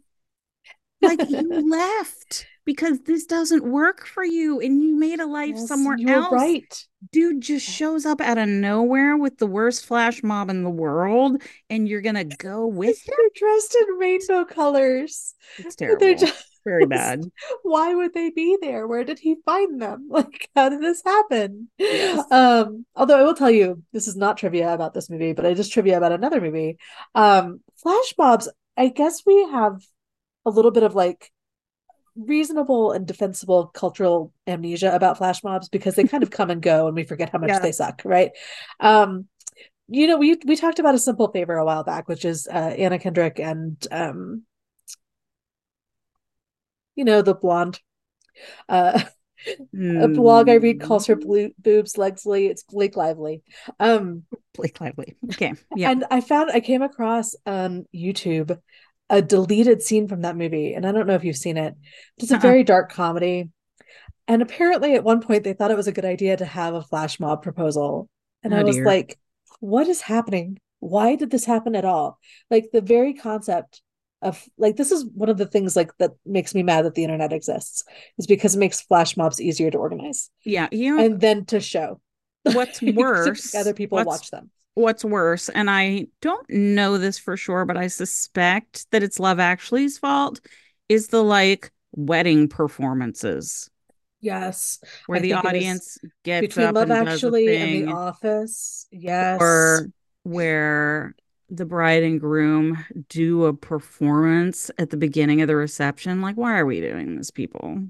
Like 1.01 1.29
you 1.29 1.41
left 1.69 2.45
because 2.65 2.99
this 3.01 3.25
doesn't 3.25 3.63
work 3.63 4.05
for 4.05 4.23
you 4.23 4.59
and 4.59 4.81
you 4.81 4.95
made 4.97 5.19
a 5.19 5.25
life 5.25 5.55
Yes, 5.55 5.67
somewhere 5.67 5.97
else. 6.07 6.31
right. 6.31 6.85
Dude 7.11 7.41
just 7.41 7.67
shows 7.69 8.05
up 8.05 8.21
out 8.21 8.37
of 8.37 8.47
nowhere 8.47 9.17
with 9.17 9.37
the 9.37 9.47
worst 9.47 9.85
flash 9.85 10.23
mob 10.23 10.49
in 10.49 10.63
the 10.63 10.69
world 10.69 11.41
and 11.69 11.87
you're 11.87 12.01
gonna 12.01 12.23
go 12.23 12.65
with 12.65 12.97
him. 13.07 13.13
They're 13.17 13.29
dressed 13.35 13.75
in 13.75 13.95
rainbow 13.97 14.45
colors. 14.45 15.33
It's 15.57 15.75
terrible. 15.75 15.99
They're 15.99 16.15
just 16.15 16.49
Very 16.65 16.85
bad. 16.85 17.25
why 17.63 17.93
would 17.93 18.13
they 18.13 18.29
be 18.29 18.57
there? 18.61 18.87
Where 18.87 19.03
did 19.03 19.19
he 19.19 19.35
find 19.43 19.81
them? 19.81 20.07
Like, 20.09 20.47
how 20.55 20.69
did 20.69 20.81
this 20.81 21.01
happen? 21.05 21.67
Yes. 21.77 22.23
Um, 22.31 22.85
although 22.95 23.19
I 23.19 23.23
will 23.23 23.33
tell 23.33 23.51
you, 23.51 23.83
this 23.91 24.07
is 24.07 24.15
not 24.15 24.37
trivia 24.37 24.73
about 24.73 24.93
this 24.93 25.09
movie, 25.09 25.33
but 25.33 25.45
I 25.45 25.55
just 25.55 25.73
trivia 25.73 25.97
about 25.97 26.13
another 26.13 26.39
movie. 26.39 26.77
Um, 27.15 27.59
flash 27.81 28.13
mobs, 28.17 28.47
I 28.77 28.87
guess 28.87 29.23
we 29.25 29.43
have 29.51 29.81
a 30.45 30.51
little 30.51 30.71
bit 30.71 30.83
of 30.83 30.95
like 30.95 31.31
reasonable 32.15 32.91
and 32.91 33.07
defensible 33.07 33.67
cultural 33.67 34.31
amnesia 34.47 34.93
about 34.95 35.17
flash 35.17 35.43
mobs 35.43 35.69
because 35.69 35.95
they 35.95 36.03
kind 36.03 36.23
of 36.23 36.31
come 36.31 36.49
and 36.49 36.61
go 36.61 36.87
and 36.87 36.95
we 36.95 37.03
forget 37.03 37.29
how 37.29 37.39
much 37.39 37.49
Yeah. 37.49 37.59
they 37.59 37.71
suck, 37.71 38.01
right? 38.05 38.31
Um, 38.79 39.27
you 39.89 40.07
know, 40.07 40.17
we 40.17 40.37
we 40.45 40.55
talked 40.55 40.79
about 40.79 40.95
a 40.95 40.99
simple 40.99 41.29
favor 41.31 41.55
a 41.57 41.65
while 41.65 41.83
back, 41.83 42.07
which 42.07 42.25
is 42.25 42.47
uh, 42.47 42.53
Anna 42.77 42.99
Kendrick 42.99 43.39
and 43.39 43.77
um, 43.91 44.43
you 46.95 47.05
know, 47.05 47.21
the 47.21 47.33
blonde. 47.33 47.79
Uh, 48.69 49.01
a 50.01 50.07
blog 50.07 50.49
I 50.49 50.55
read 50.55 50.79
calls 50.79 51.07
her 51.07 51.15
Mm, 51.15 51.21
blue 51.21 51.51
boobs 51.59 51.95
Legsley. 51.95 52.49
It's 52.49 52.63
Blake 52.63 52.95
Lively. 52.95 53.43
Um, 53.79 54.23
Blake 54.53 54.79
Lively. 54.79 55.15
Okay. 55.31 55.53
Yeah. 55.75 55.89
and 55.89 56.05
I 56.11 56.21
found 56.21 56.51
I 56.51 56.59
came 56.59 56.81
across 56.81 57.35
on 57.45 57.85
YouTube 57.93 58.59
a 59.09 59.21
deleted 59.21 59.81
scene 59.81 60.07
from 60.07 60.21
that 60.21 60.37
movie, 60.37 60.73
and 60.73 60.85
I 60.85 60.91
don't 60.91 61.07
know 61.07 61.15
if 61.15 61.23
you've 61.23 61.35
seen 61.37 61.57
it. 61.57 61.75
It's 62.17 62.31
a 62.31 62.35
Uh-uh. 62.35 62.41
very 62.41 62.63
dark 62.63 62.91
comedy, 62.91 63.49
and 64.27 64.41
apparently 64.41 64.95
at 64.95 65.03
one 65.03 65.21
point 65.21 65.43
they 65.43 65.53
thought 65.53 65.71
it 65.71 65.77
was 65.77 65.87
a 65.87 65.91
good 65.91 66.05
idea 66.05 66.37
to 66.37 66.45
have 66.45 66.73
a 66.73 66.81
flash 66.81 67.19
mob 67.19 67.43
proposal, 67.43 68.09
and 68.43 68.53
Oh, 68.53 68.57
I 68.57 68.63
was 68.63 68.75
dear. 68.77 68.85
like, 68.85 69.19
"What 69.59 69.87
is 69.87 70.01
happening? 70.01 70.59
Why 70.79 71.15
did 71.15 71.29
this 71.31 71.45
happen 71.45 71.75
at 71.75 71.85
all?" 71.85 72.19
Like 72.49 72.69
the 72.71 72.81
very 72.81 73.13
concept 73.13 73.81
of 74.21 74.47
like 74.57 74.77
this 74.77 74.91
is 74.91 75.05
one 75.05 75.29
of 75.29 75.37
the 75.37 75.45
things 75.45 75.75
like 75.75 75.91
that 75.97 76.11
makes 76.25 76.55
me 76.55 76.63
mad 76.63 76.85
that 76.85 76.95
the 76.95 77.03
internet 77.03 77.33
exists 77.33 77.83
is 78.17 78.25
because 78.25 78.55
it 78.55 78.59
makes 78.59 78.79
flash 78.79 79.17
mobs 79.17 79.41
easier 79.41 79.69
to 79.69 79.77
organize 79.77 80.29
yeah. 80.45 80.69
You 80.71 80.95
know 80.97 81.03
and 81.05 81.19
then 81.19 81.45
to 81.47 81.59
show. 81.59 81.99
what's 82.43 82.81
worse? 82.81 83.53
other 83.53 83.73
people 83.73 84.01
watch 84.05 84.31
them. 84.31 84.49
What's 84.75 85.05
worse, 85.05 85.49
and 85.49 85.69
I 85.69 86.07
don't 86.21 86.49
know 86.49 86.97
this 86.97 87.19
for 87.19 87.37
sure, 87.37 87.65
but 87.65 87.77
I 87.77 87.87
suspect 87.87 88.89
that 88.91 89.03
it's 89.03 89.19
Love 89.19 89.39
Actually's 89.39 89.97
fault, 89.97 90.39
is 90.89 91.07
the 91.07 91.23
like 91.23 91.71
wedding 91.95 92.47
performances 92.47 93.69
Yes. 94.19 94.79
where 95.05 95.19
I 95.19 95.21
the 95.21 95.31
think 95.31 95.45
it 95.45 95.47
is 95.47 95.49
audience 95.49 95.97
gets 96.23 96.47
between 96.47 96.67
up 96.67 96.75
Love 96.75 96.89
and 96.89 97.07
Actually 97.09 97.55
and 97.55 97.87
The 97.87 97.93
Office. 97.93 98.87
Yes. 98.91 99.41
or 99.41 99.87
where 100.23 101.15
the 101.49 101.65
bride 101.65 102.03
and 102.03 102.19
groom 102.19 102.83
do 103.09 103.45
a 103.45 103.53
performance 103.53 104.71
at 104.79 104.89
the 104.89 104.97
beginning 104.97 105.41
of 105.41 105.47
the 105.47 105.55
reception. 105.55 106.21
Like, 106.21 106.35
why 106.35 106.57
are 106.57 106.65
we 106.65 106.81
doing 106.81 107.15
this, 107.15 107.29
people? 107.29 107.83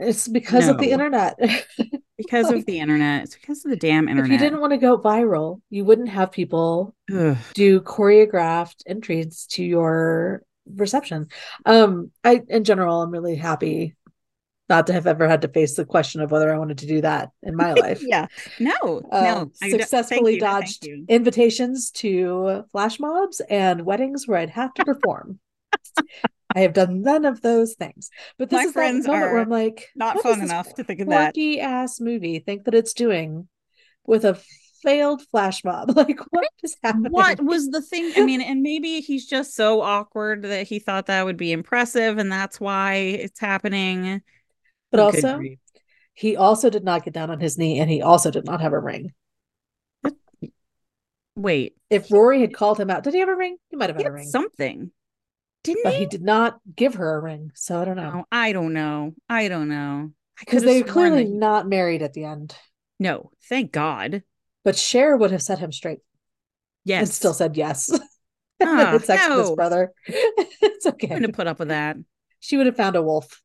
It's 0.00 0.26
because 0.28 0.68
of 0.68 0.78
the 0.78 0.90
internet. 0.92 1.38
Because 2.16 2.48
Like, 2.48 2.56
of 2.56 2.66
the 2.66 2.80
internet. 2.80 3.22
It's 3.22 3.34
because 3.34 3.64
of 3.64 3.70
the 3.70 3.78
damn 3.78 4.06
internet. 4.06 4.26
if 4.26 4.32
you 4.32 4.38
didn't 4.46 4.60
want 4.60 4.72
to 4.74 4.76
go 4.76 4.98
viral, 4.98 5.62
you 5.70 5.86
wouldn't 5.86 6.10
have 6.10 6.30
people 6.30 6.94
Ugh. 7.10 7.34
do 7.54 7.80
choreographed 7.80 8.82
entries 8.86 9.46
to 9.52 9.64
your 9.64 10.42
reception. 10.66 11.28
Um, 11.64 12.10
I 12.22 12.42
in 12.46 12.64
general, 12.64 13.00
I'm 13.00 13.10
really 13.10 13.36
happy 13.36 13.96
not 14.68 14.86
to 14.88 14.92
have 14.92 15.06
ever 15.06 15.28
had 15.28 15.40
to 15.42 15.48
face 15.48 15.76
the 15.76 15.86
question 15.86 16.20
of 16.20 16.30
whether 16.30 16.52
I 16.52 16.58
wanted 16.58 16.76
to 16.78 16.86
do 16.86 17.00
that 17.00 17.30
in 17.42 17.56
my 17.56 17.72
life. 17.84 18.02
Yeah. 18.06 18.26
No, 18.58 19.00
Uh, 19.10 19.46
no. 19.62 19.70
Successfully 19.70 20.34
you, 20.34 20.40
dodged 20.40 20.86
invitations 21.08 21.90
to 21.92 22.64
flash 22.70 23.00
mobs 23.00 23.40
and 23.48 23.86
weddings 23.86 24.28
where 24.28 24.36
I'd 24.40 24.50
have 24.50 24.74
to 24.74 24.84
perform. 24.92 25.40
I 26.54 26.60
have 26.60 26.72
done 26.72 27.02
none 27.02 27.24
of 27.24 27.40
those 27.42 27.74
things. 27.74 28.10
But 28.38 28.50
this 28.50 28.58
My 28.58 28.64
is 28.64 28.66
that 28.68 28.72
friends 28.74 29.06
moment 29.06 29.32
where 29.32 29.40
I'm 29.42 29.48
like, 29.50 29.88
Not 29.94 30.20
fun 30.20 30.40
this 30.40 30.50
enough 30.50 30.74
to 30.74 30.84
think 30.84 31.00
of 31.00 31.08
that. 31.08 31.34
quirky 31.34 31.60
ass 31.60 32.00
movie 32.00 32.38
think 32.40 32.64
that 32.64 32.74
it's 32.74 32.92
doing 32.92 33.48
with 34.06 34.24
a 34.24 34.38
failed 34.82 35.22
flash 35.30 35.64
mob? 35.64 35.90
Like, 35.96 36.20
what 36.30 36.48
is 36.62 36.76
happening? 36.82 37.12
What 37.12 37.42
was 37.42 37.68
the 37.68 37.82
thing? 37.82 38.12
I 38.16 38.24
mean, 38.24 38.40
and 38.50 38.62
maybe 38.62 39.00
he's 39.00 39.26
just 39.26 39.54
so 39.54 39.80
awkward 39.80 40.42
that 40.42 40.66
he 40.66 40.78
thought 40.78 41.06
that 41.06 41.24
would 41.24 41.36
be 41.36 41.52
impressive, 41.52 42.18
and 42.18 42.32
that's 42.32 42.60
why 42.60 42.94
it's 42.94 43.38
happening. 43.40 44.22
But 44.90 44.96
Good 44.96 45.24
also, 45.24 45.42
he 46.14 46.36
also 46.36 46.68
did 46.68 46.84
not 46.84 47.04
get 47.04 47.14
down 47.14 47.30
on 47.30 47.40
his 47.40 47.58
knee, 47.58 47.78
and 47.78 47.88
he 47.88 48.02
also 48.02 48.30
did 48.30 48.44
not 48.44 48.60
have 48.60 48.72
a 48.72 48.78
ring. 48.80 49.12
Wait, 51.36 51.74
If 51.88 52.10
Rory 52.10 52.40
had 52.40 52.54
called 52.54 52.78
him 52.78 52.90
out, 52.90 53.04
did 53.04 53.14
he 53.14 53.20
have 53.20 53.28
a 53.28 53.36
ring? 53.36 53.56
He 53.70 53.76
might 53.76 53.88
have 53.88 53.96
he 53.96 54.02
had 54.02 54.10
a 54.10 54.12
had 54.12 54.18
ring, 54.20 54.28
something, 54.28 54.90
didn't 55.62 55.84
but 55.84 55.92
he? 55.94 56.00
he 56.00 56.06
did 56.06 56.22
not 56.22 56.58
give 56.76 56.94
her 56.94 57.16
a 57.16 57.20
ring. 57.20 57.50
So 57.54 57.80
I 57.80 57.84
don't 57.84 57.96
know 57.96 58.10
No, 58.10 58.24
I 58.32 58.52
don't 58.52 58.72
know. 58.72 59.14
I 59.28 59.48
don't 59.48 59.68
know. 59.68 60.10
Because 60.38 60.62
they 60.62 60.78
have 60.78 60.86
were 60.86 60.92
clearly 60.92 61.24
that 61.24 61.30
he- 61.30 61.34
not 61.36 61.68
married 61.68 62.02
at 62.02 62.12
the 62.14 62.24
end. 62.24 62.54
No, 62.98 63.30
thank 63.48 63.72
God. 63.72 64.22
But 64.64 64.76
Cher 64.76 65.16
would 65.16 65.30
have 65.32 65.42
set 65.42 65.58
him 65.58 65.72
straight 65.72 66.00
Yes, 66.84 67.00
and 67.00 67.08
still 67.10 67.34
said 67.34 67.56
yes. 67.56 67.90
Had 68.60 69.04
sex 69.04 69.28
with 69.28 69.38
his 69.38 69.48
no. 69.50 69.56
brother. 69.56 69.92
it's 70.06 70.86
okay. 70.86 71.06
I'm 71.08 71.20
going 71.20 71.22
to 71.30 71.36
put 71.36 71.46
up 71.46 71.58
with 71.58 71.68
that. 71.68 71.96
She 72.40 72.56
would 72.56 72.66
have 72.66 72.76
found 72.76 72.96
a 72.96 73.02
wolf. 73.02 73.42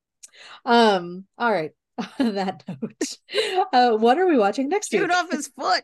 Um. 0.66 1.26
All 1.38 1.52
right. 1.52 1.72
On 2.20 2.36
that 2.36 2.64
note, 2.68 3.18
uh, 3.74 3.92
what 3.96 4.18
are 4.18 4.28
we 4.28 4.38
watching 4.38 4.68
next 4.68 4.90
Shoot 4.92 5.04
week? 5.04 5.12
off 5.14 5.32
his 5.32 5.48
foot, 5.48 5.84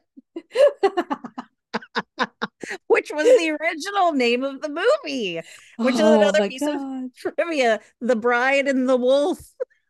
which 2.87 3.11
was 3.13 3.25
the 3.25 3.57
original 3.59 4.13
name 4.13 4.43
of 4.43 4.61
the 4.61 4.69
movie. 4.69 5.41
Which 5.77 5.95
is 5.95 6.01
oh 6.01 6.19
another 6.19 6.39
my 6.39 6.49
piece 6.49 6.61
of- 6.61 7.13
Trivia: 7.15 7.79
The 7.99 8.15
Bride 8.15 8.67
and 8.67 8.87
the 8.87 8.97
Wolf 8.97 9.39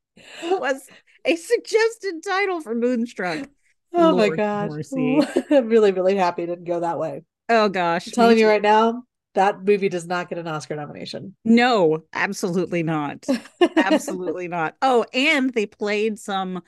was 0.44 0.88
a 1.26 1.36
suggested 1.36 2.24
title 2.24 2.62
for 2.62 2.76
Moonstruck. 2.76 3.48
Oh 3.94 4.16
my 4.16 4.26
Lord 4.28 4.38
God. 4.38 4.72
mercy. 4.72 5.20
I'm 5.50 5.68
really, 5.68 5.92
really 5.92 6.16
happy 6.16 6.44
it 6.44 6.48
didn't 6.48 6.66
go 6.66 6.80
that 6.80 6.98
way. 6.98 7.24
Oh 7.50 7.68
gosh, 7.68 8.08
I'm 8.08 8.14
telling 8.14 8.38
you 8.38 8.48
right 8.48 8.62
now, 8.62 9.04
that 9.34 9.64
movie 9.64 9.90
does 9.90 10.08
not 10.08 10.30
get 10.30 10.38
an 10.38 10.48
Oscar 10.48 10.76
nomination. 10.76 11.36
No, 11.44 12.04
absolutely 12.14 12.84
not. 12.84 13.26
absolutely 13.76 14.48
not. 14.48 14.76
Oh, 14.82 15.06
and 15.14 15.54
they 15.54 15.66
played 15.66 16.20
some 16.20 16.62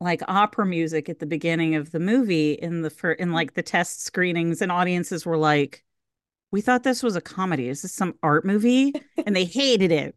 like 0.00 0.20
opera 0.28 0.66
music 0.66 1.08
at 1.08 1.18
the 1.18 1.26
beginning 1.26 1.74
of 1.74 1.90
the 1.90 2.00
movie 2.00 2.52
in 2.52 2.82
the 2.82 2.90
for 2.90 3.12
in 3.12 3.32
like 3.32 3.54
the 3.54 3.62
test 3.62 4.02
screenings 4.04 4.60
and 4.60 4.70
audiences 4.70 5.24
were 5.24 5.38
like 5.38 5.82
we 6.52 6.60
thought 6.60 6.82
this 6.84 7.02
was 7.02 7.16
a 7.16 7.20
comedy. 7.20 7.68
Is 7.68 7.82
this 7.82 7.92
some 7.92 8.14
art 8.22 8.44
movie? 8.44 8.92
And 9.26 9.34
they 9.34 9.44
hated 9.44 9.90
it. 9.90 10.14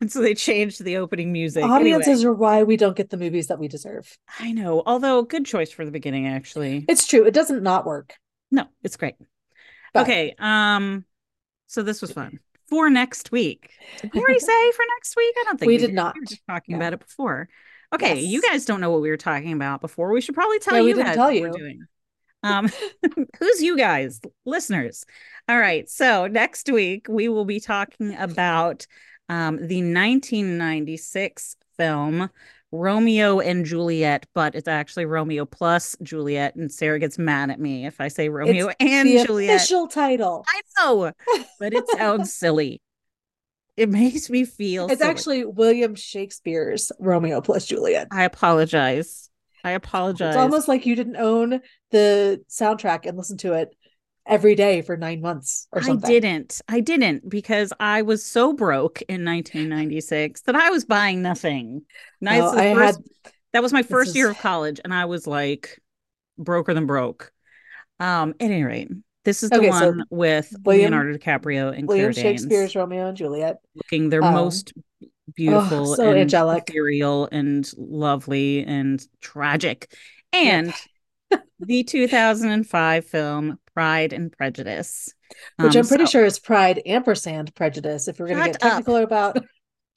And 0.00 0.12
so 0.12 0.20
they 0.20 0.34
changed 0.34 0.84
the 0.84 0.98
opening 0.98 1.32
music. 1.32 1.64
Audiences 1.64 2.20
anyway, 2.20 2.30
are 2.30 2.34
why 2.34 2.62
we 2.64 2.76
don't 2.76 2.96
get 2.96 3.10
the 3.10 3.16
movies 3.16 3.46
that 3.48 3.58
we 3.58 3.66
deserve. 3.66 4.16
i 4.38 4.52
know 4.52 4.82
although 4.86 5.22
good 5.22 5.46
choice 5.46 5.70
for 5.72 5.84
the 5.84 5.90
beginning 5.90 6.26
actually. 6.28 6.84
It's 6.88 7.06
true. 7.06 7.24
It 7.24 7.34
doesn't 7.34 7.62
not 7.62 7.86
work. 7.86 8.14
no 8.50 8.64
it's 8.82 8.96
great. 8.96 9.14
But- 9.94 10.02
okay 10.02 10.34
um 10.38 11.04
so 11.66 11.82
this 11.82 12.00
was 12.02 12.12
fun. 12.12 12.40
For 12.68 12.88
next 12.90 13.32
week. 13.32 13.70
Did 14.00 14.12
we 14.14 14.20
already 14.20 14.38
say 14.52 14.72
for 14.72 14.84
next 14.96 15.16
week? 15.16 15.34
I 15.40 15.44
don't 15.46 15.58
think 15.58 15.68
We 15.68 15.76
did 15.78 15.92
not. 15.94 16.14
we 16.14 16.20
were 16.20 16.26
just 16.26 16.42
talking 16.48 16.74
No. 16.74 16.78
about 16.78 16.92
it 16.92 17.00
before 17.00 17.48
okay 17.94 18.20
you 18.20 18.40
guys 18.42 18.64
don't 18.64 18.80
know 18.80 18.90
what 18.90 19.00
we 19.00 19.10
were 19.10 19.16
talking 19.16 19.52
about 19.52 19.80
before 19.80 20.12
we 20.12 20.20
should 20.20 20.34
probably 20.34 20.58
tell 20.58 20.74
Yeah, 20.76 20.82
you 20.82 20.86
we 20.86 20.92
didn't 20.94 21.06
guys 21.06 21.16
tell 21.16 21.30
what 21.30 21.36
you. 21.36 21.42
we're 21.52 21.58
doing 21.58 21.86
um 22.42 22.70
who's 23.38 23.62
you 23.62 23.76
guys 23.76 24.20
listeners 24.44 25.04
all 25.48 25.58
right 25.58 25.88
so 25.90 26.26
next 26.26 26.70
week 26.70 27.06
we 27.08 27.28
will 27.28 27.44
be 27.44 27.60
talking 27.60 28.14
about 28.16 28.86
um 29.28 29.56
the 29.66 29.82
1996 29.82 31.56
film 31.76 32.30
Romeo 32.72 33.40
and 33.40 33.64
Juliet, 33.66 34.26
but 34.32 34.54
it's 34.54 34.68
actually 34.68 35.04
Romeo 35.04 35.44
plus 35.44 35.96
Juliet, 36.04 36.54
and 36.54 36.70
Sara 36.70 37.00
gets 37.00 37.18
mad 37.18 37.50
at 37.50 37.58
me 37.58 37.84
if 37.84 38.00
I 38.00 38.06
say 38.06 38.28
Romeo 38.28 38.70
and 38.78 39.08
the 39.08 39.16
Juliet. 39.16 39.60
official 39.62 39.88
title. 39.88 40.44
I 40.46 40.60
know, 40.78 41.12
but 41.58 41.74
it 41.74 41.88
sounds 41.90 42.32
silly. 42.32 42.80
It 43.80 43.88
makes 43.88 44.28
me 44.28 44.44
feel 44.44 44.88
It's 44.88 45.00
silly. 45.00 45.10
actually 45.10 45.44
William 45.46 45.94
Shakespeare's 45.94 46.92
Romeo 47.00 47.40
plus 47.40 47.64
Juliet. 47.64 48.08
I 48.10 48.24
apologize. 48.24 49.30
I 49.64 49.70
apologize. 49.70 50.34
It's 50.34 50.36
almost 50.40 50.68
like 50.68 50.84
you 50.84 50.94
didn't 50.94 51.16
own 51.16 51.60
the 51.90 52.42
soundtrack 52.50 53.06
and 53.06 53.16
listen 53.16 53.38
to 53.38 53.54
it 53.54 53.74
every 54.26 54.54
day 54.54 54.82
for 54.82 54.96
nine 54.98 55.22
months 55.22 55.66
or 55.72 55.82
I 55.82 55.96
didn't. 55.96 56.60
I 56.68 56.80
didn't 56.80 57.28
because 57.28 57.72
I 57.80 58.02
was 58.02 58.24
so 58.24 58.52
broke 58.52 59.00
in 59.02 59.24
1996 59.24 60.42
that 60.42 60.54
I 60.56 60.68
was 60.68 60.84
buying 60.84 61.22
nothing. 61.22 61.82
Nice. 62.20 62.40
No, 62.40 62.50
I 62.52 62.74
first, 62.74 63.00
had 63.24 63.32
that 63.54 63.62
was 63.62 63.72
my 63.72 63.82
first 63.82 64.10
is- 64.10 64.16
year 64.16 64.30
of 64.30 64.38
college, 64.38 64.78
and 64.84 64.92
I 64.92 65.06
was 65.06 65.26
like 65.26 65.80
broker 66.38 66.74
than 66.74 66.84
broke. 66.86 67.32
Um, 67.98 68.34
at 68.40 68.50
any 68.50 68.62
rate, 68.62 68.90
this 69.24 69.42
is 69.42 69.50
the 69.50 69.56
Okay, 69.58 69.70
so 69.70 69.86
one 69.90 70.04
with 70.10 70.52
William- 70.64 70.92
Leonardo 70.92 71.18
DiCaprio 71.18 71.76
and 71.76 71.86
William 71.86 72.12
Claire 72.12 72.12
Danes 72.12 72.40
Shakespeare's 72.42 72.74
Romeo 72.76 73.08
and 73.08 73.16
Juliet. 73.16 73.58
looking 73.74 74.08
their 74.08 74.22
um, 74.24 74.34
most 74.34 74.72
beautiful 75.34 75.94
so 75.94 76.10
and 76.10 76.18
angelic. 76.18 76.64
ethereal 76.68 77.28
and 77.30 77.70
lovely 77.76 78.64
and 78.64 79.04
tragic. 79.20 79.92
And 80.32 80.72
the 81.60 81.84
2005 81.84 83.04
film 83.06 83.58
Pride 83.74 84.12
and 84.12 84.32
Prejudice. 84.32 85.12
Which 85.58 85.76
Um, 85.76 85.82
I'm 85.82 85.88
pretty 85.88 86.06
so- 86.06 86.10
sure 86.10 86.24
is 86.24 86.38
Pride 86.38 86.82
ampersand 86.86 87.54
prejudice. 87.54 88.08
If 88.08 88.18
we're 88.18 88.26
going 88.28 88.38
to 88.40 88.46
get 88.50 88.60
technical 88.60 88.96
about, 88.96 89.38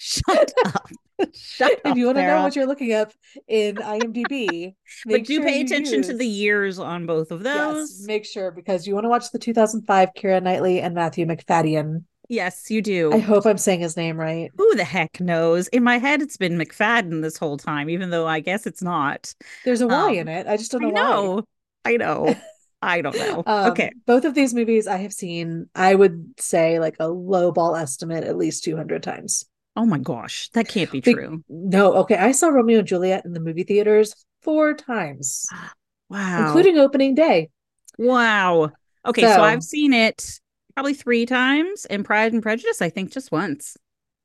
Shut 0.06 0.52
up. 0.66 0.90
Shut 1.34 1.72
up. 1.72 1.80
if 1.86 1.98
you 1.98 2.08
want 2.08 2.18
to 2.18 2.28
know 2.28 2.44
what 2.44 2.58
you're 2.58 2.68
looking 2.68 2.92
up 2.92 3.14
in 3.48 3.78
IMDb, 3.78 4.76
but 5.06 5.24
do 5.24 5.36
sure 5.36 5.46
pay 5.46 5.62
attention 5.62 6.02
to 6.02 6.14
the 6.14 6.28
years 6.28 6.78
on 6.78 7.06
both 7.06 7.32
of 7.32 7.42
those. 7.42 7.90
Yes, 8.00 8.06
make 8.06 8.26
sure 8.26 8.52
because 8.52 8.86
you 8.86 8.96
want 8.96 9.06
to 9.06 9.10
watch 9.10 9.32
the 9.32 9.40
2005 9.40 10.10
Keira 10.14 10.44
Knightley 10.44 10.82
and 10.82 10.94
Matthew 10.94 11.26
McFadden. 11.26 12.04
Yes, 12.28 12.70
you 12.70 12.82
do. 12.82 13.14
I 13.14 13.20
hope 13.20 13.46
I'm 13.46 13.58
saying 13.58 13.80
his 13.80 13.96
name 13.96 14.18
right. 14.20 14.52
Who 14.58 14.76
the 14.76 14.84
heck 14.84 15.22
knows? 15.22 15.70
In 15.70 15.84
my 15.84 16.00
head, 16.00 16.22
it's 16.22 16.36
been 16.36 16.58
McFadden 16.58 17.22
this 17.22 17.38
whole 17.38 17.58
time, 17.58 17.90
even 17.90 18.10
though 18.10 18.28
I 18.28 18.42
guess 18.42 18.66
it's 18.66 18.82
not. 18.82 19.34
There's 19.64 19.82
a 19.82 19.88
Y 19.88 20.10
Um, 20.10 20.16
in 20.16 20.28
it. 20.28 20.48
I 20.48 20.58
just 20.58 20.72
don't 20.72 20.84
I 20.86 20.90
know, 20.90 21.46
why. 21.84 21.92
I 21.94 21.98
know. 21.98 22.36
I 22.82 23.00
don't 23.00 23.16
know. 23.18 23.44
Um, 23.46 23.72
okay. 23.72 23.92
Both 24.06 24.26
of 24.26 24.34
these 24.34 24.54
movies 24.54 24.88
I 24.88 24.98
have 24.98 25.14
seen, 25.14 25.70
I 25.74 25.96
would 25.96 26.34
say 26.38 26.80
like 26.80 26.98
a 27.00 27.08
low 27.08 27.54
ball 27.54 27.78
estimate 27.78 28.26
at 28.26 28.36
least 28.36 28.66
200 28.66 29.02
times. 29.02 29.46
Oh 29.76 29.86
my 29.86 29.98
gosh. 29.98 30.50
That 30.50 30.68
can't 30.68 30.92
be 30.92 31.02
true. 31.02 31.44
No, 31.50 31.94
okay. 31.96 32.16
I 32.16 32.32
saw 32.32 32.50
Romeo 32.50 32.80
and 32.80 32.88
Juliet 32.88 33.26
in 33.26 33.34
the 33.34 33.40
movie 33.40 33.64
theaters 33.64 34.14
four 34.42 34.74
times, 34.74 35.48
Wow. 36.10 36.46
including 36.46 36.78
opening 36.78 37.16
day. 37.16 37.50
wow. 37.98 38.72
Okay. 39.06 39.22
So, 39.22 39.28
So- 39.36 39.42
I've 39.44 39.64
seen 39.64 39.94
it 39.94 40.40
probably 40.76 40.94
three 40.94 41.26
times 41.26 41.86
and 41.86 42.06
Pride 42.06 42.34
and 42.34 42.42
Prejudice, 42.42 42.82
I 42.82 42.90
think 42.90 43.12
just 43.12 43.32
once. 43.32 43.78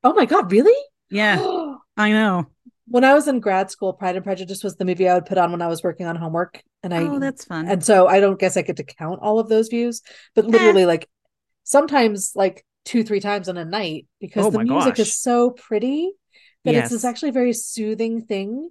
Oh 0.05 0.15
my 0.15 0.25
God, 0.27 0.51
really? 0.53 0.75
Yeah, 1.11 1.39
I 1.97 2.11
know. 2.13 2.47
when 2.87 3.05
I 3.05 3.13
was 3.15 3.27
in 3.29 3.41
grad 3.41 3.71
school, 3.71 3.93
Pride 3.93 4.17
and 4.17 4.25
Prejudice 4.25 4.63
was 4.63 4.77
the 4.77 4.85
movie 4.85 5.09
I 5.09 5.15
would 5.15 5.27
put 5.27 5.39
on 5.39 5.51
when 5.51 5.61
I 5.63 5.67
was 5.69 5.83
working 5.83 6.07
on 6.07 6.17
homework. 6.17 6.63
And 6.83 6.95
I 6.95 7.03
oh, 7.03 7.19
that's 7.19 7.45
fun. 7.45 7.67
and 7.69 7.83
so 7.85 8.07
I 8.07 8.21
don't 8.21 8.39
guess 8.39 8.57
I 8.57 8.63
get 8.63 8.77
to 8.77 8.85
count 8.85 9.19
all 9.23 9.39
of 9.41 9.49
those 9.49 9.69
views, 9.69 10.03
but 10.35 10.45
literally 10.47 10.87
like 10.87 11.09
sometimes 11.65 12.33
like 12.37 12.65
two, 12.85 13.05
three 13.05 13.21
times 13.21 13.49
in 13.49 13.57
a 13.57 13.65
night 13.65 14.07
because 14.21 14.47
Oh 14.47 14.51
the 14.51 14.65
music 14.65 14.97
gosh. 14.97 14.99
is 15.01 15.17
so 15.17 15.51
pretty 15.51 16.13
that 16.65 16.75
it's 16.75 16.91
this 16.91 17.05
actually 17.05 17.31
very 17.31 17.53
soothing 17.53 18.23
thing. 18.23 18.71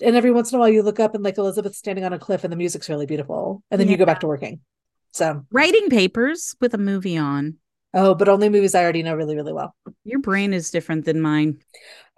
And 0.00 0.14
every 0.14 0.30
once 0.30 0.52
in 0.52 0.56
a 0.56 0.60
while 0.60 0.68
you 0.68 0.82
look 0.82 1.00
up 1.00 1.14
and 1.14 1.24
like 1.24 1.38
Elizabeth's 1.38 1.78
standing 1.78 2.04
on 2.04 2.12
a 2.12 2.18
cliff 2.18 2.44
and 2.44 2.52
the 2.52 2.56
music's 2.56 2.88
really 2.88 3.06
beautiful. 3.06 3.62
And 3.70 3.80
then 3.80 3.88
you 3.88 3.96
go 3.96 4.04
back 4.06 4.20
to 4.20 4.26
working. 4.26 4.60
So 5.12 5.44
Writing 5.50 5.88
papers 5.88 6.54
with 6.60 6.74
a 6.74 6.78
movie 6.78 7.16
on. 7.16 7.56
Oh, 7.94 8.14
but 8.14 8.28
only 8.28 8.48
movies 8.48 8.74
I 8.74 8.82
already 8.82 9.02
know 9.02 9.14
really, 9.14 9.36
really 9.36 9.52
well. 9.52 9.74
Your 10.04 10.20
brain 10.20 10.52
is 10.52 10.70
different 10.70 11.04
than 11.04 11.20
mine. 11.20 11.60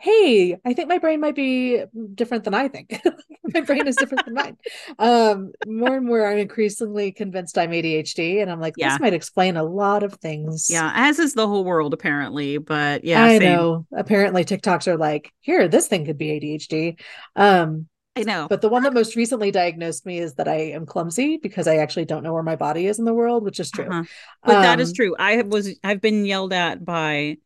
hey 0.01 0.57
i 0.65 0.73
think 0.75 0.89
my 0.89 0.99
brain 0.99 1.21
might 1.21 1.35
be 1.35 1.83
different 2.15 2.45
than 2.45 2.55
i 2.55 2.69
think 2.69 3.01
my 3.55 3.61
brain 3.61 3.89
is 3.89 3.99
different 3.99 4.25
than 4.25 4.35
mine 4.35 4.57
um 5.01 5.51
more 5.67 5.97
and 5.97 6.07
more 6.07 6.25
i'm 6.25 6.39
increasingly 6.39 7.11
convinced 7.11 7.59
i'm 7.59 7.71
adhd 7.73 8.41
and 8.41 8.51
i'm 8.51 8.61
like 8.61 8.77
Yeah. 8.77 8.95
this 8.95 9.01
might 9.01 9.13
explain 9.13 9.57
a 9.57 9.65
lot 9.65 10.05
of 10.05 10.15
things 10.15 10.71
Yeah, 10.71 10.93
as 10.95 11.19
is 11.19 11.35
the 11.35 11.49
whole 11.49 11.65
world 11.65 11.93
apparently, 11.95 12.59
but 12.59 13.03
yeah, 13.05 13.25
i 13.25 13.39
same. 13.39 13.51
know 13.57 13.87
apparently 13.97 14.45
tiktoks 14.45 14.87
are 14.87 14.97
like 14.97 15.33
here 15.41 15.67
this 15.67 15.89
thing 15.89 16.05
could 16.05 16.19
be 16.19 16.39
adhd 16.41 17.01
um 17.35 17.89
I 18.19 18.23
know. 18.25 18.47
but 18.49 18.61
the 18.61 18.69
one 18.69 18.83
that 18.83 18.93
most 18.95 19.15
recently 19.17 19.51
diagnosed 19.51 20.05
me 20.05 20.19
is 20.19 20.35
that 20.35 20.49
i 20.49 20.57
am 20.57 20.87
clumsy 20.87 21.37
because 21.37 21.69
i 21.69 21.77
actually 21.77 22.05
don't 22.05 22.23
know 22.23 22.33
where 22.35 22.43
my 22.43 22.57
body 22.57 22.87
is 22.87 22.99
in 22.99 23.05
the 23.05 23.15
world 23.15 23.45
which 23.45 23.61
is 23.61 23.71
true 23.71 23.87
Uh-huh. 23.87 24.05
But 24.45 24.63
that 24.63 24.81
is 24.81 24.89
Um, 24.91 24.95
true. 24.95 25.17
I 25.19 25.33
have- 25.37 25.49
was 25.49 25.71
I've 25.85 26.01
been 26.01 26.25
yelled 26.25 26.53
at 26.53 26.85
by 26.85 27.37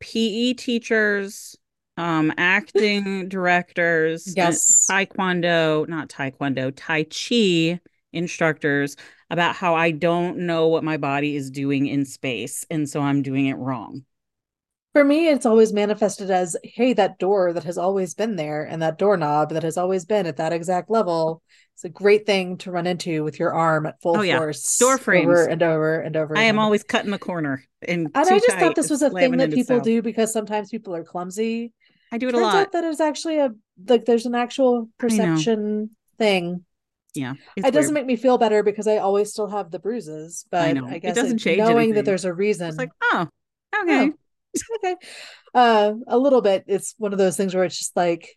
PE 0.00 0.52
teachers, 0.54 1.56
um, 1.96 2.32
acting 2.36 3.28
directors, 3.28 4.28
uh, 4.28 4.32
yes 4.36 4.86
taekwondo, 4.90 5.88
not 5.88 6.08
taekwondo, 6.08 6.72
tai 6.74 7.04
chi 7.04 7.80
instructors 8.12 8.96
about 9.30 9.56
how 9.56 9.74
I 9.74 9.90
don't 9.90 10.38
know 10.38 10.68
what 10.68 10.84
my 10.84 10.96
body 10.96 11.34
is 11.36 11.50
doing 11.50 11.86
in 11.86 12.04
space, 12.04 12.64
and 12.70 12.88
so 12.88 13.00
I'm 13.00 13.22
doing 13.22 13.46
it 13.46 13.56
wrong. 13.56 14.04
For 14.96 15.04
me, 15.04 15.28
it's 15.28 15.44
always 15.44 15.74
manifested 15.74 16.30
as, 16.30 16.56
hey, 16.64 16.94
that 16.94 17.18
door 17.18 17.52
that 17.52 17.64
has 17.64 17.76
always 17.76 18.14
been 18.14 18.36
there 18.36 18.64
and 18.64 18.80
that 18.80 18.96
doorknob 18.96 19.50
that 19.50 19.62
has 19.62 19.76
always 19.76 20.06
been 20.06 20.24
at 20.24 20.38
that 20.38 20.54
exact 20.54 20.88
level. 20.88 21.42
It's 21.74 21.84
a 21.84 21.90
great 21.90 22.24
thing 22.24 22.56
to 22.58 22.70
run 22.70 22.86
into 22.86 23.22
with 23.22 23.38
your 23.38 23.52
arm 23.52 23.84
at 23.84 24.00
full 24.00 24.16
Oh, 24.16 24.22
yeah. 24.22 24.38
force. 24.38 24.78
Door 24.78 24.96
frames. 24.96 25.26
Over 25.26 25.44
and 25.44 25.62
over 25.62 26.00
and 26.00 26.16
over. 26.16 26.34
I 26.38 26.44
am 26.44 26.54
over. 26.58 26.64
always 26.64 26.82
cutting 26.82 27.10
the 27.10 27.18
corner 27.18 27.62
and, 27.86 28.06
And 28.06 28.16
I 28.16 28.24
just 28.38 28.48
tight 28.48 28.58
thought 28.58 28.74
this 28.74 28.88
was 28.88 29.02
a 29.02 29.10
thing 29.10 29.36
that 29.36 29.50
people 29.50 29.76
stuff. 29.76 29.82
do 29.84 30.00
because 30.00 30.32
sometimes 30.32 30.70
people 30.70 30.94
are 30.94 31.04
clumsy. 31.04 31.74
I 32.10 32.16
do 32.16 32.28
it 32.28 32.30
a 32.30 32.32
Turns 32.38 32.42
lot. 32.44 32.54
out 32.54 32.72
that 32.72 32.84
is 32.84 32.98
actually 32.98 33.38
a 33.38 33.50
like 33.86 34.06
there's 34.06 34.24
an 34.24 34.34
actual 34.34 34.88
perception 34.96 35.90
thing. 36.16 36.64
Yeah, 37.14 37.32
it 37.54 37.66
it's 37.66 37.70
doesn't 37.72 37.92
make 37.92 38.06
me 38.06 38.16
feel 38.16 38.38
better 38.38 38.62
because 38.62 38.86
I 38.86 38.96
always 38.96 39.30
still 39.30 39.48
have 39.48 39.70
the 39.70 39.78
bruises, 39.78 40.46
but 40.50 40.78
I. 40.78 40.94
It 40.94 41.00
guess 41.00 41.14
doesn't 41.16 41.36
it- 41.36 41.42
change 41.44 41.58
knowing 41.58 41.76
anything. 41.76 41.94
that 41.96 42.04
there's 42.06 42.24
a 42.24 42.32
reason. 42.32 42.68
It's 42.68 42.78
like, 42.78 42.92
oh, 43.02 43.26
okay. 43.82 44.10
Oh. 44.10 44.12
okay 44.76 44.96
uh 45.54 45.92
a 46.08 46.18
little 46.18 46.40
bit 46.40 46.64
it's 46.66 46.94
one 46.98 47.12
of 47.12 47.18
those 47.18 47.36
things 47.36 47.54
where 47.54 47.64
it's 47.64 47.78
just 47.78 47.96
like 47.96 48.28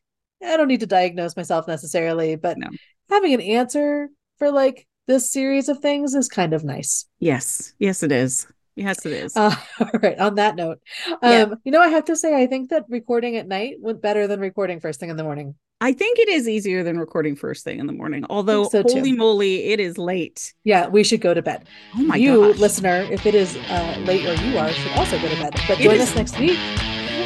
i 0.43 0.57
don't 0.57 0.67
need 0.67 0.79
to 0.81 0.87
diagnose 0.87 1.35
myself 1.35 1.67
necessarily 1.67 2.35
but 2.35 2.57
No. 2.57 2.69
having 3.09 3.33
an 3.33 3.41
answer 3.41 4.09
for 4.37 4.51
like 4.51 4.87
this 5.07 5.31
series 5.31 5.69
of 5.69 5.79
things 5.79 6.13
is 6.13 6.27
kind 6.27 6.53
of 6.53 6.63
nice 6.63 7.05
Yes, 7.19 7.73
yes, 7.79 8.03
it 8.03 8.11
is. 8.11 8.47
Yes, 8.75 9.05
it 9.05 9.11
is. 9.11 9.35
uh, 9.35 9.53
all 9.81 9.99
right 10.01 10.19
on 10.19 10.35
that 10.35 10.55
note 10.55 10.79
um 11.09 11.19
Yeah. 11.21 11.53
you 11.63 11.71
know 11.71 11.81
i 11.81 11.87
have 11.89 12.05
to 12.05 12.15
say 12.15 12.35
i 12.41 12.47
think 12.47 12.69
that 12.69 12.85
recording 12.89 13.35
at 13.35 13.47
night 13.47 13.75
went 13.79 14.01
better 14.01 14.27
than 14.27 14.39
recording 14.39 14.79
first 14.79 14.99
thing 14.99 15.09
in 15.09 15.17
the 15.17 15.23
morning 15.23 15.55
I 15.81 15.93
think 15.93 16.19
it 16.19 16.27
is 16.27 16.47
easier 16.49 16.83
than 16.83 16.99
recording 16.99 17.35
first 17.37 17.63
thing 17.63 17.79
in 17.79 17.87
the 17.87 17.93
morning. 17.93 18.25
Although, 18.29 18.67
so, 18.67 18.83
holy 18.83 19.13
moly, 19.13 19.65
it 19.71 19.79
is 19.79 19.97
late. 19.97 20.53
yeah 20.65 20.87
we 20.87 21.03
should 21.03 21.21
go 21.21 21.33
to 21.33 21.41
bed 21.41 21.67
Oh 21.95 21.99
my 22.03 22.15
god. 22.17 22.21
you 22.23 22.51
gosh. 22.51 22.59
listener 22.59 23.07
if 23.11 23.25
it 23.25 23.33
is 23.35 23.55
uh 23.55 23.95
late 24.05 24.23
where 24.25 24.35
you 24.43 24.57
are 24.57 24.69
should 24.71 24.91
also 24.97 25.17
go 25.21 25.29
to 25.29 25.35
bed 25.41 25.53
but 25.67 25.79
It 25.79 25.83
join 25.83 25.95
is- 25.95 26.01
us 26.09 26.15
next 26.15 26.37
week 26.39 26.59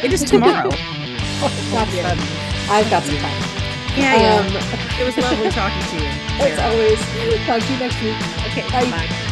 It 0.05 0.13
is 0.13 0.23
tomorrow. 0.33 0.69
oh, 0.71 1.89
yet. 1.95 2.05
i've 2.69 2.89
got 2.89 3.01
some 3.03 3.17
time 3.17 3.41
yeah, 3.97 4.21
yeah. 4.21 4.35
um 4.37 4.47
it 4.99 5.05
was 5.05 5.17
lovely 5.17 5.49
talking 5.49 5.83
to 5.91 5.95
you. 5.97 6.09
as 6.45 6.59
always 6.67 6.99
talk 7.45 7.61
to 7.61 7.73
you 7.73 7.79
next 7.79 8.01
week 8.03 8.17
Okay, 8.51 8.63
bye. 8.71 8.89
bye. 8.91 9.29